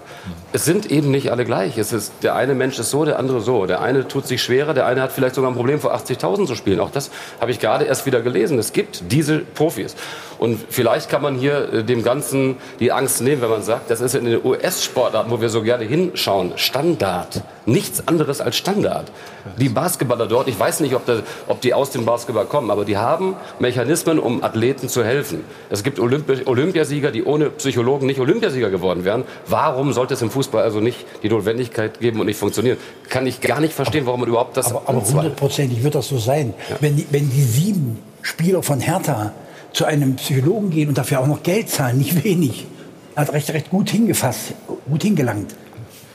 Es 0.53 0.65
sind 0.65 0.89
eben 0.91 1.11
nicht 1.11 1.31
alle 1.31 1.45
gleich. 1.45 1.77
Es 1.77 1.91
ist, 1.91 2.13
der 2.23 2.35
eine 2.35 2.55
Mensch 2.55 2.79
ist 2.79 2.91
so, 2.91 3.05
der 3.05 3.19
andere 3.19 3.41
so. 3.41 3.65
Der 3.65 3.81
eine 3.81 4.07
tut 4.07 4.27
sich 4.27 4.41
schwerer, 4.41 4.73
der 4.73 4.85
eine 4.85 5.01
hat 5.01 5.11
vielleicht 5.11 5.35
sogar 5.35 5.51
ein 5.51 5.55
Problem, 5.55 5.79
vor 5.79 5.95
80.000 5.95 6.47
zu 6.47 6.55
spielen. 6.55 6.79
Auch 6.79 6.91
das 6.91 7.11
habe 7.39 7.51
ich 7.51 7.59
gerade 7.59 7.85
erst 7.85 8.05
wieder 8.05 8.21
gelesen. 8.21 8.57
Es 8.59 8.73
gibt 8.73 9.11
diese 9.11 9.39
Profis. 9.39 9.95
Und 10.37 10.59
vielleicht 10.69 11.09
kann 11.09 11.21
man 11.21 11.35
hier 11.35 11.73
äh, 11.73 11.83
dem 11.83 12.03
Ganzen 12.03 12.57
die 12.79 12.91
Angst 12.91 13.21
nehmen, 13.21 13.41
wenn 13.41 13.49
man 13.49 13.63
sagt, 13.63 13.89
das 13.89 14.01
ist 14.01 14.15
in 14.15 14.25
den 14.25 14.45
US-Sportarten, 14.45 15.31
wo 15.31 15.41
wir 15.41 15.49
so 15.49 15.61
gerne 15.61 15.85
hinschauen, 15.85 16.53
Standard. 16.57 17.43
Nichts 17.65 18.07
anderes 18.07 18.41
als 18.41 18.55
Standard. 18.55 19.11
Die 19.57 19.69
Basketballer 19.69 20.27
dort, 20.27 20.47
ich 20.47 20.59
weiß 20.59 20.81
nicht, 20.81 20.93
ob, 20.93 21.05
das, 21.05 21.23
ob 21.47 21.61
die 21.61 21.73
aus 21.73 21.89
dem 21.89 22.05
Basketball 22.05 22.45
kommen, 22.45 22.69
aber 22.69 22.85
die 22.85 22.97
haben 22.97 23.35
Mechanismen, 23.59 24.19
um 24.19 24.43
Athleten 24.43 24.87
zu 24.87 25.03
helfen. 25.03 25.43
Es 25.71 25.83
gibt 25.83 25.99
Olympi 25.99 26.45
Olympiasieger, 26.45 27.11
die 27.11 27.23
ohne 27.23 27.49
Psychologen 27.49 28.05
nicht 28.05 28.19
Olympiasieger 28.19 28.69
geworden 28.69 29.03
wären. 29.03 29.23
Warum 29.47 29.93
sollte 29.93 30.13
es 30.13 30.21
im 30.21 30.29
Fußball 30.29 30.63
also 30.63 30.79
nicht 30.79 31.05
die 31.23 31.29
Notwendigkeit 31.29 31.99
geben 31.99 32.19
und 32.19 32.27
nicht 32.27 32.39
funktionieren? 32.39 32.77
Kann 33.09 33.25
ich 33.25 33.41
gar 33.41 33.59
nicht 33.59 33.73
verstehen, 33.73 34.05
warum 34.05 34.19
man 34.19 34.29
überhaupt 34.29 34.57
das... 34.57 34.67
Aber 34.67 35.01
hundertprozentig 35.01 35.83
wird 35.83 35.95
das 35.95 36.07
so 36.07 36.19
sein. 36.19 36.53
Ja. 36.69 36.77
Wenn, 36.81 36.95
die, 36.97 37.07
wenn 37.09 37.29
die 37.31 37.41
sieben 37.41 37.99
Spieler 38.21 38.61
von 38.61 38.79
Hertha 38.79 39.31
zu 39.73 39.85
einem 39.85 40.15
Psychologen 40.17 40.69
gehen 40.69 40.89
und 40.89 40.97
dafür 40.97 41.19
auch 41.19 41.27
noch 41.27 41.41
Geld 41.41 41.69
zahlen, 41.69 41.97
nicht 41.97 42.23
wenig, 42.23 42.67
hat 43.15 43.33
recht, 43.33 43.51
recht 43.51 43.69
gut 43.69 43.89
hingefasst, 43.89 44.53
gut 44.87 45.01
hingelangt. 45.01 45.55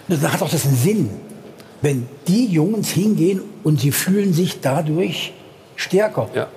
Da 0.09 0.33
hat 0.33 0.43
auch 0.43 0.49
das 0.49 0.65
einen 0.65 0.77
Sinn, 0.77 1.11
wenn 1.83 2.09
die 2.27 2.47
Jungs 2.47 2.89
hingehen 2.91 3.43
und 3.65 3.81
sie 3.81 3.93
fühlen 3.93 4.33
sich 4.33 4.61
dadurch 4.61 5.33
stärker. 5.77 6.29
Ja. 6.35 6.49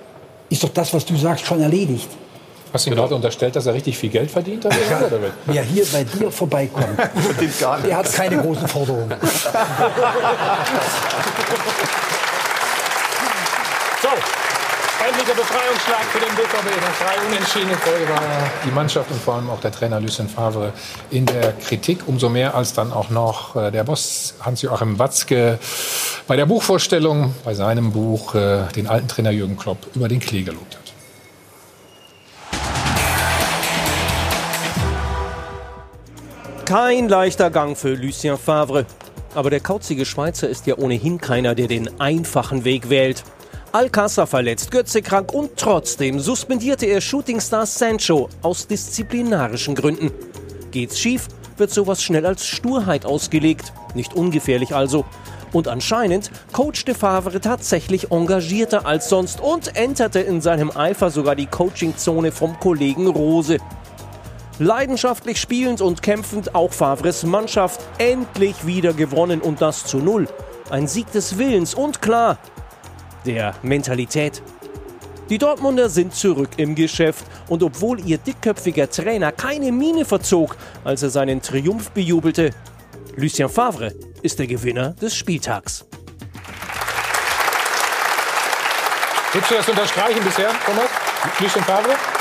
Ist 0.50 0.62
doch 0.62 0.70
das, 0.70 0.92
was 0.92 1.04
du 1.04 1.16
sagst, 1.16 1.46
schon 1.46 1.60
erledigt. 1.60 2.08
Hast 2.72 2.86
du 2.86 2.90
ihm 2.90 2.96
gerade 2.96 3.14
unterstellt, 3.14 3.54
dass 3.54 3.66
er 3.66 3.74
richtig 3.74 3.96
viel 3.96 4.10
Geld 4.10 4.30
verdient? 4.30 4.66
Oder? 4.66 4.74
Wer 5.46 5.62
hier 5.62 5.84
bei 5.92 6.02
dir 6.02 6.30
vorbeikommt, 6.30 6.98
der 7.86 7.96
hat 7.96 8.12
keine 8.12 8.38
großen 8.38 8.66
Forderungen. 8.66 9.14
so, 14.02 14.08
endlicher 15.06 15.34
Befreiungsschlag 15.34 16.04
für 16.04 16.20
den 16.20 16.34
BVB. 16.34 16.80
Nach 16.80 17.06
drei 17.06 17.26
unentschiedenen 17.26 17.76
Folge 17.78 18.08
war 18.08 18.22
die 18.64 18.70
Mannschaft 18.70 19.10
und 19.10 19.20
vor 19.20 19.34
allem 19.34 19.50
auch 19.50 19.60
der 19.60 19.72
Trainer 19.72 20.00
Lucien 20.00 20.28
Favre 20.28 20.72
in 21.10 21.26
der 21.26 21.52
Kritik. 21.52 22.06
Umso 22.06 22.28
mehr 22.28 22.54
als 22.54 22.72
dann 22.72 22.92
auch 22.92 23.10
noch 23.10 23.56
äh, 23.56 23.70
der 23.70 23.84
Boss 23.84 24.34
Hans-Joachim 24.40 24.98
Watzke 24.98 25.58
bei 26.26 26.36
der 26.36 26.46
Buchvorstellung, 26.46 27.34
bei 27.44 27.54
seinem 27.54 27.92
Buch, 27.92 28.34
äh, 28.34 28.62
den 28.74 28.86
alten 28.86 29.08
Trainer 29.08 29.30
Jürgen 29.30 29.56
Klopp 29.56 29.78
über 29.94 30.08
den 30.08 30.20
Klee 30.20 30.42
gelobt 30.42 30.74
hat. 30.74 30.84
Kein 36.64 37.10
leichter 37.10 37.50
Gang 37.50 37.76
für 37.76 37.94
Lucien 37.94 38.38
Favre. 38.38 38.86
Aber 39.34 39.50
der 39.50 39.60
kauzige 39.60 40.06
Schweizer 40.06 40.48
ist 40.48 40.66
ja 40.66 40.78
ohnehin 40.78 41.20
keiner, 41.20 41.54
der 41.54 41.66
den 41.66 42.00
einfachen 42.00 42.64
Weg 42.64 42.88
wählt. 42.88 43.24
Alcázar 43.74 44.28
verletzt, 44.28 44.70
Götze 44.70 45.02
krank 45.02 45.34
und 45.34 45.56
trotzdem 45.56 46.20
suspendierte 46.20 46.86
er 46.86 47.00
Shootingstar 47.00 47.66
Sancho 47.66 48.28
aus 48.40 48.68
disziplinarischen 48.68 49.74
Gründen. 49.74 50.12
Geht's 50.70 51.00
schief, 51.00 51.26
wird 51.56 51.72
sowas 51.72 52.00
schnell 52.00 52.24
als 52.24 52.46
Sturheit 52.46 53.04
ausgelegt. 53.04 53.72
Nicht 53.96 54.14
ungefährlich 54.14 54.76
also. 54.76 55.04
Und 55.52 55.66
anscheinend 55.66 56.30
coachte 56.52 56.94
Favre 56.94 57.40
tatsächlich 57.40 58.12
engagierter 58.12 58.86
als 58.86 59.08
sonst 59.08 59.40
und 59.40 59.74
enterte 59.74 60.20
in 60.20 60.40
seinem 60.40 60.70
Eifer 60.70 61.10
sogar 61.10 61.34
die 61.34 61.46
Coachingzone 61.46 62.30
vom 62.30 62.56
Kollegen 62.60 63.08
Rose. 63.08 63.58
Leidenschaftlich 64.60 65.40
spielend 65.40 65.80
und 65.80 66.00
kämpfend 66.00 66.54
auch 66.54 66.72
Favres 66.72 67.24
Mannschaft 67.24 67.80
endlich 67.98 68.66
wieder 68.66 68.92
gewonnen 68.92 69.40
und 69.40 69.60
das 69.60 69.84
zu 69.84 69.98
Null. 69.98 70.28
Ein 70.70 70.86
Sieg 70.86 71.10
des 71.10 71.38
Willens 71.38 71.74
und 71.74 72.00
klar, 72.00 72.38
der 73.24 73.54
Mentalität. 73.62 74.42
Die 75.30 75.38
Dortmunder 75.38 75.88
sind 75.88 76.14
zurück 76.14 76.50
im 76.58 76.74
Geschäft 76.74 77.24
und 77.48 77.62
obwohl 77.62 77.98
ihr 78.00 78.18
dickköpfiger 78.18 78.90
Trainer 78.90 79.32
keine 79.32 79.72
Miene 79.72 80.04
verzog, 80.04 80.56
als 80.84 81.02
er 81.02 81.10
seinen 81.10 81.40
Triumph 81.40 81.90
bejubelte, 81.92 82.50
Lucien 83.16 83.48
Favre 83.48 83.94
ist 84.22 84.38
der 84.38 84.46
Gewinner 84.46 84.90
des 84.90 85.14
Spieltags. 85.14 85.86
Würdest 89.32 89.50
du 89.50 89.54
das 89.56 89.68
unterstreichen 89.68 90.22
bisher, 90.22 90.50
Thomas? 90.66 90.90
Lucien 91.40 91.64
Favre? 91.64 92.13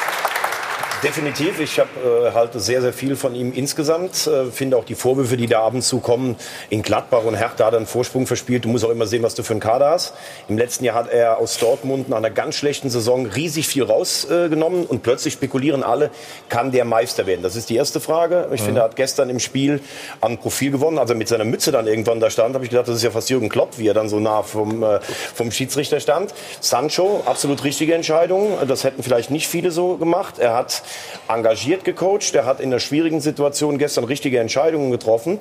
Definitiv. 1.03 1.59
Ich 1.59 1.79
habe 1.79 1.89
äh, 1.99 2.31
halte 2.31 2.61
sehr, 2.61 2.81
sehr 2.81 2.93
viel 2.93 3.17
von 3.17 3.35
ihm 3.35 3.51
insgesamt. 3.51 4.25
Äh, 4.25 4.45
finde 4.45 4.77
auch 4.77 4.85
die 4.85 4.95
Vorwürfe, 4.95 5.35
die 5.35 5.47
da 5.47 5.65
ab 5.65 5.73
und 5.73 5.81
zu 5.81 5.99
kommen, 5.99 6.37
in 6.69 6.81
Gladbach 6.81 7.25
und 7.25 7.35
Hertha 7.35 7.65
hat 7.65 7.73
er 7.73 7.77
einen 7.77 7.87
Vorsprung 7.87 8.25
verspielt. 8.25 8.63
Du 8.63 8.69
musst 8.69 8.85
auch 8.85 8.89
immer 8.89 9.05
sehen, 9.05 9.21
was 9.21 9.35
du 9.35 9.43
für 9.43 9.51
einen 9.51 9.59
Kader 9.59 9.89
hast. 9.89 10.13
Im 10.47 10.57
letzten 10.57 10.85
Jahr 10.85 10.95
hat 10.95 11.11
er 11.11 11.39
aus 11.39 11.57
Dortmund 11.57 12.07
nach 12.07 12.17
einer 12.17 12.29
ganz 12.29 12.55
schlechten 12.55 12.89
Saison 12.89 13.25
riesig 13.25 13.67
viel 13.67 13.83
rausgenommen 13.83 14.83
äh, 14.83 14.87
und 14.87 15.03
plötzlich 15.03 15.33
spekulieren 15.33 15.83
alle, 15.83 16.09
kann 16.47 16.71
der 16.71 16.85
Meister 16.85 17.27
werden? 17.27 17.43
Das 17.43 17.57
ist 17.57 17.69
die 17.69 17.75
erste 17.75 17.99
Frage. 17.99 18.47
Ich 18.53 18.61
mhm. 18.61 18.65
finde, 18.65 18.81
er 18.81 18.85
hat 18.85 18.95
gestern 18.95 19.29
im 19.29 19.41
Spiel 19.41 19.81
an 20.21 20.37
Profil 20.37 20.71
gewonnen. 20.71 20.99
Also 20.99 21.15
mit 21.15 21.27
seiner 21.27 21.43
Mütze 21.43 21.73
dann 21.73 21.85
irgendwann 21.85 22.21
da 22.21 22.29
stand, 22.29 22.55
habe 22.55 22.63
ich 22.63 22.69
gedacht, 22.69 22.87
das 22.87 22.95
ist 22.95 23.03
ja 23.03 23.11
fast 23.11 23.29
Jürgen 23.29 23.49
Klopp, 23.49 23.77
wie 23.77 23.89
er 23.89 23.93
dann 23.93 24.07
so 24.07 24.21
nah 24.21 24.41
vom, 24.41 24.83
äh, 24.83 25.01
vom 25.35 25.51
Schiedsrichter 25.51 25.99
stand. 25.99 26.33
Sancho, 26.61 27.23
absolut 27.25 27.61
richtige 27.65 27.93
Entscheidung. 27.93 28.57
Das 28.65 28.85
hätten 28.85 29.03
vielleicht 29.03 29.31
nicht 29.31 29.49
viele 29.49 29.69
so 29.69 29.97
gemacht. 29.97 30.39
Er 30.39 30.53
hat 30.53 30.81
engagiert 31.27 31.83
gecoacht. 31.83 32.35
Er 32.35 32.45
hat 32.45 32.59
in 32.59 32.67
einer 32.67 32.79
schwierigen 32.79 33.21
Situation 33.21 33.77
gestern 33.77 34.03
richtige 34.03 34.39
Entscheidungen 34.39 34.91
getroffen. 34.91 35.39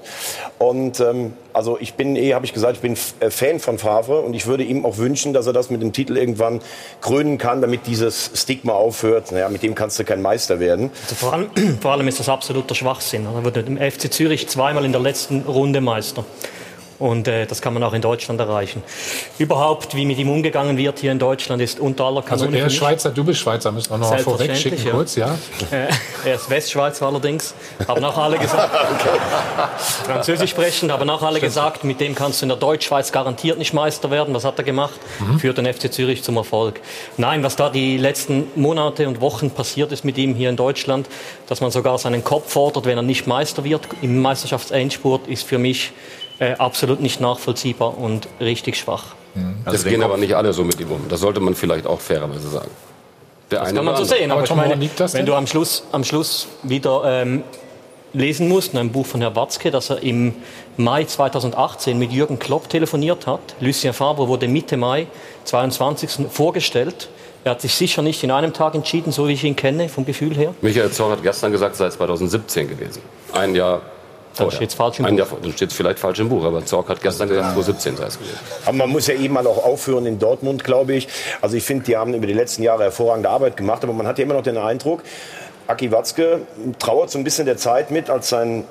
Und 0.58 1.00
ähm, 1.00 1.32
also 1.52 1.78
ich 1.80 1.94
bin 1.94 2.16
eh, 2.16 2.34
habe 2.34 2.44
ich 2.44 2.52
gesagt, 2.52 2.76
ich 2.76 2.82
bin 2.82 2.96
äh, 3.20 3.30
Fan 3.30 3.60
von 3.60 3.78
Favre 3.78 4.20
und 4.20 4.34
ich 4.34 4.46
würde 4.46 4.64
ihm 4.64 4.84
auch 4.84 4.98
wünschen, 4.98 5.32
dass 5.32 5.46
er 5.46 5.52
das 5.52 5.70
mit 5.70 5.82
dem 5.82 5.92
Titel 5.92 6.16
irgendwann 6.16 6.60
krönen 7.00 7.38
kann, 7.38 7.60
damit 7.60 7.86
dieses 7.86 8.30
Stigma 8.34 8.72
aufhört. 8.72 9.32
Naja, 9.32 9.48
mit 9.48 9.62
dem 9.62 9.74
kannst 9.74 9.98
du 9.98 10.04
kein 10.04 10.22
Meister 10.22 10.60
werden. 10.60 10.90
Also 11.02 11.14
vor, 11.14 11.32
allem, 11.32 11.50
vor 11.80 11.92
allem 11.92 12.08
ist 12.08 12.20
das 12.20 12.28
absoluter 12.28 12.74
Schwachsinn. 12.74 13.26
Er 13.26 13.44
wurde 13.44 13.60
im 13.60 13.76
FC 13.76 14.12
Zürich 14.12 14.48
zweimal 14.48 14.84
in 14.84 14.92
der 14.92 15.00
letzten 15.00 15.42
Runde 15.42 15.80
Meister. 15.80 16.24
Und 17.02 17.26
äh, 17.26 17.46
das 17.46 17.60
kann 17.60 17.74
man 17.74 17.82
auch 17.82 17.94
in 17.94 18.00
Deutschland 18.00 18.38
erreichen. 18.38 18.80
Überhaupt, 19.36 19.96
wie 19.96 20.04
mit 20.04 20.18
ihm 20.18 20.30
umgegangen 20.30 20.76
wird 20.76 21.00
hier 21.00 21.10
in 21.10 21.18
Deutschland, 21.18 21.60
ist 21.60 21.80
unter 21.80 22.04
aller 22.04 22.22
Kanone. 22.22 22.46
Also 22.46 22.58
er 22.58 22.66
ist 22.66 22.76
Schweizer, 22.76 23.10
du 23.10 23.24
bist 23.24 23.40
Schweizer, 23.40 23.72
müssen 23.72 23.90
wir 23.90 23.98
noch 23.98 24.08
mal 24.08 24.20
vorweg 24.20 24.56
schicken 24.56 24.86
ja. 24.86 24.92
kurz, 24.92 25.16
ja? 25.16 25.36
Äh, 25.72 25.88
er 26.24 26.34
ist 26.36 26.48
Westschweizer 26.48 27.04
allerdings. 27.04 27.54
Haben 27.88 28.04
auch 28.04 28.16
alle 28.16 28.38
gesagt, 28.38 28.70
Französisch 30.06 30.50
sprechend, 30.50 30.92
haben 30.92 31.10
auch 31.10 31.22
alle 31.22 31.38
Stimmt. 31.38 31.50
gesagt, 31.50 31.82
mit 31.82 31.98
dem 31.98 32.14
kannst 32.14 32.40
du 32.40 32.44
in 32.44 32.50
der 32.50 32.58
Deutschschweiz 32.58 33.10
garantiert 33.10 33.58
nicht 33.58 33.74
Meister 33.74 34.12
werden. 34.12 34.32
Was 34.32 34.44
hat 34.44 34.58
er 34.58 34.64
gemacht? 34.64 35.00
Mhm. 35.18 35.40
Führt 35.40 35.58
den 35.58 35.66
FC 35.66 35.92
Zürich 35.92 36.22
zum 36.22 36.36
Erfolg. 36.36 36.78
Nein, 37.16 37.42
was 37.42 37.56
da 37.56 37.68
die 37.68 37.96
letzten 37.96 38.46
Monate 38.54 39.08
und 39.08 39.20
Wochen 39.20 39.50
passiert 39.50 39.90
ist 39.90 40.04
mit 40.04 40.18
ihm 40.18 40.36
hier 40.36 40.50
in 40.50 40.56
Deutschland, 40.56 41.08
dass 41.48 41.60
man 41.60 41.72
sogar 41.72 41.98
seinen 41.98 42.22
Kopf 42.22 42.52
fordert, 42.52 42.84
wenn 42.84 42.96
er 42.96 43.02
nicht 43.02 43.26
Meister 43.26 43.64
wird 43.64 43.88
im 44.02 44.22
Meisterschaftsendspurt, 44.22 45.26
ist 45.26 45.42
für 45.42 45.58
mich 45.58 45.90
äh, 46.42 46.54
absolut 46.58 47.00
nicht 47.00 47.20
nachvollziehbar 47.20 47.96
und 47.96 48.26
richtig 48.40 48.76
schwach. 48.76 49.14
Mhm. 49.34 49.58
Also 49.64 49.78
das 49.78 49.84
gehen 49.84 50.02
aber 50.02 50.16
nicht 50.16 50.34
alle 50.34 50.52
so 50.52 50.64
mit 50.64 50.80
ihm 50.80 50.90
um. 50.90 51.08
Das 51.08 51.20
sollte 51.20 51.38
man 51.38 51.54
vielleicht 51.54 51.86
auch 51.86 52.00
fairerweise 52.00 52.48
sagen. 52.48 52.70
Der 53.50 53.60
das 53.60 53.72
kann 53.72 53.84
man 53.84 53.96
so 53.96 54.04
sehen. 54.04 54.30
Aber, 54.30 54.40
aber 54.40 54.50
ich 54.50 54.56
meine, 54.56 54.90
wenn 55.12 55.26
du 55.26 55.34
am 55.34 55.46
Schluss, 55.46 55.84
am 55.92 56.02
Schluss 56.02 56.48
wieder 56.64 57.02
ähm, 57.04 57.44
lesen 58.12 58.48
musst, 58.48 58.72
in 58.72 58.80
einem 58.80 58.90
Buch 58.90 59.06
von 59.06 59.20
Herrn 59.20 59.36
Watzke, 59.36 59.70
dass 59.70 59.90
er 59.90 60.02
im 60.02 60.34
Mai 60.76 61.04
2018 61.04 61.96
mit 61.96 62.10
Jürgen 62.10 62.40
Klopp 62.40 62.68
telefoniert 62.68 63.26
hat. 63.28 63.40
Lucien 63.60 63.92
Favre 63.92 64.26
wurde 64.26 64.48
Mitte 64.48 64.76
Mai 64.76 65.06
22. 65.44 66.26
vorgestellt. 66.28 67.08
Er 67.44 67.52
hat 67.52 67.60
sich 67.60 67.74
sicher 67.74 68.02
nicht 68.02 68.22
in 68.24 68.30
einem 68.32 68.52
Tag 68.52 68.74
entschieden, 68.74 69.12
so 69.12 69.28
wie 69.28 69.32
ich 69.32 69.44
ihn 69.44 69.54
kenne, 69.54 69.88
vom 69.88 70.04
Gefühl 70.04 70.34
her. 70.36 70.54
Michael 70.60 70.90
Zorn 70.90 71.12
hat 71.12 71.22
gestern 71.22 71.52
gesagt, 71.52 71.76
sei 71.76 71.88
2017 71.88 72.68
gewesen. 72.68 73.02
Ein 73.32 73.54
Jahr 73.54 73.82
dann 74.36 74.50
steht 74.50 74.70
es 74.70 74.74
falsch 74.74 74.98
im 74.98 75.06
Buch. 75.06 75.18
Jahr, 75.18 75.28
dann 75.42 75.52
steht 75.52 75.70
es 75.70 75.76
vielleicht 75.76 75.98
falsch 75.98 76.20
im 76.20 76.28
Buch, 76.28 76.44
aber 76.44 76.64
Zorc 76.64 76.88
hat 76.88 77.00
gestern 77.00 77.28
gesagt, 77.28 77.54
2017 77.54 77.96
sei 77.96 78.06
es 78.06 78.18
gewesen. 78.18 78.38
Aber 78.64 78.76
man 78.76 78.90
muss 78.90 79.06
ja 79.06 79.14
eben 79.14 79.34
mal 79.34 79.46
auch 79.46 79.64
aufhören 79.64 80.06
in 80.06 80.18
Dortmund, 80.18 80.64
glaube 80.64 80.94
ich. 80.94 81.08
Also 81.40 81.56
ich 81.56 81.64
finde, 81.64 81.84
die 81.84 81.96
haben 81.96 82.14
über 82.14 82.26
die 82.26 82.32
letzten 82.32 82.62
Jahre 82.62 82.84
hervorragende 82.84 83.28
Arbeit 83.28 83.56
gemacht, 83.56 83.82
aber 83.84 83.92
man 83.92 84.06
hat 84.06 84.18
ja 84.18 84.24
immer 84.24 84.34
noch 84.34 84.42
den 84.42 84.56
Eindruck, 84.56 85.02
Aki 85.66 85.92
Watzke 85.92 86.40
trauert 86.78 87.10
so 87.10 87.18
ein 87.18 87.24
bisschen 87.24 87.46
der 87.46 87.56
Zeit 87.56 87.90
mit, 87.90 88.10
als 88.10 88.28
sein 88.28 88.64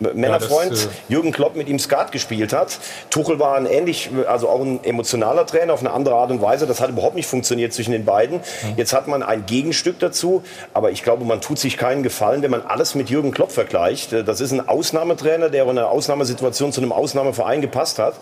Männerfreund 0.00 0.70
ja, 0.70 0.70
das, 0.70 0.86
äh 0.86 0.88
Jürgen 1.08 1.32
Klopp 1.32 1.56
mit 1.56 1.68
ihm 1.68 1.78
Skat 1.78 2.12
gespielt 2.12 2.52
hat. 2.52 2.78
Tuchel 3.10 3.38
war 3.38 3.56
ein 3.56 3.66
ähnlich, 3.66 4.10
also 4.26 4.48
auch 4.48 4.60
ein 4.60 4.82
emotionaler 4.84 5.46
Trainer 5.46 5.72
auf 5.72 5.80
eine 5.80 5.92
andere 5.92 6.14
Art 6.14 6.30
und 6.30 6.40
Weise. 6.40 6.66
Das 6.66 6.80
hat 6.80 6.90
überhaupt 6.90 7.14
nicht 7.14 7.26
funktioniert 7.26 7.72
zwischen 7.72 7.92
den 7.92 8.04
beiden. 8.04 8.38
Mhm. 8.38 8.74
Jetzt 8.76 8.92
hat 8.92 9.08
man 9.08 9.22
ein 9.22 9.46
Gegenstück 9.46 9.98
dazu, 9.98 10.42
aber 10.72 10.90
ich 10.90 11.02
glaube, 11.02 11.24
man 11.24 11.40
tut 11.40 11.58
sich 11.58 11.76
keinen 11.76 12.02
Gefallen, 12.02 12.42
wenn 12.42 12.50
man 12.50 12.62
alles 12.62 12.94
mit 12.94 13.10
Jürgen 13.10 13.32
Klopp 13.32 13.52
vergleicht. 13.52 14.12
Das 14.12 14.40
ist 14.40 14.52
ein 14.52 14.66
Ausnahmetrainer, 14.66 15.50
der 15.50 15.64
in 15.64 15.70
einer 15.70 15.88
Ausnahmesituation 15.88 16.72
zu 16.72 16.80
einem 16.80 16.92
Ausnahmeverein 16.92 17.60
gepasst 17.60 17.98
hat. 17.98 18.14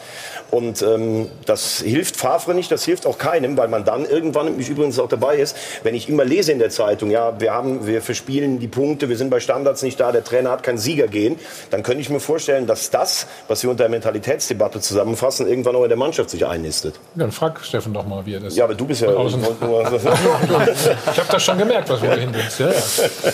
Und 0.50 0.82
ähm, 0.82 1.28
das 1.46 1.80
hilft 1.80 2.16
Favre 2.16 2.54
nicht, 2.54 2.70
das 2.70 2.84
hilft 2.84 3.06
auch 3.06 3.18
keinem, 3.18 3.56
weil 3.56 3.68
man 3.68 3.84
dann 3.84 4.04
irgendwann, 4.04 4.56
mich 4.56 4.68
übrigens 4.68 4.98
auch 4.98 5.08
dabei 5.08 5.36
ist, 5.36 5.56
wenn 5.82 5.94
ich 5.94 6.08
immer 6.08 6.24
lese 6.24 6.52
in 6.52 6.58
der 6.58 6.70
Zeitung, 6.70 7.10
ja, 7.10 7.40
wir 7.40 7.52
haben, 7.52 7.86
wir 7.86 8.02
verspielen 8.02 8.58
die 8.58 8.68
Punkte, 8.68 9.08
wir 9.08 9.16
sind 9.16 9.30
bei 9.30 9.40
Standards 9.40 9.82
nicht 9.82 9.98
da, 9.98 10.12
der 10.12 10.24
Trainer 10.24 10.50
hat 10.50 10.62
kein 10.62 10.78
Sieger 10.78 11.08
gehen, 11.08 11.38
dann 11.70 11.82
könnte 11.82 12.00
ich 12.00 12.10
mir 12.10 12.20
vorstellen, 12.20 12.66
dass 12.66 12.90
das, 12.90 13.26
was 13.48 13.62
wir 13.62 13.70
unter 13.70 13.84
der 13.84 13.90
Mentalitätsdebatte 13.90 14.80
zusammenfassen, 14.80 15.46
irgendwann 15.46 15.76
auch 15.76 15.82
in 15.82 15.88
der 15.88 15.98
Mannschaft 15.98 16.30
sich 16.30 16.46
einnistet. 16.46 16.94
Ja, 17.14 17.20
dann 17.20 17.32
frag 17.32 17.64
Steffen 17.64 17.94
doch 17.94 18.06
mal, 18.06 18.24
wie 18.26 18.34
er 18.34 18.40
das. 18.40 18.56
Ja, 18.56 18.64
aber 18.64 18.74
du 18.74 18.86
bist 18.86 19.02
ja. 19.02 19.08
ich 19.10 19.24
habe 19.24 21.28
das 21.30 21.42
schon 21.42 21.58
gemerkt, 21.58 21.88
was 21.88 22.00
du 22.00 22.06
dahin 22.06 22.34
willst. 22.34 22.60
Ja, 22.60 22.70
ja. 22.70 23.32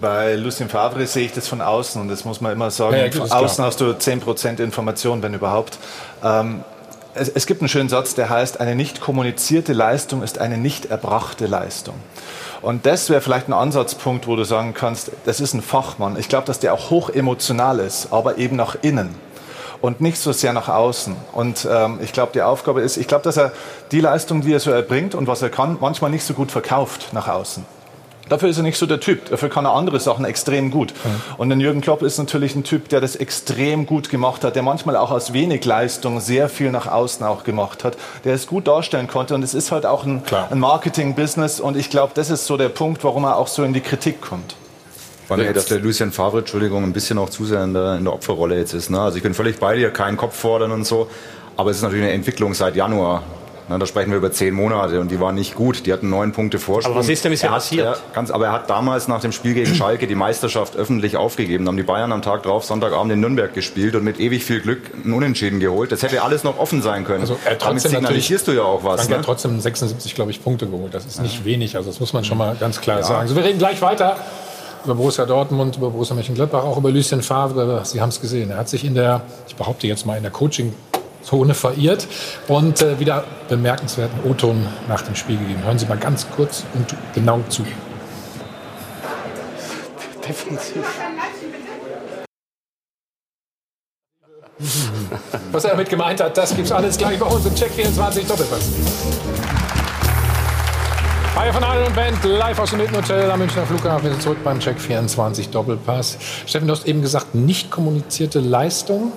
Bei 0.00 0.34
Lucien 0.34 0.68
Favre 0.68 1.06
sehe 1.06 1.26
ich 1.26 1.32
das 1.32 1.48
von 1.48 1.60
außen 1.60 2.00
und 2.00 2.08
das 2.08 2.24
muss 2.24 2.40
man 2.40 2.52
immer 2.52 2.70
sagen. 2.70 2.96
Ja, 2.96 3.10
von 3.10 3.30
außen 3.30 3.56
klar. 3.56 3.66
hast 3.66 3.80
du 3.80 3.90
10% 3.90 4.62
Information, 4.62 5.22
wenn 5.22 5.34
überhaupt. 5.34 5.78
Ähm, 6.22 6.62
es, 7.14 7.28
es, 7.28 7.46
gibt 7.46 7.60
einen 7.60 7.68
schönen 7.68 7.88
Satz, 7.88 8.14
der 8.14 8.28
heißt, 8.28 8.60
eine 8.60 8.74
nicht 8.74 9.00
kommunizierte 9.00 9.72
Leistung 9.72 10.22
ist 10.22 10.38
eine 10.38 10.58
nicht 10.58 10.86
erbrachte 10.86 11.46
Leistung. 11.46 11.94
Und 12.64 12.86
das 12.86 13.10
wäre 13.10 13.20
vielleicht 13.20 13.46
ein 13.48 13.52
Ansatzpunkt, 13.52 14.26
wo 14.26 14.36
du 14.36 14.44
sagen 14.44 14.72
kannst, 14.72 15.10
das 15.26 15.38
ist 15.38 15.52
ein 15.52 15.60
Fachmann. 15.60 16.18
Ich 16.18 16.30
glaube, 16.30 16.46
dass 16.46 16.60
der 16.60 16.72
auch 16.72 16.88
hoch 16.88 17.10
emotional 17.10 17.78
ist, 17.78 18.08
aber 18.10 18.38
eben 18.38 18.56
nach 18.56 18.76
innen 18.80 19.14
und 19.82 20.00
nicht 20.00 20.16
so 20.16 20.32
sehr 20.32 20.54
nach 20.54 20.70
außen. 20.70 21.14
Und 21.32 21.68
ähm, 21.70 21.98
ich 22.02 22.14
glaube, 22.14 22.32
die 22.32 22.40
Aufgabe 22.40 22.80
ist, 22.80 22.96
ich 22.96 23.06
glaube, 23.06 23.22
dass 23.22 23.36
er 23.36 23.52
die 23.92 24.00
Leistung, 24.00 24.40
die 24.40 24.54
er 24.54 24.60
so 24.60 24.70
erbringt 24.70 25.14
und 25.14 25.26
was 25.26 25.42
er 25.42 25.50
kann, 25.50 25.76
manchmal 25.78 26.10
nicht 26.10 26.24
so 26.24 26.32
gut 26.32 26.50
verkauft 26.50 27.12
nach 27.12 27.28
außen. 27.28 27.66
Dafür 28.28 28.48
ist 28.48 28.56
er 28.56 28.62
nicht 28.62 28.78
so 28.78 28.86
der 28.86 29.00
Typ. 29.00 29.28
Dafür 29.28 29.50
kann 29.50 29.66
er 29.66 29.74
andere 29.74 30.00
Sachen 30.00 30.24
extrem 30.24 30.70
gut. 30.70 30.94
Mhm. 31.04 31.34
Und 31.36 31.48
der 31.50 31.58
Jürgen 31.58 31.80
Klopp 31.82 32.02
ist 32.02 32.18
natürlich 32.18 32.54
ein 32.54 32.64
Typ, 32.64 32.88
der 32.88 33.00
das 33.00 33.16
extrem 33.16 33.84
gut 33.84 34.08
gemacht 34.08 34.44
hat, 34.44 34.56
der 34.56 34.62
manchmal 34.62 34.96
auch 34.96 35.10
aus 35.10 35.32
wenig 35.32 35.64
Leistung 35.64 36.20
sehr 36.20 36.48
viel 36.48 36.70
nach 36.70 36.86
außen 36.86 37.24
auch 37.26 37.44
gemacht 37.44 37.84
hat, 37.84 37.96
der 38.24 38.34
es 38.34 38.46
gut 38.46 38.66
darstellen 38.66 39.08
konnte. 39.08 39.34
Und 39.34 39.42
es 39.42 39.52
ist 39.52 39.72
halt 39.72 39.84
auch 39.84 40.04
ein, 40.04 40.22
ein 40.50 40.58
Marketing-Business. 40.58 41.60
Und 41.60 41.76
ich 41.76 41.90
glaube, 41.90 42.12
das 42.14 42.30
ist 42.30 42.46
so 42.46 42.56
der 42.56 42.70
Punkt, 42.70 43.04
warum 43.04 43.24
er 43.24 43.36
auch 43.36 43.48
so 43.48 43.62
in 43.62 43.74
die 43.74 43.80
Kritik 43.80 44.22
kommt. 44.22 44.56
Weil 45.28 45.40
ja, 45.40 45.46
jetzt 45.46 45.70
der 45.70 45.80
Lucien 45.80 46.12
Favre, 46.12 46.38
Entschuldigung, 46.38 46.82
ein 46.82 46.92
bisschen 46.92 47.18
auch 47.18 47.30
zu 47.30 47.44
sehr 47.44 47.64
in 47.64 47.74
der, 47.74 47.96
in 47.96 48.04
der 48.04 48.12
Opferrolle 48.12 48.58
jetzt 48.58 48.74
ist. 48.74 48.90
Ne? 48.90 49.00
Also 49.00 49.16
ich 49.16 49.22
bin 49.22 49.34
völlig 49.34 49.58
bei 49.58 49.76
dir, 49.76 49.90
keinen 49.90 50.16
Kopf 50.16 50.36
fordern 50.36 50.70
und 50.70 50.84
so. 50.84 51.08
Aber 51.56 51.70
es 51.70 51.78
ist 51.78 51.82
natürlich 51.82 52.04
eine 52.04 52.12
Entwicklung 52.12 52.52
seit 52.54 52.76
Januar. 52.76 53.22
Na, 53.68 53.78
da 53.78 53.86
sprechen 53.86 54.10
wir 54.10 54.18
über 54.18 54.30
zehn 54.30 54.52
Monate 54.52 55.00
und 55.00 55.10
die 55.10 55.18
waren 55.20 55.34
nicht 55.34 55.54
gut. 55.54 55.86
Die 55.86 55.92
hatten 55.92 56.10
neun 56.10 56.32
Punkte 56.32 56.58
Vorsprung. 56.58 56.92
Aber 56.92 57.00
was 57.00 57.08
ist 57.08 57.24
denn 57.24 57.32
bisher 57.32 57.48
passiert? 57.48 57.86
Er, 57.86 57.96
ganz, 58.12 58.30
aber 58.30 58.46
er 58.46 58.52
hat 58.52 58.68
damals 58.68 59.08
nach 59.08 59.20
dem 59.20 59.32
Spiel 59.32 59.54
gegen 59.54 59.74
Schalke 59.74 60.06
die 60.06 60.14
Meisterschaft 60.14 60.76
öffentlich 60.76 61.16
aufgegeben. 61.16 61.64
Da 61.64 61.70
haben 61.70 61.76
die 61.78 61.82
Bayern 61.82 62.12
am 62.12 62.20
Tag 62.20 62.42
drauf 62.42 62.64
Sonntagabend 62.64 63.12
in 63.12 63.20
Nürnberg 63.20 63.54
gespielt 63.54 63.94
und 63.94 64.04
mit 64.04 64.20
ewig 64.20 64.44
viel 64.44 64.60
Glück 64.60 64.82
einen 65.02 65.14
Unentschieden 65.14 65.60
geholt. 65.60 65.92
Das 65.92 66.02
hätte 66.02 66.22
alles 66.22 66.44
noch 66.44 66.58
offen 66.58 66.82
sein 66.82 67.04
können. 67.04 67.22
Also 67.22 67.38
er 67.44 67.56
Damit 67.56 67.82
signalisierst 67.82 68.46
du 68.48 68.52
ja 68.52 68.62
auch 68.62 68.84
was. 68.84 69.08
Ne? 69.08 69.16
hat 69.16 69.24
trotzdem 69.24 69.58
76, 69.58 70.14
glaube 70.14 70.30
ich, 70.30 70.42
Punkte 70.42 70.66
geholt. 70.66 70.92
Das 70.92 71.06
ist 71.06 71.22
nicht 71.22 71.38
ja. 71.38 71.44
wenig. 71.46 71.76
Also 71.76 71.88
das 71.88 72.00
muss 72.00 72.12
man 72.12 72.24
schon 72.24 72.36
mal 72.36 72.56
ganz 72.60 72.80
klar 72.80 72.98
ja. 72.98 73.04
sagen. 73.04 73.20
Also 73.20 73.36
wir 73.36 73.44
reden 73.44 73.58
gleich 73.58 73.80
weiter 73.80 74.18
über 74.84 74.94
Borussia 74.94 75.24
Dortmund, 75.24 75.76
über 75.76 75.90
Borussia 75.90 76.14
Mönchengladbach, 76.14 76.64
auch 76.64 76.76
über 76.76 76.90
Lucien 76.90 77.22
Favre. 77.22 77.80
Sie 77.84 78.00
haben 78.00 78.10
es 78.10 78.20
gesehen. 78.20 78.50
Er 78.50 78.58
hat 78.58 78.68
sich 78.68 78.84
in 78.84 78.94
der, 78.94 79.22
ich 79.48 79.56
behaupte 79.56 79.86
jetzt 79.86 80.04
mal, 80.04 80.16
in 80.16 80.22
der 80.22 80.32
Coaching 80.32 80.74
Zone 81.24 81.54
verirrt 81.54 82.06
und 82.48 82.82
äh, 82.82 83.00
wieder 83.00 83.24
bemerkenswerten 83.48 84.18
O-Ton 84.24 84.66
nach 84.88 85.02
dem 85.02 85.14
Spiel 85.14 85.38
gegeben. 85.38 85.62
Hören 85.64 85.78
Sie 85.78 85.86
mal 85.86 85.98
ganz 85.98 86.26
kurz 86.34 86.64
und 86.74 86.94
genau 87.14 87.40
zu. 87.48 87.64
Defensiv. 90.26 90.84
Was 95.50 95.64
er 95.64 95.70
damit 95.70 95.88
gemeint 95.88 96.20
hat, 96.20 96.36
das 96.36 96.54
gibt's 96.54 96.72
alles 96.72 96.96
gleich 96.96 97.18
bei 97.18 97.26
uns 97.26 97.44
im 97.46 97.54
Check 97.54 97.70
24 97.72 98.26
Doppelpass. 98.26 98.70
Hi 101.36 101.52
von 101.52 101.64
Adel 101.64 101.84
und 101.84 101.94
Band, 101.96 102.22
live 102.24 102.58
aus 102.60 102.70
dem 102.70 102.78
Hilton 102.78 102.96
Hotel 102.98 103.30
am 103.30 103.40
Münchner 103.40 103.66
Flughafen. 103.66 104.04
Wir 104.04 104.12
sind 104.12 104.22
zurück 104.22 104.38
beim 104.44 104.60
Check 104.60 104.80
24 104.80 105.50
Doppelpass. 105.50 106.16
Steffen, 106.46 106.68
du 106.68 106.72
hast 106.72 106.86
eben 106.86 107.02
gesagt, 107.02 107.34
nicht 107.34 107.70
kommunizierte 107.70 108.40
Leistung. 108.40 109.12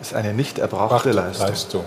Ist 0.00 0.14
eine 0.14 0.32
nicht 0.32 0.58
erbrachte 0.58 1.10
Leistung. 1.12 1.46
Leistung. 1.46 1.84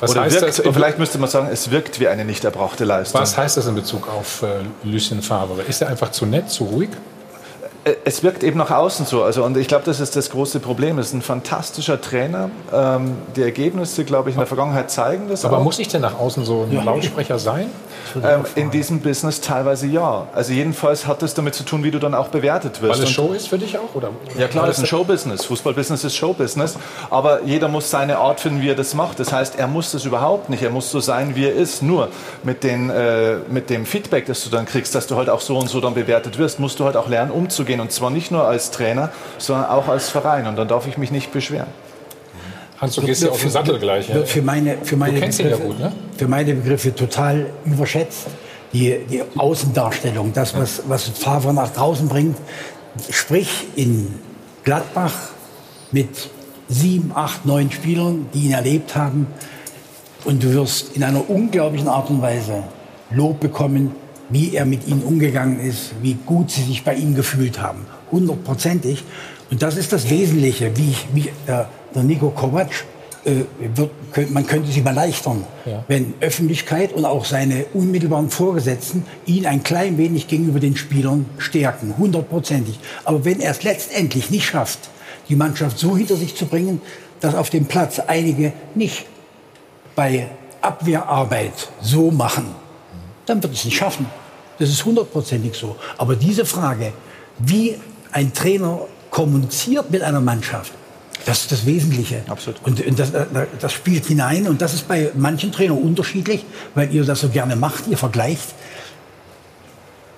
Was 0.00 0.10
Oder 0.12 0.22
heißt 0.22 0.40
wirkt, 0.40 0.58
das? 0.58 0.74
Vielleicht 0.74 0.98
müsste 0.98 1.18
man 1.18 1.28
sagen, 1.28 1.48
es 1.52 1.70
wirkt 1.70 2.00
wie 2.00 2.08
eine 2.08 2.24
nicht 2.24 2.44
erbrachte 2.44 2.84
Leistung. 2.84 3.20
Was 3.20 3.36
heißt 3.36 3.58
das 3.58 3.66
in 3.66 3.74
Bezug 3.74 4.08
auf 4.08 4.42
äh, 4.42 4.60
Lucien 4.82 5.20
Favre? 5.20 5.62
Ist 5.62 5.82
er 5.82 5.88
einfach 5.88 6.10
zu 6.10 6.24
nett, 6.24 6.50
zu 6.50 6.64
ruhig? 6.64 6.90
Äh, 7.84 7.94
es 8.04 8.22
wirkt 8.22 8.42
eben 8.42 8.58
nach 8.58 8.70
außen 8.70 9.06
so. 9.06 9.22
Also, 9.22 9.44
und 9.44 9.56
ich 9.56 9.68
glaube, 9.68 9.84
das 9.84 10.00
ist 10.00 10.16
das 10.16 10.30
große 10.30 10.60
Problem. 10.60 10.98
Es 10.98 11.08
ist 11.08 11.14
ein 11.14 11.22
fantastischer 11.22 12.00
Trainer. 12.00 12.50
Ähm, 12.72 13.16
die 13.36 13.42
Ergebnisse, 13.42 14.04
glaube 14.04 14.30
ich, 14.30 14.36
in 14.36 14.40
der 14.40 14.46
Vergangenheit 14.46 14.90
zeigen 14.90 15.28
das. 15.28 15.44
Aber 15.44 15.58
auch. 15.58 15.64
muss 15.64 15.78
ich 15.78 15.88
denn 15.88 16.02
nach 16.02 16.18
außen 16.18 16.44
so 16.44 16.66
ein 16.68 16.72
ja. 16.74 16.82
Lautsprecher 16.82 17.38
sein? 17.38 17.70
Ähm, 18.22 18.44
in 18.54 18.70
diesem 18.70 19.00
Business 19.00 19.40
teilweise 19.40 19.86
ja. 19.86 20.26
Also 20.34 20.52
jedenfalls 20.52 21.06
hat 21.06 21.22
das 21.22 21.34
damit 21.34 21.54
zu 21.54 21.62
tun, 21.64 21.84
wie 21.84 21.90
du 21.90 21.98
dann 21.98 22.14
auch 22.14 22.28
bewertet 22.28 22.82
wirst. 22.82 22.98
Weil 22.98 23.04
es 23.04 23.10
Show 23.10 23.32
ist 23.32 23.48
für 23.48 23.58
dich 23.58 23.78
auch? 23.78 23.94
Oder? 23.94 24.10
Ja 24.36 24.48
klar, 24.48 24.68
es 24.68 24.78
ist 24.78 24.84
ein 24.84 24.86
Showbusiness. 24.86 25.44
Fußballbusiness 25.44 26.04
ist 26.04 26.16
Showbusiness. 26.16 26.76
Aber 27.08 27.42
jeder 27.44 27.68
muss 27.68 27.90
seine 27.90 28.18
Art 28.18 28.40
finden, 28.40 28.62
wie 28.62 28.70
er 28.70 28.74
das 28.74 28.94
macht. 28.94 29.20
Das 29.20 29.32
heißt, 29.32 29.58
er 29.58 29.68
muss 29.68 29.92
das 29.92 30.04
überhaupt 30.04 30.50
nicht. 30.50 30.62
Er 30.62 30.70
muss 30.70 30.90
so 30.90 31.00
sein, 31.00 31.36
wie 31.36 31.46
er 31.46 31.54
ist. 31.54 31.82
Nur 31.82 32.08
mit, 32.42 32.64
den, 32.64 32.90
äh, 32.90 33.36
mit 33.48 33.70
dem 33.70 33.86
Feedback, 33.86 34.26
das 34.26 34.44
du 34.44 34.50
dann 34.50 34.66
kriegst, 34.66 34.94
dass 34.94 35.06
du 35.06 35.16
halt 35.16 35.30
auch 35.30 35.40
so 35.40 35.56
und 35.56 35.68
so 35.68 35.80
dann 35.80 35.94
bewertet 35.94 36.38
wirst, 36.38 36.58
musst 36.58 36.80
du 36.80 36.84
halt 36.84 36.96
auch 36.96 37.08
lernen, 37.08 37.30
umzugehen. 37.30 37.69
Und 37.78 37.92
zwar 37.92 38.10
nicht 38.10 38.32
nur 38.32 38.44
als 38.44 38.72
Trainer, 38.72 39.10
sondern 39.38 39.66
auch 39.66 39.86
als 39.86 40.08
Verein. 40.08 40.48
Und 40.48 40.56
dann 40.56 40.66
darf 40.66 40.88
ich 40.88 40.98
mich 40.98 41.12
nicht 41.12 41.30
beschweren. 41.30 41.68
Hans, 42.80 42.94
du 42.94 43.02
gehst 43.02 43.22
ja 43.22 43.30
auf 43.30 43.40
den 43.40 43.50
Sattel 43.50 43.78
gleich. 43.78 44.08
Ja. 44.08 44.22
Für 44.24 44.42
meine, 44.42 44.78
für 44.82 44.96
meine 44.96 45.14
du 45.14 45.20
kennst 45.20 45.38
Begriffe, 45.38 45.62
ihn 45.62 45.68
ja 45.68 45.72
gut, 45.72 45.78
ne? 45.78 45.92
Für 46.16 46.28
meine 46.28 46.54
Begriffe 46.54 46.94
total 46.94 47.46
überschätzt. 47.66 48.26
Die, 48.72 48.98
die 49.10 49.22
Außendarstellung, 49.36 50.32
das, 50.32 50.56
was, 50.56 50.82
was 50.88 51.08
Favre 51.08 51.52
nach 51.52 51.70
draußen 51.72 52.08
bringt. 52.08 52.36
Sprich 53.10 53.66
in 53.76 54.14
Gladbach 54.64 55.12
mit 55.92 56.30
sieben, 56.68 57.12
acht, 57.14 57.44
neun 57.44 57.70
Spielern, 57.70 58.28
die 58.32 58.46
ihn 58.46 58.52
erlebt 58.52 58.96
haben. 58.96 59.26
Und 60.24 60.42
du 60.42 60.52
wirst 60.54 60.96
in 60.96 61.02
einer 61.02 61.28
unglaublichen 61.28 61.88
Art 61.88 62.10
und 62.10 62.22
Weise 62.22 62.62
Lob 63.10 63.40
bekommen, 63.40 63.94
wie 64.30 64.54
er 64.54 64.64
mit 64.64 64.86
ihnen 64.86 65.02
umgegangen 65.02 65.60
ist, 65.60 65.92
wie 66.02 66.14
gut 66.26 66.50
sie 66.50 66.62
sich 66.62 66.84
bei 66.84 66.94
ihm 66.94 67.14
gefühlt 67.14 67.60
haben. 67.60 67.86
Hundertprozentig. 68.10 69.04
Und 69.50 69.62
das 69.62 69.76
ist 69.76 69.92
das 69.92 70.08
Wesentliche, 70.08 70.76
wie, 70.76 70.94
wie 71.12 71.28
äh, 71.46 71.64
der 71.94 72.02
Nico 72.02 72.30
Kovac, 72.30 72.70
äh, 73.24 73.44
wird, 73.76 73.90
könnt, 74.12 74.30
man 74.30 74.46
könnte 74.46 74.70
sich 74.70 74.82
mal 74.82 74.94
leichtern, 74.94 75.44
ja. 75.66 75.84
wenn 75.88 76.14
Öffentlichkeit 76.20 76.92
und 76.92 77.04
auch 77.04 77.24
seine 77.26 77.66
unmittelbaren 77.74 78.30
Vorgesetzten 78.30 79.04
ihn 79.26 79.44
ein 79.44 79.62
klein 79.62 79.98
wenig 79.98 80.26
gegenüber 80.26 80.58
den 80.58 80.76
Spielern 80.76 81.26
stärken, 81.36 81.94
hundertprozentig. 81.98 82.78
Aber 83.04 83.24
wenn 83.24 83.40
er 83.40 83.50
es 83.50 83.62
letztendlich 83.62 84.30
nicht 84.30 84.46
schafft, 84.46 84.88
die 85.28 85.36
Mannschaft 85.36 85.78
so 85.78 85.96
hinter 85.96 86.16
sich 86.16 86.34
zu 86.34 86.46
bringen, 86.46 86.80
dass 87.20 87.34
auf 87.34 87.50
dem 87.50 87.66
Platz 87.66 87.98
einige 87.98 88.52
nicht 88.74 89.04
bei 89.94 90.28
Abwehrarbeit 90.62 91.70
so 91.82 92.10
machen, 92.10 92.46
dann 93.26 93.42
wird 93.42 93.54
es 93.54 93.64
nicht 93.64 93.76
schaffen. 93.76 94.06
Das 94.60 94.68
ist 94.68 94.84
hundertprozentig 94.84 95.54
so. 95.54 95.76
Aber 95.96 96.14
diese 96.14 96.44
Frage, 96.44 96.92
wie 97.38 97.76
ein 98.12 98.32
Trainer 98.34 98.80
kommuniziert 99.10 99.90
mit 99.90 100.02
einer 100.02 100.20
Mannschaft, 100.20 100.72
das 101.24 101.40
ist 101.40 101.52
das 101.52 101.66
Wesentliche. 101.66 102.22
Absolut. 102.28 102.60
Und, 102.64 102.86
und 102.86 102.98
das, 102.98 103.10
das, 103.58 103.72
spielt 103.72 104.04
hinein. 104.04 104.46
Und 104.46 104.60
das 104.60 104.74
ist 104.74 104.86
bei 104.86 105.10
manchen 105.14 105.50
Trainern 105.50 105.78
unterschiedlich, 105.78 106.44
weil 106.74 106.94
ihr 106.94 107.04
das 107.04 107.20
so 107.20 107.30
gerne 107.30 107.56
macht, 107.56 107.86
ihr 107.88 107.96
vergleicht. 107.96 108.54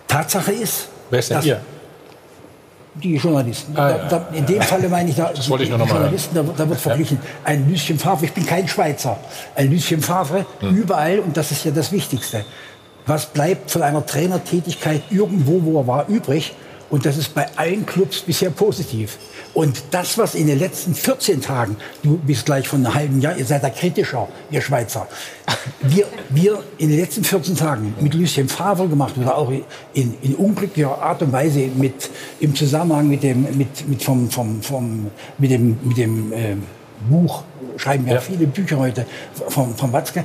Tatsache 0.08 0.52
ist. 0.52 0.88
Wer 1.10 1.20
ist 1.20 1.30
denn 1.30 1.42
ihr? 1.42 1.60
Die 2.94 3.16
Journalisten. 3.16 3.76
Ah, 3.76 3.92
da, 3.92 4.18
da, 4.18 4.36
in 4.36 4.44
dem 4.44 4.60
Falle 4.60 4.88
meine 4.88 5.08
ich, 5.08 5.16
da, 5.16 5.32
das 5.34 5.48
wollte 5.48 5.64
ich 5.64 5.70
noch 5.70 5.78
mal 5.78 5.88
Journalisten, 5.88 6.34
da, 6.34 6.42
da, 6.42 6.68
wird 6.68 6.80
verglichen. 6.80 7.18
Ein 7.42 7.70
Lucien 7.70 7.98
Favre, 7.98 8.26
ich 8.26 8.32
bin 8.32 8.44
kein 8.44 8.68
Schweizer. 8.68 9.18
Ein 9.54 9.70
Lucien 9.70 10.02
Favre 10.02 10.44
hm. 10.60 10.76
überall, 10.76 11.20
und 11.20 11.36
das 11.36 11.52
ist 11.52 11.64
ja 11.64 11.70
das 11.70 11.90
Wichtigste. 11.90 12.44
Was 13.06 13.26
bleibt 13.26 13.70
von 13.70 13.82
einer 13.82 14.04
Trainertätigkeit 14.04 15.02
irgendwo, 15.10 15.62
wo 15.64 15.80
er 15.80 15.86
war, 15.86 16.08
übrig? 16.08 16.54
Und 16.92 17.06
das 17.06 17.16
ist 17.16 17.34
bei 17.34 17.46
allen 17.56 17.86
Clubs 17.86 18.20
bisher 18.20 18.50
positiv. 18.50 19.18
Und 19.54 19.82
das, 19.90 20.18
was 20.18 20.34
in 20.34 20.46
den 20.46 20.58
letzten 20.58 20.94
14 20.94 21.40
Tagen, 21.40 21.76
du 22.02 22.18
bist 22.18 22.44
gleich 22.44 22.68
von 22.68 22.84
einem 22.84 22.94
halben 22.94 23.20
Jahr, 23.20 23.36
ihr 23.36 23.46
seid 23.46 23.62
da 23.62 23.70
kritischer, 23.70 24.28
ihr 24.50 24.60
Schweizer, 24.60 25.06
wir, 25.80 26.06
wir 26.30 26.62
in 26.78 26.90
den 26.90 26.98
letzten 26.98 27.24
14 27.24 27.56
Tagen 27.56 27.94
mit 28.00 28.12
Lucien 28.14 28.48
Favre 28.48 28.88
gemacht 28.88 29.14
oder 29.18 29.36
auch 29.36 29.50
in, 29.94 30.14
in 30.22 30.34
unglücklicher 30.34 31.00
Art 31.00 31.22
und 31.22 31.32
Weise 31.32 31.60
mit, 31.74 32.10
im 32.40 32.54
Zusammenhang 32.54 33.08
mit 33.08 33.22
dem, 33.22 33.42
mit, 33.56 33.88
mit 33.88 34.02
vom, 34.02 34.30
vom, 34.30 34.62
vom, 34.62 35.10
mit 35.38 35.50
dem, 35.50 35.78
mit 35.82 35.96
dem 35.96 36.32
äh, 36.32 36.56
Buch, 37.08 37.42
schreiben 37.76 38.06
ja, 38.06 38.14
ja, 38.14 38.20
viele 38.20 38.46
Bücher 38.46 38.78
heute 38.78 39.06
von, 39.48 39.74
von 39.76 39.92
Watzke, 39.92 40.24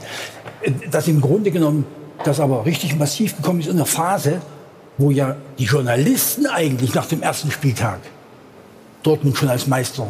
dass 0.92 1.08
im 1.08 1.22
Grunde 1.22 1.52
genommen 1.52 1.86
das 2.24 2.40
aber 2.40 2.66
richtig 2.66 2.98
massiv 2.98 3.36
gekommen 3.36 3.60
ist 3.60 3.68
in 3.68 3.74
einer 3.74 3.86
Phase, 3.86 4.42
wo 4.98 5.12
ja 5.12 5.36
die 5.58 5.66
Journalisten 5.66 6.48
eigentlich 6.48 6.94
nach 6.94 7.06
dem 7.06 7.22
ersten 7.22 7.52
Spieltag 7.52 8.00
Dortmund 9.04 9.38
schon 9.38 9.50
als 9.50 9.68
Meister 9.68 10.08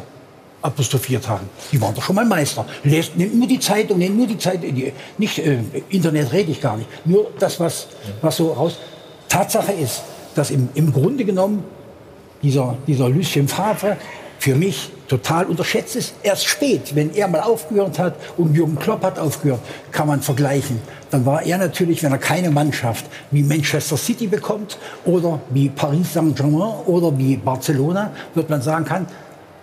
apostrophiert 0.62 1.28
haben. 1.28 1.50
Die 1.72 1.80
waren 1.80 1.94
doch 1.94 2.02
schon 2.02 2.16
mal 2.16 2.26
Meister. 2.26 2.66
Lest, 2.84 3.16
nehmt 3.16 3.36
nur 3.36 3.48
die 3.48 3.60
Zeitung, 3.60 4.00
nehmt 4.00 4.18
nur 4.18 4.28
die 4.28 4.38
Zeitung, 4.38 4.74
nicht 5.18 5.40
äh, 5.40 5.60
Internet 5.90 6.32
rede 6.32 6.52
ich 6.52 6.62
gar 6.62 6.78
nicht. 6.78 6.90
Nur 7.06 7.32
das, 7.38 7.60
was, 7.60 7.88
was 8.22 8.38
so 8.38 8.54
raus. 8.54 8.78
Tatsache 9.30 9.74
ist, 9.74 10.02
dass 10.36 10.52
im, 10.52 10.70
im 10.74 10.92
Grunde 10.92 11.26
genommen 11.26 11.64
dieser, 12.42 12.78
dieser 12.88 13.10
Lucien 13.10 13.48
Favre 13.48 13.98
für 14.40 14.56
mich 14.56 14.92
total 15.08 15.46
unterschätzt 15.46 15.96
ist. 15.96 16.14
Erst 16.24 16.46
spät, 16.46 16.96
wenn 16.96 17.14
er 17.14 17.28
mal 17.28 17.42
aufgehört 17.42 17.98
hat 18.00 18.16
und 18.38 18.56
Jürgen 18.56 18.78
Klopp 18.78 19.04
hat 19.04 19.20
aufgehört, 19.20 19.62
kann 19.92 20.08
man 20.08 20.22
vergleichen. 20.22 20.80
Dann 21.12 21.26
war 21.26 21.44
er 21.44 21.58
natürlich, 21.58 22.04
wenn 22.04 22.12
er 22.12 22.18
keine 22.18 22.50
Mannschaft 22.50 23.06
wie 23.32 23.44
Manchester 23.44 23.98
City 23.98 24.28
bekommt 24.28 24.78
oder 25.06 25.40
wie 25.50 25.70
Paris 25.70 26.14
Saint-Germain 26.14 26.74
oder 26.86 27.18
wie 27.18 27.38
Barcelona, 27.38 28.12
wird 28.34 28.50
man 28.50 28.62
sagen 28.62 28.86
kann, 28.86 29.08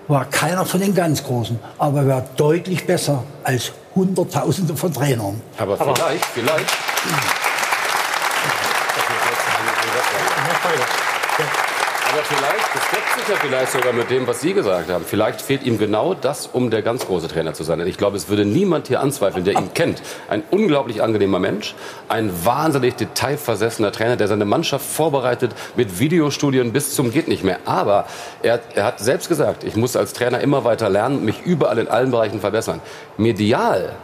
war 0.09 0.25
keiner 0.27 0.65
von 0.65 0.81
den 0.81 0.95
ganz 0.95 1.23
Großen, 1.23 1.59
aber 1.79 2.01
er 2.01 2.09
war 2.09 2.25
deutlich 2.37 2.87
besser 2.87 3.25
als 3.43 3.73
Hunderttausende 3.95 4.77
von 4.77 4.93
Trainern. 4.93 5.41
Aber 5.59 5.77
vielleicht, 5.77 6.25
vielleicht. 6.27 6.67
Aber 7.07 7.44
vielleicht, 12.25 12.75
das 12.75 12.91
deckt 12.91 13.19
sich 13.19 13.29
ja 13.29 13.37
vielleicht 13.37 13.73
sogar 13.73 13.93
mit 13.93 14.11
dem, 14.11 14.27
was 14.27 14.41
Sie 14.41 14.53
gesagt 14.53 14.91
haben. 14.91 15.05
Vielleicht 15.05 15.41
fehlt 15.41 15.65
ihm 15.65 15.79
genau 15.79 16.15
das, 16.15 16.47
um 16.47 16.71
der 16.71 16.83
ganz 16.83 17.07
große 17.07 17.29
Trainer 17.29 17.55
zu 17.55 17.65
sein. 17.65 17.81
ich 17.87 17.99
glaube, 17.99 18.17
es 18.17 18.29
würde 18.29 18.45
niemand 18.45 18.89
hier 18.89 19.01
anzweifeln, 19.01 19.45
der 19.45 19.55
ihn 19.55 19.75
kennt. 19.75 20.03
Ein 20.29 20.43
unglaublich 20.51 21.03
angenehmer 21.03 21.39
Mensch, 21.39 21.75
ein 22.09 22.33
wahnsinnig 22.45 22.97
detailversessener 22.97 23.93
Trainer, 23.93 24.17
der 24.17 24.29
seine 24.29 24.45
Mannschaft 24.45 24.85
vorbereitet 24.85 25.53
mit 25.77 25.99
Videostudien 25.99 26.73
bis 26.73 26.95
zum 26.95 27.13
geht 27.13 27.29
nicht 27.29 27.45
mehr. 27.45 27.59
Aber 27.65 28.07
er, 28.43 28.61
er 28.75 28.85
hat 28.85 28.99
selbst 29.01 29.29
gesagt, 29.29 29.65
ich 29.65 29.77
muss 29.77 29.97
als 29.97 30.13
Trainer 30.13 30.41
immer 30.41 30.65
weiter 30.65 30.89
lernen, 30.89 31.25
mich 31.25 31.43
überall 31.45 31.79
in 31.79 31.89
allen 31.89 32.11
Bereichen 32.11 32.41
verbessern. 32.41 32.81
Medial 33.17 33.95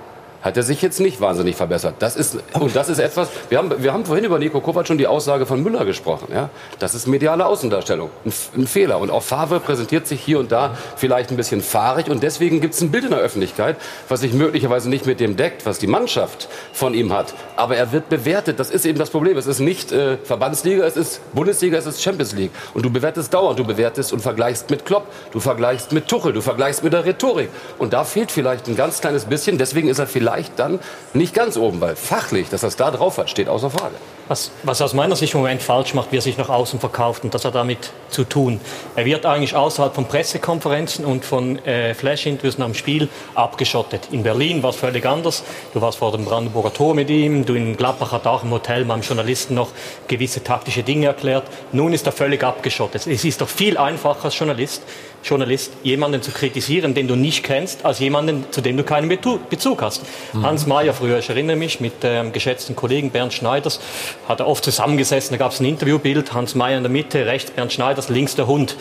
hat 0.42 0.56
er 0.56 0.62
sich 0.62 0.80
jetzt 0.80 1.00
nicht 1.00 1.20
wahnsinnig 1.20 1.56
verbessert. 1.56 1.96
Das 1.98 2.16
ist, 2.16 2.38
und 2.54 2.74
das 2.74 2.88
ist 2.88 2.98
etwas, 2.98 3.28
wir 3.48 3.58
haben, 3.58 3.70
wir 3.78 3.92
haben 3.92 4.04
vorhin 4.04 4.24
über 4.24 4.38
Nico 4.38 4.60
Kovac 4.60 4.86
schon 4.86 4.96
die 4.96 5.06
Aussage 5.06 5.44
von 5.44 5.62
Müller 5.62 5.84
gesprochen. 5.84 6.28
Ja? 6.32 6.48
Das 6.78 6.94
ist 6.94 7.06
mediale 7.06 7.44
Außendarstellung. 7.44 8.10
Ein, 8.24 8.32
ein 8.56 8.66
Fehler. 8.66 8.98
Und 9.00 9.10
auch 9.10 9.22
Favre 9.22 9.60
präsentiert 9.60 10.06
sich 10.06 10.20
hier 10.20 10.38
und 10.38 10.50
da 10.50 10.76
vielleicht 10.96 11.30
ein 11.30 11.36
bisschen 11.36 11.60
fahrig. 11.60 12.08
Und 12.08 12.22
deswegen 12.22 12.60
gibt 12.60 12.74
es 12.74 12.80
ein 12.80 12.90
Bild 12.90 13.04
in 13.04 13.10
der 13.10 13.20
Öffentlichkeit, 13.20 13.76
was 14.08 14.20
sich 14.20 14.32
möglicherweise 14.32 14.88
nicht 14.88 15.06
mit 15.06 15.20
dem 15.20 15.36
deckt, 15.36 15.66
was 15.66 15.78
die 15.78 15.86
Mannschaft 15.86 16.48
von 16.72 16.94
ihm 16.94 17.12
hat. 17.12 17.34
Aber 17.56 17.76
er 17.76 17.92
wird 17.92 18.08
bewertet. 18.08 18.58
Das 18.58 18.70
ist 18.70 18.86
eben 18.86 18.98
das 18.98 19.10
Problem. 19.10 19.36
Es 19.36 19.46
ist 19.46 19.60
nicht 19.60 19.92
äh, 19.92 20.16
Verbandsliga, 20.24 20.84
es 20.84 20.96
ist 20.96 21.20
Bundesliga, 21.34 21.76
es 21.76 21.86
ist 21.86 22.02
Champions 22.02 22.32
League. 22.32 22.52
Und 22.72 22.84
du 22.84 22.90
bewertest 22.90 23.34
dauernd. 23.34 23.58
Du 23.58 23.64
bewertest 23.64 24.12
und 24.12 24.20
vergleichst 24.20 24.70
mit 24.70 24.86
Klopp. 24.86 25.06
Du 25.32 25.40
vergleichst 25.40 25.92
mit 25.92 26.08
Tuchel. 26.08 26.32
Du 26.32 26.40
vergleichst 26.40 26.82
mit 26.82 26.94
der 26.94 27.04
Rhetorik. 27.04 27.50
Und 27.78 27.92
da 27.92 28.04
fehlt 28.04 28.32
vielleicht 28.32 28.68
ein 28.68 28.76
ganz 28.76 29.02
kleines 29.02 29.26
bisschen. 29.26 29.58
Deswegen 29.58 29.88
ist 29.88 29.98
er 29.98 30.06
vielleicht 30.06 30.29
vielleicht 30.30 30.58
dann 30.58 30.78
nicht 31.12 31.34
ganz 31.34 31.56
oben, 31.56 31.80
weil 31.80 31.96
fachlich, 31.96 32.48
dass 32.48 32.60
das 32.60 32.76
da 32.76 32.90
drauf 32.90 33.18
hat, 33.18 33.28
steht 33.30 33.48
außer 33.48 33.70
Frage. 33.70 33.94
Was, 34.28 34.52
was 34.62 34.80
aus 34.80 34.94
meiner 34.94 35.16
Sicht 35.16 35.34
im 35.34 35.40
Moment 35.40 35.60
falsch 35.60 35.92
macht, 35.92 36.12
wie 36.12 36.18
er 36.18 36.22
sich 36.22 36.38
nach 36.38 36.48
außen 36.48 36.78
verkauft 36.78 37.24
und 37.24 37.34
das 37.34 37.44
hat 37.44 37.56
damit 37.56 37.90
zu 38.10 38.22
tun. 38.22 38.60
Er 38.94 39.04
wird 39.04 39.26
eigentlich 39.26 39.56
außerhalb 39.56 39.92
von 39.92 40.04
Pressekonferenzen 40.04 41.04
und 41.04 41.24
von 41.24 41.58
äh, 41.66 41.94
Flash-Interviews 41.94 42.58
nach 42.58 42.66
dem 42.66 42.74
Spiel 42.74 43.08
abgeschottet. 43.34 44.08
In 44.12 44.22
Berlin 44.22 44.62
war 44.62 44.70
es 44.70 44.76
völlig 44.76 45.04
anders. 45.04 45.42
Du 45.74 45.80
warst 45.80 45.98
vor 45.98 46.12
dem 46.12 46.24
Brandenburger 46.24 46.72
Tor 46.72 46.94
mit 46.94 47.10
ihm. 47.10 47.44
Du 47.44 47.54
in 47.54 47.76
Gladbach 47.76 48.12
hat 48.12 48.28
auch 48.28 48.44
im 48.44 48.52
Hotel 48.52 48.84
meinem 48.84 49.02
Journalisten 49.02 49.54
noch 49.54 49.70
gewisse 50.06 50.44
taktische 50.44 50.84
Dinge 50.84 51.06
erklärt. 51.06 51.48
Nun 51.72 51.92
ist 51.92 52.06
er 52.06 52.12
völlig 52.12 52.44
abgeschottet. 52.44 53.08
Es 53.08 53.24
ist 53.24 53.40
doch 53.40 53.48
viel 53.48 53.76
einfacher 53.78 54.26
als 54.26 54.38
Journalist, 54.38 54.82
Journalist 55.22 55.72
jemanden 55.82 56.22
zu 56.22 56.30
kritisieren, 56.30 56.94
den 56.94 57.08
du 57.08 57.16
nicht 57.16 57.44
kennst, 57.44 57.84
als 57.84 57.98
jemanden, 57.98 58.44
zu 58.50 58.60
dem 58.60 58.76
du 58.76 58.84
keinen 58.84 59.08
Bezug 59.08 59.82
hast. 59.82 60.02
Mhm. 60.32 60.46
Hans 60.46 60.66
Mayer 60.66 60.94
früher, 60.94 61.18
ich 61.18 61.28
erinnere 61.28 61.56
mich, 61.56 61.80
mit 61.80 62.02
dem 62.02 62.26
ähm, 62.26 62.32
geschätzten 62.32 62.74
Kollegen 62.74 63.10
Bernd 63.10 63.32
Schneiders, 63.32 63.80
hat 64.28 64.40
er 64.40 64.46
oft 64.46 64.64
zusammengesessen, 64.64 65.32
da 65.32 65.38
gab 65.38 65.52
es 65.52 65.60
ein 65.60 65.66
Interviewbild, 65.66 66.32
Hans 66.32 66.54
Mayer 66.54 66.78
in 66.78 66.82
der 66.82 66.90
Mitte, 66.90 67.26
rechts 67.26 67.50
Bernd 67.50 67.72
Schneiders, 67.72 68.08
links 68.08 68.34
der 68.34 68.46
Hund. 68.46 68.76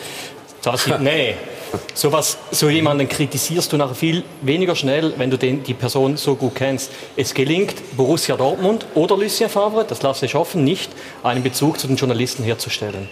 Da 0.62 0.76
sieht, 0.76 1.00
nee, 1.00 1.34
sowas, 1.94 2.38
so 2.50 2.68
jemanden 2.68 3.08
kritisierst 3.08 3.72
du 3.72 3.76
nachher 3.76 3.94
viel 3.94 4.24
weniger 4.42 4.74
schnell, 4.74 5.14
wenn 5.16 5.30
du 5.30 5.38
den, 5.38 5.62
die 5.62 5.74
Person 5.74 6.16
so 6.16 6.34
gut 6.34 6.54
kennst. 6.54 6.90
Es 7.16 7.34
gelingt 7.34 7.74
Borussia 7.96 8.36
Dortmund 8.36 8.86
oder 8.94 9.16
Lucien 9.16 9.50
Favre, 9.50 9.84
das 9.86 10.02
lasse 10.02 10.26
ich 10.26 10.34
offen, 10.34 10.64
nicht 10.64 10.90
einen 11.22 11.42
Bezug 11.42 11.78
zu 11.78 11.86
den 11.86 11.96
Journalisten 11.96 12.44
herzustellen. 12.44 13.08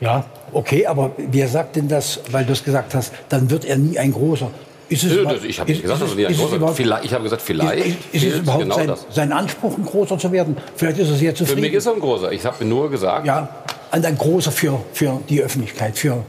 Ja, 0.00 0.24
okay, 0.52 0.86
aber 0.86 1.12
wer 1.16 1.48
sagt 1.48 1.76
denn 1.76 1.88
das, 1.88 2.20
weil 2.30 2.44
du 2.44 2.52
es 2.52 2.62
gesagt 2.62 2.94
hast, 2.94 3.12
dann 3.28 3.50
wird 3.50 3.64
er 3.64 3.76
nie 3.76 3.98
ein 3.98 4.12
großer. 4.12 4.50
Ist 4.88 5.02
es 5.02 5.12
Nö, 5.12 5.26
ich 5.46 5.58
habe 5.58 5.70
nicht 5.70 5.82
gesagt, 5.82 6.02
dass 6.02 6.10
er 6.10 6.16
nie 6.16 6.26
ein 6.26 6.36
großer 6.36 6.74
vielleicht, 6.74 7.04
Ich 7.04 7.12
habe 7.12 7.24
gesagt, 7.24 7.42
vielleicht. 7.42 7.86
Ist, 7.86 7.96
ist, 8.12 8.22
ist 8.24 8.34
es 8.34 8.38
überhaupt 8.40 8.62
genau 8.62 8.76
sein, 8.76 8.94
sein, 9.10 9.32
Anspruch, 9.32 9.76
ein 9.76 9.84
großer 9.84 10.18
zu 10.18 10.30
werden? 10.30 10.56
Vielleicht 10.76 10.98
ist 10.98 11.08
er 11.08 11.16
sehr 11.16 11.34
zufrieden. 11.34 11.58
Für 11.58 11.66
mich 11.66 11.74
ist 11.74 11.86
er 11.86 11.94
ein 11.94 12.00
großer. 12.00 12.30
Ich 12.30 12.44
habe 12.44 12.64
nur 12.64 12.90
gesagt. 12.90 13.26
Ja, 13.26 13.48
ein 13.90 14.18
großer 14.18 14.52
für, 14.52 14.80
für 14.92 15.20
die 15.28 15.42
Öffentlichkeit, 15.42 15.98
für, 15.98 16.24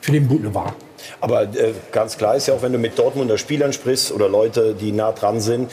für 0.00 0.12
den 0.12 0.28
Boulevard. 0.28 0.72
Aber 1.20 1.42
äh, 1.42 1.74
ganz 1.92 2.16
klar 2.16 2.36
ist 2.36 2.46
ja 2.46 2.54
auch, 2.54 2.62
wenn 2.62 2.72
du 2.72 2.78
mit 2.78 2.98
Dortmunder 2.98 3.36
Spielern 3.36 3.72
sprichst 3.72 4.12
oder 4.12 4.28
Leute, 4.28 4.74
die 4.74 4.92
nah 4.92 5.12
dran 5.12 5.40
sind, 5.40 5.70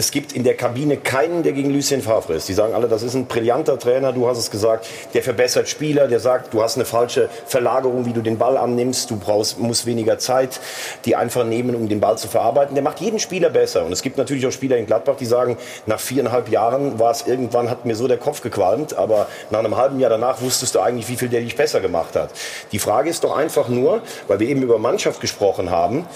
es 0.00 0.12
gibt 0.12 0.32
in 0.32 0.44
der 0.44 0.56
Kabine 0.56 0.96
keinen, 0.96 1.42
der 1.42 1.52
gegen 1.52 1.68
Lucien 1.68 2.00
Favre 2.00 2.32
ist. 2.32 2.48
Die 2.48 2.54
sagen 2.54 2.72
alle, 2.72 2.88
das 2.88 3.02
ist 3.02 3.12
ein 3.12 3.26
brillanter 3.26 3.78
Trainer, 3.78 4.14
du 4.14 4.26
hast 4.26 4.38
es 4.38 4.50
gesagt, 4.50 4.86
der 5.12 5.22
verbessert 5.22 5.68
Spieler, 5.68 6.08
der 6.08 6.20
sagt, 6.20 6.54
du 6.54 6.62
hast 6.62 6.76
eine 6.76 6.86
falsche 6.86 7.28
Verlagerung, 7.44 8.06
wie 8.06 8.14
du 8.14 8.22
den 8.22 8.38
Ball 8.38 8.56
annimmst, 8.56 9.10
du 9.10 9.18
brauchst, 9.18 9.58
musst 9.58 9.84
weniger 9.84 10.18
Zeit, 10.18 10.58
die 11.04 11.16
einfach 11.16 11.44
nehmen, 11.44 11.74
um 11.74 11.86
den 11.86 12.00
Ball 12.00 12.16
zu 12.16 12.28
verarbeiten. 12.28 12.74
Der 12.74 12.82
macht 12.82 13.00
jeden 13.00 13.18
Spieler 13.18 13.50
besser. 13.50 13.84
Und 13.84 13.92
es 13.92 14.00
gibt 14.00 14.16
natürlich 14.16 14.46
auch 14.46 14.52
Spieler 14.52 14.78
in 14.78 14.86
Gladbach, 14.86 15.16
die 15.16 15.26
sagen, 15.26 15.58
nach 15.84 16.00
viereinhalb 16.00 16.48
Jahren 16.48 16.98
war 16.98 17.10
es 17.10 17.26
irgendwann, 17.26 17.68
hat 17.68 17.84
mir 17.84 17.94
so 17.94 18.08
der 18.08 18.16
Kopf 18.16 18.40
gequalmt, 18.40 18.94
aber 18.94 19.26
nach 19.50 19.58
einem 19.58 19.76
halben 19.76 20.00
Jahr 20.00 20.08
danach 20.08 20.40
wusstest 20.40 20.74
du 20.74 20.80
eigentlich, 20.80 21.10
wie 21.10 21.16
viel 21.16 21.28
der 21.28 21.42
dich 21.42 21.56
besser 21.56 21.80
gemacht 21.80 22.16
hat. 22.16 22.30
Die 22.72 22.78
Frage 22.78 23.10
ist 23.10 23.22
doch 23.22 23.36
einfach 23.36 23.68
nur, 23.68 24.00
weil 24.28 24.40
wir 24.40 24.48
eben 24.48 24.62
über 24.62 24.78
Mannschaft 24.78 25.20
gesprochen 25.20 25.70
haben, 25.70 26.06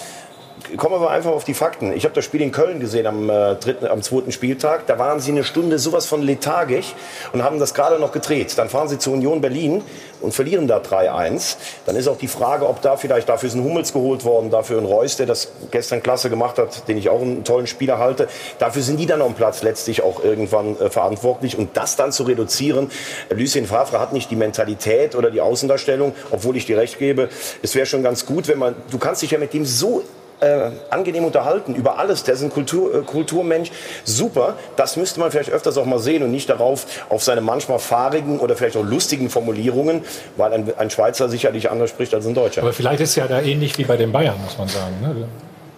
kommen 0.77 0.99
wir 0.99 1.09
einfach 1.09 1.31
auf 1.31 1.43
die 1.43 1.53
Fakten. 1.53 1.93
Ich 1.93 2.05
habe 2.05 2.15
das 2.15 2.25
Spiel 2.25 2.41
in 2.41 2.51
Köln 2.51 2.79
gesehen 2.79 3.07
am, 3.07 3.29
äh, 3.29 3.55
dritten, 3.55 3.85
am 3.87 4.01
zweiten 4.01 4.31
Spieltag. 4.31 4.87
Da 4.87 4.97
waren 4.99 5.19
sie 5.19 5.31
eine 5.31 5.43
Stunde 5.43 5.79
sowas 5.79 6.05
von 6.05 6.21
lethargisch 6.21 6.95
und 7.33 7.43
haben 7.43 7.59
das 7.59 7.73
gerade 7.73 7.99
noch 7.99 8.11
gedreht. 8.11 8.57
Dann 8.57 8.69
fahren 8.69 8.87
sie 8.87 8.97
zur 8.97 9.13
Union 9.13 9.41
Berlin 9.41 9.83
und 10.21 10.33
verlieren 10.33 10.67
da 10.67 10.79
3-1. 10.79 11.57
Dann 11.85 11.95
ist 11.95 12.07
auch 12.07 12.17
die 12.17 12.27
Frage, 12.27 12.67
ob 12.67 12.81
da 12.81 12.97
vielleicht, 12.97 13.29
dafür 13.29 13.47
ist 13.47 13.55
ein 13.55 13.63
Hummels 13.63 13.93
geholt 13.93 14.25
worden, 14.25 14.49
dafür 14.49 14.79
ein 14.79 14.85
Reus, 14.85 15.17
der 15.17 15.25
das 15.25 15.51
gestern 15.71 16.01
klasse 16.01 16.29
gemacht 16.29 16.57
hat, 16.57 16.87
den 16.87 16.97
ich 16.97 17.09
auch 17.09 17.21
einen 17.21 17.43
tollen 17.43 17.67
Spieler 17.67 17.99
halte. 17.99 18.27
Dafür 18.59 18.81
sind 18.81 18.99
die 18.99 19.05
dann 19.05 19.21
am 19.21 19.35
Platz 19.35 19.61
letztlich 19.61 20.01
auch 20.01 20.23
irgendwann 20.23 20.79
äh, 20.79 20.89
verantwortlich. 20.89 21.57
Und 21.57 21.77
das 21.77 21.95
dann 21.95 22.11
zu 22.11 22.23
reduzieren, 22.23 22.89
Lucien 23.29 23.65
Favre 23.65 23.99
hat 23.99 24.13
nicht 24.13 24.31
die 24.31 24.35
Mentalität 24.35 25.15
oder 25.15 25.31
die 25.31 25.41
Außendarstellung, 25.41 26.13
obwohl 26.31 26.57
ich 26.57 26.65
dir 26.65 26.77
recht 26.77 26.99
gebe, 26.99 27.29
es 27.61 27.75
wäre 27.75 27.85
schon 27.85 28.03
ganz 28.03 28.25
gut, 28.25 28.47
wenn 28.47 28.59
man, 28.59 28.75
du 28.91 28.97
kannst 28.97 29.21
dich 29.21 29.31
ja 29.31 29.37
mit 29.37 29.53
dem 29.53 29.65
so 29.65 30.03
äh, 30.39 30.71
angenehm 30.89 31.25
unterhalten 31.25 31.75
über 31.75 31.97
alles. 31.99 32.23
Der 32.23 32.33
ist 32.33 32.43
ein 32.43 32.49
Kultur, 32.49 32.93
äh, 32.93 33.01
Kulturmensch. 33.01 33.71
Super. 34.03 34.55
Das 34.75 34.97
müsste 34.97 35.19
man 35.19 35.31
vielleicht 35.31 35.49
öfters 35.49 35.77
auch 35.77 35.85
mal 35.85 35.99
sehen 35.99 36.23
und 36.23 36.31
nicht 36.31 36.49
darauf 36.49 36.85
auf 37.09 37.23
seine 37.23 37.41
manchmal 37.41 37.79
fahrigen 37.79 38.39
oder 38.39 38.55
vielleicht 38.55 38.77
auch 38.77 38.83
lustigen 38.83 39.29
Formulierungen, 39.29 40.01
weil 40.37 40.53
ein, 40.53 40.73
ein 40.77 40.89
Schweizer 40.89 41.29
sicherlich 41.29 41.71
anders 41.71 41.89
spricht 41.89 42.13
als 42.13 42.25
ein 42.25 42.33
Deutscher. 42.33 42.61
Aber 42.61 42.73
vielleicht 42.73 43.01
ist 43.01 43.15
ja 43.15 43.27
da 43.27 43.41
ähnlich 43.41 43.77
wie 43.77 43.85
bei 43.85 43.97
den 43.97 44.11
Bayern, 44.11 44.35
muss 44.43 44.57
man 44.57 44.67
sagen. 44.67 44.95
Ne? 45.01 45.27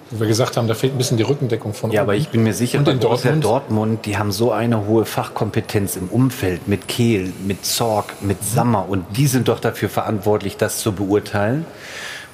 Wo 0.09 0.21
wir 0.21 0.27
gesagt 0.27 0.55
haben, 0.55 0.67
da 0.69 0.73
fehlt 0.73 0.93
ein 0.93 0.97
bisschen 0.97 1.17
die 1.17 1.23
Rückendeckung 1.23 1.73
von 1.73 1.91
Ja, 1.91 2.01
aber 2.01 2.15
ich 2.15 2.29
bin 2.29 2.43
mir 2.43 2.53
sicher, 2.53 2.79
bei 2.79 2.93
Dortmund? 2.93 3.43
Dortmund, 3.43 4.05
die 4.05 4.17
haben 4.17 4.31
so 4.31 4.51
eine 4.53 4.88
hohe 4.88 5.05
Fachkompetenz 5.05 5.97
im 5.97 6.07
Umfeld 6.07 6.67
mit 6.67 6.88
Kehl, 6.88 7.34
mit 7.45 7.65
Zorg, 7.65 8.13
mit 8.21 8.41
Sammer 8.41 8.88
und 8.88 9.05
die 9.17 9.27
sind 9.27 9.49
doch 9.49 9.59
dafür 9.59 9.89
verantwortlich, 9.89 10.55
das 10.55 10.79
zu 10.79 10.93
beurteilen. 10.93 11.65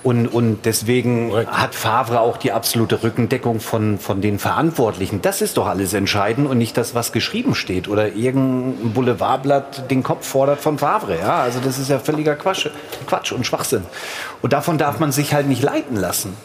Und, 0.04 0.28
und 0.28 0.66
deswegen 0.66 1.34
hat 1.48 1.76
Favre 1.76 2.20
auch 2.20 2.36
die 2.36 2.52
absolute 2.52 3.04
Rückendeckung 3.04 3.62
von, 3.62 3.98
von 4.00 4.20
den 4.20 4.38
Verantwortlichen. 4.38 5.22
Das 5.22 5.42
ist 5.42 5.56
doch 5.56 5.66
alles 5.66 5.94
entscheidend 5.94 6.48
und 6.50 6.58
nicht 6.58 6.76
das, 6.76 6.94
was 6.94 7.14
geschrieben 7.14 7.56
steht 7.56 7.88
oder 7.88 8.14
irgendein 8.14 8.92
Boulevardblatt 8.94 9.90
den 9.90 10.04
Kopf 10.04 10.28
fordert 10.28 10.60
von 10.60 10.78
Favre. 10.78 11.18
Ja, 11.18 11.38
also 11.38 11.60
das 11.64 11.80
ist 11.80 11.90
ja 11.90 12.00
völliger 12.00 12.36
Quatsch, 12.36 12.68
Quatsch 13.08 13.32
und 13.32 13.46
Schwachsinn. 13.46 13.84
Und 14.42 14.52
davon 14.52 14.78
darf 14.78 15.00
man 15.00 15.14
sich 15.14 15.34
halt 15.34 15.48
nicht 15.48 15.64
leiten 15.64 15.96
lassen. 15.96 16.36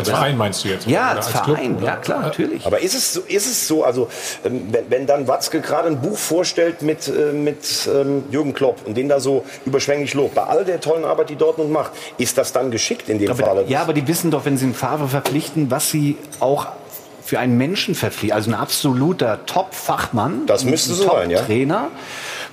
Als 0.00 0.08
Verein 0.08 0.36
meinst 0.36 0.64
du 0.64 0.68
jetzt? 0.68 0.86
Ja, 0.86 1.08
als, 1.08 1.26
als 1.26 1.40
Verein, 1.44 1.76
Club, 1.76 1.88
ja 1.88 1.96
klar, 1.96 2.22
natürlich. 2.22 2.66
Aber 2.66 2.80
ist 2.80 2.94
es 2.94 3.12
so, 3.14 3.20
ist 3.20 3.46
es 3.46 3.68
so 3.68 3.84
also 3.84 4.08
ähm, 4.44 4.68
wenn, 4.70 4.90
wenn 4.90 5.06
dann 5.06 5.28
Watzke 5.28 5.60
gerade 5.60 5.88
ein 5.88 6.00
Buch 6.00 6.18
vorstellt 6.18 6.82
mit, 6.82 7.08
äh, 7.08 7.32
mit 7.32 7.88
ähm, 7.92 8.24
Jürgen 8.30 8.54
Klopp 8.54 8.78
und 8.86 8.96
den 8.96 9.08
da 9.08 9.20
so 9.20 9.44
überschwänglich 9.66 10.14
lobt, 10.14 10.34
bei 10.34 10.44
all 10.44 10.64
der 10.64 10.80
tollen 10.80 11.04
Arbeit, 11.04 11.30
die 11.30 11.36
Dortmund 11.36 11.70
macht, 11.70 11.92
ist 12.18 12.38
das 12.38 12.52
dann 12.52 12.70
geschickt 12.70 13.08
in 13.08 13.18
dem 13.18 13.30
aber, 13.30 13.44
Fall? 13.44 13.64
Ja, 13.68 13.82
aber 13.82 13.92
die 13.92 14.06
wissen 14.08 14.30
doch, 14.30 14.44
wenn 14.44 14.56
sie 14.56 14.66
einen 14.66 14.74
Fahrer 14.74 15.08
verpflichten, 15.08 15.70
was 15.70 15.90
sie 15.90 16.16
auch 16.38 16.68
für 17.24 17.38
einen 17.38 17.56
Menschen 17.56 17.94
verpflichten, 17.94 18.36
also 18.36 18.50
ein 18.50 18.54
absoluter 18.54 19.46
Top-Fachmann, 19.46 20.46
das 20.46 20.64
müsste 20.64 20.94
so 20.94 21.08
sein, 21.08 21.30
ja. 21.30 21.42
Trainer. 21.42 21.88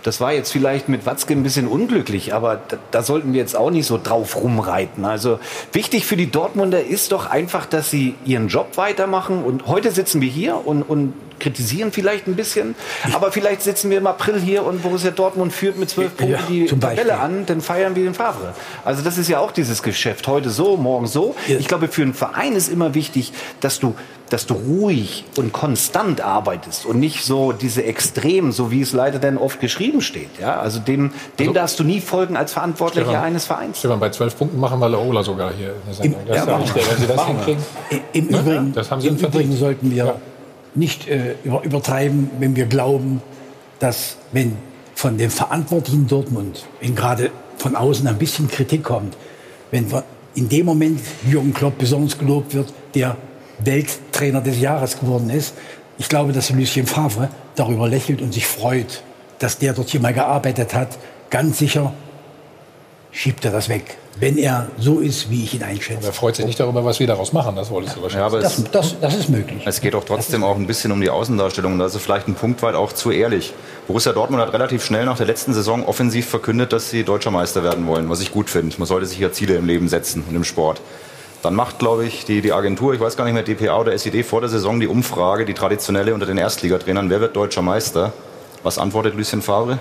Das 0.08 0.22
war 0.22 0.32
jetzt 0.32 0.54
vielleicht 0.54 0.88
mit 0.88 1.06
Watzke 1.06 1.34
ein 1.34 1.44
bisschen 1.44 1.68
unglücklich, 1.68 2.34
aber 2.34 2.62
da, 2.66 2.78
da, 2.92 3.04
sollten 3.04 3.34
wir 3.34 3.42
jetzt 3.42 3.58
auch 3.58 3.72
nicht 3.72 3.86
so 3.86 4.00
drauf 4.02 4.38
rumreiten. 4.38 5.04
Also 5.04 5.38
wichtig 5.74 6.06
für 6.06 6.16
die 6.16 6.32
Dortmunder 6.32 6.82
ist 6.82 7.12
doch 7.12 7.26
einfach, 7.30 7.66
dass 7.66 7.92
sie 7.92 8.16
ihren 8.24 8.48
Job 8.48 8.78
weitermachen. 8.78 9.44
Und 9.44 9.68
heute 9.68 9.92
sitzen 9.92 10.22
wir 10.22 10.30
hier 10.30 10.66
und, 10.66 10.84
und 10.84 11.14
kritisieren 11.40 11.92
vielleicht 11.92 12.28
ein 12.28 12.36
bisschen, 12.36 12.76
aber 13.14 13.32
vielleicht 13.32 13.62
sitzen 13.62 13.90
wir 13.90 13.98
im 13.98 14.08
April 14.08 14.40
hier 14.40 14.66
und 14.66 14.84
Borussia 14.84 15.12
Dortmund 15.12 15.54
führt 15.54 15.78
mit 15.78 15.90
zwölf 15.90 16.16
Punkten 16.16 16.36
ja, 16.36 16.48
die 16.50 16.66
Tabelle 16.66 17.20
an, 17.20 17.46
dann 17.46 17.62
feiern 17.62 17.96
wir 17.96 18.04
den 18.04 18.14
Favre. 18.14 18.54
Also 18.84 19.04
das 19.04 19.18
ist 19.18 19.30
ja 19.30 19.40
auch 19.40 19.52
dieses 19.52 19.84
Geschäft. 19.84 20.28
Heute 20.28 20.50
so, 20.50 20.78
morgen 20.78 21.08
so. 21.08 21.36
Ja. 21.48 21.58
Ich 21.58 21.68
glaube, 21.68 21.88
für 21.88 22.02
einen 22.02 22.14
Verein 22.14 22.54
ist 22.54 22.70
immer 22.70 22.94
wichtig, 22.94 23.34
dass 23.60 23.80
du 23.80 23.96
dass 24.30 24.46
du 24.46 24.56
ruhig 24.56 25.26
und 25.38 25.54
konstant 25.54 26.22
arbeitest 26.22 26.86
und 26.86 27.00
nicht 27.00 27.24
so 27.24 27.52
diese 27.52 27.84
Extremen, 27.84 28.52
so 28.52 28.72
wie 28.72 28.82
es 28.82 28.94
leider 28.94 29.20
dann 29.20 29.38
oft 29.38 29.60
geschrieben 29.60 30.02
steht. 30.02 30.30
Ja, 30.40 30.60
also 30.60 30.80
dem, 30.80 31.12
dem 31.40 31.50
also, 31.50 31.54
darfst 31.54 31.80
du 31.80 31.84
nie 31.84 32.02
folgen 32.02 32.36
als 32.36 32.54
Verantwortlicher 32.54 33.08
Stefan, 33.08 33.24
eines 33.24 33.46
Vereins. 33.46 33.80
Stefan, 33.80 34.00
bei 34.00 34.10
zwölf 34.10 34.38
Punkten 34.38 34.60
machen 34.60 34.80
wir 34.80 34.90
Laola 34.90 35.24
sogar 35.24 35.54
hier 35.54 35.70
in 35.70 35.76
der 35.86 35.94
Sendung. 35.94 36.22
Im, 36.22 36.28
das 36.28 36.38
ja, 36.38 36.58
ist 36.58 36.76
wenn 36.76 36.98
Sie 36.98 37.08
das 37.08 37.26
hinkriegen. 37.26 37.64
Im, 38.14 38.28
Übrigen, 38.28 38.74
das 38.74 38.92
haben 38.92 39.02
Sie 39.02 39.08
im 39.08 39.18
Übrigen 39.18 39.56
sollten 39.56 39.92
wir 39.92 40.06
ja. 40.06 40.16
Nicht 40.78 41.08
äh, 41.08 41.36
übertreiben, 41.44 42.30
wenn 42.40 42.56
wir 42.56 42.66
glauben, 42.66 43.22
dass 43.80 44.18
wenn 44.32 44.58
von 44.96 45.18
den 45.18 45.30
Verantwortlichen 45.30 46.08
Dortmund, 46.08 46.66
wenn 46.80 46.96
gerade 46.96 47.32
von 47.58 47.76
außen 47.76 48.08
ein 48.08 48.18
bisschen 48.18 48.48
Kritik 48.48 48.84
kommt, 48.84 49.16
wenn 49.72 49.86
in 50.36 50.50
dem 50.50 50.66
Moment 50.66 51.00
Jürgen 51.28 51.54
Klopp 51.54 51.78
besonders 51.78 52.18
gelobt 52.18 52.54
wird, 52.54 52.74
der 52.94 53.18
Welttrainer 53.60 54.42
des 54.42 54.60
Jahres 54.60 55.00
geworden 55.00 55.30
ist. 55.30 55.56
Ich 55.98 56.10
glaube, 56.10 56.32
dass 56.32 56.52
Lucien 56.52 56.86
Favre 56.86 57.30
darüber 57.56 57.88
lächelt 57.88 58.22
und 58.22 58.34
sich 58.34 58.46
freut, 58.46 59.02
dass 59.40 59.58
der 59.58 59.74
dort 59.74 59.90
hier 59.90 60.00
mal 60.00 60.14
gearbeitet 60.14 60.76
hat. 60.76 60.98
Ganz 61.32 61.58
sicher 61.58 61.94
schiebt 63.12 63.44
er 63.46 63.52
das 63.52 63.68
weg, 63.68 63.98
wenn 64.20 64.38
er 64.38 64.68
so 64.80 65.00
ist, 65.00 65.30
wie 65.30 65.44
ich 65.44 65.54
ihn 65.54 65.64
einschätze. 65.64 66.08
er 66.08 66.14
freut 66.14 66.36
sich 66.36 66.46
nicht 66.46 66.60
darüber, 66.60 66.84
was 66.84 67.00
wir 67.00 67.08
daraus 67.08 67.34
machen, 67.34 67.56
das 67.56 67.70
wolltest 67.70 67.98
du 67.98 68.02
wahrscheinlich. 68.02 68.32
Ja, 68.32 68.38
aber 68.38 68.40
das, 68.40 68.64
das, 68.72 69.00
das, 69.00 69.16
ist 69.16 69.30
möglich. 69.30 69.62
Es 69.66 69.80
geht 69.80 69.94
auch 69.94 70.04
trotzdem 70.04 70.44
auch 70.44 70.56
ein 70.56 70.66
bisschen 70.66 70.92
um 70.92 71.00
die 71.00 71.10
Außendarstellung. 71.10 71.74
Und 71.74 71.80
das 71.80 71.94
ist 71.94 72.02
vielleicht 72.02 72.28
ein 72.28 72.36
Punkt 72.36 72.62
weit 72.64 72.76
auch 72.76 72.94
zu 72.94 73.12
ehrlich. 73.12 73.54
Borussia 73.88 74.14
Dortmund 74.14 74.42
hat 74.42 74.54
relativ 74.54 74.84
schnell 74.84 75.06
nach 75.06 75.18
der 75.18 75.28
letzten 75.28 75.54
Saison 75.54 75.86
offensiv 75.86 76.28
verkündet, 76.28 76.74
dass 76.74 76.90
sie 76.90 77.04
deutscher 77.04 77.32
Meister 77.32 77.64
werden 77.64 77.86
wollen, 77.86 78.10
was 78.10 78.20
ich 78.22 78.32
gut 78.32 78.50
finde. 78.50 78.76
Man 78.80 78.88
sollte 78.88 79.06
sich 79.06 79.20
ja 79.20 79.32
Ziele 79.32 79.56
im 79.56 79.68
Leben 79.68 79.88
setzen 79.88 80.24
und 80.28 80.36
im 80.36 80.44
Sport. 80.44 80.82
Dann 81.44 81.54
macht, 81.54 81.78
glaube 81.78 82.06
ich, 82.06 82.26
die, 82.26 82.42
die 82.42 82.52
Agentur, 82.52 82.96
ich 82.96 83.00
weiß 83.00 83.16
gar 83.16 83.26
nicht 83.26 83.36
mehr, 83.36 83.44
DPA 83.44 83.80
oder 83.80 83.94
SED, 83.94 84.24
vor 84.24 84.42
der 84.42 84.50
Saison 84.50 84.80
die 84.80 84.88
Umfrage, 84.88 85.46
die 85.46 85.54
traditionelle 85.54 86.14
unter 86.14 86.26
den 86.26 86.38
Erstligatrainern, 86.38 87.10
wer 87.12 87.22
wird 87.22 87.36
deutscher 87.36 87.62
Meister? 87.62 88.12
Was 88.64 88.80
antwortet 88.80 89.16
Lucien 89.16 89.44
Favre? 89.44 89.78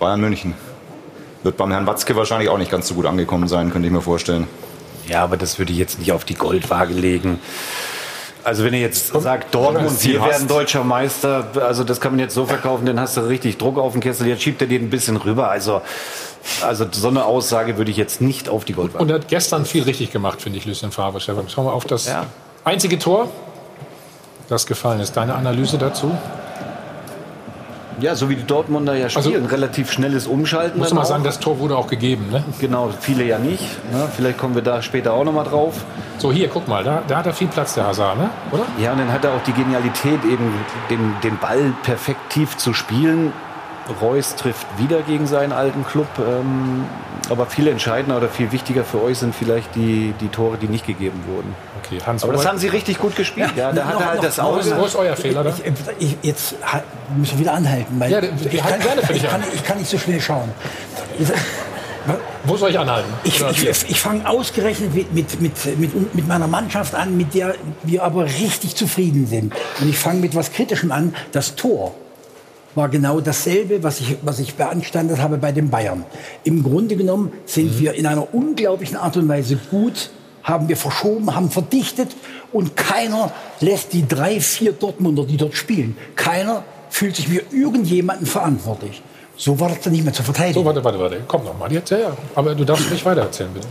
Bayern 0.00 0.20
München. 0.20 0.54
Wird 1.42 1.56
beim 1.56 1.70
Herrn 1.70 1.86
Watzke 1.86 2.16
wahrscheinlich 2.16 2.48
auch 2.48 2.58
nicht 2.58 2.70
ganz 2.70 2.88
so 2.88 2.94
gut 2.94 3.06
angekommen 3.06 3.48
sein, 3.48 3.70
könnte 3.70 3.86
ich 3.86 3.92
mir 3.92 4.02
vorstellen. 4.02 4.46
Ja, 5.08 5.24
aber 5.24 5.36
das 5.36 5.58
würde 5.58 5.72
ich 5.72 5.78
jetzt 5.78 5.98
nicht 5.98 6.12
auf 6.12 6.24
die 6.24 6.34
Goldwaage 6.34 6.94
legen. 6.94 7.40
Also 8.44 8.64
wenn 8.64 8.72
ihr 8.72 8.80
jetzt 8.80 9.08
sagt, 9.08 9.54
Dortmund, 9.54 10.02
wir 10.02 10.24
werden 10.24 10.48
deutscher 10.48 10.82
Meister, 10.82 11.48
also 11.60 11.84
das 11.84 12.00
kann 12.00 12.12
man 12.12 12.20
jetzt 12.20 12.34
so 12.34 12.46
verkaufen, 12.46 12.86
dann 12.86 12.98
hast 12.98 13.16
du 13.16 13.22
richtig 13.22 13.58
Druck 13.58 13.78
auf 13.78 13.92
den 13.92 14.00
Kessel, 14.00 14.26
jetzt 14.26 14.42
schiebt 14.42 14.62
er 14.62 14.68
den 14.68 14.84
ein 14.84 14.90
bisschen 14.90 15.16
rüber. 15.16 15.50
Also 15.50 15.82
also 16.62 16.86
so 16.90 17.08
eine 17.08 17.24
Aussage 17.24 17.76
würde 17.76 17.90
ich 17.90 17.96
jetzt 17.96 18.20
nicht 18.20 18.48
auf 18.48 18.64
die 18.64 18.72
Goldwaage. 18.72 19.02
Und 19.02 19.10
er 19.10 19.16
hat 19.16 19.28
gestern 19.28 19.64
viel 19.64 19.82
richtig 19.82 20.10
gemacht, 20.10 20.42
finde 20.42 20.58
ich, 20.58 20.64
Lucien 20.64 20.90
Favre. 20.90 21.20
Stefan, 21.20 21.48
schauen 21.48 21.66
wir 21.66 21.72
auf 21.72 21.84
das 21.84 22.06
ja. 22.06 22.26
einzige 22.64 22.98
Tor, 22.98 23.28
das 24.48 24.66
gefallen 24.66 25.00
ist. 25.00 25.16
Deine 25.16 25.34
Analyse 25.34 25.78
dazu? 25.78 26.10
Ja, 28.00 28.14
so 28.14 28.28
wie 28.28 28.36
die 28.36 28.46
Dortmunder 28.46 28.94
ja 28.94 29.04
also 29.04 29.20
spielen, 29.20 29.44
also, 29.44 29.54
relativ 29.54 29.92
schnelles 29.92 30.26
Umschalten. 30.26 30.78
Muss 30.78 30.92
man 30.92 31.04
sagen, 31.04 31.24
das 31.24 31.40
Tor 31.40 31.58
wurde 31.58 31.76
auch 31.76 31.86
gegeben, 31.86 32.28
ne? 32.30 32.42
Genau, 32.58 32.90
viele 33.00 33.24
ja 33.24 33.38
nicht. 33.38 33.62
Ne? 33.92 34.08
Vielleicht 34.14 34.38
kommen 34.38 34.54
wir 34.54 34.62
da 34.62 34.82
später 34.82 35.12
auch 35.12 35.24
noch 35.24 35.32
mal 35.32 35.44
drauf. 35.44 35.84
So, 36.18 36.32
hier, 36.32 36.48
guck 36.48 36.68
mal, 36.68 36.84
da, 36.84 37.02
da 37.06 37.18
hat 37.18 37.26
er 37.26 37.32
viel 37.32 37.48
Platz, 37.48 37.74
der 37.74 37.86
Hazard, 37.86 38.18
ne? 38.18 38.30
oder? 38.52 38.64
Ja, 38.78 38.92
und 38.92 38.98
dann 38.98 39.12
hat 39.12 39.24
er 39.24 39.32
auch 39.32 39.42
die 39.46 39.52
Genialität, 39.52 40.24
eben 40.24 40.52
den, 40.90 41.14
den 41.22 41.38
Ball 41.38 41.72
perfekt 41.82 42.30
tief 42.30 42.56
zu 42.56 42.72
spielen. 42.72 43.32
Reus 44.00 44.36
trifft 44.36 44.66
wieder 44.78 45.02
gegen 45.02 45.26
seinen 45.26 45.52
alten 45.52 45.84
Club. 45.84 46.08
Ähm, 46.18 46.84
aber 47.28 47.46
viel 47.46 47.68
entscheidender 47.68 48.16
oder 48.16 48.28
viel 48.28 48.50
wichtiger 48.50 48.84
für 48.84 49.02
euch 49.02 49.18
sind 49.18 49.34
vielleicht 49.34 49.74
die, 49.76 50.14
die 50.20 50.28
Tore, 50.28 50.58
die 50.58 50.66
nicht 50.66 50.86
gegeben 50.86 51.22
wurden. 51.28 51.54
Okay, 51.82 51.98
Hans, 52.04 52.24
aber 52.24 52.32
das 52.32 52.46
haben 52.46 52.58
sie 52.58 52.68
richtig 52.68 52.98
gut 52.98 53.14
gespielt. 53.14 53.52
Ja, 53.56 53.68
ja 53.68 53.72
da 53.72 53.84
hat 53.84 54.00
er 54.00 54.06
halt 54.06 54.16
noch, 54.16 54.24
das 54.24 54.38
auch. 54.40 54.54
Wo 54.54 54.58
ist, 54.58 54.76
wo 54.76 54.84
ist 54.84 54.96
euer 54.96 55.16
Fehler 55.16 55.44
da? 55.44 55.54
Ich, 55.98 56.10
ich, 56.10 56.16
jetzt 56.22 56.56
müssen 57.16 57.34
wir 57.34 57.40
wieder 57.40 57.52
anhalten. 57.54 58.00
Weil 58.00 58.10
ja, 58.10 58.20
ich, 58.20 58.58
kann, 58.58 58.80
gerne 58.80 59.02
für 59.02 59.12
dich 59.12 59.22
ich, 59.22 59.30
kann, 59.30 59.44
ich 59.54 59.64
kann 59.64 59.78
nicht 59.78 59.90
so 59.90 59.98
schnell 59.98 60.20
schauen. 60.20 60.50
Wo 62.44 62.56
soll 62.56 62.70
ich 62.70 62.78
anhalten? 62.78 63.12
Ich, 63.24 63.40
ich, 63.40 63.90
ich 63.90 64.00
fange 64.00 64.28
ausgerechnet 64.28 64.94
mit, 64.94 65.12
mit, 65.14 65.40
mit, 65.40 65.78
mit, 65.78 66.14
mit 66.14 66.28
meiner 66.28 66.48
Mannschaft 66.48 66.94
an, 66.94 67.16
mit 67.16 67.34
der 67.34 67.54
wir 67.84 68.02
aber 68.02 68.24
richtig 68.24 68.74
zufrieden 68.74 69.26
sind. 69.26 69.54
Und 69.80 69.88
ich 69.88 69.98
fange 69.98 70.20
mit 70.20 70.34
was 70.34 70.52
Kritischem 70.52 70.90
an, 70.90 71.14
das 71.32 71.54
Tor 71.54 71.94
war 72.74 72.88
genau 72.88 73.20
dasselbe, 73.20 73.82
was 73.82 74.00
ich, 74.00 74.16
was 74.22 74.38
ich 74.38 74.54
beanstandet 74.54 75.18
habe 75.18 75.38
bei 75.38 75.52
den 75.52 75.70
Bayern. 75.70 76.04
Im 76.44 76.62
Grunde 76.62 76.96
genommen 76.96 77.32
sind 77.46 77.74
mhm. 77.74 77.78
wir 77.80 77.94
in 77.94 78.06
einer 78.06 78.32
unglaublichen 78.34 78.96
Art 78.96 79.16
und 79.16 79.28
Weise 79.28 79.58
gut, 79.70 80.10
haben 80.42 80.68
wir 80.68 80.76
verschoben, 80.76 81.34
haben 81.34 81.50
verdichtet 81.50 82.08
und 82.52 82.76
keiner 82.76 83.32
lässt 83.60 83.92
die 83.92 84.06
drei, 84.06 84.40
vier 84.40 84.72
Dortmunder, 84.72 85.24
die 85.24 85.36
dort 85.36 85.54
spielen, 85.54 85.96
keiner 86.16 86.64
fühlt 86.88 87.16
sich 87.16 87.28
für 87.28 87.42
irgendjemanden 87.52 88.26
verantwortlich. 88.26 89.02
So 89.36 89.58
war 89.58 89.70
das 89.70 89.80
dann 89.80 89.92
nicht 89.92 90.04
mehr 90.04 90.12
zu 90.12 90.22
verteidigen. 90.22 90.60
So, 90.60 90.64
warte, 90.64 90.84
warte, 90.84 90.98
warte. 90.98 91.22
Komm 91.26 91.44
noch 91.44 91.58
mal. 91.58 91.72
Jetzt, 91.72 91.90
ja, 91.90 91.98
ja. 91.98 92.16
Aber 92.34 92.54
du 92.54 92.64
darfst 92.64 92.90
nicht 92.90 93.04
weiter 93.06 93.22
erzählen, 93.22 93.50
bitte. 93.54 93.68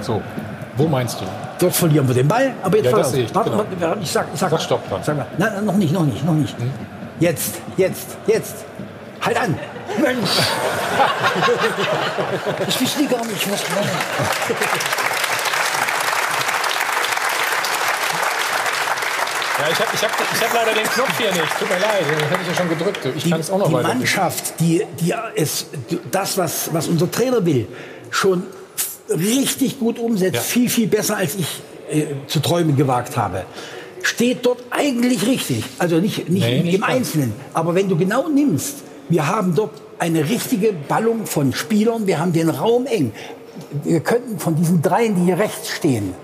So, 0.00 0.22
wo 0.78 0.86
meinst 0.86 1.20
du? 1.20 1.24
Dort 1.58 1.74
verlieren 1.74 2.06
wir 2.06 2.14
den 2.14 2.28
Ball, 2.28 2.54
aber 2.62 2.76
jetzt 2.76 2.86
ja, 2.86 2.92
das 2.96 3.10
sehe 3.10 3.24
ich, 3.24 3.34
warte, 3.34 3.50
genau. 3.50 3.64
warte, 3.80 4.00
ich 4.00 4.10
sag, 4.10 4.28
ich 4.32 4.38
sag, 4.38 4.50
sag 4.50 4.62
stopp 4.62 4.88
dran. 4.88 5.00
Sag 5.02 5.16
mal. 5.16 5.26
Nein, 5.36 5.64
noch 5.64 5.74
nicht, 5.74 5.92
noch 5.92 6.04
nicht, 6.04 6.24
noch 6.24 6.34
nicht. 6.34 6.56
Hm? 6.56 6.70
Jetzt, 7.18 7.56
jetzt, 7.76 8.16
jetzt. 8.26 8.64
Halt 9.20 9.40
an. 9.40 9.58
Mensch. 10.00 10.30
ich 12.68 12.80
wüsste 12.80 13.04
gar 13.06 13.24
nicht, 13.24 13.50
was. 13.50 13.64
Ja, 19.58 19.64
ich 19.72 19.80
habe 19.80 19.90
ich 19.92 20.04
hab, 20.04 20.10
ich 20.32 20.40
hab 20.40 20.54
leider 20.54 20.72
den 20.72 20.86
Knopf 20.86 21.18
hier 21.18 21.32
nicht. 21.32 21.58
Tut 21.58 21.68
mir 21.68 21.80
leid, 21.80 22.04
den 22.08 22.16
hätte 22.28 22.42
ich 22.42 22.48
ja 22.48 22.54
schon 22.54 22.68
gedrückt. 22.68 23.00
Ich 23.16 23.28
kann 23.28 23.40
es 23.40 23.50
auch 23.50 23.58
noch 23.58 23.66
Die. 23.66 23.74
Mannschaft, 23.74 24.60
die, 24.60 24.86
die 25.00 25.12
es, 25.34 25.66
das, 26.12 26.38
was, 26.38 26.72
was 26.72 26.86
unser 26.86 27.10
Trainer 27.10 27.44
will, 27.44 27.66
schon 28.10 28.44
richtig 29.10 29.78
gut 29.78 29.98
umsetzt, 29.98 30.34
ja. 30.34 30.40
viel, 30.40 30.68
viel 30.68 30.86
besser, 30.86 31.16
als 31.16 31.34
ich 31.34 31.60
äh, 31.90 32.06
zu 32.26 32.40
träumen 32.40 32.76
gewagt 32.76 33.16
habe, 33.16 33.44
steht 34.02 34.44
dort 34.44 34.62
eigentlich 34.70 35.26
richtig. 35.26 35.64
Also 35.78 35.96
nicht, 35.96 36.28
nicht, 36.28 36.44
nee, 36.44 36.62
nicht 36.62 36.74
im 36.74 36.84
Einzelnen. 36.84 37.32
Aber 37.54 37.74
wenn 37.74 37.88
du 37.88 37.96
genau 37.96 38.28
nimmst, 38.28 38.76
wir 39.08 39.26
haben 39.26 39.54
dort 39.54 39.72
eine 39.98 40.28
richtige 40.28 40.72
Ballung 40.72 41.26
von 41.26 41.52
Spielern, 41.52 42.06
wir 42.06 42.18
haben 42.18 42.32
den 42.32 42.50
Raum 42.50 42.86
eng. 42.86 43.12
Wir 43.82 44.00
könnten 44.00 44.38
von 44.38 44.54
diesen 44.54 44.82
dreien, 44.82 45.16
die 45.16 45.22
hier 45.22 45.38
rechts 45.38 45.70
stehen, 45.70 46.14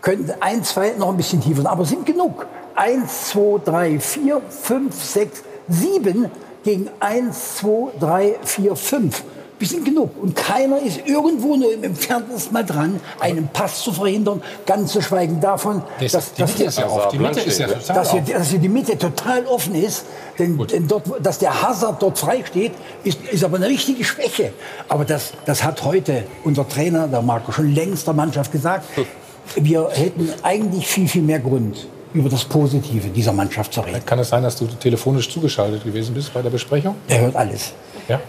könnten 0.00 0.32
ein, 0.40 0.64
zwei 0.64 0.92
noch 0.98 1.10
ein 1.10 1.16
bisschen 1.16 1.42
tiefer, 1.42 1.70
aber 1.70 1.84
sind 1.84 2.06
genug. 2.06 2.46
Eins, 2.74 3.28
zwei, 3.28 3.60
drei, 3.62 4.00
vier, 4.00 4.40
fünf, 4.48 4.94
sechs, 5.02 5.42
sieben 5.68 6.30
gegen 6.64 6.88
eins, 7.00 7.56
zwei, 7.56 7.90
drei, 8.00 8.36
vier, 8.42 8.74
fünf. 8.76 9.22
Wir 9.62 9.68
sind 9.68 9.84
genug. 9.84 10.10
Und 10.20 10.34
keiner 10.34 10.82
ist 10.82 11.06
irgendwo 11.06 11.54
nur 11.54 11.72
im 11.72 11.84
entferntesten 11.84 12.52
mal 12.52 12.64
dran, 12.64 12.98
einen 13.20 13.46
Pass 13.46 13.84
zu 13.84 13.92
verhindern, 13.92 14.42
ganz 14.66 14.90
zu 14.90 15.00
schweigen 15.00 15.40
davon, 15.40 15.84
das, 16.00 16.10
dass, 16.10 16.32
die 16.32 16.40
dass, 16.42 16.54
die, 16.56 16.80
ja 16.80 16.86
auf, 16.88 17.08
die 17.12 17.18
Mitte 17.20 17.40
ist 17.42 17.60
ja 17.60 17.68
total 17.68 17.94
dass, 17.94 18.12
wir, 18.12 18.22
dass 18.22 18.48
die 18.48 18.68
Mitte 18.68 18.98
total 18.98 19.46
offen 19.46 19.76
ist. 19.76 20.04
Denn, 20.36 20.58
denn 20.66 20.88
dort, 20.88 21.04
dass 21.24 21.38
der 21.38 21.62
Hazard 21.62 22.02
dort 22.02 22.18
frei 22.18 22.42
steht, 22.44 22.72
ist, 23.04 23.20
ist 23.30 23.44
aber 23.44 23.58
eine 23.58 23.68
richtige 23.68 24.02
Schwäche. 24.02 24.52
Aber 24.88 25.04
das, 25.04 25.32
das 25.46 25.62
hat 25.62 25.84
heute 25.84 26.24
unser 26.42 26.68
Trainer, 26.68 27.06
der 27.06 27.22
Marco, 27.22 27.52
schon 27.52 27.72
längst 27.72 28.08
der 28.08 28.14
Mannschaft 28.14 28.50
gesagt. 28.50 28.86
Wir 29.54 29.90
hätten 29.92 30.28
eigentlich 30.42 30.88
viel, 30.88 31.06
viel 31.06 31.22
mehr 31.22 31.38
Grund, 31.38 31.86
über 32.14 32.28
das 32.28 32.44
Positive 32.44 33.10
dieser 33.10 33.32
Mannschaft 33.32 33.74
zu 33.74 33.80
reden. 33.82 34.04
Kann 34.04 34.18
es 34.18 34.30
sein, 34.30 34.42
dass 34.42 34.56
du 34.56 34.66
telefonisch 34.66 35.30
zugeschaltet 35.30 35.84
gewesen 35.84 36.14
bist 36.14 36.34
bei 36.34 36.42
der 36.42 36.50
Besprechung? 36.50 36.96
Er 37.06 37.20
hört 37.20 37.36
alles. 37.36 37.74
Ja? 38.08 38.20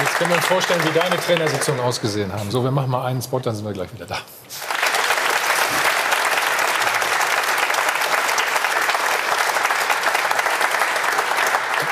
Jetzt 0.00 0.14
können 0.16 0.30
wir 0.30 0.36
uns 0.36 0.46
vorstellen, 0.46 0.80
wie 0.84 0.98
deine 0.98 1.16
Trainersitzungen 1.18 1.80
ausgesehen 1.80 2.32
haben. 2.32 2.50
So, 2.50 2.64
wir 2.64 2.70
machen 2.70 2.90
mal 2.90 3.04
einen 3.04 3.20
Spot, 3.20 3.38
dann 3.38 3.54
sind 3.54 3.64
wir 3.64 3.72
gleich 3.72 3.92
wieder 3.92 4.06
da. 4.06 4.18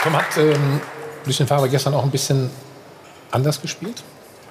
Tom, 0.03 0.17
hat 0.17 0.37
ähm, 0.37 0.81
Lucien 1.25 1.47
Favre 1.47 1.69
gestern 1.69 1.93
auch 1.95 2.05
ein 2.05 2.11
bisschen 2.11 2.51
anders 3.31 3.61
gespielt? 3.61 4.03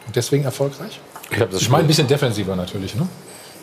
Und 0.06 0.16
deswegen 0.16 0.44
erfolgreich? 0.44 1.00
Ich, 1.32 1.38
das 1.38 1.62
ich 1.62 1.70
meine 1.70 1.84
ein 1.84 1.88
bisschen 1.88 2.08
defensiver 2.08 2.56
natürlich, 2.56 2.96
ne? 2.96 3.08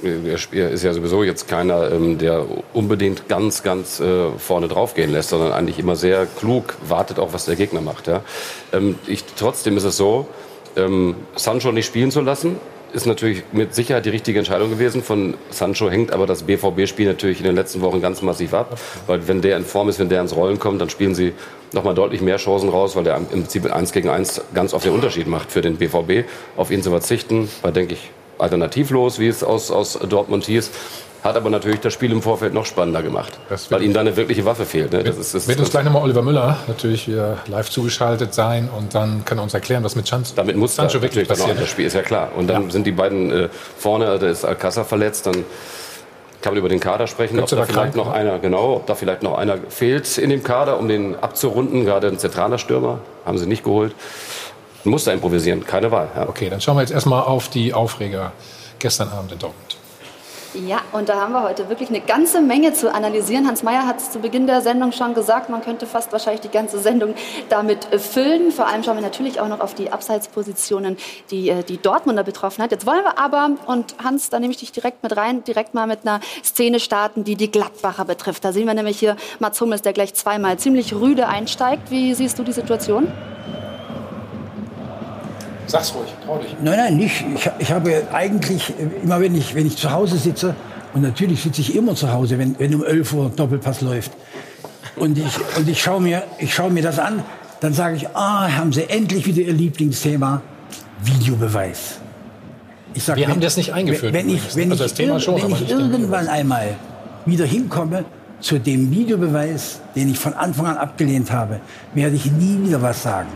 Er 0.02 0.70
ist 0.70 0.84
ja 0.84 0.92
sowieso 0.92 1.22
jetzt 1.22 1.48
keiner, 1.48 1.90
ähm, 1.92 2.18
der 2.18 2.44
unbedingt 2.72 3.28
ganz, 3.28 3.62
ganz 3.62 4.00
äh, 4.00 4.30
vorne 4.38 4.68
drauf 4.68 4.94
gehen 4.94 5.12
lässt, 5.12 5.30
sondern 5.30 5.52
eigentlich 5.52 5.78
immer 5.78 5.96
sehr 5.96 6.26
klug 6.26 6.74
wartet 6.86 7.18
auch, 7.18 7.32
was 7.32 7.44
der 7.46 7.56
Gegner 7.56 7.80
macht. 7.80 8.10
Ähm, 8.72 8.98
ich, 9.06 9.24
trotzdem 9.36 9.76
ist 9.76 9.84
es 9.84 9.96
so, 9.96 10.26
ähm, 10.76 11.14
Sancho 11.36 11.72
nicht 11.72 11.86
spielen 11.86 12.10
zu 12.10 12.20
lassen, 12.20 12.56
ist 12.94 13.06
natürlich 13.06 13.42
mit 13.52 13.74
Sicherheit 13.74 14.06
die 14.06 14.10
richtige 14.10 14.38
Entscheidung 14.38 14.70
gewesen. 14.70 15.02
Von 15.02 15.34
Sancho 15.50 15.90
hängt 15.90 16.12
aber 16.12 16.26
das 16.26 16.44
BVB-Spiel 16.44 17.06
natürlich 17.06 17.38
in 17.38 17.44
den 17.44 17.56
letzten 17.56 17.80
Wochen 17.80 18.00
ganz 18.00 18.22
massiv 18.22 18.54
ab. 18.54 18.78
Weil 19.08 19.26
wenn 19.26 19.42
der 19.42 19.56
in 19.56 19.64
Form 19.64 19.88
ist, 19.88 19.98
wenn 19.98 20.08
der 20.08 20.20
ins 20.20 20.36
Rollen 20.36 20.60
kommt, 20.60 20.80
dann 20.80 20.88
spielen 20.88 21.14
sie 21.14 21.32
nochmal 21.72 21.94
deutlich 21.94 22.20
mehr 22.20 22.36
Chancen 22.36 22.68
raus, 22.68 22.94
weil 22.94 23.02
der 23.02 23.16
im 23.16 23.26
Prinzip 23.26 23.64
mit 23.64 23.72
1 23.72 23.90
gegen 23.92 24.08
1 24.08 24.42
ganz 24.54 24.72
oft 24.74 24.84
den 24.84 24.92
Unterschied 24.92 25.26
macht 25.26 25.50
für 25.50 25.60
den 25.60 25.76
BVB. 25.76 26.24
Auf 26.56 26.70
ihn 26.70 26.82
zu 26.82 26.90
verzichten, 26.90 27.48
war, 27.62 27.72
denke 27.72 27.94
ich, 27.94 28.12
alternativlos, 28.38 29.18
wie 29.18 29.28
es 29.28 29.42
aus, 29.42 29.70
aus 29.70 29.98
Dortmund 30.08 30.44
hieß. 30.44 30.70
Hat 31.24 31.36
aber 31.36 31.48
natürlich 31.48 31.80
das 31.80 31.94
Spiel 31.94 32.12
im 32.12 32.20
Vorfeld 32.20 32.52
noch 32.52 32.66
spannender 32.66 33.02
gemacht, 33.02 33.38
weil 33.70 33.82
ihm 33.82 33.94
da 33.94 34.00
eine 34.00 34.14
wirkliche 34.14 34.44
Waffe 34.44 34.66
fehlt. 34.66 34.92
Ne? 34.92 35.04
Das 35.04 35.16
ist, 35.16 35.34
das 35.34 35.48
wird 35.48 35.58
uns 35.58 35.70
gleich 35.70 35.82
nochmal 35.82 36.02
Oliver 36.02 36.20
Müller 36.20 36.58
natürlich 36.66 37.08
wieder 37.08 37.38
live 37.46 37.70
zugeschaltet 37.70 38.34
sein 38.34 38.68
und 38.76 38.94
dann 38.94 39.24
kann 39.24 39.38
er 39.38 39.44
uns 39.44 39.54
erklären, 39.54 39.82
was 39.84 39.96
mit 39.96 40.06
Sancho, 40.06 40.34
Damit 40.36 40.56
muss 40.56 40.76
Sancho 40.76 40.98
da 40.98 41.02
wirklich 41.02 41.26
passieren. 41.26 41.56
Das 41.58 41.70
Spiel 41.70 41.86
ist 41.86 41.94
ja 41.94 42.02
klar. 42.02 42.32
Und 42.36 42.48
dann 42.48 42.64
ja. 42.64 42.70
sind 42.70 42.86
die 42.86 42.92
beiden 42.92 43.30
äh, 43.32 43.48
vorne, 43.78 44.18
da 44.18 44.26
ist 44.26 44.44
Alcázar 44.44 44.84
verletzt, 44.84 45.26
dann 45.26 45.46
kann 46.42 46.52
man 46.52 46.58
über 46.58 46.68
den 46.68 46.80
Kader 46.80 47.06
sprechen, 47.06 47.40
ob 47.40 47.48
da, 47.48 47.56
da 47.56 47.64
vielleicht 47.64 47.96
noch 47.96 48.12
einer, 48.12 48.38
genau, 48.38 48.74
ob 48.74 48.86
da 48.86 48.94
vielleicht 48.94 49.22
noch 49.22 49.38
einer 49.38 49.56
fehlt 49.70 50.18
in 50.18 50.28
dem 50.28 50.42
Kader, 50.42 50.78
um 50.78 50.88
den 50.88 51.16
abzurunden. 51.16 51.86
Gerade 51.86 52.08
ein 52.08 52.18
zentraler 52.18 52.58
Stürmer 52.58 52.98
haben 53.24 53.38
sie 53.38 53.46
nicht 53.46 53.64
geholt. 53.64 53.94
Man 54.84 54.92
muss 54.92 55.04
da 55.04 55.12
improvisieren, 55.12 55.64
keine 55.64 55.90
Wahl. 55.90 56.08
Ja. 56.14 56.28
Okay, 56.28 56.50
dann 56.50 56.60
schauen 56.60 56.76
wir 56.76 56.82
jetzt 56.82 56.92
erstmal 56.92 57.22
auf 57.22 57.48
die 57.48 57.72
Aufreger 57.72 58.32
gestern 58.78 59.08
Abend 59.08 59.32
in 59.32 59.38
Dortmund. 59.38 59.78
Ja, 60.54 60.82
und 60.92 61.08
da 61.08 61.20
haben 61.20 61.32
wir 61.32 61.42
heute 61.42 61.68
wirklich 61.68 61.88
eine 61.88 62.00
ganze 62.00 62.40
Menge 62.40 62.72
zu 62.72 62.94
analysieren. 62.94 63.48
Hans 63.48 63.64
Mayer 63.64 63.88
hat 63.88 63.98
es 63.98 64.12
zu 64.12 64.20
Beginn 64.20 64.46
der 64.46 64.60
Sendung 64.60 64.92
schon 64.92 65.12
gesagt, 65.12 65.50
man 65.50 65.62
könnte 65.62 65.84
fast 65.84 66.12
wahrscheinlich 66.12 66.42
die 66.42 66.48
ganze 66.48 66.78
Sendung 66.78 67.14
damit 67.48 67.86
füllen. 68.00 68.52
Vor 68.52 68.68
allem 68.68 68.84
schauen 68.84 68.96
wir 68.96 69.02
natürlich 69.02 69.40
auch 69.40 69.48
noch 69.48 69.58
auf 69.58 69.74
die 69.74 69.90
Abseitspositionen, 69.90 70.96
die 71.32 71.48
äh, 71.48 71.64
die 71.64 71.78
Dortmunder 71.78 72.22
betroffen 72.22 72.62
hat. 72.62 72.70
Jetzt 72.70 72.86
wollen 72.86 73.02
wir 73.02 73.18
aber, 73.18 73.50
und 73.66 73.96
Hans, 74.04 74.30
da 74.30 74.38
nehme 74.38 74.52
ich 74.52 74.58
dich 74.58 74.70
direkt 74.70 75.02
mit 75.02 75.16
rein, 75.16 75.42
direkt 75.42 75.74
mal 75.74 75.88
mit 75.88 76.00
einer 76.02 76.20
Szene 76.44 76.78
starten, 76.78 77.24
die 77.24 77.34
die 77.34 77.50
Gladbacher 77.50 78.04
betrifft. 78.04 78.44
Da 78.44 78.52
sehen 78.52 78.66
wir 78.66 78.74
nämlich 78.74 78.98
hier 79.00 79.16
Mats 79.40 79.60
Hummels, 79.60 79.82
der 79.82 79.92
gleich 79.92 80.14
zweimal 80.14 80.56
ziemlich 80.58 80.94
rüde 80.94 81.26
einsteigt. 81.26 81.90
Wie 81.90 82.14
siehst 82.14 82.38
du 82.38 82.44
die 82.44 82.52
Situation? 82.52 83.08
Sag's 85.66 85.94
ruhig, 85.94 86.12
trau 86.24 86.38
dich. 86.38 86.56
Nein, 86.62 86.76
nein, 86.76 86.96
nicht. 86.96 87.24
Ich, 87.34 87.50
ich 87.58 87.72
habe 87.72 88.02
eigentlich, 88.12 88.72
immer 89.02 89.20
wenn 89.20 89.34
ich, 89.34 89.54
wenn 89.54 89.66
ich 89.66 89.76
zu 89.76 89.90
Hause 89.90 90.18
sitze, 90.18 90.54
und 90.92 91.02
natürlich 91.02 91.42
sitze 91.42 91.60
ich 91.60 91.74
immer 91.74 91.94
zu 91.94 92.12
Hause, 92.12 92.38
wenn, 92.38 92.58
wenn 92.58 92.74
um 92.74 92.84
11 92.84 93.12
Uhr 93.12 93.32
Doppelpass 93.34 93.80
läuft, 93.80 94.12
und 94.96 95.18
ich, 95.18 95.58
und 95.58 95.68
ich 95.68 95.82
schaue 95.82 96.00
mir, 96.00 96.22
ich 96.38 96.54
schau 96.54 96.70
mir 96.70 96.82
das 96.82 96.98
an, 96.98 97.24
dann 97.60 97.72
sage 97.72 97.96
ich, 97.96 98.08
ah, 98.14 98.48
haben 98.48 98.72
Sie 98.72 98.88
endlich 98.88 99.26
wieder 99.26 99.42
Ihr 99.42 99.52
Lieblingsthema, 99.52 100.42
Videobeweis. 101.02 101.98
Ich 102.94 103.02
sag, 103.02 103.16
Wir 103.16 103.26
wenn, 103.26 103.32
haben 103.32 103.40
das 103.40 103.56
nicht 103.56 103.72
eingeführt. 103.72 104.12
Wenn, 104.12 104.28
wenn 104.28 104.34
ich, 104.34 104.54
wenn 104.54 104.70
also 104.70 104.84
ich, 104.84 105.24
schon, 105.24 105.42
wenn 105.42 105.50
ich 105.50 105.68
irgendwann 105.68 106.28
einmal 106.28 106.76
wieder 107.26 107.44
hinkomme 107.44 108.04
zu 108.40 108.58
dem 108.60 108.90
Videobeweis, 108.90 109.80
den 109.96 110.10
ich 110.10 110.18
von 110.18 110.34
Anfang 110.34 110.66
an 110.66 110.76
abgelehnt 110.76 111.32
habe, 111.32 111.60
werde 111.94 112.14
ich 112.14 112.30
nie 112.30 112.66
wieder 112.66 112.82
was 112.82 113.02
sagen. 113.02 113.30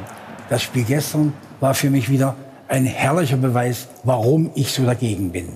Das 0.48 0.62
Spiel 0.62 0.84
gestern 0.84 1.32
war 1.60 1.74
für 1.74 1.90
mich 1.90 2.10
wieder 2.10 2.36
ein 2.68 2.84
herrlicher 2.84 3.36
Beweis, 3.36 3.88
warum 4.04 4.50
ich 4.54 4.72
so 4.72 4.84
dagegen 4.84 5.32
bin. 5.32 5.48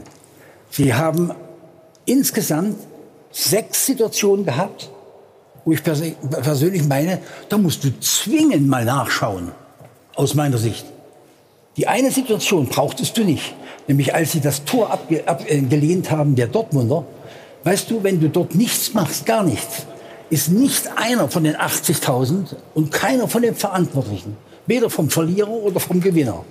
Sie 0.71 0.95
haben 0.95 1.33
insgesamt 2.07 2.77
sechs 3.31 3.87
Situationen 3.87 4.45
gehabt, 4.45 4.91
wo 5.65 5.73
ich 5.73 5.83
persönlich 5.83 6.85
meine, 6.85 7.19
da 7.49 7.59
musst 7.59 7.85
du 7.85 8.01
zwingend 8.01 8.69
mal 8.69 8.85
nachschauen, 8.85 9.53
aus 10.15 10.35
meiner 10.35 10.59
Sicht. 10.59 10.85
Die 11.77 11.87
eine 11.87 12.11
Situation 12.11 12.67
brauchtest 12.67 13.17
du 13.17 13.25
nicht, 13.25 13.55
nämlich 13.87 14.15
als 14.15 14.33
sie 14.33 14.41
das 14.41 14.65
Tor 14.65 14.91
abgelehnt 14.91 15.29
ab, 15.29 15.45
äh, 15.47 16.03
haben, 16.11 16.35
der 16.35 16.49
Dortmunder. 16.49 17.05
Weißt 17.65 17.91
du, 17.91 18.03
wenn 18.03 18.21
du 18.21 18.29
dort 18.29 18.55
nichts 18.55 18.93
machst, 18.93 19.25
gar 19.25 19.43
nichts, 19.43 19.87
ist 20.31 20.51
nicht 20.51 20.91
einer 20.97 21.29
von 21.29 21.45
den 21.45 21.57
80.000 21.57 22.57
und 22.75 22.91
keiner 22.91 23.29
von 23.29 23.43
den 23.43 23.55
Verantwortlichen, 23.55 24.37
weder 24.67 24.91
vom 24.91 25.11
Verlierer 25.11 25.51
oder 25.51 25.81
vom 25.81 26.01
Gewinner, 26.01 26.45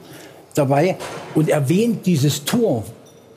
dabei 0.53 0.97
und 1.35 1.49
erwähnt 1.49 2.05
dieses 2.05 2.43
Tor, 2.43 2.83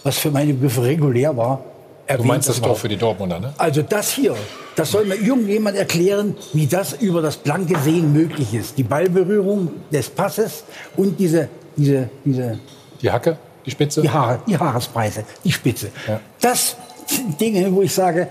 was 0.03 0.19
für 0.19 0.31
meine 0.31 0.53
Begriffe 0.53 0.83
regulär 0.83 1.37
war. 1.37 1.65
Du 2.07 2.23
meinst 2.25 2.49
das, 2.49 2.57
das 2.57 2.67
Tor 2.67 2.77
für 2.77 2.89
die 2.89 2.97
Dortmunder, 2.97 3.41
ne? 3.41 3.55
Also 3.57 3.81
das 3.81 4.13
hier, 4.13 4.35
das 4.77 4.91
soll 4.91 5.07
mir 5.07 5.15
irgendjemand 5.15 5.77
erklären, 5.77 6.37
wie 6.53 6.67
das 6.67 6.93
über 6.95 7.23
das 7.23 7.37
blanke 7.37 7.79
Sehen 7.79 8.13
möglich 8.13 8.53
ist. 8.53 8.77
Die 8.77 8.83
Ballberührung 8.83 9.71
des 9.91 10.11
Passes 10.11 10.65
und 10.97 11.19
diese, 11.19 11.49
diese, 11.77 12.11
diese 12.25 12.59
die 13.01 13.11
Hacke, 13.11 13.39
die 13.65 13.71
Spitze, 13.71 14.03
die 14.03 14.11
Haare, 14.11 14.41
die 14.47 14.59
Haaresbreite, 14.59 15.25
die 15.45 15.53
Spitze. 15.53 15.91
Ja. 16.07 16.21
Das 16.41 16.77
sind 17.07 17.41
Dinge, 17.41 17.73
wo 17.73 17.81
ich 17.81 17.95
sage, 17.95 18.29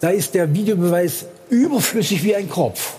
da 0.00 0.08
ist 0.08 0.34
der 0.34 0.52
Videobeweis 0.52 1.26
überflüssig 1.50 2.22
wie 2.24 2.34
ein 2.34 2.48
Kropf. 2.48 2.94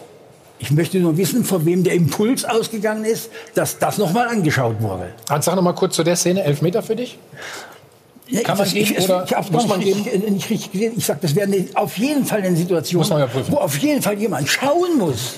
Ich 0.63 0.71
möchte 0.71 0.97
nur 0.99 1.17
wissen, 1.17 1.43
von 1.43 1.65
wem 1.65 1.83
der 1.83 1.93
Impuls 1.93 2.45
ausgegangen 2.45 3.03
ist, 3.03 3.29
dass 3.53 3.79
das 3.79 3.97
nochmal 3.97 4.29
angeschaut 4.29 4.81
wurde. 4.81 5.09
Hans, 5.29 5.43
sag 5.43 5.57
noch 5.57 5.61
mal 5.61 5.73
kurz 5.73 5.97
zu 5.97 6.05
der 6.05 6.15
Szene. 6.15 6.41
Elfmeter 6.41 6.81
für 6.81 6.95
dich? 6.95 7.19
Kann 8.45 8.57
man 8.57 8.65
ich, 8.67 8.73
geben, 8.73 8.95
ich, 8.97 9.03
oder 9.03 9.25
ich, 9.25 9.67
man 9.67 9.79
geben? 9.81 10.03
Nicht, 10.03 10.29
nicht 10.29 10.49
richtig 10.49 10.71
gesehen. 10.71 10.93
Ich 10.95 11.05
sage, 11.05 11.19
das 11.21 11.35
wäre 11.35 11.49
auf 11.73 11.97
jeden 11.97 12.23
Fall 12.23 12.43
eine 12.43 12.55
Situation, 12.55 13.03
ja 13.09 13.27
wo 13.49 13.57
auf 13.57 13.77
jeden 13.79 14.01
Fall 14.01 14.17
jemand 14.17 14.47
schauen 14.47 14.97
muss. 14.97 15.33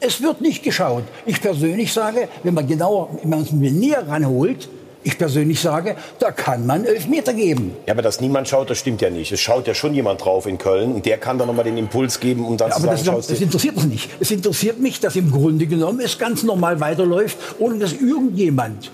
Es 0.00 0.20
wird 0.20 0.40
nicht 0.40 0.64
geschaut. 0.64 1.04
Ich 1.24 1.40
persönlich 1.40 1.92
sage, 1.92 2.28
wenn 2.42 2.54
man 2.54 2.66
genauer, 2.66 3.10
wenn 3.22 3.30
man 3.30 3.42
es 3.42 3.52
mir 3.52 3.70
näher 3.70 4.08
ranholt, 4.08 4.68
ich 5.08 5.18
persönlich 5.18 5.60
sage, 5.60 5.96
da 6.18 6.30
kann 6.30 6.66
man 6.66 6.84
Elfmeter 6.84 7.34
geben. 7.34 7.72
Ja, 7.86 7.94
aber 7.94 8.02
dass 8.02 8.20
niemand 8.20 8.48
schaut, 8.48 8.70
das 8.70 8.78
stimmt 8.78 9.00
ja 9.00 9.10
nicht. 9.10 9.32
Es 9.32 9.40
schaut 9.40 9.66
ja 9.66 9.74
schon 9.74 9.94
jemand 9.94 10.24
drauf 10.24 10.46
in 10.46 10.58
Köln 10.58 10.92
und 10.92 11.06
der 11.06 11.18
kann 11.18 11.38
dann 11.38 11.48
nochmal 11.48 11.64
den 11.64 11.78
Impuls 11.78 12.20
geben, 12.20 12.44
um 12.44 12.56
dann 12.56 12.70
ja, 12.70 12.76
zu 12.76 12.86
aber 12.86 12.96
sagen, 12.96 13.16
das, 13.16 13.26
das 13.26 13.40
interessiert 13.40 13.76
mich 13.76 13.86
nicht. 13.86 14.10
Es 14.20 14.30
interessiert 14.30 14.78
mich, 14.78 15.00
dass 15.00 15.16
im 15.16 15.30
Grunde 15.30 15.66
genommen 15.66 16.00
es 16.00 16.18
ganz 16.18 16.42
normal 16.42 16.80
weiterläuft, 16.80 17.36
ohne 17.58 17.78
dass 17.78 17.92
irgendjemand 17.92 18.90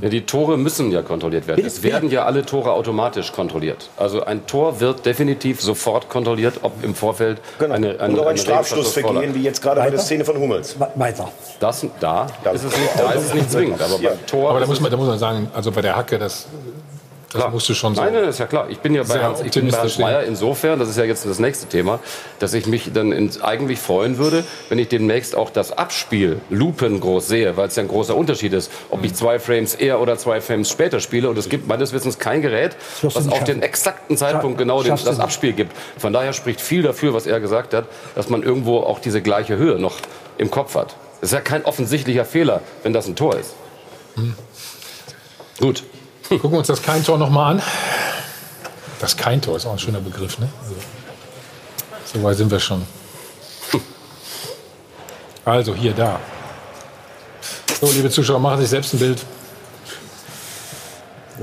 ja, 0.00 0.08
die 0.08 0.26
Tore 0.26 0.56
müssen 0.58 0.90
ja 0.90 1.02
kontrolliert 1.02 1.46
werden. 1.46 1.64
Es 1.64 1.82
werden 1.82 2.10
ja 2.10 2.24
alle 2.24 2.44
Tore 2.44 2.72
automatisch 2.72 3.32
kontrolliert. 3.32 3.88
Also 3.96 4.24
ein 4.24 4.46
Tor 4.46 4.80
wird 4.80 5.06
definitiv 5.06 5.60
sofort 5.60 6.08
kontrolliert, 6.08 6.60
ob 6.62 6.82
im 6.82 6.94
Vorfeld 6.94 7.40
genau. 7.58 7.74
eine, 7.74 8.00
eine, 8.00 8.14
Und 8.14 8.20
auch 8.20 8.26
ein 8.26 8.36
Strafstoßvergehen, 8.36 9.34
wie 9.34 9.42
jetzt 9.42 9.62
gerade 9.62 9.80
bei 9.80 9.90
der 9.90 10.00
Szene 10.00 10.24
von 10.24 10.38
Hummels. 10.38 10.76
Weiter. 10.96 11.30
Das, 11.60 11.86
da, 12.00 12.26
ist 12.52 12.64
es 12.64 12.76
nicht, 12.76 12.90
da 12.98 13.10
ist 13.12 13.26
es 13.26 13.34
nicht 13.34 13.50
zwingend, 13.50 13.80
aber 13.80 14.00
ja. 14.00 14.10
beim 14.10 14.26
Tor... 14.26 14.50
Aber 14.50 14.60
da 14.60 14.66
muss, 14.66 14.80
man, 14.80 14.90
da 14.90 14.96
muss 14.96 15.08
man 15.08 15.18
sagen, 15.18 15.48
also 15.54 15.70
bei 15.70 15.82
der 15.82 15.96
Hacke, 15.96 16.18
das 16.18 16.46
das 17.36 17.44
klar. 17.44 17.52
musst 17.52 17.68
du 17.68 17.74
schon 17.74 17.94
so. 17.94 18.02
Nein, 18.02 18.12
nein, 18.12 18.24
ist 18.24 18.38
ja 18.38 18.46
klar. 18.46 18.66
Ich 18.70 18.78
bin 18.78 18.94
ja 18.94 19.02
bei 19.02 19.22
Hans, 19.22 19.40
ich 19.40 19.52
bin 19.52 19.68
bei 19.70 19.78
Hans 19.78 19.98
Meyer 19.98 20.22
insofern, 20.24 20.78
das 20.78 20.88
ist 20.88 20.98
ja 20.98 21.04
jetzt 21.04 21.26
das 21.26 21.38
nächste 21.38 21.66
Thema, 21.66 22.00
dass 22.38 22.54
ich 22.54 22.66
mich 22.66 22.92
dann 22.92 23.12
ins, 23.12 23.42
eigentlich 23.42 23.78
freuen 23.78 24.18
würde, 24.18 24.44
wenn 24.68 24.78
ich 24.78 24.88
demnächst 24.88 25.34
auch 25.34 25.50
das 25.50 25.76
Abspiel 25.76 26.40
lupengroß 26.50 27.28
sehe, 27.28 27.56
weil 27.56 27.68
es 27.68 27.76
ja 27.76 27.82
ein 27.82 27.88
großer 27.88 28.16
Unterschied 28.16 28.52
ist, 28.52 28.70
ob 28.90 29.04
ich 29.04 29.14
zwei 29.14 29.38
Frames 29.38 29.74
eher 29.74 30.00
oder 30.00 30.16
zwei 30.18 30.40
Frames 30.40 30.70
später 30.70 31.00
spiele. 31.00 31.28
Und 31.28 31.38
es 31.38 31.48
gibt 31.48 31.66
meines 31.66 31.92
Wissens 31.92 32.18
kein 32.18 32.42
Gerät, 32.42 32.76
was 33.02 33.28
auf 33.28 33.44
den 33.44 33.62
exakten 33.62 34.16
Zeitpunkt 34.16 34.58
genau 34.58 34.82
den, 34.82 34.90
das 34.90 35.20
Abspiel 35.20 35.52
gibt. 35.52 35.72
Von 35.98 36.12
daher 36.12 36.32
spricht 36.32 36.60
viel 36.60 36.82
dafür, 36.82 37.14
was 37.14 37.26
er 37.26 37.40
gesagt 37.40 37.74
hat, 37.74 37.86
dass 38.14 38.28
man 38.28 38.42
irgendwo 38.42 38.80
auch 38.80 38.98
diese 38.98 39.22
gleiche 39.22 39.56
Höhe 39.56 39.78
noch 39.78 39.96
im 40.38 40.50
Kopf 40.50 40.74
hat. 40.74 40.96
Das 41.20 41.30
ist 41.30 41.34
ja 41.34 41.40
kein 41.40 41.64
offensichtlicher 41.64 42.24
Fehler, 42.24 42.60
wenn 42.82 42.92
das 42.92 43.06
ein 43.06 43.16
Tor 43.16 43.36
ist. 43.36 43.54
Hm. 44.16 44.34
Gut. 45.60 45.82
Gucken 46.28 46.52
wir 46.52 46.58
uns 46.58 46.66
das 46.66 46.82
Keintor 46.82 47.18
noch 47.18 47.30
mal 47.30 47.52
an. 47.52 47.62
Das 49.00 49.16
Keintor 49.16 49.56
ist 49.56 49.66
auch 49.66 49.72
ein 49.72 49.78
schöner 49.78 50.00
Begriff, 50.00 50.38
ne? 50.38 50.48
Also, 50.62 50.74
so 52.12 52.22
weit 52.22 52.36
sind 52.36 52.50
wir 52.50 52.60
schon. 52.60 52.82
Also 55.44 55.74
hier, 55.74 55.92
da. 55.92 56.18
So, 57.80 57.90
liebe 57.92 58.10
Zuschauer, 58.10 58.40
machen 58.40 58.56
Sie 58.56 58.62
sich 58.62 58.70
selbst 58.70 58.94
ein 58.94 58.98
Bild. 58.98 59.24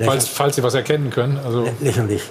Falls, 0.03 0.27
falls 0.27 0.55
Sie 0.55 0.63
was 0.63 0.73
erkennen 0.73 1.09
können. 1.09 1.39
Also, 1.45 1.69
Lächerlich. 1.79 2.23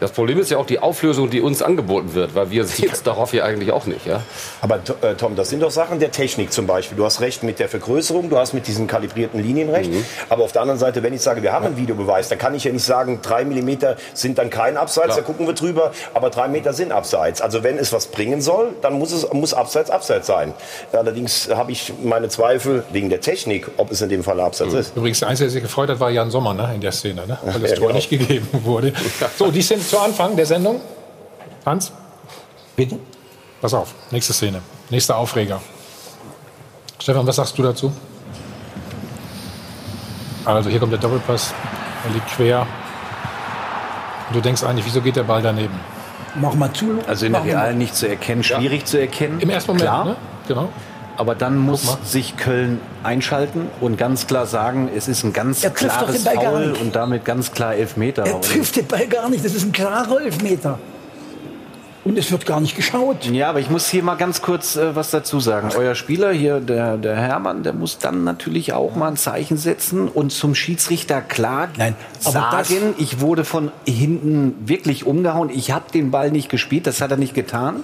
Das 0.00 0.12
Problem 0.12 0.38
ist 0.38 0.50
ja 0.50 0.58
auch 0.58 0.66
die 0.66 0.78
Auflösung, 0.78 1.30
die 1.30 1.40
uns 1.40 1.62
angeboten 1.62 2.14
wird, 2.14 2.34
weil 2.34 2.50
wir 2.50 2.64
sehen 2.64 2.90
es 2.92 3.02
darauf 3.02 3.34
ja 3.34 3.44
eigentlich 3.44 3.72
auch 3.72 3.86
nicht. 3.86 4.06
Ja? 4.06 4.22
Aber 4.60 4.76
äh, 4.76 5.14
Tom, 5.14 5.36
das 5.36 5.50
sind 5.50 5.62
doch 5.62 5.70
Sachen 5.70 5.98
der 5.98 6.10
Technik 6.10 6.52
zum 6.52 6.66
Beispiel. 6.66 6.96
Du 6.96 7.04
hast 7.04 7.20
recht 7.20 7.42
mit 7.42 7.58
der 7.58 7.68
Vergrößerung, 7.68 8.30
du 8.30 8.38
hast 8.38 8.54
mit 8.54 8.66
diesen 8.66 8.86
kalibrierten 8.86 9.42
Linien 9.42 9.70
recht. 9.70 9.90
Mhm. 9.90 10.04
Aber 10.28 10.44
auf 10.44 10.52
der 10.52 10.62
anderen 10.62 10.78
Seite, 10.78 11.02
wenn 11.02 11.12
ich 11.12 11.20
sage, 11.20 11.42
wir 11.42 11.52
haben 11.52 11.66
einen 11.66 11.76
Videobeweis, 11.76 12.28
dann 12.28 12.38
kann 12.38 12.54
ich 12.54 12.64
ja 12.64 12.72
nicht 12.72 12.84
sagen, 12.84 13.20
drei 13.22 13.44
Millimeter 13.44 13.96
sind 14.14 14.38
dann 14.38 14.50
kein 14.50 14.76
Abseits, 14.76 15.06
Klar. 15.06 15.18
da 15.18 15.22
gucken 15.22 15.46
wir 15.46 15.54
drüber, 15.54 15.92
aber 16.14 16.30
drei 16.30 16.48
Meter 16.48 16.72
sind 16.72 16.92
Abseits. 16.92 17.40
Also 17.40 17.62
wenn 17.62 17.78
es 17.78 17.92
was 17.92 18.06
bringen 18.06 18.40
soll, 18.40 18.70
dann 18.82 18.98
muss 18.98 19.12
es 19.12 19.30
muss 19.32 19.54
Abseits 19.54 19.90
Abseits 19.90 20.26
sein. 20.26 20.54
Allerdings 20.92 21.48
habe 21.50 21.72
ich 21.72 21.92
meine 22.02 22.28
Zweifel 22.28 22.84
wegen 22.92 23.08
der 23.08 23.20
Technik, 23.20 23.68
ob 23.76 23.90
es 23.90 24.00
in 24.00 24.08
dem 24.08 24.22
Fall 24.22 24.40
Abseits 24.40 24.72
mhm. 24.72 24.78
ist. 24.78 24.96
Übrigens, 24.96 25.20
der 25.20 25.28
Einzige, 25.28 25.46
der 25.46 25.52
sich 25.52 25.62
gefreut 25.62 25.88
hat, 25.88 26.00
war 26.00 26.10
Jan 26.10 26.30
Sommer 26.30 26.54
ne, 26.54 26.70
in 26.74 26.80
der 26.80 26.92
Szene, 26.92 27.26
ne? 27.26 27.38
weil 27.42 27.60
das 27.60 27.70
ja, 27.70 27.76
Tor 27.76 27.88
genau. 27.88 27.96
nicht 27.96 28.10
gegeben 28.10 28.48
wurde. 28.64 28.92
So, 29.36 29.50
die 29.50 29.62
sind 29.62 29.87
zu 29.88 29.98
Anfang 29.98 30.36
der 30.36 30.46
Sendung. 30.46 30.80
Hans? 31.64 31.92
Bitte? 32.76 32.98
Pass 33.60 33.74
auf, 33.74 33.94
nächste 34.10 34.32
Szene, 34.32 34.62
nächster 34.90 35.16
Aufreger. 35.16 35.60
Stefan, 37.00 37.26
was 37.26 37.36
sagst 37.36 37.58
du 37.58 37.62
dazu? 37.62 37.92
Also 40.44 40.70
hier 40.70 40.78
kommt 40.78 40.92
der 40.92 41.00
Doppelpass, 41.00 41.52
er 42.04 42.10
liegt 42.10 42.28
quer. 42.28 42.66
Und 44.28 44.36
du 44.36 44.40
denkst 44.40 44.62
eigentlich, 44.62 44.86
wieso 44.86 45.00
geht 45.00 45.16
der 45.16 45.24
Ball 45.24 45.42
daneben? 45.42 45.78
Mach 46.34 46.54
mal 46.54 46.72
zu. 46.72 46.98
Also 47.06 47.26
in 47.26 47.32
der 47.32 47.44
Real 47.44 47.74
nicht 47.74 47.96
zu 47.96 48.08
erkennen, 48.08 48.42
schwierig 48.42 48.80
ja. 48.80 48.86
zu 48.86 49.00
erkennen. 49.00 49.40
Im 49.40 49.50
ersten 49.50 49.70
Moment, 49.70 49.84
Klar. 49.84 50.04
Ne? 50.04 50.16
Genau. 50.46 50.68
Aber 51.18 51.34
dann 51.34 51.58
muss 51.58 51.98
sich 52.04 52.36
Köln 52.36 52.80
einschalten 53.02 53.66
und 53.80 53.98
ganz 53.98 54.28
klar 54.28 54.46
sagen, 54.46 54.88
es 54.94 55.08
ist 55.08 55.24
ein 55.24 55.32
ganz 55.32 55.62
klares 55.74 56.22
Foul 56.22 56.76
und 56.80 56.94
damit 56.94 57.24
ganz 57.24 57.50
klar 57.50 57.74
Elfmeter. 57.74 58.24
Er 58.24 58.40
trifft 58.40 58.76
den 58.76 58.86
Ball 58.86 59.08
gar 59.08 59.28
nicht, 59.28 59.44
das 59.44 59.52
ist 59.52 59.64
ein 59.64 59.72
klarer 59.72 60.20
Elfmeter. 60.22 60.78
Und 62.08 62.16
es 62.16 62.32
wird 62.32 62.46
gar 62.46 62.58
nicht 62.58 62.74
geschaut. 62.74 63.26
Ja, 63.26 63.50
aber 63.50 63.60
ich 63.60 63.68
muss 63.68 63.86
hier 63.90 64.02
mal 64.02 64.14
ganz 64.14 64.40
kurz 64.40 64.76
äh, 64.76 64.96
was 64.96 65.10
dazu 65.10 65.40
sagen. 65.40 65.68
Euer 65.76 65.94
Spieler 65.94 66.32
hier, 66.32 66.58
der, 66.58 66.96
der 66.96 67.16
Hermann, 67.16 67.62
der 67.62 67.74
muss 67.74 67.98
dann 67.98 68.24
natürlich 68.24 68.72
auch 68.72 68.96
mal 68.96 69.08
ein 69.08 69.18
Zeichen 69.18 69.58
setzen 69.58 70.08
und 70.08 70.32
zum 70.32 70.54
Schiedsrichter 70.54 71.20
klar 71.20 71.68
Nein, 71.76 71.94
sagen, 72.18 72.94
ich 72.96 73.20
wurde 73.20 73.44
von 73.44 73.72
hinten 73.86 74.54
wirklich 74.66 75.04
umgehauen. 75.04 75.50
Ich 75.50 75.70
habe 75.70 75.92
den 75.92 76.10
Ball 76.10 76.30
nicht 76.30 76.48
gespielt, 76.48 76.86
das 76.86 77.02
hat 77.02 77.10
er 77.10 77.18
nicht 77.18 77.34
getan. 77.34 77.82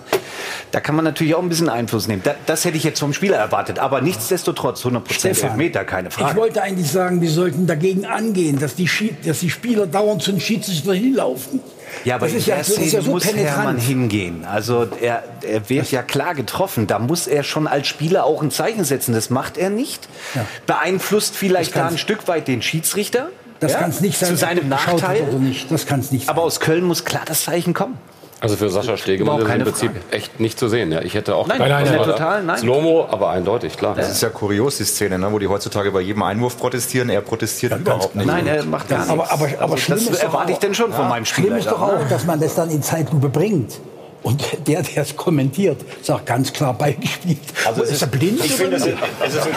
Da 0.70 0.80
kann 0.80 0.96
man 0.96 1.05
natürlich 1.05 1.34
auch 1.34 1.42
ein 1.42 1.51
bisschen 1.51 1.68
Einfluss 1.68 2.09
nehmen. 2.09 2.22
Das, 2.24 2.36
das 2.46 2.64
hätte 2.64 2.78
ich 2.78 2.84
jetzt 2.84 3.01
vom 3.01 3.12
Spieler 3.12 3.36
erwartet. 3.36 3.78
Aber 3.78 4.01
nichtsdestotrotz 4.01 4.86
100% 4.86 5.55
Meter, 5.56 5.84
keine 5.84 6.10
Frage. 6.10 6.30
Ich 6.30 6.36
wollte 6.36 6.62
eigentlich 6.62 6.90
sagen, 6.90 7.20
wir 7.20 7.30
sollten 7.30 7.66
dagegen 7.66 8.06
angehen, 8.06 8.59
dass 8.59 8.74
die, 8.74 8.88
dass 9.22 9.40
die 9.40 9.51
Spieler 9.51 9.86
dauernd 9.86 10.22
zum 10.22 10.40
Schiedsrichter 10.40 10.94
hinlaufen. 10.94 11.60
Ja, 12.04 12.16
aber 12.16 12.26
das 12.26 12.36
in 12.36 12.44
der 12.44 12.56
ja, 12.58 12.64
Szene 12.64 12.86
ja 12.86 13.00
so 13.00 13.10
muss 13.10 13.24
penetrant. 13.24 13.56
Hermann 13.56 13.78
hingehen. 13.78 14.44
Also 14.44 14.88
er, 15.00 15.24
er 15.42 15.68
wird 15.68 15.90
ja 15.90 16.02
klar 16.02 16.34
getroffen. 16.34 16.86
Da 16.86 16.98
muss 16.98 17.26
er 17.26 17.42
schon 17.42 17.66
als 17.66 17.86
Spieler 17.86 18.24
auch 18.24 18.42
ein 18.42 18.50
Zeichen 18.50 18.84
setzen. 18.84 19.14
Das 19.14 19.30
macht 19.30 19.56
er 19.58 19.70
nicht. 19.70 20.08
Ja. 20.34 20.46
Beeinflusst 20.66 21.36
vielleicht 21.36 21.76
da 21.76 21.88
ein 21.88 21.98
Stück 21.98 22.28
weit 22.28 22.48
den 22.48 22.62
Schiedsrichter. 22.62 23.28
Das 23.60 23.72
ja? 23.72 23.78
kann 23.78 23.90
es 23.90 24.00
nicht 24.00 24.18
sein. 24.18 24.30
Zu 24.30 24.36
seinem 24.36 24.68
Nachteil. 24.68 25.22
Nicht. 25.38 25.70
Das 25.70 25.86
kann 25.86 26.00
es 26.00 26.10
nicht. 26.10 26.28
Aber 26.28 26.42
aus 26.42 26.60
Köln 26.60 26.84
muss 26.84 27.04
klar 27.04 27.22
das 27.24 27.44
Zeichen 27.44 27.74
kommen. 27.74 27.98
Also 28.44 28.56
für 28.56 28.68
Sascha 28.68 28.96
Stegemann 28.96 29.40
ist 29.40 29.48
im 29.48 29.62
Prinzip 29.62 29.92
Frage. 29.92 30.04
echt 30.10 30.38
nicht 30.38 30.58
zu 30.58 30.68
sehen. 30.68 30.92
Ja, 30.92 31.00
ich 31.00 31.14
hätte 31.14 31.34
auch 31.34 31.46
nein, 31.46 31.58
nein, 31.58 31.70
nein, 31.70 31.84
nein, 31.84 32.04
total, 32.04 32.42
nein. 32.42 32.58
Slomo, 32.58 33.06
aber 33.10 33.30
eindeutig, 33.30 33.76
klar. 33.76 33.94
Das 33.94 34.10
ist 34.10 34.20
ja 34.22 34.28
kurios, 34.28 34.76
die 34.76 34.84
Szene, 34.84 35.18
ne, 35.18 35.32
wo 35.32 35.38
die 35.38 35.48
heutzutage 35.48 35.90
bei 35.90 36.00
jedem 36.00 36.22
Einwurf 36.22 36.58
protestieren. 36.58 37.08
Er 37.08 37.22
protestiert 37.22 37.72
ja, 37.72 37.78
überhaupt 37.78 38.14
nicht. 38.14 38.26
Nein, 38.26 38.46
er 38.46 38.64
macht 38.64 38.88
gar 38.88 38.98
nichts. 38.98 39.10
Aber, 39.10 39.32
aber, 39.32 39.48
aber 39.58 39.74
also, 39.74 39.94
das 39.94 40.18
erwarte 40.20 40.52
ich 40.52 40.58
denn 40.58 40.74
schon 40.74 40.90
ja. 40.90 40.96
von 40.96 41.08
meinem 41.08 41.24
Spieler. 41.24 41.48
Schlimm 41.48 41.58
ist 41.58 41.70
doch 41.70 41.80
auch, 41.80 42.08
dass 42.08 42.24
man 42.26 42.38
das 42.38 42.54
dann 42.54 42.70
in 42.70 42.82
Zeitlupe 42.82 43.28
bringt. 43.28 43.80
Und 44.22 44.42
der, 44.66 44.82
der 44.82 45.02
es 45.02 45.16
kommentiert, 45.16 45.82
sagt 46.02 46.26
ganz 46.26 46.52
klar 46.52 46.72
beigespielt. 46.72 47.38
Also 47.66 47.82
ist 47.82 48.00
er 48.00 48.08
blind? 48.08 48.42
Ich 48.42 48.54
finde, 48.54 48.76
es 48.76 48.86
ist, 48.86 48.96
es 49.22 49.34
ist 49.34 49.48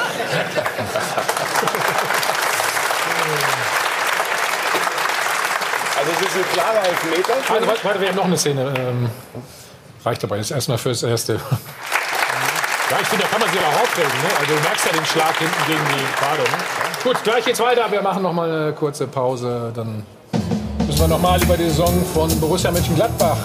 Also 5.97 6.11
es 6.11 6.18
ist 6.18 6.23
ein 6.38 6.53
klarer 6.53 6.84
Elfmeter. 6.88 7.34
Also, 7.53 7.68
warte, 7.84 8.01
wir 8.01 8.09
haben 8.09 8.15
noch 8.15 8.26
eine 8.26 8.38
Szene. 8.38 8.73
Ähm, 8.77 9.09
reicht 10.05 10.23
dabei. 10.23 10.39
Ist 10.39 10.51
erstmal 10.51 10.77
fürs 10.77 11.03
Erste. 11.03 11.34
Ja, 12.89 12.97
ich 13.01 13.07
finde, 13.07 13.26
da 13.26 13.30
kann 13.30 13.41
man 13.41 13.49
sich 13.49 13.59
auch 13.59 13.81
aufregen. 13.81 14.09
Ne? 14.09 14.30
Also 14.39 14.55
du 14.55 14.61
merkst 14.61 14.85
ja 14.85 14.91
den 14.93 15.05
Schlag 15.05 15.38
hinten 15.38 15.65
gegen 15.68 15.84
die 15.89 16.05
Pfade. 16.15 16.43
Ne? 16.43 16.57
Gut, 17.03 17.22
gleich 17.23 17.43
geht's 17.43 17.59
weiter. 17.59 17.91
Wir 17.91 18.01
machen 18.01 18.23
noch 18.23 18.31
mal 18.31 18.49
eine 18.49 18.73
kurze 18.73 19.07
Pause. 19.07 19.73
Dann 19.76 20.03
müssen 20.85 20.99
wir 21.01 21.07
noch 21.09 21.22
mal 21.22 21.41
über 21.41 21.57
die 21.57 21.65
Saison 21.65 21.93
von 22.14 22.30
Borussia 22.39 22.72
Mönchengladbach 22.72 23.38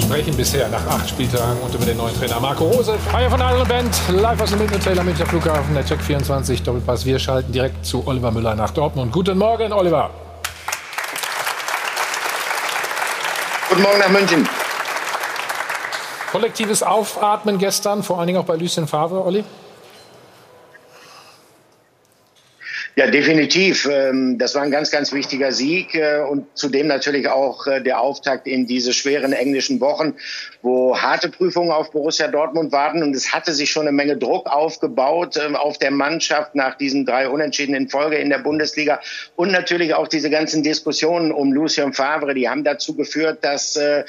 sprechen. 0.00 0.34
bisher 0.34 0.68
nach 0.68 0.86
acht 0.86 1.08
Spieltagen 1.10 1.60
und 1.60 1.74
über 1.74 1.84
den 1.84 1.98
neuen 1.98 2.18
Trainer 2.18 2.40
Marco 2.40 2.64
Rose. 2.64 2.94
Feier 3.10 3.30
von 3.30 3.42
Adel 3.42 3.66
Band, 3.66 3.94
live 4.08 4.40
aus 4.40 4.50
dem 4.50 4.58
Milton 4.60 4.80
Taylor 4.80 5.04
Münchner 5.04 5.26
Flughafen, 5.26 5.74
der 5.74 5.84
Check 5.84 6.00
24 6.00 6.62
Doppelpass. 6.62 7.04
Wir 7.04 7.18
schalten 7.18 7.52
direkt 7.52 7.84
zu 7.84 8.06
Oliver 8.06 8.30
Müller 8.30 8.54
nach 8.54 8.70
Dortmund. 8.70 9.12
Guten 9.12 9.36
Morgen, 9.36 9.72
Oliver. 9.72 10.10
Guten 13.70 13.82
Morgen 13.82 14.00
nach 14.00 14.08
München. 14.08 14.48
Kollektives 16.32 16.82
Aufatmen 16.82 17.56
gestern, 17.56 18.02
vor 18.02 18.18
allen 18.18 18.26
Dingen 18.26 18.40
auch 18.40 18.44
bei 18.44 18.56
Lucien 18.56 18.88
Favre, 18.88 19.24
Olli? 19.24 19.44
Ja, 23.00 23.06
definitiv. 23.06 23.88
Ähm, 23.90 24.36
das 24.36 24.54
war 24.54 24.60
ein 24.60 24.70
ganz, 24.70 24.90
ganz 24.90 25.10
wichtiger 25.10 25.52
Sieg 25.52 25.94
äh, 25.94 26.18
und 26.18 26.46
zudem 26.52 26.86
natürlich 26.86 27.30
auch 27.30 27.66
äh, 27.66 27.80
der 27.80 27.98
Auftakt 27.98 28.46
in 28.46 28.66
diese 28.66 28.92
schweren 28.92 29.32
englischen 29.32 29.80
Wochen, 29.80 30.16
wo 30.60 30.94
harte 30.98 31.30
Prüfungen 31.30 31.70
auf 31.70 31.92
Borussia 31.92 32.28
Dortmund 32.28 32.72
warten. 32.72 33.02
Und 33.02 33.16
es 33.16 33.32
hatte 33.32 33.54
sich 33.54 33.70
schon 33.70 33.88
eine 33.88 33.92
Menge 33.92 34.18
Druck 34.18 34.50
aufgebaut 34.50 35.38
ähm, 35.42 35.56
auf 35.56 35.78
der 35.78 35.92
Mannschaft 35.92 36.54
nach 36.54 36.76
diesen 36.76 37.06
drei 37.06 37.26
Unentschieden 37.26 37.74
in 37.74 37.88
Folge 37.88 38.16
in 38.16 38.28
der 38.28 38.40
Bundesliga. 38.40 39.00
Und 39.34 39.50
natürlich 39.50 39.94
auch 39.94 40.06
diese 40.06 40.28
ganzen 40.28 40.62
Diskussionen 40.62 41.32
um 41.32 41.54
Lucien 41.54 41.94
Favre, 41.94 42.34
die 42.34 42.50
haben 42.50 42.64
dazu 42.64 42.94
geführt, 42.94 43.38
dass 43.40 43.76
äh, 43.76 44.04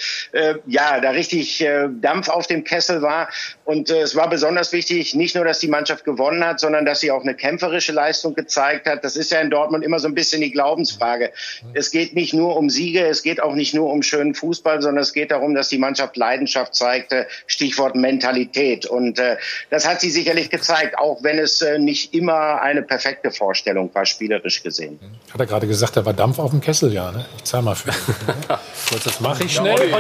ja 0.68 1.00
da 1.00 1.12
richtig 1.12 1.66
Dampf 2.02 2.28
auf 2.28 2.48
dem 2.48 2.66
Kessel 2.66 3.02
war. 3.02 3.30
Und 3.64 3.90
es 3.90 4.18
war 4.18 4.30
besonders 4.30 4.74
wichtig, 4.74 5.16
nicht 5.16 5.36
nur, 5.36 5.46
dass 5.46 5.60
die 5.60 5.70
Mannschaft 5.70 6.04
gewonnen 6.04 6.44
hat, 6.46 6.60
sondern 6.60 6.84
dass 6.84 7.00
sie 7.00 7.12
auch 7.12 7.22
eine 7.22 7.36
kämpferische 7.36 7.94
Leistung 7.94 8.36
gezeigt 8.36 8.81
gezeigt 8.82 8.88
hat, 8.88 9.03
das 9.03 9.16
ist 9.16 9.32
ja 9.32 9.40
in 9.40 9.49
Dortmund 9.49 9.84
immer 9.84 9.99
so 9.99 10.08
ein 10.08 10.16
bisschen 10.16 10.41
die 10.41 10.52
Glaubensfrage. 10.52 11.32
Es 11.74 11.91
geht 11.91 12.16
nicht 12.16 12.34
nur 12.34 12.58
um 12.58 12.70
Siege, 12.70 13.06
es 13.08 13.24
geht 13.24 13.41
auch 13.41 13.53
nicht 13.53 13.74
nur 13.74 13.91
um 13.91 14.03
schönen 14.03 14.34
Fußball, 14.34 14.82
sondern 14.82 15.02
es 15.02 15.14
geht 15.14 15.32
darum, 15.32 15.56
dass 15.56 15.70
die 15.70 15.78
Mannschaft 15.78 16.18
Leidenschaft 16.18 16.76
zeigte. 16.76 17.28
Stichwort 17.48 17.95
Mentalität. 17.95 18.86
Und 18.86 19.20
äh, 19.20 19.38
das 19.70 19.88
hat 19.88 20.02
sie 20.02 20.10
sicherlich 20.10 20.49
gezeigt, 20.49 20.98
auch 20.98 21.24
wenn 21.24 21.40
es 21.40 21.62
äh, 21.62 21.80
nicht 21.80 22.14
immer 22.14 22.62
eine 22.62 22.82
perfekte 22.82 23.32
Vorstellung 23.32 23.90
war, 23.94 24.06
spielerisch 24.06 24.64
gesehen. 24.64 24.99
Hat 25.32 25.40
er 25.40 25.45
gerade 25.45 25.68
gesagt, 25.68 25.98
da 25.98 26.06
war 26.06 26.14
Dampf 26.14 26.40
auf 26.40 26.52
dem 26.52 26.62
Kessel, 26.62 26.94
ja. 26.94 27.12
Ne? 27.12 27.26
Ich 27.38 27.44
zahl 27.44 27.62
mal 27.62 27.76
für. 27.76 27.91
das 29.03 29.20
mache 29.20 29.44
ich 29.44 29.53
schnell. 29.53 29.90
Ja, 29.90 29.99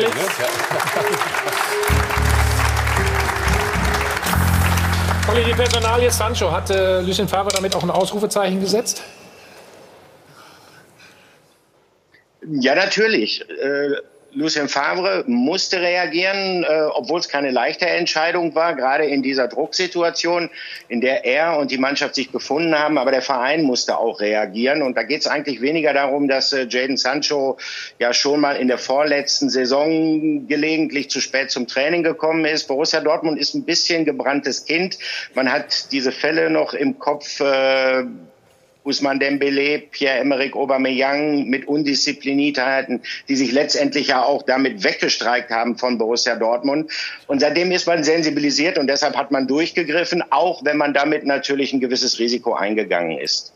Olli. 5.31 5.43
Die 5.45 5.53
Personalie 5.53 6.11
Sancho, 6.11 6.51
hat 6.51 6.69
äh, 6.69 7.01
Lucien 7.01 7.27
Favre 7.27 7.51
damit 7.53 7.75
auch 7.75 7.83
ein 7.83 7.91
Ausrufezeichen 7.91 8.59
gesetzt? 8.59 9.03
Ja, 12.41 12.75
natürlich. 12.75 13.41
Äh, 13.49 13.95
Lucien 14.33 14.69
Favre 14.69 15.23
musste 15.27 15.81
reagieren, 15.81 16.63
äh, 16.63 16.83
obwohl 16.93 17.19
es 17.19 17.27
keine 17.27 17.51
leichte 17.51 17.85
Entscheidung 17.85 18.55
war, 18.55 18.75
gerade 18.75 19.05
in 19.05 19.21
dieser 19.21 19.47
Drucksituation, 19.47 20.49
in 20.87 21.01
der 21.01 21.25
er 21.25 21.57
und 21.57 21.71
die 21.71 21.77
Mannschaft 21.77 22.15
sich 22.15 22.31
befunden 22.31 22.77
haben. 22.77 22.97
Aber 22.97 23.11
der 23.11 23.21
Verein 23.21 23.63
musste 23.63 23.97
auch 23.97 24.21
reagieren. 24.21 24.81
Und 24.81 24.95
da 24.95 25.03
geht 25.03 25.21
es 25.21 25.27
eigentlich 25.27 25.61
weniger 25.61 25.93
darum, 25.93 26.27
dass 26.27 26.53
äh, 26.53 26.65
Jaden 26.69 26.97
Sancho 26.97 27.57
ja 27.99 28.13
schon 28.13 28.39
mal 28.39 28.55
in 28.55 28.69
der 28.69 28.77
vorletzten 28.77 29.49
Saison 29.49 30.47
gelegentlich 30.47 31.09
zu 31.09 31.19
spät 31.19 31.51
zum 31.51 31.67
Training 31.67 32.03
gekommen 32.03 32.45
ist. 32.45 32.67
Borussia 32.67 33.01
Dortmund 33.01 33.37
ist 33.37 33.53
ein 33.53 33.65
bisschen 33.65 34.05
gebranntes 34.05 34.65
Kind. 34.65 34.97
Man 35.33 35.51
hat 35.51 35.91
diese 35.91 36.11
Fälle 36.11 36.49
noch 36.49 36.73
im 36.73 36.99
Kopf. 36.99 37.41
Äh, 37.41 38.05
Usman 38.83 39.19
Dembele, 39.19 39.79
Pierre-Emerick 39.79 40.55
Aubameyang 40.55 41.45
mit 41.47 41.67
Undiszipliniertheiten, 41.67 43.01
die 43.29 43.35
sich 43.35 43.51
letztendlich 43.51 44.07
ja 44.07 44.23
auch 44.23 44.43
damit 44.43 44.83
weggestreikt 44.83 45.51
haben 45.51 45.77
von 45.77 45.97
Borussia 45.97 46.35
Dortmund. 46.35 46.91
Und 47.27 47.41
seitdem 47.41 47.71
ist 47.71 47.87
man 47.87 48.03
sensibilisiert 48.03 48.77
und 48.77 48.87
deshalb 48.87 49.15
hat 49.15 49.31
man 49.31 49.47
durchgegriffen, 49.47 50.23
auch 50.31 50.65
wenn 50.65 50.77
man 50.77 50.93
damit 50.93 51.25
natürlich 51.25 51.73
ein 51.73 51.79
gewisses 51.79 52.19
Risiko 52.19 52.53
eingegangen 52.53 53.17
ist. 53.17 53.53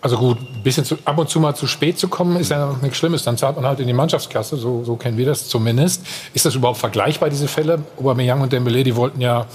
Also 0.00 0.18
gut, 0.18 0.38
ein 0.38 0.62
bisschen 0.62 0.84
zu, 0.84 0.98
ab 1.06 1.16
und 1.16 1.30
zu 1.30 1.40
mal 1.40 1.54
zu 1.54 1.66
spät 1.66 1.98
zu 1.98 2.08
kommen, 2.08 2.36
ist 2.38 2.50
ja 2.50 2.76
nichts 2.82 2.98
Schlimmes. 2.98 3.22
Dann 3.22 3.38
zahlt 3.38 3.56
man 3.56 3.64
halt 3.64 3.80
in 3.80 3.86
die 3.86 3.94
Mannschaftskasse, 3.94 4.56
so, 4.56 4.84
so 4.84 4.96
kennen 4.96 5.16
wir 5.16 5.24
das 5.24 5.48
zumindest. 5.48 6.02
Ist 6.34 6.44
das 6.44 6.54
überhaupt 6.54 6.78
vergleichbar, 6.78 7.30
diese 7.30 7.48
Fälle? 7.48 7.82
Aubameyang 7.98 8.42
und 8.42 8.52
Dembele, 8.52 8.84
die 8.84 8.96
wollten 8.96 9.22
ja 9.22 9.46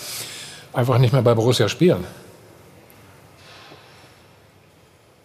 einfach 0.74 0.98
nicht 0.98 1.14
mehr 1.14 1.22
bei 1.22 1.36
Borussia 1.36 1.70
spielen. 1.70 2.04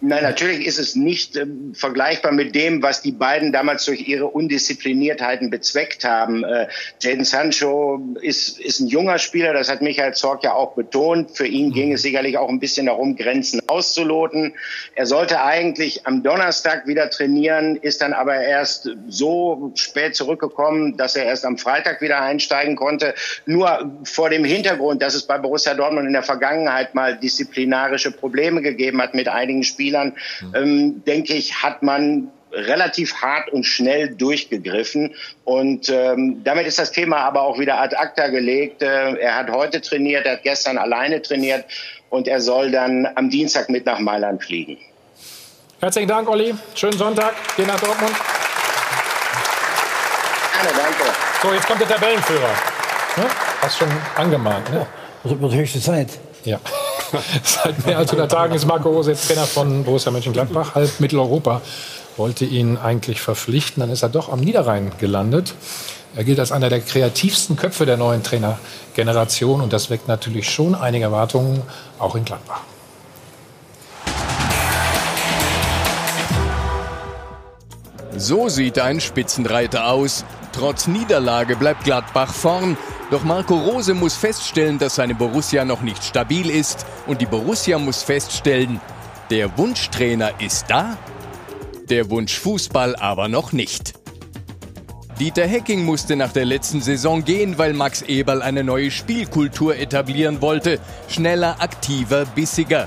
Nein, 0.07 0.23
natürlich 0.23 0.67
ist 0.67 0.79
es 0.79 0.97
nicht 0.97 1.35
ähm, 1.37 1.73
vergleichbar 1.75 2.31
mit 2.31 2.55
dem, 2.55 2.83
was 2.83 3.01
die 3.01 3.11
beiden 3.11 3.53
damals 3.53 3.87
durch 3.87 4.07
ihre 4.07 4.27
Undiszipliniertheiten 4.27 5.49
bezweckt 5.49 6.05
haben. 6.05 6.45
Äh, 6.45 6.69
Jaden 7.01 7.25
Sancho 7.25 8.03
ist, 8.21 8.61
ist 8.61 8.81
ein 8.81 8.89
junger 8.89 9.19
Spieler, 9.19 9.55
das 9.55 9.71
hat 9.71 9.81
Michael 9.81 10.13
Zorc 10.13 10.45
ja 10.45 10.53
auch 10.53 10.75
betont. 10.75 11.31
Für 11.31 11.47
ihn 11.47 11.73
ging 11.73 11.95
es 11.95 12.03
sicherlich 12.03 12.37
auch 12.37 12.51
ein 12.51 12.61
bisschen 12.61 12.85
darum, 12.85 13.17
Grenzen 13.17 13.63
auszuloten. 13.67 14.55
Er 14.95 15.07
sollte 15.07 15.43
eigentlich 15.43 16.07
am 16.07 16.23
Donnerstag 16.23 16.87
wieder 16.87 17.09
trainieren, 17.09 17.77
ist 17.77 18.03
dann 18.03 18.13
aber 18.13 18.37
erst 18.37 18.91
so 19.09 19.73
spät 19.75 20.17
zurückgekommen, 20.17 20.99
dass 20.99 21.17
er 21.17 21.25
erst 21.25 21.47
am 21.47 21.57
Freitag 21.57 22.03
wieder 22.03 22.21
einsteigen 22.21 22.77
konnte. 22.77 23.15
Nur 23.47 23.91
vor 24.05 24.29
dem 24.29 24.45
Hintergrund, 24.45 25.01
dass 25.01 25.15
es 25.15 25.23
bei 25.23 25.39
Borussia 25.39 25.73
Dortmund 25.73 26.07
in 26.07 26.13
der 26.13 26.23
Vergangenheit 26.23 26.95
mal 26.95 27.17
disziplinarische 27.17 28.11
Probleme 28.11 28.61
gegeben 28.61 29.01
hat 29.01 29.15
mit 29.15 29.29
einigen 29.29 29.63
Spielern, 29.65 29.94
Spielern, 29.95 30.15
ähm, 30.55 31.05
denke 31.05 31.35
ich, 31.35 31.63
hat 31.63 31.83
man 31.83 32.29
relativ 32.53 33.15
hart 33.17 33.51
und 33.51 33.65
schnell 33.65 34.15
durchgegriffen. 34.15 35.15
Und 35.45 35.89
ähm, 35.89 36.43
damit 36.45 36.67
ist 36.67 36.79
das 36.79 36.93
Thema 36.93 37.19
aber 37.19 37.43
auch 37.43 37.59
wieder 37.59 37.81
ad 37.81 37.97
acta 37.97 38.29
gelegt. 38.29 38.83
Äh, 38.83 39.15
er 39.17 39.37
hat 39.37 39.51
heute 39.51 39.81
trainiert, 39.81 40.27
er 40.27 40.35
hat 40.35 40.43
gestern 40.45 40.79
alleine 40.79 41.21
trainiert 41.21 41.65
und 42.11 42.29
er 42.29 42.41
soll 42.41 42.71
dann 42.71 43.09
am 43.17 43.29
Dienstag 43.29 43.71
mit 43.71 43.87
nach 43.87 43.99
Mailand 43.99 44.43
fliegen. 44.43 44.79
Herzlichen 45.81 46.09
Dank, 46.09 46.29
Olli. 46.29 46.55
Schönen 46.75 46.97
Sonntag. 46.97 47.35
Geh 47.57 47.65
nach 47.65 47.81
Dortmund. 47.81 48.15
Gerne, 50.53 50.79
danke. 50.79 51.13
So, 51.43 51.53
jetzt 51.53 51.67
kommt 51.67 51.81
der 51.81 51.89
Tabellenführer. 51.89 52.51
Ja, 53.17 53.25
hast 53.61 53.79
schon 53.79 53.89
angemahnt. 54.17 54.73
Ne? 54.73 54.87
Das 55.25 55.41
wird 55.41 55.55
höchste 55.55 55.81
Zeit. 55.81 56.09
Ja. 56.45 56.61
Seit 57.43 57.87
mehr 57.87 57.99
als 57.99 58.11
100 58.11 58.31
Tagen 58.31 58.55
ist 58.55 58.67
Marco 58.67 58.91
Rose 58.91 59.11
jetzt 59.11 59.27
Trainer 59.27 59.47
von 59.47 59.85
Borussia 59.85 60.11
Mönchengladbach. 60.11 60.75
Halb 60.75 61.01
Mitteleuropa 61.01 61.61
wollte 62.17 62.45
ihn 62.45 62.77
eigentlich 62.77 63.21
verpflichten. 63.21 63.81
Dann 63.81 63.91
ist 63.91 64.03
er 64.03 64.09
doch 64.09 64.33
am 64.33 64.41
Niederrhein 64.41 64.93
gelandet. 64.99 65.55
Er 66.17 66.25
gilt 66.25 66.39
als 66.39 66.53
einer 66.53 66.69
der 66.69 66.81
kreativsten 66.81 67.57
Köpfe 67.57 67.87
der 67.87 67.97
neuen 67.97 68.23
Trainergeneration 68.23 69.61
und 69.61 69.73
das 69.73 69.91
weckt 69.91 70.07
natürlich 70.07 70.49
schon 70.49 70.75
einige 70.77 71.07
Erwartungen, 71.07 71.63
auch 71.99 72.15
in 72.15 72.25
Gladbach. 72.25 72.61
So 78.17 78.49
sieht 78.49 78.79
ein 78.79 79.01
Spitzenreiter 79.01 79.89
aus. 79.89 80.25
Trotz 80.55 80.87
Niederlage 80.87 81.57
bleibt 81.57 81.83
Gladbach 81.83 82.33
vorn. 82.33 82.77
Doch 83.11 83.25
Marco 83.25 83.57
Rose 83.57 83.93
muss 83.93 84.15
feststellen, 84.15 84.79
dass 84.79 84.95
seine 84.95 85.17
Borussia 85.17 85.65
noch 85.65 85.83
nicht 85.83 86.05
stabil 86.05 86.49
ist. 86.49 86.87
Und 87.07 87.21
die 87.21 87.27
Borussia 87.27 87.77
muss 87.79 88.05
feststellen, 88.05 88.81
der 89.31 89.59
Wunschtrainer 89.59 90.41
ist 90.41 90.67
da, 90.69 90.97
der 91.91 92.09
Wunsch 92.09 92.39
Fußball 92.39 92.95
aber 92.95 93.27
noch 93.27 93.53
nicht. 93.53 93.95
Dieter 95.19 95.47
Hecking 95.47 95.85
musste 95.85 96.15
nach 96.15 96.33
der 96.33 96.45
letzten 96.45 96.81
Saison 96.81 97.25
gehen, 97.25 97.59
weil 97.59 97.73
Max 97.73 98.03
Eberl 98.03 98.41
eine 98.41 98.63
neue 98.63 98.93
Spielkultur 98.93 99.77
etablieren 99.77 100.41
wollte. 100.41 100.79
Schneller, 101.09 101.57
aktiver, 101.59 102.27
bissiger. 102.27 102.87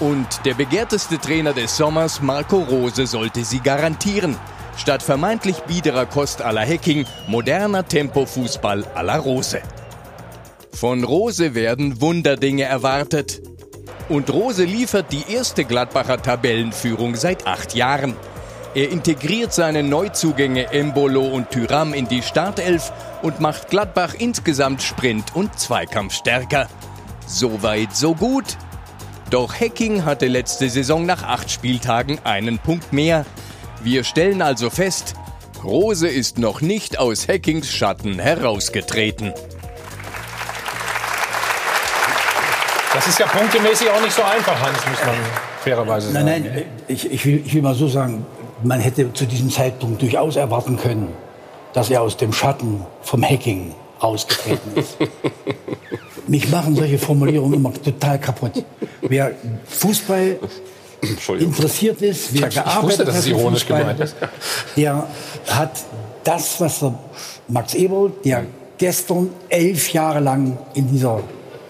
Und 0.00 0.44
der 0.44 0.54
begehrteste 0.54 1.18
Trainer 1.18 1.54
des 1.54 1.78
Sommers, 1.78 2.20
Marco 2.20 2.58
Rose, 2.58 3.06
sollte 3.06 3.42
sie 3.44 3.60
garantieren. 3.60 4.36
Statt 4.76 5.02
vermeintlich 5.02 5.60
biederer 5.62 6.06
Kost 6.06 6.44
à 6.44 6.52
la 6.52 6.60
Hacking, 6.60 7.06
moderner 7.26 7.86
Tempo-Fußball 7.86 8.84
à 8.94 9.02
la 9.02 9.16
Rose. 9.16 9.60
Von 10.72 11.02
Rose 11.02 11.54
werden 11.54 12.00
Wunderdinge 12.00 12.64
erwartet. 12.64 13.40
Und 14.08 14.30
Rose 14.30 14.64
liefert 14.64 15.10
die 15.10 15.24
erste 15.32 15.64
Gladbacher 15.64 16.20
Tabellenführung 16.20 17.16
seit 17.16 17.46
acht 17.46 17.74
Jahren. 17.74 18.14
Er 18.74 18.90
integriert 18.90 19.54
seine 19.54 19.82
Neuzugänge 19.82 20.70
Embolo 20.72 21.22
und 21.22 21.50
Tyram 21.50 21.94
in 21.94 22.06
die 22.06 22.22
Startelf 22.22 22.92
und 23.22 23.40
macht 23.40 23.70
Gladbach 23.70 24.14
insgesamt 24.18 24.82
Sprint 24.82 25.34
und 25.34 25.58
Zweikampf 25.58 26.12
stärker. 26.12 26.68
Soweit, 27.26 27.96
so 27.96 28.14
gut. 28.14 28.58
Doch 29.30 29.54
Hacking 29.58 30.04
hatte 30.04 30.26
letzte 30.26 30.68
Saison 30.68 31.06
nach 31.06 31.22
acht 31.22 31.50
Spieltagen 31.50 32.18
einen 32.22 32.58
Punkt 32.58 32.92
mehr. 32.92 33.24
Wir 33.86 34.02
stellen 34.02 34.42
also 34.42 34.68
fest, 34.68 35.14
Rose 35.62 36.08
ist 36.08 36.40
noch 36.40 36.60
nicht 36.60 36.98
aus 36.98 37.28
Hackings 37.28 37.70
Schatten 37.70 38.18
herausgetreten. 38.18 39.32
Das 42.92 43.06
ist 43.06 43.20
ja 43.20 43.28
punktemäßig 43.28 43.88
auch 43.88 44.00
nicht 44.00 44.12
so 44.12 44.24
einfach, 44.24 44.60
Hans, 44.60 44.78
muss 44.90 45.06
man 45.06 45.14
fairerweise 45.62 46.10
sagen. 46.10 46.24
Nein, 46.24 46.50
nein, 46.52 46.64
ich, 46.88 47.12
ich, 47.12 47.24
will, 47.24 47.40
ich 47.46 47.54
will 47.54 47.62
mal 47.62 47.76
so 47.76 47.86
sagen, 47.86 48.26
man 48.64 48.80
hätte 48.80 49.12
zu 49.12 49.24
diesem 49.24 49.50
Zeitpunkt 49.50 50.02
durchaus 50.02 50.34
erwarten 50.34 50.78
können, 50.78 51.14
dass 51.72 51.88
er 51.88 52.02
aus 52.02 52.16
dem 52.16 52.32
Schatten 52.32 52.84
vom 53.02 53.22
Hacking 53.22 53.72
rausgetreten 54.02 54.74
ist. 54.74 54.96
Mich 56.26 56.48
machen 56.48 56.74
solche 56.74 56.98
Formulierungen 56.98 57.54
immer 57.54 57.72
total 57.72 58.18
kaputt. 58.18 58.64
Wer 59.02 59.30
Fußball 59.68 60.40
interessiert 61.10 62.02
ist, 62.02 62.34
wer 62.34 62.48
Ich 62.48 62.54
gearbeitet 62.54 62.82
wusste, 62.84 63.04
dass 63.04 63.14
hat 63.14 63.20
es 63.22 63.26
ironisch 63.28 63.66
gemeint 63.66 64.00
ist. 64.00 64.16
der 64.76 65.06
hat 65.48 65.70
das, 66.24 66.60
was 66.60 66.80
der 66.80 66.94
Max 67.48 67.74
Eberl, 67.74 68.12
der 68.24 68.44
gestern 68.78 69.30
elf 69.48 69.92
Jahre 69.92 70.20
lang 70.20 70.58
in 70.74 70.88
dieser 70.90 71.20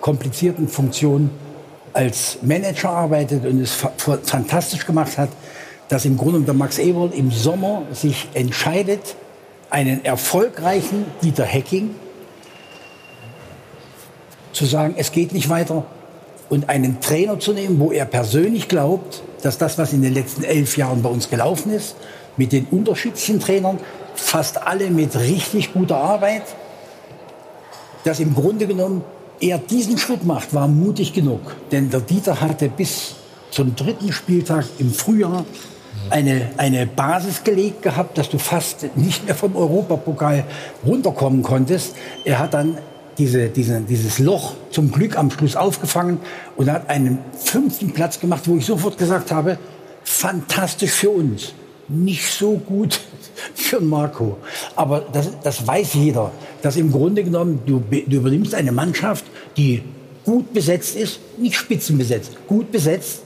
komplizierten 0.01 0.69
Funktion 0.69 1.31
als 1.93 2.39
Manager 2.43 2.91
arbeitet 2.91 3.45
und 3.47 3.61
es 3.61 3.73
fa- 3.73 3.93
fa- 3.97 4.19
fantastisch 4.23 4.85
gemacht 4.87 5.17
hat, 5.17 5.29
dass 5.89 6.05
im 6.05 6.17
Grunde 6.17 6.41
der 6.41 6.55
Max 6.55 6.79
Eberl 6.79 7.11
im 7.15 7.31
Sommer 7.31 7.83
sich 7.93 8.29
entscheidet, 8.35 9.15
einen 9.71 10.05
erfolgreichen 10.05 11.05
Dieter 11.23 11.45
Hecking 11.45 11.91
zu 14.53 14.65
sagen, 14.65 14.95
es 14.97 15.13
geht 15.13 15.33
nicht 15.33 15.49
weiter 15.49 15.85
und 16.49 16.69
einen 16.69 17.01
Trainer 17.01 17.39
zu 17.39 17.53
nehmen, 17.53 17.81
wo 17.81 17.93
er 17.93 18.05
persönlich 18.05 18.69
glaubt, 18.69 19.23
dass 19.43 19.59
das, 19.59 19.79
was 19.79 19.93
in 19.93 20.03
den 20.03 20.15
letzten 20.15 20.45
elf 20.45 20.77
Jahren 20.77 21.03
bei 21.03 21.09
uns 21.09 21.29
gelaufen 21.29 21.73
ist, 21.73 21.97
mit 22.37 22.53
den 22.53 22.67
unterschiedlichen 22.67 23.41
Trainern, 23.41 23.79
fast 24.15 24.67
alle 24.67 24.91
mit 24.91 25.17
richtig 25.17 25.73
guter 25.73 25.97
Arbeit, 25.97 26.43
dass 28.05 28.21
im 28.21 28.35
Grunde 28.35 28.67
genommen 28.67 29.03
er 29.41 29.59
diesen 29.59 29.99
Schritt 29.99 30.25
macht, 30.25 30.55
war 30.55 30.69
mutig 30.69 31.13
genug. 31.13 31.41
Denn 31.73 31.91
der 31.91 32.01
Dieter 32.01 32.41
hatte 32.41 32.69
bis 32.69 33.17
zum 33.51 33.75
dritten 33.75 34.13
Spieltag 34.13 34.65
im 34.79 34.93
Frühjahr 34.93 35.45
eine, 36.11 36.51
eine 36.57 36.87
Basis 36.87 37.43
gelegt 37.43 37.83
gehabt, 37.83 38.17
dass 38.19 38.29
du 38.29 38.39
fast 38.39 38.97
nicht 38.97 39.27
mehr 39.27 39.35
vom 39.35 39.57
Europapokal 39.57 40.45
runterkommen 40.85 41.43
konntest. 41.43 41.97
Er 42.25 42.39
hat 42.39 42.55
dann 42.55 42.79
diese, 43.19 43.49
diese, 43.49 43.81
dieses 43.81 44.19
Loch 44.19 44.55
zum 44.71 44.91
Glück 44.91 45.17
am 45.17 45.31
Schluss 45.31 45.57
aufgefangen 45.57 46.19
und 46.57 46.71
hat 46.71 46.89
einen 46.91 47.19
fünften 47.39 47.93
Platz 47.93 48.21
gemacht, 48.21 48.43
wo 48.47 48.57
ich 48.57 48.67
sofort 48.67 48.99
gesagt 48.99 49.33
habe, 49.33 49.59
fantastisch 50.05 50.93
für 50.93 51.11
uns. 51.11 51.53
Nicht 51.89 52.31
so 52.31 52.59
gut 52.59 53.01
für 53.55 53.81
Marco. 53.81 54.39
Aber 54.75 55.01
das, 55.13 55.31
das 55.43 55.67
weiß 55.67 55.95
jeder, 55.95 56.33
dass 56.63 56.77
im 56.77 56.91
Grunde 56.91 57.23
genommen 57.25 57.61
du, 57.65 57.81
du 57.81 58.17
übernimmst 58.17 58.55
eine 58.55 58.73
Mannschaft, 58.73 59.25
die 59.57 59.83
gut 60.25 60.53
besetzt 60.53 60.97
ist, 60.97 61.21
nicht 61.39 61.57
spitzenbesetzt, 61.57 62.33
gut 62.47 62.73
besetzt. 62.73 63.23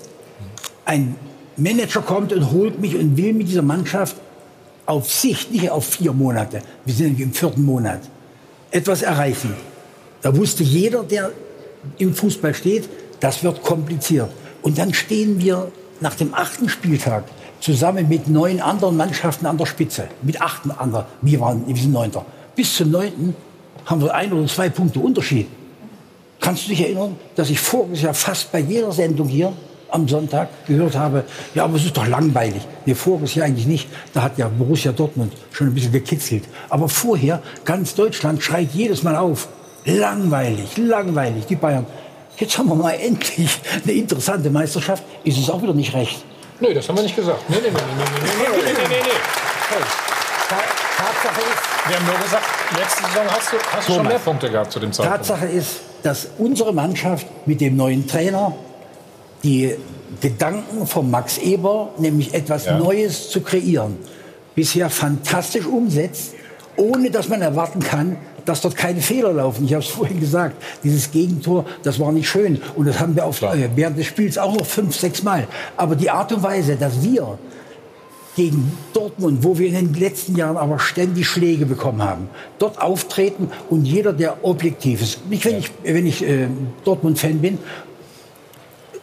Ein 0.84 1.16
Manager 1.56 2.02
kommt 2.02 2.32
und 2.32 2.50
holt 2.52 2.80
mich 2.80 2.94
und 2.94 3.16
will 3.16 3.32
mit 3.32 3.48
dieser 3.48 3.62
Mannschaft 3.62 4.16
auf 4.86 5.10
Sicht, 5.10 5.52
nicht 5.52 5.70
auf 5.70 5.86
vier 5.86 6.12
Monate, 6.12 6.62
wir 6.84 6.94
sind 6.94 7.18
im 7.20 7.32
vierten 7.32 7.64
Monat, 7.64 8.00
etwas 8.70 9.02
erreichen. 9.02 9.54
Da 10.22 10.36
wusste 10.36 10.62
jeder, 10.62 11.02
der 11.02 11.32
im 11.98 12.14
Fußball 12.14 12.54
steht, 12.54 12.88
das 13.20 13.42
wird 13.42 13.62
kompliziert. 13.62 14.30
Und 14.62 14.78
dann 14.78 14.92
stehen 14.92 15.40
wir 15.40 15.70
nach 16.00 16.14
dem 16.14 16.34
achten 16.34 16.68
Spieltag 16.68 17.24
zusammen 17.60 18.08
mit 18.08 18.28
neun 18.28 18.60
anderen 18.60 18.96
Mannschaften 18.96 19.46
an 19.46 19.58
der 19.58 19.66
Spitze. 19.66 20.08
Mit 20.22 20.40
acht 20.40 20.62
anderen. 20.78 21.04
Wir 21.22 21.40
waren, 21.40 21.66
wir 21.66 21.76
sind 21.76 21.92
neunter. 21.92 22.24
Bis 22.56 22.74
zum 22.76 22.90
neunten 22.90 23.34
haben 23.86 24.00
wir 24.02 24.14
ein 24.14 24.32
oder 24.32 24.46
zwei 24.46 24.68
Punkte 24.68 25.00
Unterschied. 25.00 25.46
Kannst 26.40 26.64
du 26.64 26.70
dich 26.70 26.80
erinnern, 26.80 27.16
dass 27.36 27.50
ich 27.50 27.60
voriges 27.60 28.02
Jahr 28.02 28.14
fast 28.14 28.50
bei 28.50 28.60
jeder 28.60 28.92
Sendung 28.92 29.28
hier 29.28 29.52
am 29.90 30.08
Sonntag 30.08 30.48
gehört 30.66 30.96
habe, 30.96 31.24
ja, 31.54 31.64
aber 31.64 31.76
es 31.76 31.84
ist 31.84 31.96
doch 31.96 32.06
langweilig. 32.06 32.62
Nee, 32.86 32.94
voriges 32.94 33.34
Jahr 33.34 33.46
eigentlich 33.46 33.66
nicht. 33.66 33.88
Da 34.14 34.22
hat 34.22 34.38
ja 34.38 34.48
Borussia 34.48 34.92
Dortmund 34.92 35.32
schon 35.52 35.68
ein 35.68 35.74
bisschen 35.74 35.92
gekitzelt. 35.92 36.44
Aber 36.68 36.88
vorher, 36.88 37.42
ganz 37.64 37.94
Deutschland 37.94 38.42
schreit 38.42 38.68
jedes 38.72 39.02
Mal 39.02 39.16
auf. 39.16 39.48
Langweilig, 39.84 40.76
langweilig, 40.76 41.46
die 41.46 41.56
Bayern. 41.56 41.86
Jetzt 42.36 42.56
haben 42.58 42.68
wir 42.68 42.74
mal 42.74 42.92
endlich 42.92 43.58
eine 43.84 43.92
interessante 43.92 44.50
Meisterschaft. 44.50 45.02
Ist 45.24 45.38
es 45.38 45.50
auch 45.50 45.62
wieder 45.62 45.74
nicht 45.74 45.94
recht. 45.94 46.24
Nee, 46.60 46.74
das 46.74 46.88
haben 46.88 46.96
wir 46.96 47.02
nicht 47.02 47.16
gesagt. 47.16 47.42
Nee, 47.48 47.56
nee, 47.62 47.70
nee, 47.70 47.72
nee, 47.72 48.04
nee, 48.04 48.62
nee, 48.64 48.72
nee, 48.72 48.88
nee, 48.88 49.02
nee. 49.02 49.20
Tatsache 50.96 51.40
ist, 51.40 51.88
Wir 51.88 51.96
haben 51.96 52.06
nur 52.06 52.18
gesagt, 52.18 52.44
letzte 52.78 53.02
Saison 53.04 53.26
hast 53.30 53.52
du, 53.52 53.56
hast 53.72 53.88
du 53.88 53.92
schon 53.94 54.06
mehr 54.06 54.18
Punkte 54.18 54.50
gehabt 54.50 54.72
zu 54.72 54.80
dem 54.80 54.92
Zeitpunkt. 54.92 55.26
Tatsache 55.26 55.46
ist, 55.46 55.80
dass 56.02 56.28
unsere 56.38 56.72
Mannschaft 56.72 57.26
mit 57.46 57.60
dem 57.60 57.76
neuen 57.76 58.06
Trainer 58.06 58.54
die 59.42 59.74
Gedanken 60.20 60.86
von 60.86 61.10
Max 61.10 61.38
Eber, 61.38 61.90
nämlich 61.98 62.34
etwas 62.34 62.66
Ja. 62.66 62.76
Neues 62.78 63.30
zu 63.30 63.40
kreieren, 63.40 63.96
bisher 64.54 64.90
fantastisch 64.90 65.64
umsetzt, 65.66 66.34
ohne 66.80 67.10
dass 67.10 67.28
man 67.28 67.42
erwarten 67.42 67.80
kann, 67.80 68.16
dass 68.44 68.62
dort 68.62 68.74
keine 68.74 69.00
Fehler 69.00 69.32
laufen. 69.32 69.64
Ich 69.66 69.74
habe 69.74 69.84
es 69.84 69.90
vorhin 69.90 70.18
gesagt, 70.18 70.56
dieses 70.82 71.10
Gegentor, 71.10 71.66
das 71.82 72.00
war 72.00 72.10
nicht 72.10 72.28
schön. 72.28 72.60
Und 72.74 72.86
das 72.88 72.98
haben 72.98 73.14
wir 73.14 73.26
auf, 73.26 73.42
äh, 73.42 73.68
während 73.76 73.98
des 73.98 74.06
Spiels 74.06 74.38
auch 74.38 74.56
noch 74.56 74.66
fünf, 74.66 74.96
sechs 74.96 75.22
Mal. 75.22 75.46
Aber 75.76 75.94
die 75.94 76.10
Art 76.10 76.32
und 76.32 76.42
Weise, 76.42 76.76
dass 76.76 77.02
wir 77.02 77.38
gegen 78.34 78.72
Dortmund, 78.94 79.44
wo 79.44 79.58
wir 79.58 79.68
in 79.68 79.74
den 79.74 79.94
letzten 79.94 80.36
Jahren 80.36 80.56
aber 80.56 80.78
ständig 80.78 81.26
Schläge 81.26 81.66
bekommen 81.66 82.02
haben, 82.02 82.30
dort 82.58 82.80
auftreten 82.80 83.50
und 83.68 83.84
jeder, 83.84 84.12
der 84.12 84.42
objektiv 84.44 85.02
ist, 85.02 85.26
nicht 85.28 85.44
wenn 85.44 85.58
ich, 85.58 85.70
wenn 85.82 86.06
ich 86.06 86.26
äh, 86.26 86.46
Dortmund-Fan 86.84 87.38
bin, 87.38 87.58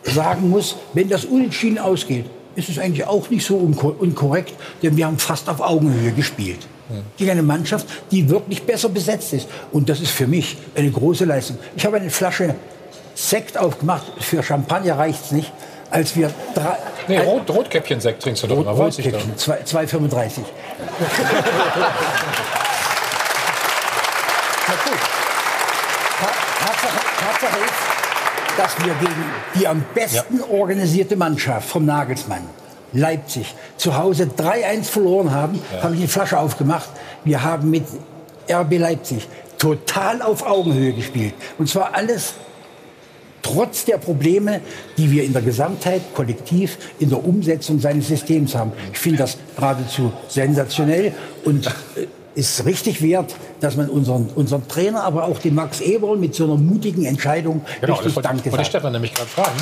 sagen 0.04 0.50
muss, 0.50 0.78
wenn 0.94 1.10
das 1.10 1.26
unentschieden 1.26 1.78
ausgeht, 1.78 2.26
ist 2.56 2.70
es 2.70 2.80
eigentlich 2.80 3.06
auch 3.06 3.30
nicht 3.30 3.46
so 3.46 3.58
unko 3.58 3.90
unkorrekt, 3.90 4.56
denn 4.82 4.98
wir 4.98 5.06
haben 5.06 5.20
fast 5.20 5.48
auf 5.50 5.62
Augenhöhe 5.62 6.12
gespielt. 6.12 6.68
Gegen 7.18 7.32
eine 7.32 7.44
Mannschaft, 7.44 7.86
die 8.12 8.30
wirklich 8.30 8.64
besser 8.64 8.90
besetzt 8.90 9.34
ist. 9.34 9.48
Und 9.72 9.90
das 9.90 10.00
ist 10.00 10.12
für 10.12 10.28
mich 10.28 10.58
eine 10.76 10.90
große 10.90 11.26
Leistung. 11.26 11.58
Ich 11.76 11.86
habe 11.86 11.98
eine 11.98 12.10
Flasche 12.10 12.56
Sekt 13.16 13.58
aufgemacht, 13.58 14.04
für 14.20 14.42
Champagner 14.44 14.98
reicht 14.98 15.26
es 15.26 15.32
nicht, 15.32 15.52
als 15.92 16.16
wir 16.16 16.32
drei... 16.54 16.78
Nee, 17.08 17.20
Rot, 17.20 17.50
Rotkäppchen-Sekt 17.50 18.22
trinkst 18.22 18.44
du 18.44 18.48
doch 18.48 18.58
immer, 18.62 18.78
weiß 18.78 19.00
ich 19.00 19.06
doch. 19.06 19.14
Rotkäppchen, 19.14 19.38
zwei- 19.38 19.62
2,35. 19.62 20.42
Na 24.68 24.74
gut. 24.74 25.00
Ta- 26.20 26.66
Tatsache, 26.66 27.00
Tatsache 27.20 27.58
ist, 27.64 28.58
dass 28.58 28.86
wir 28.86 28.94
gegen 28.96 29.26
die 29.56 29.68
am 29.68 29.84
besten 29.94 30.42
organisierte 30.42 31.16
Mannschaft 31.16 31.70
vom 31.70 31.86
Nagelsmann, 31.86 32.42
Leipzig, 32.94 33.54
zu 33.78 33.98
Hause 33.98 34.30
3-1 34.38 34.84
verloren 34.86 35.32
haben, 35.32 35.60
Ja. 35.74 35.84
habe 35.84 35.96
ich 35.96 36.02
eine 36.02 36.08
Flasche 36.10 36.40
aufgemacht. 36.40 36.90
Wir 37.26 37.44
haben 37.44 37.70
mit 37.70 37.84
RB 38.50 38.78
Leipzig 38.78 39.28
total 39.58 40.22
auf 40.22 40.46
Augenhöhe 40.46 40.94
gespielt. 40.94 41.34
Und 41.58 41.68
zwar 41.70 41.94
alles 41.96 42.34
trotz 43.42 43.86
der 43.86 43.98
Probleme, 43.98 44.62
die 44.98 45.12
wir 45.12 45.24
in 45.24 45.34
der 45.34 45.42
Gesamtheit 45.42 46.02
kollektiv 46.16 46.78
in 47.00 47.10
der 47.10 47.24
Umsetzung 47.26 47.80
seines 47.80 48.08
Systems 48.08 48.56
haben. 48.56 48.72
Ich 48.92 49.00
finde 49.00 49.20
das 49.20 49.38
geradezu 49.56 50.12
sensationell 50.28 51.14
und 51.46 51.68
äh, 51.68 52.08
ist 52.36 52.66
richtig 52.66 53.02
wert, 53.02 53.36
dass 53.62 53.76
man 53.78 53.90
unseren, 53.90 54.30
unseren 54.36 54.68
Trainer, 54.68 55.04
aber 55.04 55.24
auch 55.26 55.40
den 55.40 55.56
Max 55.56 55.82
Eberl 55.82 56.18
mit 56.18 56.36
so 56.36 56.44
einer 56.44 56.56
mutigen 56.58 57.06
Entscheidung 57.06 57.62
Genau, 57.82 57.96
das 57.96 58.06
richtig 58.06 58.16
wollte, 58.18 58.28
Danke 58.30 58.44
wollte 58.46 58.48
ich 58.50 58.68
sagt. 58.68 58.68
Stefan 58.68 58.92
nämlich 58.94 59.14
gerade 59.14 59.30
fragen. 59.30 59.58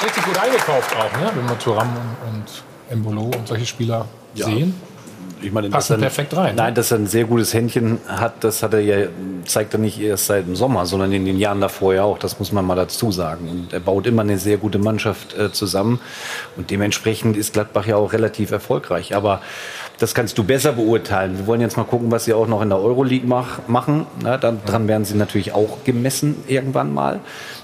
Max 0.00 0.04
richtig 0.04 0.24
gut 0.24 0.38
eingekauft 0.38 0.96
auch, 0.96 1.20
ne? 1.20 1.30
wenn 1.34 1.48
wir 1.48 1.58
Thuram 1.58 1.88
und, 2.26 2.62
Embolo 2.90 3.22
und 3.24 3.46
solche 3.46 3.66
Spieler 3.66 4.06
Ja. 4.34 4.46
sehen. 4.46 4.74
Ich 5.42 5.52
meine, 5.52 5.70
Passen 5.70 5.94
er, 5.94 6.00
perfekt 6.00 6.36
rein. 6.36 6.54
Nein, 6.54 6.74
dass 6.74 6.90
er 6.90 6.98
ein 6.98 7.06
sehr 7.06 7.24
gutes 7.24 7.54
Händchen 7.54 7.98
hat, 8.06 8.44
das 8.44 8.62
hat 8.62 8.74
er 8.74 8.80
ja, 8.80 9.08
zeigt 9.46 9.72
er 9.72 9.80
nicht 9.80 9.98
erst 9.98 10.26
seit 10.26 10.46
dem 10.46 10.54
Sommer, 10.54 10.84
sondern 10.84 11.12
in 11.12 11.24
den 11.24 11.38
Jahren 11.38 11.62
davor 11.62 11.94
ja 11.94 12.02
auch. 12.02 12.18
Das 12.18 12.38
muss 12.38 12.52
man 12.52 12.66
mal 12.66 12.74
dazu 12.74 13.10
sagen. 13.10 13.48
Und 13.48 13.72
er 13.72 13.80
baut 13.80 14.06
immer 14.06 14.20
eine 14.20 14.36
sehr 14.36 14.58
gute 14.58 14.78
Mannschaft 14.78 15.34
äh, 15.38 15.50
zusammen. 15.50 15.98
Und 16.58 16.70
dementsprechend 16.70 17.38
ist 17.38 17.54
Gladbach 17.54 17.86
ja 17.86 17.96
auch 17.96 18.12
relativ 18.12 18.50
erfolgreich. 18.50 19.14
Aber 19.14 19.40
das 19.98 20.14
kannst 20.14 20.36
du 20.36 20.44
besser 20.44 20.72
beurteilen. 20.72 21.38
Wir 21.38 21.46
wollen 21.46 21.62
jetzt 21.62 21.78
mal 21.78 21.84
gucken, 21.84 22.10
was 22.10 22.26
sie 22.26 22.34
auch 22.34 22.46
noch 22.46 22.60
in 22.60 22.68
der 22.68 22.78
Euroleague 22.78 23.26
mach, 23.26 23.66
machen. 23.66 24.06
Na, 24.22 24.36
dann, 24.36 24.60
dran 24.66 24.88
werden 24.88 25.06
sie 25.06 25.14
natürlich 25.14 25.52
auch 25.54 25.84
gemessen 25.84 26.36
irgendwann 26.48 26.92
mal. 26.92 27.20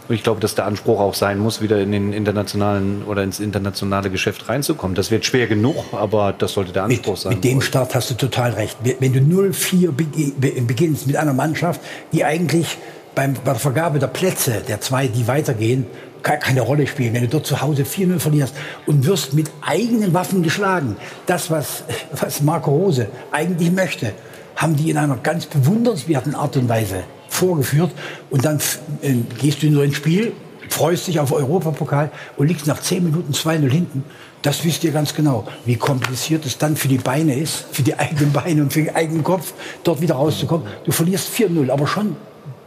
Und 0.09 0.15
ich 0.15 0.23
glaube, 0.23 0.41
dass 0.41 0.55
der 0.55 0.67
Anspruch 0.67 1.01
auch 1.01 1.15
sein 1.15 1.39
muss, 1.39 1.61
wieder 1.61 1.81
in 1.81 1.91
den 1.93 2.13
internationalen 2.13 3.03
oder 3.05 3.23
ins 3.25 3.41
internationale 3.41 4.09
Geschäft 4.11 4.49
reinzukommen. 4.49 4.95
Das 4.95 5.11
wird 5.11 5.25
schwer 5.25 5.47
genug, 5.47 5.77
aber 5.93 6.33
das 6.37 6.53
sollte 6.53 6.73
der 6.73 6.85
Anspruch 6.85 7.17
sein. 7.17 7.35
Mit 7.35 7.45
dem 7.45 7.61
Start 7.61 7.95
hast 7.95 8.11
du 8.11 8.15
total 8.15 8.53
recht. 8.53 8.77
Wenn 9.01 9.13
du 9.13 9.19
0-4 9.21 9.91
begi- 9.91 10.33
be- 10.39 10.61
beginnst 10.63 11.07
mit 11.07 11.17
einer 11.17 11.33
Mannschaft, 11.33 11.81
die 12.13 12.25
eigentlich 12.25 12.79
beim, 13.15 13.35
bei 13.35 13.53
der 13.53 13.55
Vergabe 13.57 13.99
der 13.99 14.07
Plätze, 14.09 14.63
der 14.69 14.81
zwei, 14.81 15.09
die 15.09 15.27
weitergehen, 15.27 15.87
ke- 16.23 16.39
keine 16.39 16.61
Rolle 16.61 16.87
spielen. 16.87 17.15
Wenn 17.15 17.23
du 17.23 17.29
dort 17.29 17.47
zu 17.47 17.61
Hause 17.61 17.83
4-0 17.85 18.19
verlierst 18.21 18.55
und 18.87 19.07
wirst 19.07 19.33
mit 19.33 19.51
eigenen 19.63 20.15
Waffen 20.15 20.43
geschlagen, 20.43 20.97
das, 21.27 21.51
was, 21.51 21.83
was 22.13 22.43
Marco 22.43 22.71
Rose 22.71 23.09
eigentlich 23.33 23.73
möchte, 23.73 24.13
haben 24.55 24.77
die 24.77 24.91
in 24.91 24.99
einer 24.99 25.17
ganz 25.17 25.47
bewundernswerten 25.47 26.35
Art 26.35 26.57
und 26.57 26.69
Weise 26.69 27.05
vorgeführt. 27.37 27.93
Und 28.31 28.45
dann 28.45 28.59
äh, 29.03 29.15
gehst 29.39 29.63
du 29.63 29.71
nur 29.71 29.85
ins 29.85 29.97
Spiel, 29.97 30.33
freust 30.69 31.07
dich 31.07 31.21
auf 31.21 31.33
Europapokal 31.33 32.11
und 32.37 32.49
liegst 32.49 32.67
nach 32.67 32.81
10 32.81 33.05
Minuten 33.05 33.33
2-0 33.33 33.71
hinten. 33.71 34.05
Das 34.43 34.65
wisst 34.65 34.85
ihr 34.85 34.93
ganz 34.93 35.15
genau, 35.15 35.47
wie 35.65 35.77
kompliziert 35.77 36.47
es 36.47 36.59
dann 36.59 36.77
für 36.77 36.89
die 36.89 36.99
Beine 36.99 37.35
ist, 37.35 37.67
für 37.73 37.83
die 37.83 37.99
eigenen 37.99 38.33
Beine 38.33 38.63
und 38.63 38.73
für 38.73 38.83
den 38.83 38.95
eigenen 38.95 39.25
Kopf, 39.25 39.53
dort 39.83 40.01
wieder 40.01 40.15
rauszukommen. 40.15 40.67
Du 40.85 40.93
verlierst 40.93 41.31
4-0, 41.35 41.71
aber 41.71 41.87
schon 41.87 42.17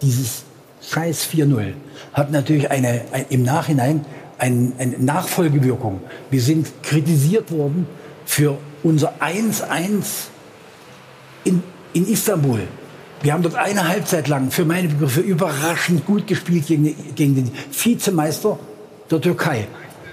dieses 0.02 0.44
scheiß 0.82 1.28
4-0 1.34 1.74
hat 2.14 2.32
natürlich 2.32 2.70
eine, 2.72 3.02
ein, 3.12 3.26
im 3.30 3.44
Nachhinein 3.44 4.06
ein, 4.38 4.74
eine 4.78 4.98
Nachfolgewirkung. 4.98 6.02
Wir 6.30 6.41
sind 6.41 6.68
kritisiert 6.84 7.52
worden 7.52 7.88
für 8.26 8.58
unser 8.84 9.14
1-1 9.22 10.28
in, 11.44 11.62
in 11.94 12.08
Istanbul. 12.08 12.62
Wir 13.22 13.34
haben 13.34 13.44
dort 13.44 13.56
eine 13.56 13.86
Halbzeit 13.86 14.30
lang 14.30 14.50
für 14.50 14.64
meine 14.64 14.88
Begriffe 14.88 15.20
überraschend 15.20 16.06
gut 16.06 16.26
gespielt 16.26 16.68
gegen, 16.68 16.96
gegen 17.16 17.36
den 17.36 17.52
Vizemeister 17.70 18.58
der 19.12 19.20
Türkei. 19.20 19.68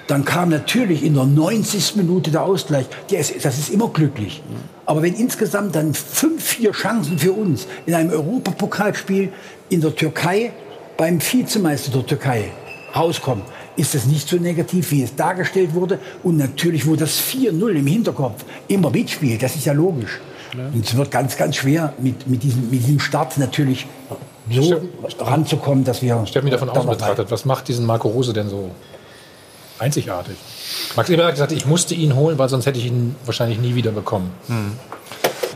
Dann 0.08 0.24
kam 0.24 0.48
natürlich 0.48 1.04
in 1.04 1.14
der 1.14 1.24
90. 1.24 1.96
Minute 1.96 2.32
der 2.32 2.42
Ausgleich. 2.42 2.86
Das 3.10 3.30
ist 3.30 3.70
immer 3.70 3.88
glücklich. 3.88 4.42
Aber 4.86 5.02
wenn 5.02 5.14
insgesamt 5.14 5.76
dann 5.76 5.94
fünf, 5.94 6.42
vier 6.42 6.72
Chancen 6.72 7.18
für 7.18 7.32
uns 7.32 7.68
in 7.86 7.94
einem 7.94 8.10
Europapokalspiel 8.10 9.32
in 9.68 9.80
der 9.80 9.94
Türkei 9.94 10.52
beim 10.96 11.20
Vizemeister 11.20 11.92
der 11.92 12.06
Türkei 12.06 12.50
rauskommen, 12.94 13.44
ist 13.76 13.94
das 13.94 14.06
nicht 14.06 14.28
so 14.28 14.36
negativ, 14.36 14.90
wie 14.90 15.02
es 15.02 15.14
dargestellt 15.14 15.74
wurde. 15.74 16.00
Und 16.24 16.38
natürlich, 16.38 16.86
wo 16.86 16.96
das 16.96 17.20
4-0 17.20 17.68
im 17.70 17.86
Hinterkopf 17.86 18.44
immer 18.66 18.90
mitspielt, 18.90 19.42
das 19.42 19.54
ist 19.54 19.66
ja 19.66 19.72
logisch. 19.72 20.20
Und 20.54 20.84
es 20.84 20.96
wird 20.96 21.10
ganz, 21.10 21.36
ganz 21.36 21.56
schwer 21.56 21.92
mit, 21.98 22.26
mit, 22.26 22.42
diesem, 22.42 22.70
mit 22.70 22.80
diesem 22.80 23.00
Start 23.00 23.36
natürlich 23.38 23.86
so 24.50 24.62
Steff, 24.62 24.80
ranzukommen, 25.20 25.84
dass 25.84 26.02
wir. 26.02 26.22
Stell 26.26 26.42
mich 26.42 26.52
davon 26.52 26.70
aus 26.70 26.86
betrachtet, 26.86 27.30
was 27.30 27.44
macht 27.44 27.68
diesen 27.68 27.86
Marco 27.86 28.08
Rose 28.08 28.32
denn 28.32 28.48
so 28.48 28.70
einzigartig? 29.78 30.36
Max 30.94 31.10
Eberl 31.10 31.26
hat 31.26 31.34
gesagt, 31.34 31.52
ich 31.52 31.66
musste 31.66 31.94
ihn 31.94 32.14
holen, 32.14 32.38
weil 32.38 32.48
sonst 32.48 32.66
hätte 32.66 32.78
ich 32.78 32.86
ihn 32.86 33.16
wahrscheinlich 33.24 33.58
nie 33.58 33.74
wieder 33.74 33.90
bekommen. 33.90 34.32
Hm. 34.46 34.72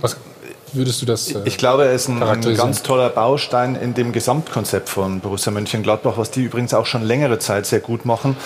Was 0.00 0.16
würdest 0.72 1.02
du 1.02 1.06
das? 1.06 1.30
Äh, 1.30 1.42
ich 1.44 1.56
glaube, 1.56 1.84
er 1.84 1.92
ist 1.92 2.08
ein, 2.08 2.22
ein, 2.22 2.40
ganz 2.54 2.82
toller 2.82 3.10
Baustein 3.10 3.76
in 3.76 3.94
dem 3.94 4.12
Gesamtkonzept 4.12 4.88
von 4.88 5.20
Borussia 5.20 5.52
Mönchengladbach, 5.52 6.16
was 6.16 6.30
die 6.30 6.42
übrigens 6.42 6.74
auch 6.74 6.86
schon 6.86 7.02
längere 7.02 7.38
Zeit 7.38 7.66
sehr 7.66 7.80
gut 7.80 8.04
machen. 8.04 8.36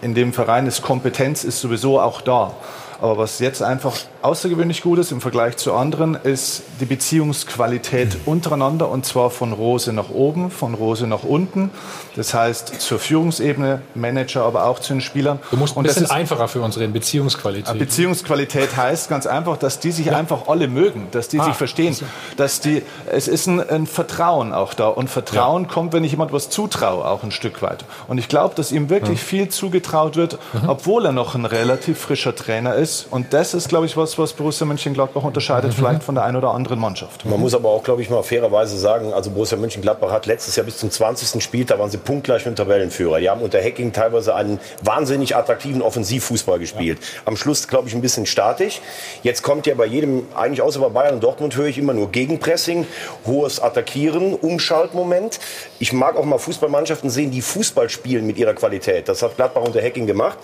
In 0.00 0.14
dem 0.14 0.32
Verein 0.32 0.66
ist 0.66 0.82
Kompetenz 0.82 1.44
ist 1.44 1.60
sowieso 1.60 2.00
auch 2.00 2.20
da. 2.20 2.54
Aber 3.02 3.18
was 3.18 3.40
jetzt 3.40 3.64
einfach 3.64 3.96
außergewöhnlich 4.22 4.80
gut 4.80 5.00
ist 5.00 5.10
im 5.10 5.20
Vergleich 5.20 5.56
zu 5.56 5.74
anderen, 5.74 6.14
ist 6.14 6.62
die 6.78 6.84
Beziehungsqualität 6.84 8.16
untereinander 8.26 8.88
und 8.90 9.04
zwar 9.04 9.30
von 9.30 9.52
Rose 9.52 9.92
nach 9.92 10.10
oben, 10.10 10.52
von 10.52 10.74
Rose 10.74 11.08
nach 11.08 11.24
unten. 11.24 11.70
Das 12.14 12.32
heißt 12.32 12.80
zur 12.80 13.00
Führungsebene, 13.00 13.82
Manager, 13.96 14.44
aber 14.44 14.66
auch 14.66 14.78
zu 14.78 14.92
den 14.92 15.00
Spielern. 15.00 15.40
Du 15.50 15.56
musst 15.56 15.76
ein 15.76 15.82
bisschen 15.82 16.08
einfacher 16.12 16.46
für 16.46 16.60
uns 16.60 16.78
reden, 16.78 16.92
Beziehungsqualität. 16.92 17.76
Beziehungsqualität 17.76 18.76
heißt 18.76 19.08
ganz 19.08 19.26
einfach, 19.26 19.56
dass 19.56 19.80
die 19.80 19.90
sich 19.90 20.06
ja. 20.06 20.16
einfach 20.16 20.46
alle 20.46 20.68
mögen, 20.68 21.08
dass 21.10 21.26
die 21.26 21.40
ah, 21.40 21.44
sich 21.46 21.54
verstehen, 21.54 21.96
dass 22.36 22.60
die, 22.60 22.84
es 23.10 23.26
ist 23.26 23.48
ein, 23.48 23.68
ein, 23.68 23.88
Vertrauen 23.88 24.52
auch 24.52 24.74
da 24.74 24.86
und 24.86 25.10
Vertrauen 25.10 25.64
ja. 25.64 25.68
kommt, 25.68 25.92
wenn 25.92 26.04
ich 26.04 26.12
jemand 26.12 26.32
was 26.32 26.50
zutraue, 26.50 27.04
auch 27.04 27.24
ein 27.24 27.32
Stück 27.32 27.62
weit. 27.62 27.84
Und 28.06 28.18
ich 28.18 28.28
glaube, 28.28 28.54
dass 28.54 28.70
ihm 28.70 28.90
wirklich 28.90 29.18
ja. 29.18 29.26
viel 29.26 29.48
zugetraut 29.48 30.14
wird, 30.14 30.38
mhm. 30.52 30.68
obwohl 30.68 31.06
er 31.06 31.12
noch 31.12 31.34
ein 31.34 31.46
relativ 31.46 31.98
frischer 31.98 32.36
Trainer 32.36 32.76
ist 32.76 32.91
ist. 32.92 33.06
Und 33.10 33.32
das 33.32 33.54
ist, 33.54 33.68
glaube 33.68 33.86
ich, 33.86 33.96
was, 33.96 34.18
was 34.18 34.32
Borussia 34.32 34.66
Mönchengladbach 34.66 35.22
unterscheidet, 35.22 35.70
mhm. 35.72 35.76
vielleicht 35.76 36.02
von 36.02 36.14
der 36.14 36.24
einen 36.24 36.36
oder 36.36 36.52
anderen 36.52 36.78
Mannschaft. 36.78 37.24
Man 37.24 37.40
muss 37.40 37.54
aber 37.54 37.68
auch, 37.68 37.82
glaube 37.82 38.02
ich, 38.02 38.10
mal 38.10 38.22
fairerweise 38.22 38.78
sagen, 38.78 39.12
also 39.12 39.30
Borussia 39.30 39.56
Mönchengladbach 39.58 40.10
hat 40.10 40.26
letztes 40.26 40.56
Jahr 40.56 40.64
bis 40.64 40.78
zum 40.78 40.90
20. 40.90 41.42
Spieltag 41.42 41.78
waren 41.78 41.90
sie 41.90 41.98
punktgleich 41.98 42.44
mit 42.44 42.54
dem 42.54 42.56
Tabellenführer. 42.56 43.18
Die 43.20 43.28
haben 43.28 43.40
unter 43.40 43.62
Hacking 43.62 43.92
teilweise 43.92 44.34
einen 44.34 44.58
wahnsinnig 44.82 45.36
attraktiven 45.36 45.82
Offensivfußball 45.82 46.58
gespielt. 46.58 46.98
Ja. 47.00 47.22
Am 47.24 47.36
Schluss, 47.36 47.68
glaube 47.68 47.88
ich, 47.88 47.94
ein 47.94 48.00
bisschen 48.00 48.26
statisch. 48.26 48.80
Jetzt 49.22 49.42
kommt 49.42 49.66
ja 49.66 49.74
bei 49.74 49.86
jedem, 49.86 50.26
eigentlich 50.34 50.62
außer 50.62 50.80
bei 50.80 50.88
Bayern 50.88 51.14
und 51.14 51.24
Dortmund, 51.24 51.56
höre 51.56 51.66
ich 51.66 51.78
immer 51.78 51.94
nur 51.94 52.10
Gegenpressing, 52.10 52.86
hohes 53.26 53.60
Attackieren, 53.60 54.34
Umschaltmoment. 54.34 55.40
Ich 55.78 55.92
mag 55.92 56.16
auch 56.16 56.24
mal 56.24 56.38
Fußballmannschaften 56.38 57.10
sehen, 57.10 57.30
die 57.30 57.42
Fußball 57.42 57.88
spielen 57.88 58.26
mit 58.26 58.38
ihrer 58.38 58.54
Qualität. 58.54 59.08
Das 59.08 59.22
hat 59.22 59.36
Gladbach 59.36 59.62
unter 59.62 59.82
Hacking 59.82 60.06
gemacht. 60.06 60.38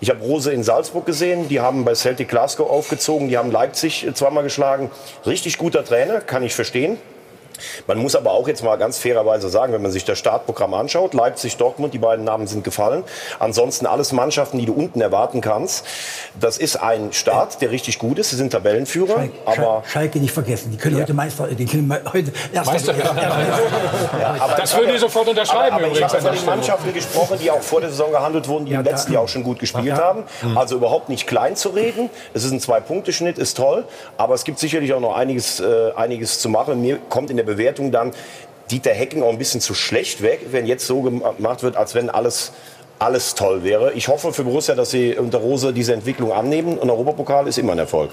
Ich 0.00 0.10
habe 0.10 0.20
Rose 0.20 0.52
in 0.52 0.62
Salzburg 0.64 1.06
gesehen, 1.06 1.48
die 1.48 1.60
haben 1.60 1.84
bei 1.84 1.91
Celtic 1.94 2.28
Glasgow 2.28 2.68
aufgezogen, 2.68 3.28
die 3.28 3.38
haben 3.38 3.50
Leipzig 3.50 4.06
zweimal 4.14 4.42
geschlagen. 4.42 4.90
Richtig 5.26 5.58
guter 5.58 5.84
Trainer, 5.84 6.20
kann 6.20 6.42
ich 6.42 6.54
verstehen. 6.54 6.98
Man 7.86 7.98
muss 7.98 8.16
aber 8.16 8.32
auch 8.32 8.48
jetzt 8.48 8.62
mal 8.62 8.76
ganz 8.76 8.98
fairerweise 8.98 9.48
sagen, 9.48 9.72
wenn 9.72 9.82
man 9.82 9.90
sich 9.90 10.04
das 10.04 10.18
Startprogramm 10.18 10.74
anschaut, 10.74 11.14
Leipzig, 11.14 11.56
Dortmund, 11.56 11.94
die 11.94 11.98
beiden 11.98 12.24
Namen 12.24 12.46
sind 12.46 12.64
gefallen. 12.64 13.04
Ansonsten 13.38 13.86
alles 13.86 14.12
Mannschaften, 14.12 14.58
die 14.58 14.66
du 14.66 14.72
unten 14.72 15.00
erwarten 15.00 15.40
kannst. 15.40 15.84
Das 16.40 16.58
ist 16.58 16.76
ein 16.76 17.12
Start, 17.12 17.60
der 17.60 17.70
richtig 17.70 17.98
gut 17.98 18.18
ist. 18.18 18.30
Sie 18.30 18.36
sind 18.36 18.50
Tabellenführer. 18.50 19.14
Schalke, 19.14 19.32
aber 19.44 19.82
Schalke 19.86 20.18
nicht 20.18 20.32
vergessen. 20.32 20.70
Die 20.70 20.76
können 20.76 20.96
ja. 20.96 21.02
heute 21.02 21.14
Meister, 21.14 21.48
die 21.48 21.66
können 21.66 21.92
heute 22.12 22.32
Meister. 22.52 22.94
Ja, 22.94 24.36
aber, 24.38 24.54
das 24.56 24.76
würde 24.76 24.92
ich 24.92 25.00
sofort 25.00 25.28
unterschreiben. 25.28 25.76
Aber, 25.76 25.86
aber 25.86 25.94
ich 25.94 26.02
habe 26.02 26.20
von 26.20 26.34
den 26.34 26.44
Mannschaften 26.44 26.92
gesprochen, 26.92 27.38
die 27.40 27.50
auch 27.50 27.62
vor 27.62 27.80
der 27.80 27.90
Saison 27.90 28.10
gehandelt 28.10 28.48
wurden, 28.48 28.66
die 28.66 28.72
ja, 28.72 28.80
im 28.80 28.84
letzten 28.84 29.12
Jahr 29.12 29.22
auch 29.22 29.28
schon 29.28 29.42
gut 29.42 29.58
gespielt 29.58 29.94
haben. 29.94 30.24
Mhm. 30.42 30.58
Also 30.58 30.76
überhaupt 30.76 31.08
nicht 31.08 31.26
klein 31.26 31.56
zu 31.56 31.70
reden. 31.70 32.10
Es 32.34 32.44
ist 32.44 32.52
ein 32.52 32.60
Zwei-Punkte-Schnitt, 32.60 33.38
ist 33.38 33.56
toll. 33.56 33.84
Aber 34.16 34.34
es 34.34 34.44
gibt 34.44 34.58
sicherlich 34.58 34.92
auch 34.92 35.00
noch 35.00 35.16
einiges, 35.16 35.60
äh, 35.60 35.92
einiges 35.96 36.40
zu 36.40 36.48
machen. 36.48 36.80
Mir 36.80 36.98
kommt 37.08 37.30
in 37.30 37.36
der 37.36 37.44
Bewertung 37.54 37.92
dann 37.92 38.12
Dieter 38.70 38.92
Hecking 38.92 39.22
auch 39.22 39.30
ein 39.30 39.38
bisschen 39.38 39.60
zu 39.60 39.74
schlecht 39.74 40.22
weg, 40.22 40.46
wenn 40.50 40.66
jetzt 40.66 40.86
so 40.86 41.02
gemacht 41.02 41.62
wird, 41.62 41.76
als 41.76 41.94
wenn 41.94 42.10
alles 42.10 42.52
alles 43.02 43.34
toll 43.34 43.64
wäre. 43.64 43.92
Ich 43.94 44.08
hoffe 44.08 44.32
für 44.32 44.44
Borussia, 44.44 44.74
dass 44.74 44.90
sie 44.90 45.16
unter 45.16 45.38
Rose 45.38 45.72
diese 45.72 45.92
Entwicklung 45.92 46.32
annehmen. 46.32 46.78
Und 46.78 46.88
Europapokal 46.88 47.48
ist 47.48 47.58
immer 47.58 47.72
ein 47.72 47.78
Erfolg. 47.78 48.10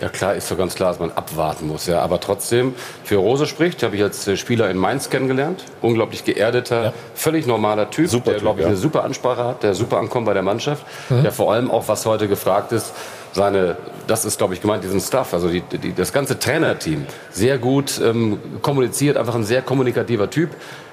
Ja 0.00 0.08
klar, 0.08 0.34
ist 0.34 0.50
doch 0.50 0.56
ganz 0.56 0.74
klar, 0.74 0.90
dass 0.90 1.00
man 1.00 1.10
abwarten 1.10 1.66
muss. 1.66 1.86
Ja. 1.86 2.00
Aber 2.00 2.20
trotzdem, 2.20 2.74
für 3.04 3.16
Rose 3.16 3.46
spricht, 3.46 3.82
habe 3.82 3.96
ich 3.96 4.02
als 4.02 4.38
Spieler 4.38 4.70
in 4.70 4.76
Mainz 4.76 5.10
kennengelernt. 5.10 5.64
Unglaublich 5.82 6.24
geerdeter, 6.24 6.84
ja. 6.84 6.92
völlig 7.14 7.46
normaler 7.46 7.90
Typ, 7.90 8.08
super 8.08 8.32
der, 8.32 8.40
glaube 8.40 8.60
ich, 8.60 8.64
ja. 8.64 8.68
eine 8.68 8.76
super 8.76 9.02
Ansprache 9.02 9.44
hat, 9.44 9.62
der 9.62 9.74
super 9.74 9.98
ankommt 9.98 10.26
bei 10.26 10.34
der 10.34 10.42
Mannschaft. 10.42 10.84
Mhm. 11.08 11.22
Der 11.22 11.32
vor 11.32 11.52
allem 11.52 11.70
auch, 11.70 11.88
was 11.88 12.06
heute 12.06 12.28
gefragt 12.28 12.70
ist, 12.70 12.92
seine, 13.32 13.76
das 14.06 14.24
ist, 14.24 14.38
glaube 14.38 14.54
ich, 14.54 14.60
gemeint, 14.60 14.84
diesen 14.84 15.00
Staff, 15.00 15.34
also 15.34 15.48
die, 15.48 15.60
die, 15.60 15.92
das 15.94 16.12
ganze 16.12 16.38
Trainerteam, 16.38 17.06
sehr 17.30 17.58
gut 17.58 18.00
ähm, 18.02 18.38
kommuniziert, 18.62 19.16
einfach 19.16 19.34
ein 19.34 19.44
sehr 19.44 19.62
kommunikativer 19.62 20.30
Typ. 20.30 20.50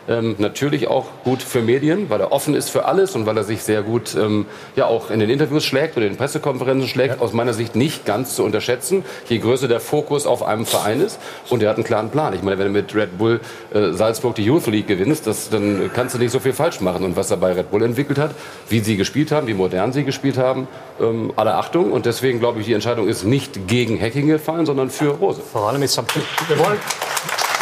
Ähm, 0.07 0.35
natürlich 0.37 0.87
auch 0.87 1.07
gut 1.23 1.41
für 1.41 1.61
Medien, 1.61 2.09
weil 2.09 2.21
er 2.21 2.31
offen 2.31 2.53
ist 2.53 2.69
für 2.69 2.85
alles 2.85 3.15
und 3.15 3.25
weil 3.25 3.37
er 3.37 3.43
sich 3.43 3.63
sehr 3.63 3.81
gut 3.81 4.15
ähm, 4.15 4.45
ja 4.75 4.85
auch 4.85 5.09
in 5.09 5.19
den 5.19 5.29
Interviews 5.29 5.65
schlägt 5.65 5.97
und 5.97 6.03
in 6.03 6.09
den 6.09 6.17
Pressekonferenzen 6.17 6.87
schlägt. 6.87 7.15
Ja. 7.15 7.21
Aus 7.21 7.33
meiner 7.33 7.53
Sicht 7.53 7.75
nicht 7.75 8.05
ganz 8.05 8.35
zu 8.35 8.43
unterschätzen, 8.43 9.03
je 9.27 9.39
größer 9.39 9.67
der 9.67 9.79
Fokus 9.79 10.27
auf 10.27 10.43
einem 10.43 10.65
Verein 10.65 11.01
ist. 11.01 11.19
Und 11.49 11.63
er 11.63 11.69
hat 11.69 11.77
einen 11.77 11.85
klaren 11.85 12.09
Plan. 12.09 12.33
Ich 12.33 12.43
meine, 12.43 12.59
wenn 12.59 12.67
du 12.67 12.73
mit 12.73 12.93
Red 12.93 13.17
Bull 13.17 13.39
äh, 13.73 13.91
Salzburg 13.93 14.35
die 14.35 14.43
Youth 14.43 14.67
League 14.67 14.87
gewinnst, 14.87 15.25
das, 15.25 15.49
dann 15.49 15.89
kannst 15.93 16.15
du 16.15 16.19
nicht 16.19 16.31
so 16.31 16.39
viel 16.39 16.53
falsch 16.53 16.81
machen. 16.81 17.03
Und 17.03 17.15
was 17.15 17.31
er 17.31 17.37
bei 17.37 17.53
Red 17.53 17.71
Bull 17.71 17.83
entwickelt 17.83 18.19
hat, 18.19 18.31
wie 18.69 18.81
sie 18.81 18.97
gespielt 18.97 19.31
haben, 19.31 19.47
wie 19.47 19.53
modern 19.53 19.91
sie 19.91 20.03
gespielt 20.03 20.37
haben, 20.37 20.67
ähm, 21.01 21.33
alle 21.35 21.55
Achtung. 21.55 21.91
Und 21.91 22.05
deswegen 22.05 22.39
glaube 22.39 22.59
ich, 22.59 22.67
die 22.67 22.73
Entscheidung 22.73 23.07
ist 23.07 23.23
nicht 23.23 23.67
gegen 23.67 23.99
Hacking 23.99 24.27
gefallen, 24.27 24.65
sondern 24.65 24.89
für 24.91 25.09
Rose. 25.09 25.41
Vor 25.41 25.69
allem 25.69 25.81
ist 25.81 25.95
wir 25.95 26.59
wollen 26.59 26.77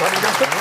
machen 0.03 0.21
sofort 0.21 0.52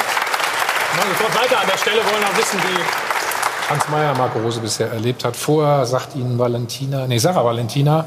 weiter 1.52 1.60
an 1.60 1.68
der 1.68 1.78
Stelle, 1.78 1.96
wollen 2.04 2.24
auch 2.24 2.36
wissen, 2.36 2.58
wie 2.62 3.70
Hans 3.70 3.88
Meyer 3.88 4.14
Marco 4.14 4.38
Rose 4.38 4.60
bisher 4.60 4.90
erlebt 4.90 5.24
hat. 5.24 5.36
Vorher 5.36 5.84
sagt 5.86 6.14
Ihnen 6.14 6.38
Valentina, 6.38 7.06
nee, 7.06 7.18
Sarah 7.18 7.44
Valentina, 7.44 8.06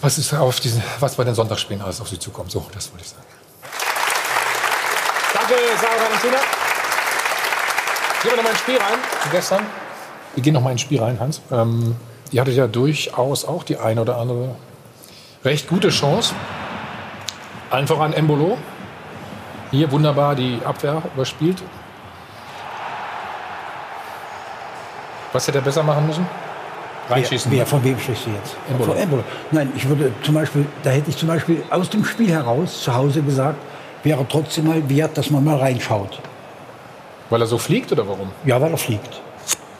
was 0.00 0.18
ist 0.18 0.34
auf 0.34 0.60
diesen, 0.60 0.82
was 1.00 1.14
bei 1.14 1.24
den 1.24 1.34
Sonntagsspielen 1.34 1.82
alles 1.82 2.00
auf 2.00 2.08
Sie 2.08 2.18
zukommt. 2.18 2.50
So, 2.50 2.66
das 2.74 2.90
wollte 2.90 3.04
ich 3.04 3.10
sagen. 3.10 3.22
Danke, 5.34 5.54
Sarah 5.80 6.04
Valentina. 6.04 6.38
Gehen 8.22 8.30
wir 8.32 8.36
noch 8.36 8.42
mal 8.42 8.50
ins 8.50 8.58
Spiel 8.58 8.76
rein, 8.78 8.98
gestern. 9.30 9.66
Wir 10.34 10.42
gehen 10.42 10.54
noch 10.54 10.62
mal 10.62 10.72
ins 10.72 10.80
Spiel 10.80 11.00
rein, 11.00 11.20
Hans. 11.20 11.40
Ähm, 11.52 11.96
ihr 12.32 12.40
hattet 12.40 12.54
ja 12.54 12.66
durchaus 12.66 13.44
auch 13.44 13.62
die 13.62 13.76
eine 13.76 14.00
oder 14.02 14.16
andere 14.16 14.56
recht 15.44 15.68
gute 15.68 15.90
Chance. 15.90 16.34
Allen 17.70 17.86
voran 17.86 18.12
Embolo. 18.12 18.58
Hier 19.70 19.90
wunderbar 19.92 20.34
die 20.34 20.58
Abwehr 20.64 21.02
überspielt. 21.14 21.62
Was 25.32 25.46
hätte 25.46 25.58
er 25.58 25.62
besser 25.62 25.82
machen 25.82 26.06
müssen? 26.06 26.26
Reinschießen. 27.08 27.50
Wer, 27.50 27.58
wer, 27.60 27.66
von 27.66 27.82
wem 27.84 27.98
sprichst 27.98 28.26
du 28.26 28.30
jetzt? 28.30 28.56
Embolo. 28.68 28.92
Von 28.92 29.02
Embolo. 29.02 29.24
Nein, 29.50 29.72
ich 29.76 29.88
würde 29.88 30.12
zum 30.22 30.34
Beispiel, 30.34 30.66
da 30.82 30.90
hätte 30.90 31.10
ich 31.10 31.16
zum 31.16 31.28
Beispiel 31.28 31.62
aus 31.70 31.88
dem 31.88 32.04
Spiel 32.04 32.30
heraus 32.30 32.82
zu 32.82 32.94
Hause 32.94 33.22
gesagt, 33.22 33.58
wäre 34.02 34.24
trotzdem 34.28 34.66
mal 34.66 34.88
wert, 34.88 35.16
dass 35.16 35.30
man 35.30 35.44
mal 35.44 35.56
reinschaut. 35.56 36.20
Weil 37.30 37.40
er 37.40 37.46
so 37.46 37.58
fliegt 37.58 37.92
oder 37.92 38.06
warum? 38.06 38.30
Ja, 38.44 38.60
weil 38.60 38.70
er 38.70 38.78
fliegt. 38.78 39.20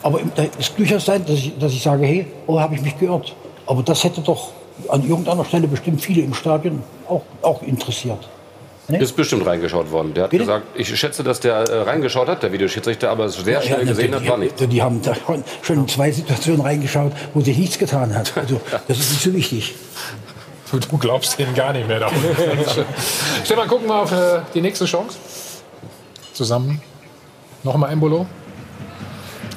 Aber 0.02 0.20
da 0.36 0.44
ist 0.58 0.78
durchaus 0.78 1.04
sein, 1.06 1.24
dass 1.24 1.36
ich, 1.36 1.58
dass 1.58 1.72
ich 1.72 1.82
sage, 1.82 2.06
hey, 2.06 2.26
oh, 2.46 2.58
habe 2.60 2.74
ich 2.74 2.82
mich 2.82 2.98
geirrt. 2.98 3.34
Aber 3.66 3.82
das 3.82 4.04
hätte 4.04 4.20
doch 4.20 4.50
an 4.88 5.06
irgendeiner 5.06 5.44
Stelle 5.44 5.66
bestimmt 5.66 6.00
viele 6.00 6.22
im 6.22 6.34
Stadion 6.34 6.82
auch, 7.08 7.22
auch 7.42 7.62
interessiert. 7.62 8.28
Nee? 8.90 8.98
Ist 9.00 9.16
bestimmt 9.16 9.44
reingeschaut 9.44 9.90
worden. 9.90 10.14
Der 10.14 10.24
hat 10.24 10.30
Bitte? 10.30 10.44
gesagt, 10.44 10.66
ich 10.74 10.98
schätze, 10.98 11.22
dass 11.22 11.40
der 11.40 11.56
äh, 11.56 11.82
reingeschaut 11.82 12.26
hat, 12.26 12.42
der 12.42 12.52
Videoschiedsrichter, 12.52 13.10
aber 13.10 13.26
es 13.26 13.34
sehr 13.34 13.60
schnell 13.60 13.80
ja, 13.80 13.84
gesehen 13.84 14.14
hat, 14.14 14.26
war 14.26 14.38
nicht. 14.38 14.54
Die 14.72 14.82
haben 14.82 15.02
schon 15.60 15.80
in 15.80 15.88
zwei 15.88 16.10
Situationen 16.10 16.62
reingeschaut, 16.62 17.12
wo 17.34 17.42
sich 17.42 17.58
nichts 17.58 17.78
getan 17.78 18.14
hat. 18.14 18.32
Also 18.34 18.60
das 18.88 18.98
ist 18.98 19.10
nicht 19.10 19.22
so 19.22 19.34
wichtig. 19.34 19.74
Du, 20.70 20.78
du 20.78 20.96
glaubst 20.96 21.38
denen 21.38 21.54
gar 21.54 21.74
nicht 21.74 21.86
mehr 21.86 22.00
davon. 22.00 22.18
Stefan, 23.44 23.68
gucken 23.68 23.88
wir 23.88 23.96
auf 23.96 24.12
äh, 24.12 24.40
die 24.54 24.62
nächste 24.62 24.86
Chance. 24.86 25.18
Zusammen. 26.32 26.80
Nochmal 27.64 27.92
Embolo. 27.92 28.26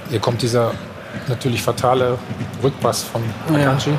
Hier 0.10 0.20
kommt 0.20 0.42
dieser 0.42 0.74
natürlich 1.30 1.62
fatale 1.62 2.18
Rückpass 2.62 3.04
von 3.04 3.24
Akanji. 3.48 3.92
Ja. 3.92 3.98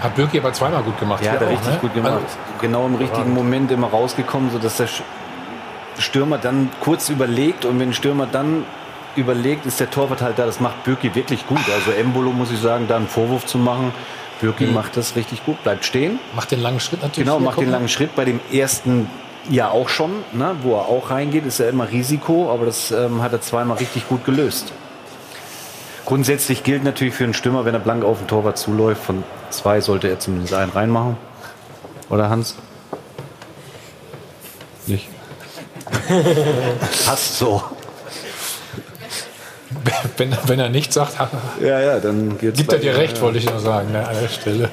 Hat 0.00 0.14
Birki 0.14 0.38
aber 0.38 0.52
zweimal 0.52 0.82
gut 0.82 0.98
gemacht. 0.98 1.24
Ja, 1.24 1.32
hat 1.32 1.42
er 1.42 1.50
richtig 1.50 1.72
ne? 1.72 1.78
gut 1.80 1.94
gemacht. 1.94 2.12
Also, 2.14 2.36
genau 2.60 2.86
im 2.86 2.94
richtigen 2.94 3.34
Moment 3.34 3.70
immer 3.72 3.88
rausgekommen, 3.88 4.50
sodass 4.50 4.76
der 4.76 4.88
Stürmer 5.98 6.38
dann 6.38 6.70
kurz 6.80 7.08
überlegt 7.08 7.64
und 7.64 7.80
wenn 7.80 7.88
der 7.88 7.94
Stürmer 7.94 8.26
dann 8.26 8.64
überlegt, 9.16 9.66
ist 9.66 9.80
der 9.80 9.90
Torwart 9.90 10.22
halt 10.22 10.38
da. 10.38 10.46
Das 10.46 10.60
macht 10.60 10.84
Birki 10.84 11.14
wirklich 11.14 11.46
gut. 11.46 11.60
Also 11.74 11.90
Embolo 11.90 12.30
muss 12.30 12.50
ich 12.52 12.60
sagen, 12.60 12.86
da 12.88 12.96
einen 12.96 13.08
Vorwurf 13.08 13.46
zu 13.46 13.58
machen. 13.58 13.92
Birki 14.40 14.66
mhm. 14.66 14.74
macht 14.74 14.96
das 14.96 15.16
richtig 15.16 15.44
gut, 15.44 15.62
bleibt 15.64 15.84
stehen. 15.84 16.20
Macht 16.36 16.52
den 16.52 16.62
langen 16.62 16.78
Schritt 16.78 17.02
natürlich. 17.02 17.28
Genau, 17.28 17.40
macht 17.40 17.60
den 17.60 17.70
langen 17.70 17.88
Schritt. 17.88 18.14
Bei 18.14 18.24
dem 18.24 18.40
ersten 18.52 19.10
ja 19.50 19.70
auch 19.70 19.88
schon, 19.88 20.10
ne, 20.32 20.54
wo 20.62 20.74
er 20.74 20.88
auch 20.88 21.10
reingeht, 21.10 21.44
ist 21.46 21.58
ja 21.58 21.68
immer 21.68 21.90
Risiko, 21.90 22.52
aber 22.52 22.66
das 22.66 22.90
ähm, 22.90 23.22
hat 23.22 23.32
er 23.32 23.40
zweimal 23.40 23.78
richtig 23.78 24.08
gut 24.08 24.24
gelöst. 24.24 24.72
Grundsätzlich 26.08 26.62
gilt 26.62 26.84
natürlich 26.84 27.12
für 27.12 27.24
einen 27.24 27.34
Stürmer, 27.34 27.66
wenn 27.66 27.74
er 27.74 27.80
blank 27.80 28.02
auf 28.02 28.16
den 28.16 28.28
Torwart 28.28 28.56
zuläuft, 28.56 29.04
von 29.04 29.24
zwei 29.50 29.82
sollte 29.82 30.08
er 30.08 30.18
zumindest 30.18 30.54
einen 30.54 30.72
reinmachen. 30.72 31.18
Oder 32.08 32.30
Hans? 32.30 32.54
Nicht? 34.86 35.06
Passt 37.04 37.38
so. 37.38 37.62
Wenn, 40.16 40.34
wenn 40.46 40.58
er 40.58 40.70
nichts 40.70 40.94
sagt, 40.94 41.14
ja, 41.60 41.78
ja, 41.78 42.00
dann 42.00 42.38
gibt 42.38 42.72
er 42.72 42.78
dir 42.78 42.96
recht, 42.96 43.20
wollte 43.20 43.36
ich 43.36 43.44
nur 43.44 43.60
sagen, 43.60 43.92
ne, 43.92 44.08
an 44.08 44.16
der 44.18 44.28
Stelle. 44.30 44.70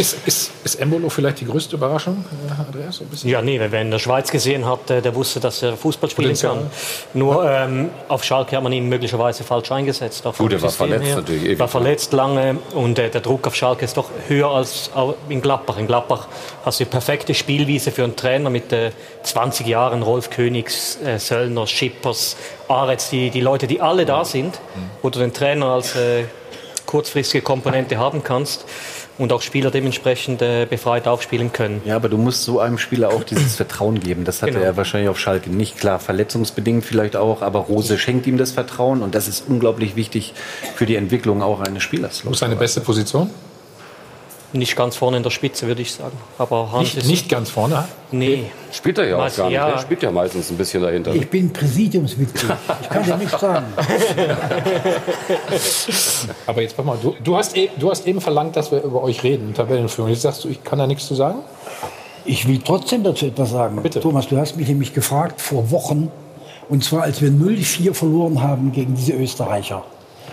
Ist, 0.00 0.16
ist, 0.26 0.50
ist 0.64 0.80
Embolo 0.80 1.10
vielleicht 1.10 1.40
die 1.40 1.44
größte 1.44 1.76
Überraschung, 1.76 2.24
Andreas? 2.58 3.02
ja, 3.22 3.42
nee, 3.42 3.60
wer 3.62 3.82
in 3.82 3.90
der 3.90 3.98
Schweiz 3.98 4.30
gesehen 4.30 4.64
hat, 4.64 4.88
der 4.88 5.14
wusste, 5.14 5.40
dass 5.40 5.62
er 5.62 5.76
Fußball 5.76 6.08
spielen 6.08 6.34
kann. 6.36 6.70
Nur 7.12 7.44
ähm, 7.44 7.90
auf 8.08 8.24
Schalke 8.24 8.56
hat 8.56 8.62
man 8.62 8.72
ihn 8.72 8.88
möglicherweise 8.88 9.44
falsch 9.44 9.70
eingesetzt. 9.70 10.24
Gut, 10.38 10.54
er 10.54 10.62
war 10.62 10.70
verletzt 10.70 11.04
her. 11.04 11.16
natürlich. 11.16 11.58
war 11.58 11.68
verletzt 11.68 12.14
lange 12.14 12.56
und 12.74 12.98
äh, 12.98 13.10
der 13.10 13.20
Druck 13.20 13.46
auf 13.46 13.54
Schalke 13.54 13.84
ist 13.84 13.98
doch 13.98 14.08
höher 14.28 14.48
als 14.48 14.90
in 15.28 15.42
Gladbach. 15.42 15.76
In 15.76 15.86
Gladbach 15.86 16.28
hast 16.64 16.80
du 16.80 16.84
die 16.84 16.90
perfekte 16.90 17.34
Spielwiese 17.34 17.90
für 17.90 18.04
einen 18.04 18.16
Trainer 18.16 18.48
mit 18.48 18.72
äh, 18.72 18.92
20 19.22 19.66
Jahren, 19.66 20.02
Rolf 20.02 20.30
Königs, 20.30 20.98
äh, 21.04 21.18
Söllner, 21.18 21.66
Schippers, 21.66 22.36
Aretz, 22.68 23.10
die, 23.10 23.28
die 23.28 23.42
Leute, 23.42 23.66
die 23.66 23.82
alle 23.82 24.06
da 24.06 24.24
sind, 24.24 24.60
wo 25.02 25.10
du 25.10 25.18
den 25.18 25.34
Trainer 25.34 25.66
als 25.66 25.94
äh, 25.94 26.24
kurzfristige 26.86 27.42
Komponente 27.42 27.98
haben 27.98 28.24
kannst 28.24 28.64
und 29.20 29.32
auch 29.32 29.42
Spieler 29.42 29.70
dementsprechend 29.70 30.40
äh, 30.40 30.66
befreit 30.68 31.06
aufspielen 31.06 31.52
können. 31.52 31.82
Ja, 31.84 31.96
aber 31.96 32.08
du 32.08 32.16
musst 32.16 32.44
so 32.44 32.58
einem 32.58 32.78
Spieler 32.78 33.10
auch 33.10 33.22
dieses 33.22 33.56
Vertrauen 33.56 34.00
geben. 34.00 34.24
Das 34.24 34.40
hatte 34.40 34.52
genau. 34.54 34.64
er 34.64 34.76
wahrscheinlich 34.78 35.10
auf 35.10 35.18
Schalke 35.18 35.50
nicht. 35.50 35.76
Klar, 35.78 35.98
verletzungsbedingt 35.98 36.84
vielleicht 36.84 37.16
auch, 37.16 37.42
aber 37.42 37.60
Rose 37.60 37.98
schenkt 37.98 38.26
ihm 38.26 38.38
das 38.38 38.52
Vertrauen 38.52 39.02
und 39.02 39.14
das 39.14 39.28
ist 39.28 39.44
unglaublich 39.46 39.94
wichtig 39.94 40.32
für 40.74 40.86
die 40.86 40.96
Entwicklung 40.96 41.42
auch 41.42 41.60
eines 41.60 41.82
Spielers. 41.82 42.24
Wo 42.24 42.30
ist 42.30 42.38
seine 42.38 42.56
beste 42.56 42.80
Position? 42.80 43.28
Nicht 44.52 44.74
ganz 44.74 44.96
vorne 44.96 45.18
in 45.18 45.22
der 45.22 45.30
Spitze, 45.30 45.68
würde 45.68 45.82
ich 45.82 45.92
sagen. 45.92 46.16
Aber 46.36 46.72
Hans 46.72 46.94
nicht, 46.94 47.06
nicht 47.06 47.28
ganz 47.28 47.50
vorne? 47.50 47.86
Nee. 48.10 48.50
Spielt 48.72 48.98
er 48.98 49.06
ja 49.06 49.16
auch 49.16 49.36
gar 49.36 49.46
nicht. 49.46 49.54
Ja. 49.54 49.68
Er 49.68 49.78
spielt 49.78 50.02
ja 50.02 50.10
meistens 50.10 50.50
ein 50.50 50.56
bisschen 50.56 50.82
dahinter. 50.82 51.14
Ich 51.14 51.30
bin 51.30 51.52
Präsidiumsmitglied. 51.52 52.52
Ich 52.82 52.88
kann 52.88 53.04
dir 53.04 53.16
nichts 53.16 53.38
sagen. 53.38 53.66
Aber 56.46 56.62
jetzt 56.62 56.76
mach 56.76 56.84
mal, 56.84 56.98
du, 57.00 57.14
du, 57.22 57.36
hast, 57.36 57.56
e, 57.56 57.70
du 57.78 57.90
hast 57.90 58.08
eben 58.08 58.20
verlangt, 58.20 58.56
dass 58.56 58.72
wir 58.72 58.82
über 58.82 59.04
euch 59.04 59.22
reden, 59.22 59.54
Tabellenführung. 59.54 60.10
Jetzt 60.10 60.22
sagst 60.22 60.42
du, 60.42 60.48
ich 60.48 60.64
kann 60.64 60.80
da 60.80 60.88
nichts 60.88 61.06
zu 61.06 61.14
sagen? 61.14 61.38
Ich 62.24 62.48
will 62.48 62.60
trotzdem 62.64 63.04
dazu 63.04 63.26
etwas 63.26 63.50
sagen. 63.50 63.80
Bitte. 63.82 64.00
Thomas, 64.00 64.26
du 64.26 64.36
hast 64.36 64.56
mich 64.56 64.66
nämlich 64.66 64.94
gefragt 64.94 65.40
vor 65.40 65.70
Wochen, 65.70 66.10
und 66.68 66.82
zwar 66.82 67.02
als 67.02 67.22
wir 67.22 67.30
0-4 67.30 67.94
verloren 67.94 68.42
haben 68.42 68.72
gegen 68.72 68.94
diese 68.94 69.12
Österreicher 69.12 69.84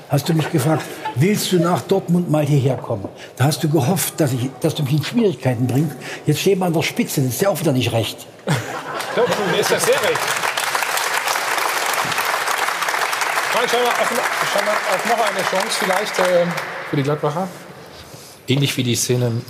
hast 0.10 0.30
du 0.30 0.34
mich 0.34 0.50
gefragt, 0.52 0.84
willst 1.16 1.52
du 1.52 1.60
nach 1.60 1.82
Dortmund 1.82 2.30
mal 2.30 2.46
hierher 2.46 2.78
kommen? 2.78 3.08
Da 3.36 3.46
hast 3.46 3.64
du 3.64 3.70
gehofft, 3.70 4.20
dass, 4.20 4.34
ich, 4.34 4.50
dass 4.62 4.76
du 4.76 4.84
mich 4.84 4.94
in 4.94 5.04
Schwierigkeiten 5.04 5.68
bringst. 5.68 5.96
Jetzt 6.26 6.42
stehen 6.42 6.60
wir 6.60 6.66
an 6.66 6.74
der 6.74 6.84
Spitze, 6.84 7.22
das 7.22 7.32
ist 7.32 7.42
ja 7.42 7.50
auch 7.50 7.60
wieder 7.60 7.74
nicht 7.74 7.92
recht. 7.92 8.26
Doch, 9.16 9.28
mir 9.52 9.60
ist 9.60 9.72
das 9.72 9.86
sehr 9.86 9.96
recht. 9.96 10.20
Frank, 13.52 13.70
schau 13.72 13.78
mal 13.80 13.88
auf, 13.88 14.12
schau 14.54 14.66
mal 14.66 14.72
auf 14.72 15.06
noch 15.06 15.26
eine 15.26 15.44
Chance 15.50 15.78
vielleicht 15.80 16.20
äh, 16.20 16.46
für 16.90 16.96
die 16.96 17.04
Gladbacher. 17.04 17.48
Ähnlich 18.48 18.78
wie 18.78 18.84
die 18.84 18.96
Szene, 18.96 19.28
ein 19.28 19.42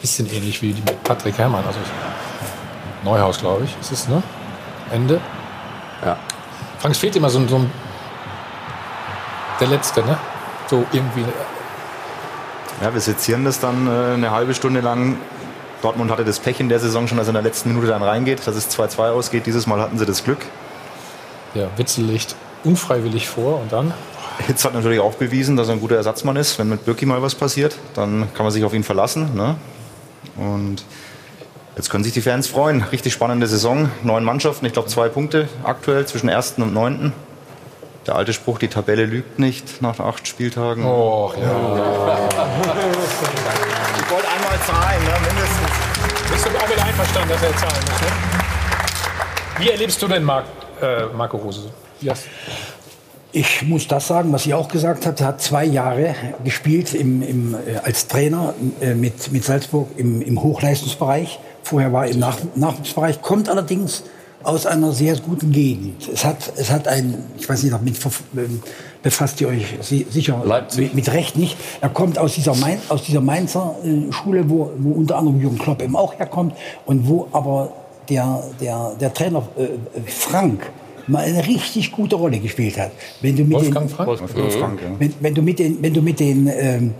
bisschen 0.00 0.32
ähnlich 0.32 0.62
wie 0.62 0.72
die 0.72 0.80
mit 0.80 1.04
Patrick 1.04 1.36
Herrmann. 1.36 1.64
Also 1.66 1.78
Neuhaus, 3.04 3.38
glaube 3.38 3.64
ich, 3.64 3.76
ist 3.80 3.92
es, 3.92 4.08
ne? 4.08 4.22
Ende. 4.90 5.20
Ja. 6.04 6.16
Frank, 6.78 6.94
es 6.94 6.98
fehlt 6.98 7.14
immer 7.16 7.28
so, 7.28 7.46
so 7.46 7.56
ein 7.56 7.70
der 9.60 9.68
letzte, 9.68 10.02
ne? 10.02 10.18
So 10.68 10.84
irgendwie. 10.92 11.24
Ja, 12.82 12.92
wir 12.92 13.00
sezieren 13.00 13.44
das 13.44 13.60
dann 13.60 13.86
äh, 13.86 14.14
eine 14.14 14.30
halbe 14.30 14.54
Stunde 14.54 14.80
lang. 14.80 15.16
Dortmund 15.82 16.10
hatte 16.10 16.24
das 16.24 16.38
Pech 16.38 16.60
in 16.60 16.68
der 16.68 16.80
Saison 16.80 17.06
schon, 17.08 17.18
dass 17.18 17.26
er 17.26 17.30
in 17.30 17.34
der 17.34 17.42
letzten 17.42 17.70
Minute 17.70 17.88
dann 17.88 18.02
reingeht, 18.02 18.46
dass 18.46 18.56
es 18.56 18.68
2-2 18.70 19.10
ausgeht. 19.10 19.46
Dieses 19.46 19.66
Mal 19.66 19.80
hatten 19.80 19.98
sie 19.98 20.06
das 20.06 20.24
Glück. 20.24 20.38
Ja, 21.54 21.68
Witzel 21.76 22.04
legt 22.04 22.34
unfreiwillig 22.64 23.28
vor 23.28 23.60
und 23.60 23.72
dann? 23.72 23.94
Hitz 24.46 24.64
hat 24.64 24.74
natürlich 24.74 25.00
auch 25.00 25.14
bewiesen, 25.14 25.56
dass 25.56 25.68
er 25.68 25.74
ein 25.74 25.80
guter 25.80 25.96
Ersatzmann 25.96 26.36
ist. 26.36 26.58
Wenn 26.58 26.68
mit 26.68 26.84
Birki 26.84 27.06
mal 27.06 27.22
was 27.22 27.34
passiert, 27.34 27.76
dann 27.94 28.28
kann 28.34 28.44
man 28.44 28.52
sich 28.52 28.64
auf 28.64 28.74
ihn 28.74 28.84
verlassen. 28.84 29.34
Ne? 29.34 29.56
Und 30.36 30.84
jetzt 31.76 31.90
können 31.90 32.04
sich 32.04 32.12
die 32.12 32.20
Fans 32.20 32.46
freuen. 32.46 32.82
Richtig 32.82 33.12
spannende 33.12 33.46
Saison. 33.46 33.90
Neun 34.02 34.24
Mannschaften, 34.24 34.66
ich 34.66 34.72
glaube 34.72 34.88
zwei 34.88 35.08
Punkte 35.08 35.48
aktuell 35.64 36.06
zwischen 36.06 36.28
ersten 36.28 36.62
und 36.62 36.72
neunten. 36.72 37.12
Der 38.08 38.16
alte 38.16 38.32
Spruch, 38.32 38.58
die 38.58 38.68
Tabelle 38.68 39.04
lügt 39.04 39.38
nicht 39.38 39.82
nach 39.82 40.00
acht 40.00 40.26
Spieltagen. 40.26 40.82
Oh, 40.82 41.30
ja. 41.36 41.42
Ich 43.98 44.10
wollte 44.10 44.28
einmal 44.28 44.58
zahlen, 44.66 45.04
ne? 45.04 45.12
mindestens. 45.26 45.68
Bist 46.32 46.46
du 46.46 46.48
auch 46.56 46.70
wieder 46.70 46.84
einverstanden, 46.86 47.28
dass 47.28 47.42
er 47.42 47.54
zahlen 47.58 47.84
muss? 47.84 48.00
Ne? 48.00 48.06
Wie 49.58 49.68
erlebst 49.68 50.00
du 50.00 50.08
denn 50.08 50.24
Marc, 50.24 50.46
äh, 50.80 51.04
Marco 51.14 51.36
Rose? 51.36 51.70
Yes. 52.00 52.22
Ich 53.32 53.60
muss 53.60 53.86
das 53.86 54.08
sagen, 54.08 54.32
was 54.32 54.46
ihr 54.46 54.56
auch 54.56 54.68
gesagt 54.68 55.04
habt. 55.04 55.20
Er 55.20 55.26
hat 55.26 55.42
zwei 55.42 55.66
Jahre 55.66 56.14
gespielt 56.42 56.94
im, 56.94 57.20
im, 57.20 57.54
äh, 57.54 57.76
als 57.76 58.08
Trainer 58.08 58.54
äh, 58.80 58.94
mit, 58.94 59.30
mit 59.32 59.44
Salzburg 59.44 59.90
im, 59.98 60.22
im 60.22 60.42
Hochleistungsbereich. 60.42 61.38
Vorher 61.62 61.92
war 61.92 62.06
er 62.06 62.12
im 62.12 62.20
Nach 62.20 62.38
Nachwuchsbereich, 62.54 63.20
kommt 63.20 63.50
allerdings 63.50 64.02
aus 64.42 64.66
einer 64.66 64.92
sehr 64.92 65.16
guten 65.16 65.52
Gegend. 65.52 66.08
Es 66.12 66.24
hat, 66.24 66.52
es 66.56 66.70
hat 66.70 66.86
ein, 66.86 67.14
ich 67.38 67.48
weiß 67.48 67.62
nicht, 67.62 67.72
damit 67.72 67.96
ähm, 68.36 68.62
befasst 69.02 69.40
ihr 69.40 69.48
euch 69.48 69.64
sicher 69.80 70.42
Leipzig. 70.44 70.94
mit 70.94 71.12
Recht 71.12 71.36
nicht. 71.36 71.56
Er 71.80 71.88
kommt 71.88 72.18
aus 72.18 72.34
dieser, 72.34 72.54
Main, 72.54 72.78
aus 72.88 73.02
dieser 73.02 73.20
Mainzer 73.20 73.74
äh, 73.84 74.12
Schule, 74.12 74.48
wo, 74.48 74.70
wo 74.78 74.92
unter 74.92 75.16
anderem 75.16 75.40
Jürgen 75.40 75.58
Klopp 75.58 75.82
eben 75.82 75.96
auch 75.96 76.18
herkommt 76.18 76.54
und 76.86 77.08
wo 77.08 77.28
aber 77.32 77.72
der, 78.08 78.42
der, 78.60 78.92
der 79.00 79.12
Trainer 79.12 79.42
äh, 79.56 80.00
Frank 80.06 80.70
mal 81.08 81.24
eine 81.24 81.46
richtig 81.46 81.90
gute 81.90 82.16
Rolle 82.16 82.38
gespielt 82.38 82.78
hat. 82.78 82.92
Wenn 83.20 83.36
du 83.36 83.42
mit 83.42 83.52
Wolfgang 83.54 83.88
den, 83.88 83.94
Frank? 83.94 84.08
Wolfgang 84.08 84.52
Frank 84.52 84.80
ja. 84.82 84.88
wenn, 84.98 85.14
wenn, 85.20 85.34
du 85.34 85.42
mit 85.42 85.58
den, 85.58 85.82
wenn 85.82 85.94
du 85.94 86.02
mit 86.02 86.20
den 86.20 86.48
ähm, 86.52 86.94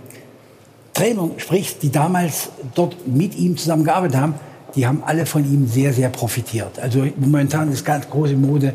Trainern 0.93 1.31
sprichst, 1.37 1.81
die 1.83 1.91
damals 1.91 2.49
dort 2.75 3.07
mit 3.07 3.37
ihm 3.37 3.55
zusammengearbeitet 3.55 4.17
haben, 4.17 4.33
die 4.75 4.85
haben 4.85 5.03
alle 5.05 5.25
von 5.25 5.43
ihm 5.43 5.67
sehr, 5.67 5.93
sehr 5.93 6.09
profitiert. 6.09 6.79
Also 6.79 7.05
momentan 7.17 7.71
ist 7.71 7.85
ganz 7.85 8.09
große 8.09 8.35
Mode, 8.35 8.73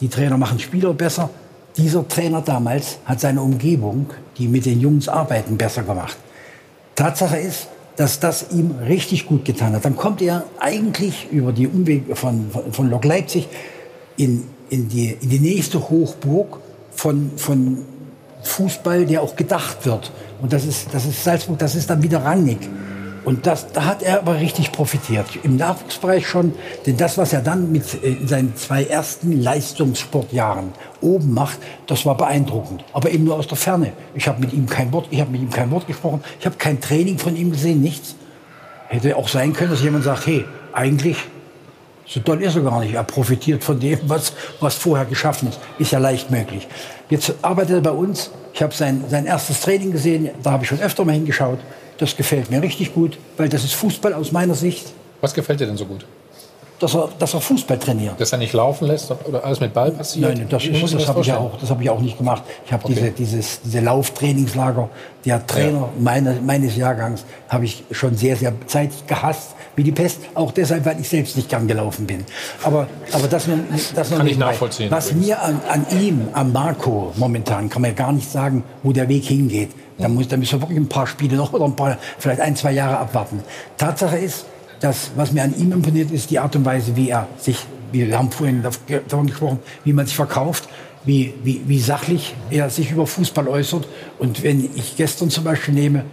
die 0.00 0.08
Trainer 0.08 0.36
machen 0.36 0.58
Spieler 0.58 0.92
besser. 0.94 1.30
Dieser 1.76 2.06
Trainer 2.06 2.42
damals 2.42 2.98
hat 3.04 3.20
seine 3.20 3.40
Umgebung, 3.40 4.06
die 4.36 4.48
mit 4.48 4.66
den 4.66 4.80
Jungs 4.80 5.08
arbeiten, 5.08 5.56
besser 5.56 5.82
gemacht. 5.82 6.16
Tatsache 6.94 7.38
ist, 7.38 7.68
dass 7.96 8.20
das 8.20 8.46
ihm 8.50 8.72
richtig 8.86 9.26
gut 9.26 9.44
getan 9.44 9.74
hat. 9.74 9.84
Dann 9.84 9.96
kommt 9.96 10.22
er 10.22 10.44
eigentlich 10.58 11.28
über 11.30 11.52
die 11.52 11.66
Umwege 11.66 12.16
von, 12.16 12.50
von, 12.50 12.72
von 12.72 12.90
Lok 12.90 13.04
Leipzig 13.04 13.48
in, 14.16 14.44
in, 14.70 14.88
die, 14.88 15.16
in 15.20 15.28
die 15.28 15.38
nächste 15.38 15.88
Hochburg 15.90 16.58
von, 16.94 17.32
von 17.36 17.78
Fußball, 18.42 19.06
der 19.06 19.22
auch 19.22 19.36
gedacht 19.36 19.84
wird. 19.86 20.10
Und 20.40 20.52
das 20.52 20.64
ist, 20.64 20.88
das 20.92 21.06
ist 21.06 21.22
Salzburg, 21.22 21.58
das 21.58 21.74
ist 21.74 21.88
dann 21.88 22.02
wieder 22.02 22.24
Rangnick. 22.24 22.68
Und 23.24 23.46
das, 23.46 23.72
da 23.72 23.84
hat 23.84 24.02
er 24.02 24.18
aber 24.18 24.40
richtig 24.40 24.72
profitiert. 24.72 25.26
Im 25.44 25.56
Nachwuchsbereich 25.56 26.26
schon, 26.26 26.54
denn 26.86 26.96
das, 26.96 27.18
was 27.18 27.32
er 27.32 27.40
dann 27.40 27.70
mit 27.70 28.02
äh, 28.02 28.08
in 28.08 28.28
seinen 28.28 28.56
zwei 28.56 28.84
ersten 28.84 29.40
Leistungssportjahren 29.40 30.72
oben 31.00 31.32
macht, 31.32 31.58
das 31.86 32.04
war 32.04 32.16
beeindruckend. 32.16 32.84
Aber 32.92 33.10
eben 33.10 33.24
nur 33.24 33.36
aus 33.36 33.46
der 33.46 33.56
Ferne. 33.56 33.92
Ich 34.14 34.26
habe 34.26 34.40
mit 34.40 34.52
ihm 34.52 34.66
kein 34.66 34.92
Wort, 34.92 35.06
ich 35.10 35.20
habe 35.20 35.30
mit 35.30 35.40
ihm 35.40 35.50
kein 35.50 35.70
Wort 35.70 35.86
gesprochen. 35.86 36.22
Ich 36.40 36.46
habe 36.46 36.56
kein 36.56 36.80
Training 36.80 37.18
von 37.18 37.36
ihm 37.36 37.52
gesehen, 37.52 37.80
nichts. 37.80 38.16
hätte 38.88 39.16
auch 39.16 39.28
sein 39.28 39.52
können, 39.52 39.70
dass 39.70 39.82
jemand 39.82 40.04
sagt, 40.04 40.26
hey, 40.26 40.44
eigentlich 40.72 41.18
so 42.06 42.20
toll 42.20 42.42
ist 42.42 42.56
er 42.56 42.62
gar 42.62 42.80
nicht. 42.80 42.94
Er 42.94 43.04
profitiert 43.04 43.62
von 43.64 43.78
dem, 43.78 43.98
was, 44.04 44.34
was 44.60 44.74
vorher 44.74 45.06
geschaffen 45.06 45.48
ist. 45.48 45.60
Ist 45.78 45.92
ja 45.92 45.98
leicht 45.98 46.30
möglich. 46.30 46.68
Jetzt 47.08 47.32
arbeitet 47.42 47.76
er 47.76 47.80
bei 47.80 47.92
uns. 47.92 48.30
Ich 48.52 48.62
habe 48.62 48.74
sein, 48.74 49.04
sein 49.08 49.24
erstes 49.24 49.60
Training 49.60 49.92
gesehen. 49.92 50.30
Da 50.42 50.50
habe 50.50 50.64
ich 50.64 50.68
schon 50.68 50.80
öfter 50.80 51.04
mal 51.04 51.12
hingeschaut. 51.12 51.58
Das 52.02 52.16
gefällt 52.16 52.50
mir 52.50 52.60
richtig 52.60 52.94
gut, 52.94 53.16
weil 53.36 53.48
das 53.48 53.62
ist 53.62 53.74
Fußball 53.74 54.12
aus 54.12 54.32
meiner 54.32 54.56
Sicht. 54.56 54.92
Was 55.20 55.34
gefällt 55.34 55.60
dir 55.60 55.66
denn 55.66 55.76
so 55.76 55.86
gut? 55.86 56.04
Dass 56.82 56.94
er, 56.94 57.08
dass 57.18 57.34
er 57.34 57.40
Fußball 57.40 57.78
trainiert. 57.78 58.20
Dass 58.20 58.32
er 58.32 58.38
nicht 58.38 58.52
laufen 58.52 58.88
lässt 58.88 59.12
oder 59.24 59.44
alles 59.44 59.60
mit 59.60 59.72
Ball 59.72 59.92
passiert? 59.92 60.36
Nein, 60.36 60.46
das, 60.48 60.64
das, 60.64 60.90
das 60.90 61.08
habe 61.08 61.20
ich, 61.20 61.26
ja 61.28 61.38
auch, 61.38 61.56
das 61.58 61.70
hab 61.70 61.80
ich 61.80 61.88
auch 61.88 62.00
nicht 62.00 62.18
gemacht. 62.18 62.42
Ich 62.66 62.72
habe 62.72 62.84
okay. 62.84 62.94
diese, 62.94 63.10
dieses, 63.12 63.60
diese 63.62 63.80
Lauftrainingslager, 63.80 64.88
der 65.24 65.46
Trainer 65.46 65.78
ja. 65.78 65.88
meine, 66.00 66.40
meines 66.44 66.76
Jahrgangs, 66.76 67.24
habe 67.48 67.66
ich 67.66 67.84
schon 67.92 68.16
sehr, 68.16 68.34
sehr 68.34 68.52
Zeit 68.66 68.90
gehasst, 69.06 69.54
wie 69.76 69.84
die 69.84 69.92
Pest. 69.92 70.22
Auch 70.34 70.50
deshalb, 70.50 70.84
weil 70.84 70.98
ich 71.00 71.08
selbst 71.08 71.36
nicht 71.36 71.48
gern 71.48 71.68
gelaufen 71.68 72.04
bin. 72.06 72.24
Aber, 72.64 72.88
aber 73.12 73.28
das, 73.28 73.46
das 73.94 74.10
kann 74.10 74.26
ich 74.26 74.36
nachvollziehen. 74.36 74.90
Was 74.90 75.12
mir 75.12 75.40
an, 75.40 75.60
an 75.68 75.86
ihm, 76.00 76.28
an 76.32 76.52
Marco 76.52 77.12
momentan, 77.16 77.68
kann 77.68 77.82
man 77.82 77.92
ja 77.92 77.96
gar 77.96 78.12
nicht 78.12 78.28
sagen, 78.28 78.64
wo 78.82 78.92
der 78.92 79.08
Weg 79.08 79.24
hingeht. 79.24 79.70
Da, 79.98 80.08
muss, 80.08 80.26
da 80.26 80.36
müssen 80.36 80.58
wir 80.58 80.62
wirklich 80.62 80.80
ein 80.80 80.88
paar 80.88 81.06
Spiele 81.06 81.36
noch 81.36 81.52
oder 81.52 81.64
ein 81.64 81.76
paar, 81.76 81.96
vielleicht 82.18 82.40
ein, 82.40 82.56
zwei 82.56 82.72
Jahre 82.72 82.98
abwarten. 82.98 83.40
Tatsache 83.76 84.18
ist, 84.18 84.46
das, 84.82 85.12
was 85.16 85.32
mir 85.32 85.42
an 85.42 85.56
ihm 85.56 85.72
imponiert, 85.72 86.10
ist 86.10 86.30
die 86.30 86.38
Art 86.38 86.54
und 86.56 86.64
Weise, 86.64 86.96
wie 86.96 87.10
er 87.10 87.28
sich, 87.38 87.58
wir 87.92 88.18
haben 88.18 88.30
vorhin 88.30 88.62
davon 88.62 89.26
gesprochen, 89.26 89.58
wie 89.84 89.92
man 89.92 90.06
sich 90.06 90.16
verkauft, 90.16 90.66
wie, 91.04 91.34
wie, 91.42 91.60
wie 91.66 91.80
sachlich 91.80 92.34
er 92.50 92.70
sich 92.70 92.90
über 92.90 93.06
Fußball 93.06 93.46
äußert. 93.48 93.86
Und 94.18 94.42
wenn 94.42 94.68
ich 94.74 94.96
gestern 94.96 95.28
zum 95.30 95.44
Beispiel 95.44 95.74
nehme, 95.74 96.04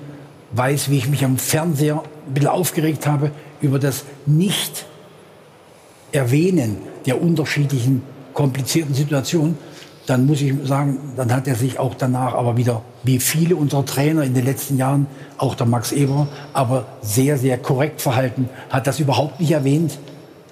weiß, 0.51 0.89
wie 0.89 0.97
ich 0.97 1.07
mich 1.07 1.23
am 1.25 1.37
Fernseher 1.37 2.03
ein 2.27 2.33
bisschen 2.33 2.49
aufgeregt 2.49 3.07
habe 3.07 3.31
über 3.61 3.79
das 3.79 4.03
Nicht-Erwähnen 4.25 6.79
der 7.05 7.21
unterschiedlichen 7.21 8.01
komplizierten 8.33 8.93
Situationen, 8.93 9.57
dann 10.09 10.25
muss 10.25 10.41
ich 10.41 10.53
sagen, 10.63 10.97
dann 11.15 11.31
hat 11.31 11.47
er 11.47 11.55
sich 11.55 11.77
auch 11.77 11.93
danach 11.93 12.33
aber 12.33 12.57
wieder, 12.57 12.81
wie 13.03 13.19
viele 13.19 13.55
unserer 13.55 13.85
Trainer 13.85 14.23
in 14.23 14.33
den 14.33 14.43
letzten 14.43 14.77
Jahren, 14.77 15.05
auch 15.37 15.53
der 15.53 15.67
Max 15.67 15.91
Eber, 15.91 16.27
aber 16.53 16.85
sehr, 17.01 17.37
sehr 17.37 17.57
korrekt 17.57 18.01
verhalten, 18.01 18.49
hat 18.69 18.87
das 18.87 18.99
überhaupt 18.99 19.39
nicht 19.39 19.51
erwähnt, 19.51 19.99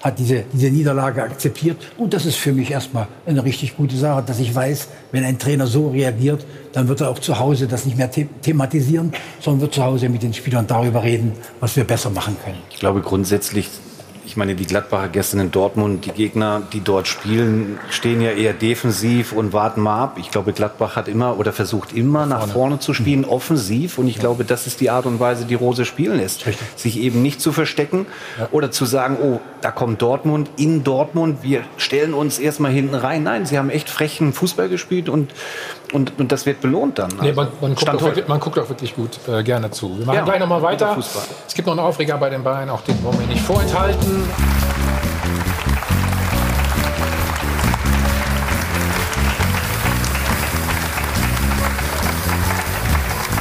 hat 0.00 0.18
diese, 0.20 0.44
diese 0.52 0.70
Niederlage 0.70 1.24
akzeptiert. 1.24 1.76
Und 1.96 2.14
das 2.14 2.24
ist 2.24 2.36
für 2.36 2.52
mich 2.52 2.70
erstmal 2.70 3.08
eine 3.26 3.44
richtig 3.44 3.76
gute 3.76 3.96
Sache, 3.96 4.22
dass 4.24 4.38
ich 4.38 4.54
weiß, 4.54 4.88
wenn 5.10 5.24
ein 5.24 5.40
Trainer 5.40 5.66
so 5.66 5.88
reagiert, 5.88 6.46
dann 6.72 6.86
wird 6.86 7.00
er 7.00 7.10
auch 7.10 7.18
zu 7.18 7.40
Hause 7.40 7.66
das 7.66 7.84
nicht 7.84 7.96
mehr 7.96 8.10
the 8.12 8.28
thematisieren, 8.42 9.12
sondern 9.40 9.62
wird 9.62 9.74
zu 9.74 9.82
Hause 9.82 10.08
mit 10.08 10.22
den 10.22 10.34
Spielern 10.34 10.68
darüber 10.68 11.02
reden, 11.02 11.32
was 11.58 11.74
wir 11.74 11.82
besser 11.82 12.10
machen 12.10 12.36
können. 12.44 12.58
Ich 12.70 12.78
glaube 12.78 13.00
grundsätzlich 13.00 13.68
ich 14.28 14.36
meine, 14.36 14.54
die 14.54 14.66
Gladbacher 14.66 15.08
gestern 15.08 15.40
in 15.40 15.50
Dortmund, 15.50 16.04
die 16.04 16.10
Gegner, 16.10 16.60
die 16.74 16.82
dort 16.82 17.08
spielen, 17.08 17.78
stehen 17.88 18.20
ja 18.20 18.30
eher 18.32 18.52
defensiv 18.52 19.32
und 19.32 19.54
warten 19.54 19.80
mal 19.80 20.02
ab. 20.02 20.18
Ich 20.20 20.30
glaube, 20.30 20.52
Gladbach 20.52 20.96
hat 20.96 21.08
immer 21.08 21.38
oder 21.38 21.50
versucht 21.54 21.94
immer 21.94 22.26
nach 22.26 22.40
vorne, 22.40 22.52
vorne 22.52 22.78
zu 22.78 22.92
spielen, 22.92 23.22
mhm. 23.22 23.30
offensiv. 23.30 23.96
Und 23.96 24.06
ich 24.06 24.18
glaube, 24.18 24.44
das 24.44 24.66
ist 24.66 24.82
die 24.82 24.90
Art 24.90 25.06
und 25.06 25.18
Weise, 25.18 25.46
die 25.46 25.54
Rose 25.54 25.86
spielen 25.86 26.18
lässt. 26.18 26.46
Richtig. 26.46 26.68
Sich 26.76 27.00
eben 27.00 27.22
nicht 27.22 27.40
zu 27.40 27.52
verstecken 27.52 28.04
ja. 28.38 28.48
oder 28.52 28.70
zu 28.70 28.84
sagen, 28.84 29.16
oh, 29.22 29.40
da 29.62 29.70
kommt 29.70 30.02
Dortmund 30.02 30.50
in 30.58 30.84
Dortmund, 30.84 31.38
wir 31.40 31.62
stellen 31.78 32.12
uns 32.12 32.38
erstmal 32.38 32.70
hinten 32.70 32.96
rein. 32.96 33.22
Nein, 33.22 33.46
sie 33.46 33.56
haben 33.56 33.70
echt 33.70 33.88
frechen 33.88 34.34
Fußball 34.34 34.68
gespielt 34.68 35.08
und 35.08 35.32
und, 35.92 36.18
und 36.18 36.32
das 36.32 36.46
wird 36.46 36.60
belohnt 36.60 36.98
dann. 36.98 37.10
Nee, 37.20 37.32
man, 37.32 37.48
man, 37.60 37.74
guckt 37.74 38.00
wirklich, 38.02 38.28
man, 38.28 38.40
guckt 38.40 38.58
auch 38.58 38.68
wirklich 38.68 38.94
gut 38.94 39.18
äh, 39.28 39.42
gerne 39.42 39.70
zu. 39.70 39.98
Wir 39.98 40.06
machen 40.06 40.16
ja, 40.16 40.24
gleich 40.24 40.40
nochmal 40.40 40.62
weiter. 40.62 40.96
Es 41.46 41.54
gibt 41.54 41.66
noch 41.66 41.72
einen 41.72 41.86
Aufreger 41.86 42.16
bei 42.18 42.30
den 42.30 42.42
Bayern, 42.42 42.70
auch 42.70 42.82
den 42.82 43.02
wollen 43.02 43.18
wir 43.20 43.26
nicht 43.26 43.42
vorenthalten. 43.42 44.24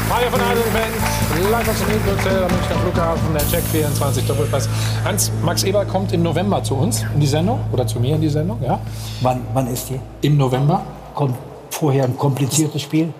Mario 0.09 0.31
von 0.31 0.41
Eisenband, 0.41 1.51
live 1.51 1.69
aus 1.69 1.79
dem 1.79 2.11
Hotel 2.11 2.43
am 2.43 2.51
Münchner 2.51 2.75
Flughafen, 2.77 3.33
der 3.33 3.47
Check 3.49 3.63
24 3.71 4.25
Doppelpass. 4.25 4.69
Hans, 5.03 5.31
Max 5.43 5.63
Eber 5.63 5.85
kommt 5.85 6.11
im 6.13 6.23
November 6.23 6.63
zu 6.63 6.75
uns 6.75 7.03
in 7.13 7.19
die 7.19 7.27
Sendung 7.27 7.59
oder 7.71 7.85
zu 7.85 7.99
mir 7.99 8.15
in 8.15 8.21
die 8.21 8.29
Sendung, 8.29 8.59
ja? 8.63 8.79
Wann, 9.21 9.41
wann 9.53 9.67
ist 9.67 9.89
die? 9.89 9.99
Im 10.21 10.37
November. 10.37 10.81
Kommt 11.13 11.35
vorher 11.77 12.05
ein 12.05 12.17
kompliziertes 12.17 12.81
Spiel. 12.81 13.13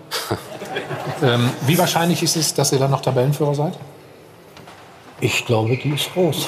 ähm, 1.21 1.49
wie 1.65 1.77
wahrscheinlich 1.77 2.23
ist 2.23 2.35
es, 2.35 2.53
dass 2.53 2.71
ihr 2.71 2.79
dann 2.79 2.91
noch 2.91 3.01
Tabellenführer 3.01 3.53
seid? 3.53 3.73
Ich 5.19 5.45
glaube, 5.45 5.77
die 5.77 5.91
ist 5.91 6.13
groß. 6.13 6.47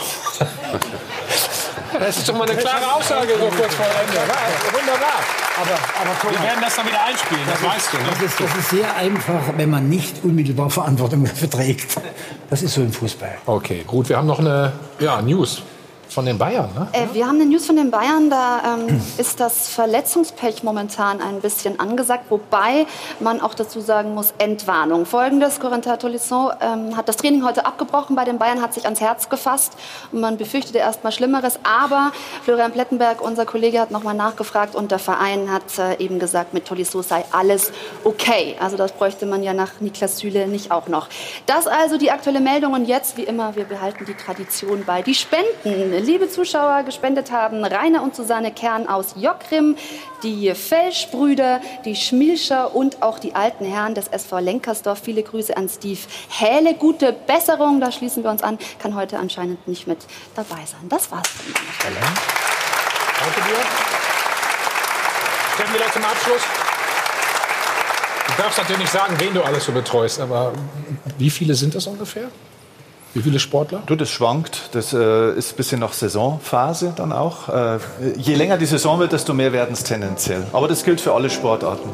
das 2.00 2.18
ist 2.18 2.30
doch 2.30 2.38
mal 2.38 2.50
eine 2.50 2.60
klare 2.60 2.94
Aussage 2.94 3.30
so 3.40 3.46
kurz 3.46 3.74
vor 3.74 3.86
Ende. 3.86 4.16
Ja, 4.16 4.80
wunderbar. 4.80 5.20
Aber, 5.62 6.12
aber 6.12 6.32
wir 6.32 6.44
werden 6.44 6.62
das 6.62 6.76
dann 6.76 6.88
wieder 6.88 7.04
einspielen, 7.04 7.42
das, 7.46 7.60
das 7.60 7.70
weißt 7.70 7.94
du. 7.94 7.98
Ne? 7.98 8.04
Das, 8.12 8.22
ist, 8.22 8.40
das 8.40 8.56
ist 8.56 8.70
sehr 8.70 8.96
einfach, 8.96 9.58
wenn 9.58 9.70
man 9.70 9.90
nicht 9.90 10.24
unmittelbar 10.24 10.70
Verantwortung 10.70 11.24
dafür 11.26 11.50
trägt. 11.50 11.98
Das 12.50 12.62
ist 12.62 12.74
so 12.74 12.82
im 12.82 12.94
Fußball. 12.94 13.38
Okay, 13.46 13.84
gut. 13.86 14.10
Wir 14.10 14.18
haben 14.18 14.28
noch 14.28 14.40
eine 14.40 14.74
ja, 15.00 15.22
News 15.22 15.64
von 16.10 16.26
den 16.26 16.38
Bayern, 16.38 16.70
ne? 16.74 16.88
Äh, 16.92 17.14
wir 17.14 17.28
haben 17.28 17.36
eine 17.36 17.46
News 17.46 17.68
von 17.68 17.76
den 17.76 17.92
Bayern. 17.92 18.30
Da 18.30 18.78
ähm, 18.88 19.02
ist 19.18 19.40
das 19.40 19.70
Verletzungspech 19.70 20.64
momentan 20.64 21.22
ein 21.22 21.40
bisschen 21.40 21.80
angesagt, 21.80 22.26
wobei 22.30 22.88
man 23.20 23.42
auch 23.42 23.54
dazu 23.54 23.80
sagen 23.80 24.16
muss, 24.16 24.34
Entwarnung. 24.40 25.06
Folgendes, 25.06 25.60
Corentin 25.60 26.00
Tolisso 26.00 26.52
ähm, 26.62 26.98
hat 26.98 27.08
das 27.08 27.18
Training 27.18 27.46
heute 27.46 27.66
abgebrochen 27.66 28.16
bei 28.16 28.26
den 28.26 28.40
Bayern, 28.40 28.62
hat 28.62 28.74
sich 28.74 28.86
ans 28.86 29.00
Herz 29.00 29.30
gefasst 29.30 29.74
und 30.12 30.20
man 30.20 30.38
befürchtete 30.38 30.80
erst 30.80 31.04
mal 31.04 31.12
Schlimmeres. 31.12 31.60
Aber 31.64 32.12
Florian 32.44 32.72
Plettenberg, 32.72 33.22
unser 33.22 33.46
Kollege, 33.46 33.80
hat 33.80 33.92
nochmal 33.92 34.16
nachgefragt 34.16 34.76
und 34.76 34.92
der 34.92 35.00
Verein 35.00 35.52
hat 35.52 35.78
äh, 35.78 36.04
eben 36.04 36.18
gesagt, 36.18 36.56
mit 36.56 36.66
Tolisso 36.66 37.04
sei 37.04 37.24
alles 37.32 37.72
okay. 38.04 38.56
Also 38.60 38.78
das 38.78 38.94
bräuchte 38.94 39.28
man 39.28 39.44
ja 39.44 39.54
nach 39.54 39.80
Niklas 39.80 40.18
Süle 40.18 40.48
nicht 40.48 40.72
auch 40.72 40.88
noch. 40.88 41.08
Das 41.46 41.68
also 41.68 41.98
die 41.98 42.10
aktuelle 42.10 42.40
Meldung 42.40 42.74
und 42.74 42.86
jetzt, 42.86 43.16
wie 43.18 43.24
immer, 43.24 43.56
wir 43.56 43.66
behalten 43.66 44.06
die 44.06 44.16
Tradition 44.16 44.84
bei. 44.86 45.04
Die 45.04 45.14
Spenden 45.14 45.99
liebe 46.00 46.30
Zuschauer, 46.30 46.84
gespendet 46.84 47.32
haben 47.32 47.64
Rainer 47.64 48.04
und 48.04 48.16
Susanne 48.16 48.52
Kern 48.52 48.88
aus 48.88 49.16
Jockrim, 49.18 49.76
die 50.24 50.54
Felschbrüder, 50.54 51.62
die 51.86 51.96
Schmilscher 51.96 52.76
und 52.76 53.02
auch 53.02 53.20
die 53.20 53.36
alten 53.36 53.66
Herren 53.66 53.96
des 53.96 54.08
SV 54.08 54.40
Lenkersdorf. 54.40 55.02
Viele 55.04 55.24
Grüße 55.24 55.56
an 55.56 55.70
Steve 55.70 56.00
Hähle. 56.30 56.74
Gute 56.74 57.14
Besserung, 57.14 57.80
da 57.80 57.92
schließen 57.92 58.24
wir 58.24 58.32
uns 58.32 58.44
an. 58.44 58.58
Kann 58.80 58.96
heute 58.96 59.18
anscheinend 59.18 59.68
nicht 59.68 59.88
mit 59.88 60.00
dabei 60.36 60.66
sein. 60.66 60.88
Das 60.90 61.12
war's 61.12 61.30
an 61.86 61.94
meiner. 61.94 62.14
Danke 63.20 63.42
dir. 63.50 63.60
Stellen 65.54 65.74
wir 65.74 65.92
zum 65.92 66.06
Abschluss. 66.06 66.42
Du 68.28 68.44
darfst 68.44 68.58
natürlich 68.58 68.82
nicht 68.82 68.94
sagen, 68.94 69.16
wen 69.20 69.34
du 69.34 69.42
alles 69.44 69.66
so 69.66 69.72
betreust, 69.72 70.22
aber 70.22 70.54
wie 71.18 71.30
viele 71.30 71.56
sind 71.56 71.76
das 71.76 71.88
ungefähr? 71.88 72.30
Wie 73.14 73.22
viele 73.22 73.40
Sportler? 73.40 73.82
Du, 73.88 73.96
das 73.96 74.10
schwankt. 74.10 74.70
Das 74.74 74.94
äh, 74.94 75.34
ist 75.34 75.54
ein 75.54 75.56
bisschen 75.58 75.80
nach 75.80 75.94
Saisonphase 75.94 76.94
dann 76.96 77.12
auch. 77.12 77.50
Äh, 77.50 77.80
je 78.18 78.36
länger 78.36 78.58
die 78.58 78.68
Saison 78.68 79.00
wird, 79.00 79.14
desto 79.14 79.34
mehr 79.34 79.52
werden 79.52 79.74
es 79.74 79.84
tendenziell. 79.84 80.46
Aber 80.54 80.68
das 80.68 80.84
gilt 80.84 81.02
für 81.02 81.14
alle 81.14 81.32
Sportarten. 81.32 81.90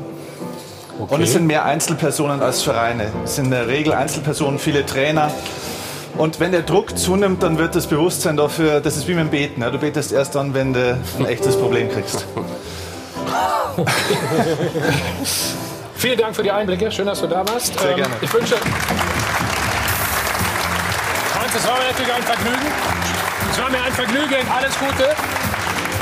Okay. 0.99 1.13
Und 1.13 1.21
es 1.21 1.33
sind 1.33 1.45
mehr 1.45 1.65
Einzelpersonen 1.65 2.41
als 2.41 2.63
Vereine. 2.63 3.07
Es 3.23 3.35
sind 3.35 3.45
in 3.45 3.51
der 3.51 3.67
Regel 3.67 3.93
Einzelpersonen, 3.93 4.59
viele 4.59 4.85
Trainer. 4.85 5.31
Und 6.17 6.39
wenn 6.39 6.51
der 6.51 6.61
Druck 6.61 6.97
zunimmt, 6.97 7.43
dann 7.43 7.57
wird 7.57 7.75
das 7.75 7.87
Bewusstsein 7.87 8.37
dafür, 8.37 8.79
das 8.79 8.95
ist 8.95 9.07
wie 9.07 9.13
mit 9.13 9.25
dem 9.25 9.29
Beten. 9.29 9.61
Ja? 9.61 9.69
Du 9.71 9.77
betest 9.77 10.11
erst 10.13 10.35
dann, 10.35 10.53
wenn 10.53 10.73
du 10.73 10.97
ein 11.19 11.25
echtes 11.25 11.57
Problem 11.57 11.89
kriegst. 11.89 12.25
Vielen 15.95 16.17
Dank 16.17 16.35
für 16.35 16.43
die 16.43 16.51
Einblicke. 16.51 16.91
Schön, 16.91 17.05
dass 17.07 17.21
du 17.21 17.27
da 17.27 17.45
warst. 17.47 17.77
Sehr 17.79 17.91
ähm, 17.91 17.95
gerne. 17.97 18.15
Ich 18.21 18.33
wünsche 18.33 18.55
es 21.55 21.67
war 21.67 21.77
mir 21.77 21.85
natürlich 21.85 22.13
ein 22.13 22.23
Vergnügen. 22.23 22.67
Es 23.51 23.59
war 23.59 23.69
mir 23.69 23.81
ein 23.81 23.93
Vergnügen. 23.93 24.47
Alles 24.53 24.77
Gute. 24.77 25.03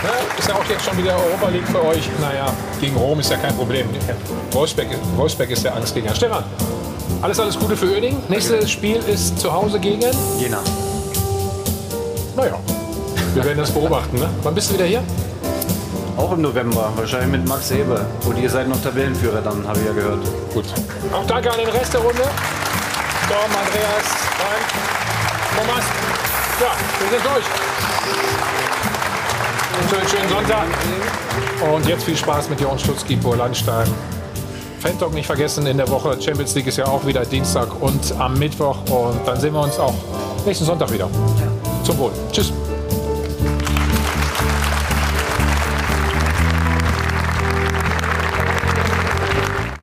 Ja, 0.04 0.38
ist 0.38 0.50
ja 0.50 0.56
auch 0.56 0.66
jetzt 0.66 0.84
schon 0.84 0.98
wieder 0.98 1.16
Europa 1.16 1.50
League 1.50 1.68
für 1.68 1.86
euch. 1.86 2.10
Naja, 2.20 2.52
gegen 2.82 2.96
Rom 2.98 3.20
ist 3.20 3.30
ja 3.30 3.38
kein 3.38 3.56
Problem. 3.56 3.88
Wolfsberg, 4.52 4.88
Wolfsberg 5.16 5.50
ist 5.52 5.64
der 5.64 5.76
Angstgegner. 5.76 6.14
Stefan, 6.14 6.44
alles, 7.22 7.40
alles 7.40 7.58
Gute 7.58 7.78
für 7.78 7.90
Oerding. 7.90 8.22
Nächstes 8.28 8.70
Spiel 8.72 8.98
ist 9.08 9.40
zu 9.40 9.54
Hause 9.54 9.80
gegen? 9.80 10.12
Jena. 10.40 10.60
Naja, 12.36 12.60
wir 13.34 13.46
werden 13.46 13.60
das 13.60 13.72
beobachten. 13.72 14.18
Ne? 14.18 14.30
Wann 14.42 14.56
bist 14.56 14.72
du 14.72 14.74
wieder 14.74 14.86
hier? 14.86 15.04
Auch 16.18 16.32
im 16.34 16.42
November, 16.42 16.92
wahrscheinlich 16.96 17.30
mit 17.30 17.48
Max 17.48 17.72
Eber. 17.72 18.06
Und 18.26 18.38
ihr 18.38 18.50
seid 18.50 18.68
noch 18.68 18.82
Tabellenführer 18.82 19.42
dann, 19.42 19.66
habe 19.68 19.80
ich 19.80 19.86
ja 19.86 19.94
gehört. 19.94 20.20
Gut. 20.54 20.66
Auch 21.14 21.26
danke 21.26 21.52
an 21.52 21.60
den 21.60 21.70
Rest 21.70 21.94
der 21.94 22.02
Runde. 22.02 22.24
Storm, 23.26 23.52
Andreas, 23.52 24.08
Frank. 24.38 24.93
Thomas. 25.56 25.86
Ja, 26.60 26.72
wir 27.00 27.10
sind 27.10 27.26
durch. 27.26 27.46
Einen 30.00 30.10
schönen, 30.10 30.30
Sonntag. 30.30 30.66
Und 31.72 31.88
jetzt 31.88 32.04
viel 32.06 32.18
Spaß 32.18 32.50
mit 32.50 32.60
Jochen 32.60 32.80
Stutzki, 32.80 33.16
Pur 33.16 33.38
Landstein. 33.38 33.88
Fan-Talk 34.80 35.14
nicht 35.14 35.28
vergessen 35.28 35.66
in 35.66 35.78
der 35.78 35.90
Woche. 35.90 36.20
Champions 36.22 36.56
League 36.56 36.68
ist 36.68 36.78
ja 36.78 36.86
auch 36.86 37.06
wieder 37.06 37.24
Dienstag 37.26 37.82
und 37.82 38.14
am 38.20 38.38
Mittwoch. 38.38 38.78
Und 38.90 39.26
dann 39.26 39.40
sehen 39.40 39.54
wir 39.54 39.62
uns 39.62 39.80
auch 39.80 39.94
nächsten 40.46 40.66
Sonntag 40.66 40.92
wieder. 40.92 41.10
Zum 41.84 41.98
Wohl. 42.00 42.12
Tschüss. 42.32 42.52